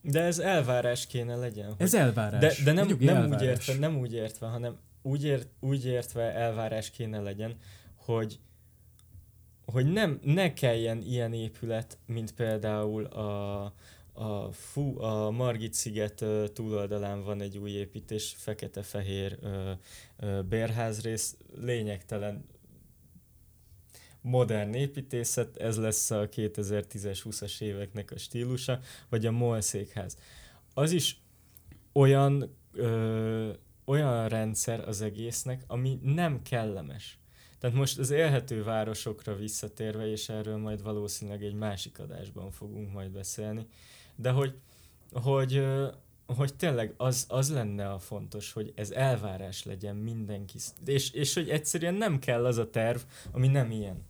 De 0.02 0.20
ez 0.20 0.38
elvárás 0.38 1.06
kéne 1.06 1.36
legyen. 1.36 1.74
Ez 1.76 1.94
elvárás. 1.94 2.40
De, 2.40 2.64
de 2.64 2.72
nem, 2.72 2.96
nem, 2.98 3.30
úgy 3.30 3.42
értve, 3.42 3.74
nem 3.74 3.98
úgy 3.98 4.12
értve, 4.12 4.46
hanem 4.46 4.76
úgy, 5.02 5.24
ért, 5.24 5.48
úgy 5.60 5.86
értve 5.86 6.34
elvárás 6.34 6.90
kéne 6.90 7.20
legyen, 7.20 7.56
hogy 7.94 8.40
hogy 9.72 9.92
nem, 9.92 10.20
ne 10.22 10.52
kelljen 10.52 11.02
ilyen 11.02 11.32
épület, 11.32 11.98
mint 12.06 12.34
például 12.34 13.04
a, 13.04 13.64
a, 14.12 14.52
fú, 14.52 15.00
a 15.00 15.30
Margit 15.30 15.74
sziget 15.74 16.24
túloldalán 16.52 17.24
van 17.24 17.40
egy 17.40 17.58
új 17.58 17.70
építés, 17.70 18.34
fekete-fehér 18.36 19.38
bérházrész, 20.48 21.36
lényegtelen. 21.60 22.44
modern 24.20 24.74
építészet, 24.74 25.56
ez 25.56 25.76
lesz 25.76 26.10
a 26.10 26.28
2010-es, 26.28 27.20
20-as 27.24 27.60
éveknek 27.60 28.10
a 28.10 28.18
stílusa, 28.18 28.80
vagy 29.08 29.26
a 29.26 29.30
MOL 29.30 29.60
székház. 29.60 30.16
Az 30.74 30.92
is 30.92 31.20
olyan, 31.92 32.56
ö, 32.72 33.50
olyan 33.84 34.28
rendszer 34.28 34.88
az 34.88 35.00
egésznek, 35.00 35.64
ami 35.66 35.98
nem 36.02 36.42
kellemes. 36.42 37.19
Tehát 37.60 37.76
most 37.76 37.98
az 37.98 38.10
élhető 38.10 38.62
városokra 38.62 39.36
visszatérve, 39.36 40.10
és 40.10 40.28
erről 40.28 40.56
majd 40.56 40.82
valószínűleg 40.82 41.42
egy 41.42 41.54
másik 41.54 41.98
adásban 41.98 42.50
fogunk 42.50 42.92
majd 42.92 43.10
beszélni, 43.10 43.66
de 44.16 44.30
hogy, 44.30 44.54
hogy, 45.12 45.66
hogy 46.26 46.54
tényleg 46.54 46.94
az, 46.96 47.26
az 47.28 47.52
lenne 47.52 47.92
a 47.92 47.98
fontos, 47.98 48.52
hogy 48.52 48.72
ez 48.74 48.90
elvárás 48.90 49.64
legyen 49.64 49.96
mindenki, 49.96 50.58
és, 50.84 51.10
és 51.10 51.34
hogy 51.34 51.48
egyszerűen 51.48 51.94
nem 51.94 52.18
kell 52.18 52.46
az 52.46 52.56
a 52.56 52.70
terv, 52.70 53.00
ami 53.32 53.48
nem 53.48 53.70
ilyen 53.70 54.08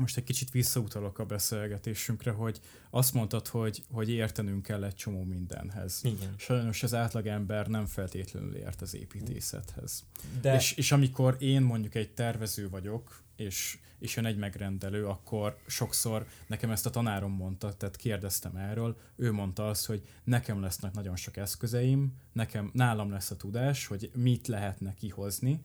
most 0.00 0.16
egy 0.16 0.24
kicsit 0.24 0.50
visszautalok 0.50 1.18
a 1.18 1.24
beszélgetésünkre, 1.24 2.30
hogy 2.30 2.60
azt 2.90 3.14
mondtad, 3.14 3.46
hogy, 3.46 3.82
hogy 3.92 4.10
értenünk 4.10 4.62
kell 4.62 4.84
egy 4.84 4.94
csomó 4.94 5.22
mindenhez. 5.22 6.00
Igen. 6.02 6.34
Sajnos 6.36 6.82
az 6.82 6.94
átlagember 6.94 7.66
nem 7.66 7.86
feltétlenül 7.86 8.54
ért 8.54 8.82
az 8.82 8.94
építészethez. 8.94 10.04
De... 10.40 10.54
És, 10.54 10.72
és 10.72 10.92
amikor 10.92 11.36
én 11.38 11.62
mondjuk 11.62 11.94
egy 11.94 12.10
tervező 12.10 12.68
vagyok, 12.68 13.22
és, 13.36 13.78
és 13.98 14.16
jön 14.16 14.24
egy 14.24 14.36
megrendelő, 14.36 15.06
akkor 15.06 15.58
sokszor 15.66 16.26
nekem 16.46 16.70
ezt 16.70 16.86
a 16.86 16.90
tanárom 16.90 17.32
mondta, 17.32 17.72
tehát 17.72 17.96
kérdeztem 17.96 18.56
erről, 18.56 18.96
ő 19.16 19.32
mondta 19.32 19.68
azt, 19.68 19.86
hogy 19.86 20.02
nekem 20.24 20.60
lesznek 20.60 20.94
nagyon 20.94 21.16
sok 21.16 21.36
eszközeim, 21.36 22.12
nekem, 22.32 22.70
nálam 22.72 23.10
lesz 23.10 23.30
a 23.30 23.36
tudás, 23.36 23.86
hogy 23.86 24.10
mit 24.14 24.46
lehetne 24.46 24.94
kihozni, 24.94 25.60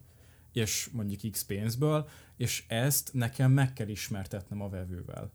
és 0.53 0.89
mondjuk 0.91 1.31
X 1.31 1.43
pénzből, 1.43 2.07
és 2.37 2.63
ezt 2.67 3.13
nekem 3.13 3.51
meg 3.51 3.73
kell 3.73 3.87
ismertetnem 3.87 4.61
a 4.61 4.69
vevővel. 4.69 5.31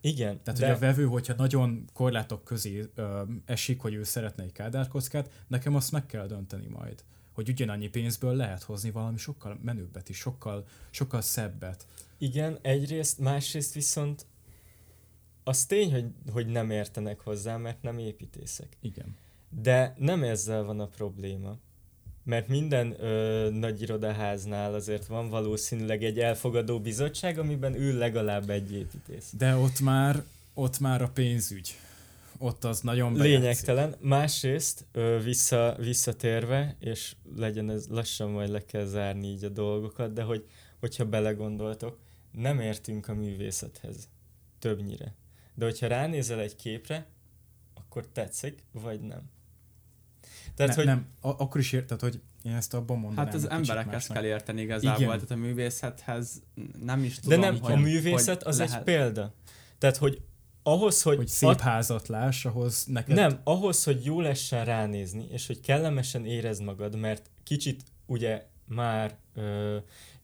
Igen. 0.00 0.42
Tehát, 0.42 0.60
de... 0.60 0.66
hogy 0.66 0.76
a 0.76 0.78
vevő, 0.78 1.04
hogyha 1.04 1.34
nagyon 1.34 1.84
korlátok 1.92 2.44
közé 2.44 2.90
ö, 2.94 3.22
esik, 3.44 3.80
hogy 3.80 3.94
ő 3.94 4.02
szeretne 4.02 4.42
egy 4.42 4.52
kádárkockát, 4.52 5.44
nekem 5.46 5.74
azt 5.74 5.92
meg 5.92 6.06
kell 6.06 6.26
dönteni 6.26 6.66
majd. 6.66 7.04
Hogy 7.32 7.48
ugyanannyi 7.48 7.88
pénzből 7.88 8.34
lehet 8.34 8.62
hozni 8.62 8.90
valami 8.90 9.16
sokkal 9.16 9.58
menőbbet 9.62 10.08
is, 10.08 10.16
sokkal, 10.16 10.66
sokkal 10.90 11.20
szebbet. 11.20 11.86
Igen, 12.18 12.58
egyrészt, 12.62 13.18
másrészt 13.18 13.74
viszont 13.74 14.26
az 15.44 15.66
tény, 15.66 15.92
hogy, 15.92 16.06
hogy 16.32 16.46
nem 16.46 16.70
értenek 16.70 17.20
hozzá, 17.20 17.56
mert 17.56 17.82
nem 17.82 17.98
építészek. 17.98 18.76
Igen. 18.80 19.16
De 19.62 19.94
nem 19.98 20.22
ezzel 20.22 20.62
van 20.62 20.80
a 20.80 20.86
probléma, 20.86 21.56
mert 22.30 22.48
minden 22.48 23.04
ö, 23.04 23.50
nagy 23.50 23.82
irodaháznál 23.82 24.74
azért 24.74 25.06
van 25.06 25.28
valószínűleg 25.28 26.04
egy 26.04 26.18
elfogadó 26.18 26.80
bizottság, 26.80 27.38
amiben 27.38 27.74
ül 27.74 27.98
legalább 27.98 28.50
egy 28.50 28.72
építész. 28.72 29.32
De 29.38 29.56
ott 29.56 29.80
már, 29.80 30.24
ott 30.54 30.78
már 30.78 31.02
a 31.02 31.08
pénzügy. 31.08 31.76
Ott 32.38 32.64
az 32.64 32.80
nagyon 32.80 33.16
Lényegtelen. 33.16 33.94
Másrészt 34.00 34.84
ö, 34.92 35.18
vissza, 35.22 35.76
visszatérve, 35.78 36.76
és 36.80 37.14
legyen 37.36 37.70
ez 37.70 37.86
lassan 37.88 38.30
majd 38.30 38.50
le 38.50 38.64
kell 38.64 38.84
zárni 38.84 39.28
így 39.28 39.44
a 39.44 39.48
dolgokat, 39.48 40.12
de 40.12 40.22
hogy, 40.22 40.46
hogyha 40.80 41.04
belegondoltok, 41.04 41.98
nem 42.32 42.60
értünk 42.60 43.08
a 43.08 43.14
művészethez. 43.14 44.08
Többnyire. 44.58 45.14
De 45.54 45.64
hogyha 45.64 45.86
ránézel 45.86 46.40
egy 46.40 46.56
képre, 46.56 47.06
akkor 47.74 48.06
tetszik, 48.12 48.64
vagy 48.72 49.00
nem. 49.00 49.30
Tehát, 50.54 50.76
ne, 50.76 50.82
hogy... 50.82 50.84
Nem, 50.84 51.06
a- 51.20 51.28
akkor 51.28 51.60
is 51.60 51.72
érted, 51.72 52.00
hogy 52.00 52.20
én 52.42 52.52
ezt 52.52 52.74
abban 52.74 52.98
mondanám. 52.98 53.24
Hát 53.24 53.34
az 53.34 53.50
emberekhez 53.50 54.06
kell 54.06 54.24
érteni 54.24 54.60
igazából, 54.60 55.02
Igen. 55.02 55.14
tehát 55.14 55.30
a 55.30 55.36
művészethez 55.36 56.42
nem 56.84 57.04
is 57.04 57.18
tudom, 57.18 57.40
De 57.40 57.46
nem, 57.46 57.60
hogy, 57.60 57.72
a 57.72 57.76
művészet 57.76 58.42
az 58.42 58.58
lehet. 58.58 58.76
egy 58.76 58.82
példa. 58.82 59.34
Tehát, 59.78 59.96
hogy 59.96 60.20
ahhoz, 60.62 61.02
hogy... 61.02 61.16
Hogy 61.16 61.28
szép 61.28 61.48
ad... 61.48 61.60
házat 61.60 62.08
láss, 62.08 62.44
ahhoz 62.44 62.84
neked... 62.84 63.14
Nem, 63.14 63.40
ahhoz, 63.44 63.84
hogy 63.84 64.04
jó 64.04 64.20
lessen 64.20 64.64
ránézni, 64.64 65.26
és 65.30 65.46
hogy 65.46 65.60
kellemesen 65.60 66.26
érezd 66.26 66.62
magad, 66.62 66.96
mert 66.96 67.30
kicsit 67.42 67.82
ugye 68.06 68.46
már 68.64 69.16
ö, 69.34 69.76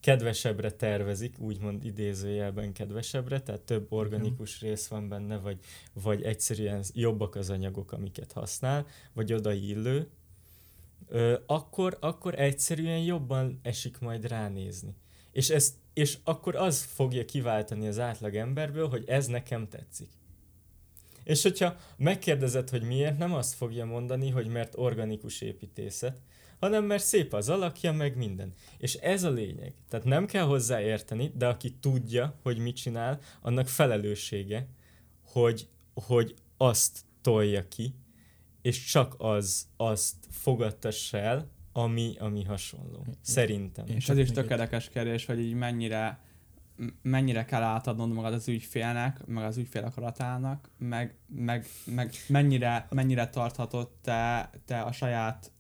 kedvesebbre 0.06 0.70
tervezik, 0.70 1.38
úgymond 1.38 1.84
idézőjelben 1.84 2.72
kedvesebbre, 2.72 3.40
tehát 3.40 3.60
több 3.60 3.92
organikus 3.92 4.60
rész 4.60 4.86
van 4.86 5.08
benne, 5.08 5.36
vagy, 5.36 5.58
vagy 5.92 6.22
egyszerűen 6.22 6.84
jobbak 6.92 7.34
az 7.34 7.50
anyagok, 7.50 7.92
amiket 7.92 8.32
használ, 8.32 8.86
vagy 9.12 9.32
odaillő, 9.32 10.08
ö, 11.08 11.38
akkor, 11.46 11.96
akkor 12.00 12.40
egyszerűen 12.40 12.98
jobban 12.98 13.60
esik 13.62 13.98
majd 13.98 14.26
ránézni. 14.26 14.94
És, 15.32 15.50
ezt, 15.50 15.74
és 15.92 16.18
akkor 16.24 16.56
az 16.56 16.82
fogja 16.82 17.24
kiváltani 17.24 17.86
az 17.86 17.98
átlag 17.98 18.34
emberből, 18.34 18.88
hogy 18.88 19.04
ez 19.06 19.26
nekem 19.26 19.68
tetszik. 19.68 20.10
És 21.24 21.42
hogyha 21.42 21.76
megkérdezed, 21.96 22.70
hogy 22.70 22.82
miért, 22.82 23.18
nem 23.18 23.34
azt 23.34 23.54
fogja 23.54 23.84
mondani, 23.84 24.30
hogy 24.30 24.46
mert 24.46 24.72
organikus 24.76 25.40
építészet, 25.40 26.20
hanem 26.66 26.84
mert 26.84 27.05
szép 27.05 27.32
az 27.32 27.48
alakja, 27.48 27.93
meg 27.93 28.16
minden. 28.16 28.52
És 28.78 28.94
ez 28.94 29.22
a 29.22 29.30
lényeg. 29.30 29.74
Tehát 29.88 30.06
nem 30.06 30.26
kell 30.26 30.44
hozzá 30.44 30.80
érteni, 30.80 31.32
de 31.34 31.47
aki 31.47 31.74
tudja, 31.80 32.34
hogy 32.43 32.59
mit 32.59 32.76
csinál, 32.76 33.18
annak 33.43 33.68
felelőssége, 33.68 34.68
hogy, 35.24 35.68
hogy 35.94 36.34
azt 36.56 37.05
tolja 37.20 37.68
ki, 37.68 37.94
és 38.62 38.84
csak 38.84 39.14
az 39.18 39.66
azt 39.76 40.14
fogadtassa 40.30 41.18
el, 41.18 41.48
ami, 41.72 42.14
ami 42.18 42.44
hasonló. 42.44 43.06
Szerintem. 43.20 43.84
És 43.86 44.09
ez 44.09 44.18
is 44.18 44.30
tökéletes 44.30 44.88
kérdés, 44.88 45.26
hogy 45.26 45.40
így 45.40 45.55
mennyire 45.55 46.24
mennyire 47.02 47.44
kell 47.44 47.62
átadnod 47.62 48.12
magad 48.12 48.32
az 48.32 48.48
ügyfélnek, 48.48 49.26
meg 49.26 49.44
az 49.44 49.56
ügyfél 49.56 49.84
akaratának, 49.84 50.70
meg, 50.78 51.16
meg, 51.26 51.66
meg 51.84 52.12
mennyire, 52.28 52.86
mennyire 52.90 53.28
tarthatod 53.28 53.88
te, 54.02 54.51
te 54.64 54.80
a 54.80 54.93
saját 54.93 55.52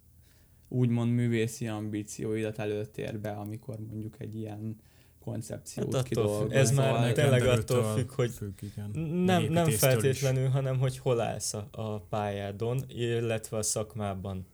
úgymond 0.68 1.12
művészi 1.12 1.68
ambícióidat 1.68 2.58
előtérbe, 2.58 3.30
amikor 3.30 3.78
mondjuk 3.78 4.14
egy 4.18 4.36
ilyen 4.36 4.76
koncepciót 5.24 5.94
hát 5.94 6.04
kidolgozol. 6.04 6.52
Ez 6.52 6.70
már 6.70 7.12
tényleg 7.12 7.46
attól 7.46 7.94
függ, 7.94 8.10
hogy 8.10 8.30
függ, 8.30 8.62
igen. 8.62 8.90
nem, 9.24 9.42
nem 9.42 9.70
feltétlenül, 9.70 10.46
is. 10.46 10.52
hanem 10.52 10.78
hogy 10.78 10.98
hol 10.98 11.20
állsz 11.20 11.54
a, 11.54 11.68
a 11.70 11.98
pályádon, 11.98 12.84
illetve 12.88 13.56
a 13.56 13.62
szakmában. 13.62 14.46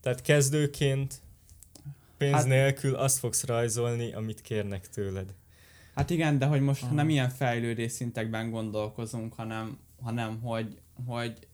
Tehát 0.00 0.22
kezdőként 0.22 1.20
pénz 2.16 2.34
hát, 2.34 2.46
nélkül 2.46 2.94
azt 2.94 3.18
fogsz 3.18 3.44
rajzolni, 3.44 4.12
amit 4.12 4.40
kérnek 4.40 4.88
tőled. 4.88 5.34
Hát 5.94 6.10
igen, 6.10 6.38
de 6.38 6.46
hogy 6.46 6.60
most 6.60 6.82
Aha. 6.82 6.94
nem 6.94 7.08
ilyen 7.08 7.28
fejlődés 7.28 7.92
szintekben 7.92 8.50
gondolkozunk, 8.50 9.32
hanem, 9.34 9.78
hanem 10.02 10.40
hogy, 10.40 10.78
hogy, 11.06 11.46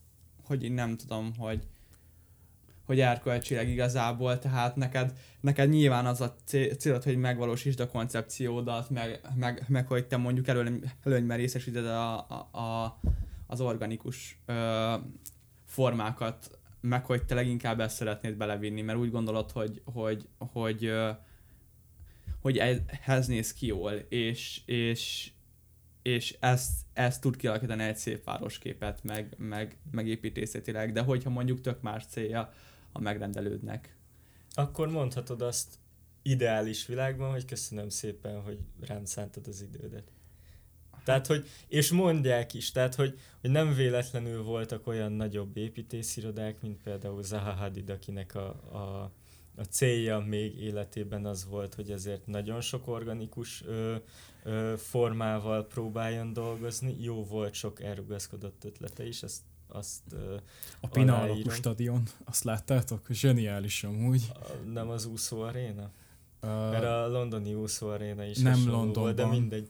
hogy 0.44 0.64
én 0.64 0.72
nem 0.72 0.96
tudom, 0.96 1.32
hogy 1.36 1.66
hogy 2.92 3.00
erkölcsileg 3.00 3.68
igazából, 3.68 4.38
tehát 4.38 4.76
neked, 4.76 5.12
neked 5.40 5.68
nyilván 5.68 6.06
az 6.06 6.20
a 6.20 6.34
célod, 6.76 7.02
hogy 7.02 7.16
megvalósítsd 7.16 7.80
a 7.80 7.88
koncepciódat, 7.88 8.90
meg, 8.90 9.20
meg, 9.34 9.64
meg 9.68 9.86
hogy 9.86 10.06
te 10.06 10.16
mondjuk 10.16 10.48
előny, 10.48 10.82
előnyben 11.04 11.36
részesíted 11.36 11.86
a, 11.86 12.18
a, 12.18 12.58
a, 12.58 12.98
az 13.46 13.60
organikus 13.60 14.38
ö, 14.46 14.94
formákat, 15.66 16.58
meg 16.80 17.04
hogy 17.04 17.24
te 17.24 17.34
leginkább 17.34 17.80
ezt 17.80 17.96
szeretnéd 17.96 18.36
belevinni, 18.36 18.82
mert 18.82 18.98
úgy 18.98 19.10
gondolod, 19.10 19.50
hogy, 19.50 19.82
hogy, 19.84 20.28
hogy, 20.38 20.84
ö, 20.84 21.10
hogy 22.40 22.58
ehhez 22.58 23.26
néz 23.26 23.52
ki 23.52 23.66
jól, 23.66 23.92
és, 24.08 24.60
és, 24.66 25.30
és 26.02 26.36
ezt, 26.40 26.70
ezt 26.92 27.20
tud 27.20 27.36
kialakítani 27.36 27.82
egy 27.82 27.96
szép 27.96 28.24
városképet, 28.24 29.02
meg, 29.02 29.34
meg, 29.38 29.76
meg 29.90 30.08
építészetileg, 30.08 30.92
de 30.92 31.00
hogyha 31.00 31.30
mondjuk 31.30 31.60
tök 31.60 31.82
más 31.82 32.04
célja, 32.06 32.52
a 32.92 33.00
megrendelődnek. 33.00 33.96
Akkor 34.50 34.88
mondhatod 34.88 35.42
azt 35.42 35.78
ideális 36.22 36.86
világban, 36.86 37.30
hogy 37.30 37.44
köszönöm 37.44 37.88
szépen, 37.88 38.40
hogy 38.40 38.58
rám 38.80 39.04
szántad 39.04 39.46
az 39.46 39.62
idődet. 39.62 40.12
Tehát, 41.04 41.26
hogy, 41.26 41.48
és 41.68 41.90
mondják 41.90 42.54
is, 42.54 42.70
tehát, 42.70 42.94
hogy, 42.94 43.18
hogy 43.40 43.50
nem 43.50 43.74
véletlenül 43.74 44.42
voltak 44.42 44.86
olyan 44.86 45.12
nagyobb 45.12 45.56
építészirodák, 45.56 46.60
mint 46.60 46.82
például 46.82 47.22
Zaha 47.22 47.52
Hadid, 47.52 47.90
akinek 47.90 48.34
a, 48.34 48.48
a, 48.72 49.12
a 49.56 49.62
célja 49.62 50.18
még 50.18 50.60
életében 50.60 51.24
az 51.24 51.46
volt, 51.46 51.74
hogy 51.74 51.90
ezért 51.90 52.26
nagyon 52.26 52.60
sok 52.60 52.88
organikus 52.88 53.62
ö, 53.66 53.96
ö, 54.44 54.74
formával 54.76 55.66
próbáljon 55.66 56.32
dolgozni. 56.32 56.96
Jó 57.00 57.24
volt 57.24 57.54
sok 57.54 57.82
elrugaszkodott 57.82 58.64
ötlete 58.64 59.06
is, 59.06 59.22
ezt 59.22 59.40
azt 59.72 60.00
uh, 60.12 60.40
A 60.80 60.88
Pina 60.88 61.20
alakú 61.20 61.50
stadion, 61.50 62.02
azt 62.24 62.44
láttátok? 62.44 63.06
Zseniális 63.10 63.84
amúgy. 63.84 64.22
A, 64.34 64.46
nem 64.72 64.88
az 64.88 65.04
úszó 65.06 65.40
aréna? 65.40 65.90
Uh, 66.42 66.70
Mert 66.70 66.84
a 66.84 67.08
londoni 67.08 67.54
úszó 67.54 67.88
aréna 67.88 68.24
is 68.24 68.38
nem 68.38 68.58
Londonban. 68.66 69.02
volt, 69.02 69.14
de 69.14 69.26
mindegy 69.26 69.68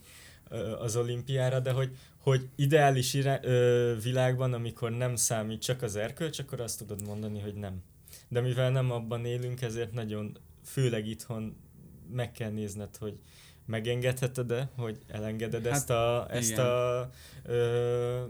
az 0.78 0.96
olimpiára, 0.96 1.60
de 1.60 1.72
hogy, 1.72 1.96
hogy 2.18 2.48
ideális 2.56 3.14
irá, 3.14 3.40
ö, 3.42 3.94
világban, 4.02 4.52
amikor 4.52 4.90
nem 4.90 5.16
számít 5.16 5.62
csak 5.62 5.82
az 5.82 5.96
erkölcs, 5.96 6.38
akkor 6.38 6.60
azt 6.60 6.78
tudod 6.78 7.06
mondani, 7.06 7.40
hogy 7.40 7.54
nem. 7.54 7.82
De 8.28 8.40
mivel 8.40 8.70
nem 8.70 8.90
abban 8.90 9.24
élünk, 9.24 9.62
ezért 9.62 9.92
nagyon, 9.92 10.38
főleg 10.64 11.06
itthon 11.06 11.56
meg 12.10 12.32
kell 12.32 12.50
nézned, 12.50 12.96
hogy, 12.96 13.18
megengedheted-e, 13.66 14.70
hogy 14.76 14.98
elengeded 15.08 15.64
Hát, 15.66 15.72
ezt 15.72 15.90
a, 15.90 16.26
ezt 16.30 16.50
igen. 16.50 16.66
a 16.66 17.10
ö, 17.44 18.22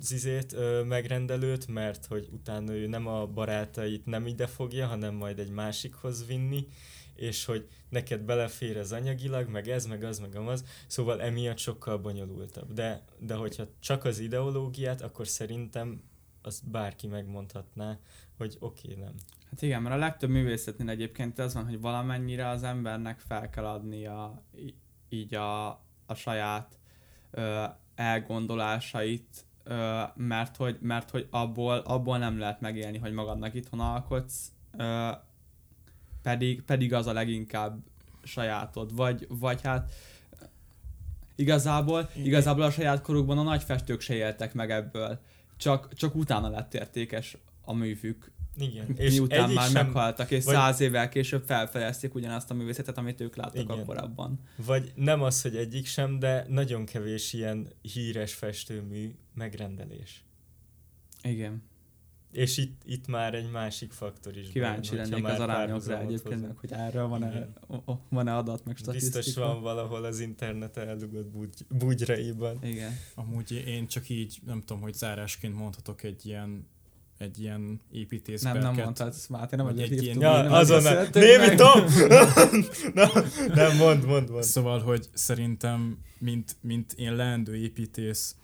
zizét, 0.00 0.52
ö, 0.52 0.82
megrendelőt, 0.82 1.66
mert 1.66 2.06
hogy 2.06 2.28
utána 2.32 2.72
ő 2.72 2.86
nem 2.86 3.06
a 3.06 3.26
barátait 3.26 4.06
nem 4.06 4.26
ide 4.26 4.46
fogja, 4.46 4.86
hanem 4.86 5.14
majd 5.14 5.38
egy 5.38 5.50
másikhoz 5.50 6.26
vinni, 6.26 6.66
és 7.14 7.44
hogy 7.44 7.68
neked 7.88 8.20
belefér 8.20 8.76
ez 8.76 8.92
anyagilag, 8.92 9.48
meg 9.48 9.68
ez, 9.68 9.86
meg 9.86 10.04
az, 10.04 10.18
meg 10.18 10.36
az, 10.36 10.64
szóval 10.86 11.22
emiatt 11.22 11.58
sokkal 11.58 11.98
bonyolultabb. 11.98 12.72
De, 12.72 13.04
de 13.18 13.34
hogyha 13.34 13.68
csak 13.80 14.04
az 14.04 14.18
ideológiát, 14.18 15.02
akkor 15.02 15.28
szerintem 15.28 16.02
azt 16.42 16.70
bárki 16.70 17.06
megmondhatná, 17.06 17.98
hogy 18.36 18.56
oké, 18.60 18.90
okay, 18.90 19.02
nem. 19.02 19.14
Hát 19.50 19.62
igen, 19.62 19.82
mert 19.82 19.94
a 19.94 19.98
legtöbb 19.98 20.30
művészetnél 20.30 20.88
egyébként 20.88 21.38
az 21.38 21.54
van, 21.54 21.64
hogy 21.64 21.80
valamennyire 21.80 22.48
az 22.48 22.62
embernek 22.62 23.18
fel 23.18 23.50
kell 23.50 23.66
adnia 23.66 24.42
így 25.08 25.34
a, 25.34 25.68
a 26.06 26.14
saját 26.14 26.78
ö, 27.30 27.64
elgondolásait, 27.94 29.44
ö, 29.64 30.02
mert, 30.14 30.56
hogy, 30.56 30.78
mert 30.80 31.10
hogy 31.10 31.26
abból, 31.30 31.78
abból 31.78 32.18
nem 32.18 32.38
lehet 32.38 32.60
megélni, 32.60 32.98
hogy 32.98 33.12
magadnak 33.12 33.54
itthon 33.54 33.80
alkotsz, 33.80 34.52
ö, 34.76 35.10
pedig, 36.22 36.62
pedig 36.62 36.94
az 36.94 37.06
a 37.06 37.12
leginkább 37.12 37.78
sajátod. 38.22 38.94
Vagy, 38.94 39.26
vagy 39.28 39.62
hát 39.62 39.92
igazából, 41.34 42.10
igazából 42.14 42.62
a 42.62 42.70
saját 42.70 43.00
korukban 43.00 43.38
a 43.38 43.42
nagy 43.42 43.62
festők 43.62 44.00
se 44.00 44.14
éltek 44.14 44.54
meg 44.54 44.70
ebből. 44.70 45.20
Csak, 45.56 45.94
csak 45.94 46.14
utána 46.14 46.48
lett 46.48 46.74
értékes 46.74 47.36
a 47.64 47.72
művük. 47.72 48.31
Igen. 48.56 48.94
És 48.96 49.12
miután 49.12 49.50
már 49.50 49.68
sem- 49.68 49.86
meghaltak, 49.86 50.30
és 50.30 50.44
vagy- 50.44 50.54
száz 50.54 50.80
évvel 50.80 51.08
később 51.08 51.44
felfedezték 51.44 52.14
ugyanazt 52.14 52.50
a 52.50 52.54
művészetet, 52.54 52.98
amit 52.98 53.20
ők 53.20 53.36
láttak 53.36 53.62
Igen. 53.62 53.78
Akkorabban. 53.78 54.40
Vagy 54.56 54.92
nem 54.94 55.22
az, 55.22 55.42
hogy 55.42 55.56
egyik 55.56 55.86
sem, 55.86 56.18
de 56.18 56.46
nagyon 56.48 56.84
kevés 56.84 57.32
ilyen 57.32 57.68
híres 57.82 58.34
festőmű 58.34 59.14
megrendelés. 59.34 60.24
Igen. 61.22 61.62
És 62.32 62.56
itt, 62.56 62.82
itt 62.84 63.06
már 63.06 63.34
egy 63.34 63.50
másik 63.50 63.92
faktor 63.92 64.36
is. 64.36 64.48
Kíváncsi 64.48 64.96
hogyha 64.96 65.10
lennék 65.10 65.24
az 65.26 65.40
arányokra 65.40 66.00
egyébként, 66.00 66.40
meg, 66.40 66.56
hogy 66.56 66.72
erről 66.72 67.06
van-e, 67.06 67.48
van-e 68.08 68.36
adat, 68.36 68.64
meg 68.64 68.76
statisztika. 68.76 69.16
Biztos 69.18 69.44
van 69.44 69.62
valahol 69.62 70.04
az 70.04 70.20
internet 70.20 70.76
eldugott 70.76 71.26
bugy, 71.26 71.54
bugyraiban. 71.68 72.58
Igen. 72.64 72.92
Amúgy 73.14 73.62
én 73.66 73.86
csak 73.86 74.08
így, 74.08 74.40
nem 74.46 74.60
tudom, 74.60 74.82
hogy 74.82 74.94
zárásként 74.94 75.56
mondhatok 75.56 76.02
egy 76.02 76.26
ilyen 76.26 76.66
egy 77.22 77.40
ilyen 77.40 77.80
építészberket. 77.90 78.62
Nem, 78.62 78.74
nem 78.74 78.84
mondtad, 78.84 79.14
Máté, 79.28 79.56
nem 79.56 79.64
Vagy 79.66 79.80
egy 79.80 79.92
egy 79.92 80.02
ilyen- 80.02 80.20
Ja, 80.20 80.42
nem 80.42 80.52
azon 80.52 80.82
beszéltünk 80.82 81.24
Némi 81.24 81.54
top! 81.54 81.88
Na, 82.94 83.10
nem, 83.54 83.76
mond, 83.76 84.04
mond, 84.06 84.30
mond. 84.30 84.44
Szóval, 84.44 84.80
hogy 84.80 85.08
szerintem, 85.12 85.98
mint, 86.18 86.56
mint 86.60 86.92
én 86.92 87.14
leendő 87.14 87.56
építész, 87.56 88.36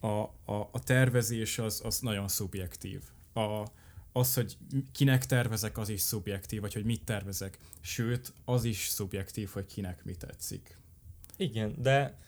a, 0.00 0.06
a, 0.52 0.68
a 0.72 0.82
tervezés 0.84 1.58
az, 1.58 1.80
az 1.84 1.98
nagyon 2.00 2.28
szubjektív. 2.28 3.00
A, 3.34 3.66
az, 4.12 4.34
hogy 4.34 4.56
kinek 4.92 5.26
tervezek, 5.26 5.78
az 5.78 5.88
is 5.88 6.00
szubjektív, 6.00 6.60
vagy 6.60 6.72
hogy 6.72 6.84
mit 6.84 7.04
tervezek. 7.04 7.58
Sőt, 7.80 8.32
az 8.44 8.64
is 8.64 8.86
szubjektív, 8.88 9.48
hogy 9.52 9.66
kinek 9.66 10.04
mi 10.04 10.14
tetszik. 10.14 10.78
Igen, 11.36 11.74
de 11.78 12.18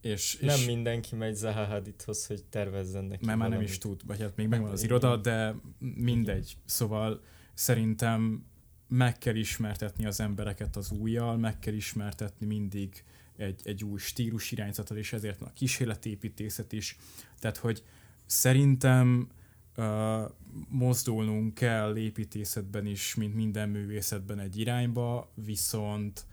És, 0.00 0.38
nem 0.40 0.58
és 0.58 0.66
mindenki 0.66 1.14
megy 1.14 1.34
Zaha 1.34 1.64
Hadidhoz, 1.64 2.26
hogy 2.26 2.44
tervezzen 2.44 3.04
neki 3.04 3.24
mert 3.24 3.38
már 3.38 3.48
nem 3.48 3.60
is 3.60 3.78
tud, 3.78 4.06
vagy 4.06 4.20
hát 4.20 4.36
még 4.36 4.48
megvan 4.48 4.70
az 4.70 4.82
Igen. 4.82 4.96
iroda, 4.96 5.16
de 5.16 5.54
mindegy. 5.78 6.56
Szóval 6.64 7.22
szerintem 7.54 8.44
meg 8.88 9.18
kell 9.18 9.34
ismertetni 9.34 10.06
az 10.06 10.20
embereket 10.20 10.76
az 10.76 10.90
újjal, 10.90 11.36
meg 11.36 11.58
kell 11.58 11.74
ismertetni 11.74 12.46
mindig 12.46 13.04
egy, 13.36 13.60
egy 13.64 13.84
új 13.84 13.98
stílus 13.98 14.50
irányzatot, 14.50 14.96
és 14.96 15.12
ezért 15.12 15.38
van 15.38 15.48
a 15.48 15.52
kísérletépítészet 15.52 16.72
is. 16.72 16.96
Tehát, 17.38 17.56
hogy 17.56 17.82
szerintem 18.26 19.28
uh, 19.76 20.30
mozdulnunk 20.68 21.54
kell 21.54 21.96
építészetben 21.96 22.86
is, 22.86 23.14
mint 23.14 23.34
minden 23.34 23.68
művészetben 23.68 24.38
egy 24.38 24.58
irányba, 24.58 25.32
viszont 25.34 26.26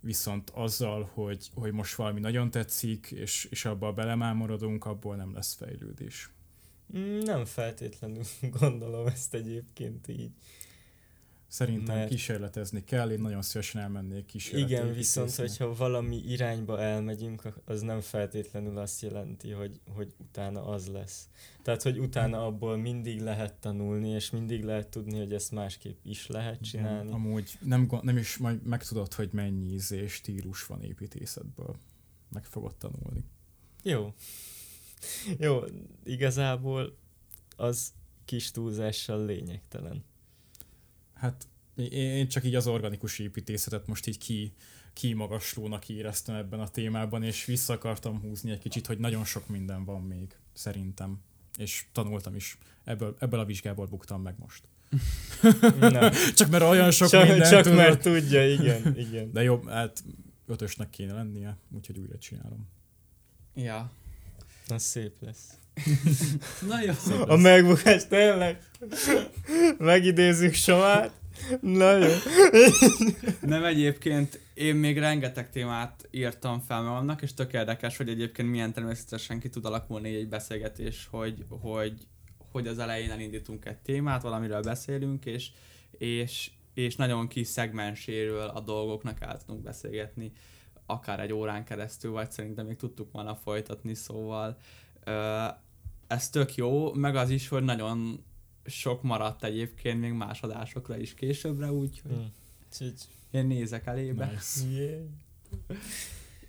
viszont 0.00 0.50
azzal, 0.50 1.10
hogy, 1.14 1.50
hogy 1.54 1.72
most 1.72 1.94
valami 1.94 2.20
nagyon 2.20 2.50
tetszik, 2.50 3.10
és, 3.10 3.46
és 3.50 3.64
abba 3.64 3.92
belemámorodunk, 3.92 4.84
abból 4.84 5.16
nem 5.16 5.34
lesz 5.34 5.54
fejlődés. 5.54 6.30
Nem 7.24 7.44
feltétlenül 7.44 8.22
gondolom 8.60 9.06
ezt 9.06 9.34
egyébként 9.34 10.08
így. 10.08 10.30
Szerintem 11.48 11.96
Mert- 11.96 12.10
kísérletezni 12.10 12.84
kell, 12.84 13.10
én 13.10 13.20
nagyon 13.20 13.42
szívesen 13.42 13.80
elmennék 13.80 14.26
kísérletet. 14.26 14.70
Igen, 14.70 14.94
viszont 14.94 15.34
hogyha 15.34 15.74
valami 15.74 16.16
irányba 16.16 16.80
elmegyünk, 16.80 17.42
az 17.64 17.80
nem 17.80 18.00
feltétlenül 18.00 18.78
azt 18.78 19.02
jelenti, 19.02 19.50
hogy, 19.50 19.80
hogy 19.94 20.14
utána 20.18 20.64
az 20.66 20.86
lesz. 20.86 21.28
Tehát, 21.62 21.82
hogy 21.82 21.98
utána 21.98 22.46
abból 22.46 22.76
mindig 22.76 23.20
lehet 23.20 23.54
tanulni, 23.54 24.08
és 24.08 24.30
mindig 24.30 24.64
lehet 24.64 24.88
tudni, 24.88 25.18
hogy 25.18 25.32
ezt 25.32 25.50
másképp 25.50 25.98
is 26.02 26.26
lehet 26.26 26.60
csinálni. 26.62 27.10
Amúgy 27.10 27.58
nem, 27.60 27.88
nem 28.02 28.16
is 28.16 28.36
majd 28.36 28.62
megtudod, 28.62 29.14
hogy 29.14 29.28
mennyi 29.32 29.72
íz 29.72 29.92
és 29.92 30.12
stílus 30.12 30.66
van 30.66 30.82
építészetből. 30.82 31.76
Meg 32.30 32.44
fogod 32.44 32.74
tanulni. 32.76 33.24
Jó. 33.82 34.14
Jó, 35.38 35.60
igazából 36.04 36.98
az 37.56 37.92
kis 38.24 38.50
túlzással 38.50 39.24
lényegtelen. 39.24 40.04
Hát 41.18 41.46
én- 41.74 42.28
csak 42.28 42.44
így 42.44 42.54
az 42.54 42.66
organikus 42.66 43.18
építészetet 43.18 43.86
most 43.86 44.06
így 44.06 44.18
ki, 44.18 44.52
kimagaslónak 44.92 45.88
éreztem 45.88 46.34
ebben 46.34 46.60
a 46.60 46.68
témában, 46.68 47.22
és 47.22 47.44
vissza 47.44 47.72
akartam 47.72 48.20
húzni 48.20 48.50
egy 48.50 48.58
kicsit, 48.58 48.86
hogy 48.86 48.98
nagyon 48.98 49.24
sok 49.24 49.48
minden 49.48 49.84
van 49.84 50.02
még, 50.02 50.36
szerintem. 50.52 51.20
És 51.56 51.84
tanultam 51.92 52.34
is. 52.34 52.58
Ebből, 52.84 53.16
ebből 53.18 53.40
a 53.40 53.44
vizsgából 53.44 53.86
buktam 53.86 54.22
meg 54.22 54.34
most. 54.38 54.62
Csak 56.36 56.50
mert 56.50 56.62
olyan 56.62 56.90
sok 56.90 57.08
csak 57.08 57.28
mindent 57.28 57.50
csak 57.50 57.62
tudok. 57.62 57.78
mert 57.78 58.02
tudja, 58.02 58.50
igen, 58.52 58.94
igen. 59.08 59.32
De 59.32 59.42
jobb, 59.42 59.68
hát 59.68 60.04
ötösnek 60.46 60.90
kéne 60.90 61.12
lennie, 61.12 61.56
úgyhogy 61.74 61.98
újra 61.98 62.18
csinálom. 62.18 62.68
Ja. 63.54 63.90
Na 64.66 64.78
szép 64.78 65.12
lesz. 65.20 65.58
Na 66.68 66.82
jó. 66.82 66.92
A 67.26 67.36
megbukás 67.36 68.06
tényleg. 68.06 68.58
Megidézzük 69.78 70.54
Somát. 70.54 71.10
Na 71.60 71.96
jó. 71.96 72.10
Nem 73.40 73.64
egyébként, 73.64 74.40
én 74.54 74.74
még 74.74 74.98
rengeteg 74.98 75.50
témát 75.50 76.08
írtam 76.10 76.60
fel 76.60 76.82
magamnak, 76.82 77.22
és 77.22 77.34
tök 77.34 77.52
érdekes, 77.52 77.96
hogy 77.96 78.08
egyébként 78.08 78.50
milyen 78.50 78.72
természetesen 78.72 79.40
ki 79.40 79.48
tud 79.48 79.64
alakulni 79.64 80.14
egy 80.14 80.28
beszélgetés, 80.28 81.08
hogy, 81.10 81.44
hogy, 81.48 82.06
hogy 82.52 82.66
az 82.66 82.78
elején 82.78 83.10
elindítunk 83.10 83.64
egy 83.64 83.78
témát, 83.78 84.22
valamiről 84.22 84.62
beszélünk, 84.62 85.24
és, 85.24 85.50
és, 85.90 86.50
és 86.74 86.96
nagyon 86.96 87.28
kis 87.28 87.46
szegmenséről 87.46 88.48
a 88.48 88.60
dolgoknak 88.60 89.20
el 89.20 89.38
tudunk 89.38 89.62
beszélgetni, 89.64 90.32
akár 90.86 91.20
egy 91.20 91.32
órán 91.32 91.64
keresztül, 91.64 92.10
vagy 92.10 92.30
szerintem 92.30 92.66
még 92.66 92.76
tudtuk 92.76 93.12
volna 93.12 93.34
folytatni, 93.34 93.94
szóval 93.94 94.56
ez 96.08 96.30
tök 96.30 96.54
jó, 96.54 96.92
meg 96.92 97.16
az 97.16 97.30
is, 97.30 97.48
hogy 97.48 97.62
nagyon 97.62 98.24
sok 98.64 99.02
maradt 99.02 99.44
egyébként 99.44 100.00
még 100.00 100.12
más 100.12 100.42
adásokra 100.42 100.96
is 100.96 101.14
későbbre, 101.14 101.72
úgyhogy. 101.72 102.32
Úgyhogy, 102.70 102.94
én 103.30 103.46
nézek 103.46 103.86
elébe. 103.86 104.26
Nice. 104.26 104.70
yeah. 104.70 105.00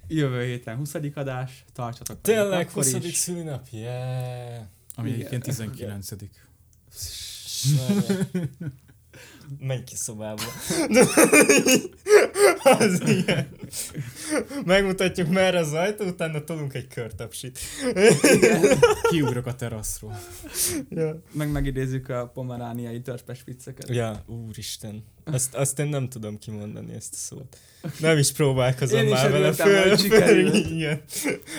Jövő 0.08 0.44
héten 0.44 0.78
20. 0.78 0.94
adás, 1.14 1.66
tartsatok 1.74 2.22
Tényleg 2.22 2.68
akkor 2.68 2.84
20. 2.84 2.94
is. 2.94 3.16
szülinap, 3.16 3.68
yeah. 3.72 4.64
Ami 4.96 5.08
Igen. 5.08 5.20
egyébként 5.20 5.44
19 5.44 6.10
Várjál. 7.78 8.28
Menj 9.60 9.84
ki 9.84 9.96
szobába. 9.96 10.44
az 12.80 13.02
ilyen. 13.08 13.48
Megmutatjuk 14.66 15.28
merre 15.28 15.60
az 15.60 15.74
ajtó, 15.74 16.06
utána 16.06 16.44
tolunk 16.44 16.74
egy 16.74 16.88
körtapsit. 16.88 17.60
Kiugrok 19.10 19.46
a 19.46 19.56
teraszról. 19.56 20.20
Ja. 20.90 21.22
Meg 21.32 21.52
megidézzük 21.52 22.10
a 22.10 22.28
pomerániai 22.28 23.02
törpes 23.02 23.42
vicceket. 23.46 23.90
ja, 23.90 24.24
úristen. 24.26 25.04
Azt, 25.26 25.56
azt 25.56 25.80
én 25.80 25.88
nem 25.88 26.10
tudom 26.10 26.38
kimondani 26.38 26.94
ezt 26.94 27.14
a 27.14 27.18
szót. 27.18 27.58
Nem 28.00 28.18
is 28.18 28.32
próbálkozom 28.32 29.00
Én 29.00 29.06
is 29.06 29.12
már 29.12 29.32
vele 29.32 29.44
örültem, 29.44 29.68
föl. 29.68 29.98
sikerült. 29.98 30.56
Igen. 30.56 31.02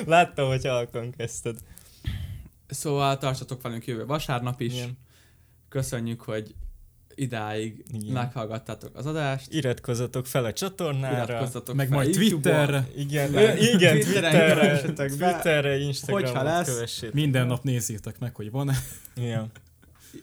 Láttam, 0.07 0.49
hogy 0.49 0.67
halkan 0.67 1.11
kezdted. 1.11 1.59
Szóval 2.67 3.19
tartsatok 3.19 3.63
velünk 3.63 3.87
jövő 3.87 4.07
vasárnap 4.07 4.61
is. 4.61 4.75
Igen. 4.75 4.99
Köszönjük, 5.69 6.21
hogy 6.21 6.55
idáig 7.15 7.85
Igen. 7.93 8.13
meghallgattátok 8.13 8.97
az 8.97 9.07
adást. 9.07 9.53
Iratkozzatok 9.53 10.27
fel 10.27 10.45
a 10.45 10.53
csatornára. 10.53 11.23
Iratkozzatok 11.33 11.75
Meg 11.75 11.89
fel 11.89 11.97
majd. 11.97 12.15
Twitterre. 12.15 12.89
Igen, 12.97 13.33
Igen. 13.75 14.01
Twitterre. 14.01 14.81
Twitterre, 14.83 15.71
Hogyha 15.71 15.87
Instagramon 15.87 16.45
lesz, 16.45 16.69
kövessétek. 16.69 17.15
Minden 17.15 17.47
nap 17.47 17.63
nézzétek 17.63 18.19
meg, 18.19 18.35
hogy 18.35 18.51
van-e. 18.51 18.75
Igen. 19.17 19.51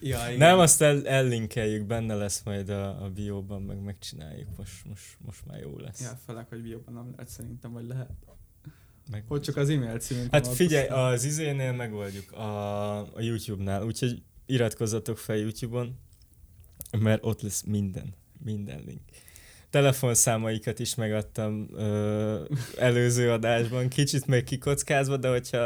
Ja, 0.01 0.19
igen. 0.27 0.37
Nem, 0.37 0.59
azt 0.59 0.81
el, 0.81 1.07
ellinkeljük, 1.07 1.85
benne 1.85 2.15
lesz 2.15 2.41
majd 2.43 2.69
a, 2.69 3.03
a 3.03 3.09
bióban, 3.09 3.61
meg 3.61 3.79
megcsináljuk, 3.83 4.47
most, 4.57 4.85
most, 4.85 5.17
most 5.25 5.39
már 5.47 5.59
jó 5.59 5.77
lesz. 5.77 6.01
Ja, 6.01 6.19
főleg, 6.25 6.45
hogy 6.49 6.61
bióban 6.61 6.93
nem 6.93 7.11
lehet 7.15 7.29
szerintem, 7.31 7.71
vagy 7.73 7.87
lehet. 7.87 8.09
Meg... 9.11 9.23
Hogy 9.27 9.41
csak 9.41 9.55
az 9.55 9.69
e-mail 9.69 9.97
címünk 9.99 10.31
Hát 10.31 10.47
figyelj, 10.47 10.87
aztán- 10.87 11.13
az 11.13 11.23
izénél 11.23 11.71
megoldjuk, 11.73 12.31
a, 12.31 12.97
a 12.97 13.19
YouTube-nál, 13.21 13.83
úgyhogy 13.83 14.21
iratkozzatok 14.45 15.17
fel 15.17 15.35
YouTube-on, 15.35 15.95
mert 16.99 17.25
ott 17.25 17.41
lesz 17.41 17.63
minden, 17.65 18.13
minden 18.43 18.83
link. 18.85 19.01
Telefonszámaikat 19.69 20.79
is 20.79 20.95
megadtam 20.95 21.67
ö, 21.75 22.43
előző 22.77 23.31
adásban, 23.31 23.87
kicsit 23.87 24.27
még 24.27 24.43
kikockázva, 24.43 25.17
de 25.17 25.29
hogyha 25.29 25.57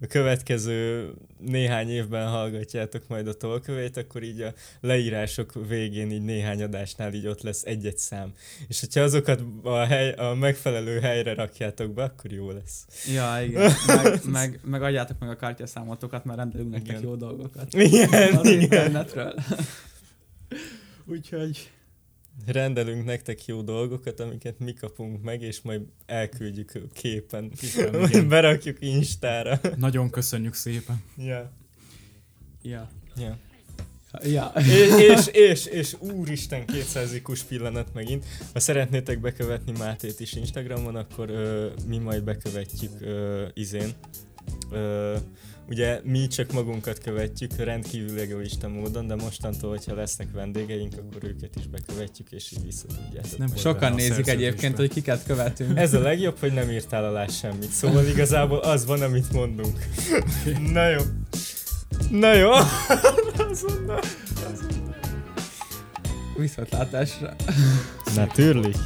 a 0.00 0.06
következő 0.08 1.10
néhány 1.38 1.90
évben 1.90 2.28
hallgatjátok 2.28 3.08
majd 3.08 3.28
a 3.28 3.32
tolkövét, 3.34 3.96
akkor 3.96 4.22
így 4.22 4.40
a 4.40 4.52
leírások 4.80 5.52
végén 5.68 6.10
így 6.10 6.22
néhány 6.22 6.62
adásnál 6.62 7.14
így 7.14 7.26
ott 7.26 7.42
lesz 7.42 7.62
egy-egy 7.64 7.98
szám. 7.98 8.32
És 8.68 8.80
hogyha 8.80 9.00
azokat 9.00 9.42
a, 9.62 9.76
hely, 9.76 10.12
a 10.12 10.34
megfelelő 10.34 10.98
helyre 11.00 11.34
rakjátok 11.34 11.94
be, 11.94 12.02
akkor 12.02 12.32
jó 12.32 12.50
lesz. 12.50 12.86
Ja, 13.14 13.42
igen. 13.46 13.72
Meg, 13.86 14.20
meg, 14.24 14.60
meg 14.64 14.82
adjátok 14.82 15.18
meg 15.18 15.28
a 15.28 15.36
kártyaszámotokat, 15.36 16.24
mert 16.24 16.38
rendelünk 16.38 16.70
nektek 16.70 17.00
jó 17.02 17.14
dolgokat. 17.14 17.74
Igen, 17.74 18.36
Az 18.36 18.46
igen. 18.46 18.60
internetről. 18.60 19.34
Úgyhogy... 21.12 21.70
rendelünk 22.46 23.04
nektek 23.04 23.46
jó 23.46 23.62
dolgokat, 23.62 24.20
amiket 24.20 24.58
mi 24.58 24.72
kapunk 24.72 25.22
meg, 25.22 25.42
és 25.42 25.60
majd 25.60 25.82
elküldjük 26.06 26.72
képen. 26.92 27.52
Igen. 27.62 28.28
Berakjuk 28.28 28.76
Instára. 28.80 29.60
Nagyon 29.76 30.10
köszönjük 30.10 30.54
szépen. 30.54 31.02
ja. 31.16 31.50
Ja. 32.62 32.90
Ja. 33.16 33.38
Ja. 34.22 34.52
És, 34.56 34.92
és, 34.98 35.26
és, 35.26 35.66
és 35.66 35.96
úristen 36.00 36.66
200 36.66 37.14
ikus 37.14 37.42
pillanat 37.42 37.94
megint. 37.94 38.24
Ha 38.52 38.60
szeretnétek 38.60 39.20
bekövetni 39.20 39.72
Mátét 39.78 40.20
is 40.20 40.32
Instagramon, 40.32 40.96
akkor 40.96 41.30
ö, 41.30 41.70
mi 41.86 41.98
majd 41.98 42.22
bekövetjük 42.22 43.00
ö, 43.00 43.46
izén. 43.54 43.90
Ö, 44.70 45.16
ugye 45.70 46.00
mi 46.04 46.26
csak 46.26 46.52
magunkat 46.52 46.98
követjük 46.98 47.56
rendkívül 47.56 48.20
egoista 48.20 48.68
módon, 48.68 49.06
de 49.06 49.14
mostantól, 49.14 49.70
hogyha 49.70 49.94
lesznek 49.94 50.28
vendégeink, 50.32 50.92
akkor 50.98 51.24
őket 51.28 51.56
is 51.56 51.66
bekövetjük, 51.66 52.30
és 52.30 52.52
így 52.52 52.64
visszatudjátok. 52.64 53.38
Nem. 53.38 53.56
Sokan 53.56 53.92
nézik 53.92 54.28
egyébként, 54.28 54.76
hogy 54.76 54.88
kiket 54.88 55.24
követünk. 55.24 55.78
Ez 55.78 55.94
a 55.94 56.00
legjobb, 56.00 56.38
hogy 56.38 56.52
nem 56.52 56.70
írtál 56.70 57.04
alá 57.04 57.26
semmit. 57.26 57.70
Szóval 57.70 58.06
igazából 58.06 58.58
az 58.58 58.86
van, 58.86 59.02
amit 59.02 59.32
mondunk. 59.32 59.78
Na 60.72 60.88
jó. 60.88 61.00
Na 62.10 62.34
jó. 62.34 62.50
Azonnal. 63.50 64.00
Viszontlátásra. 66.36 67.34
Natürlich. 68.14 68.76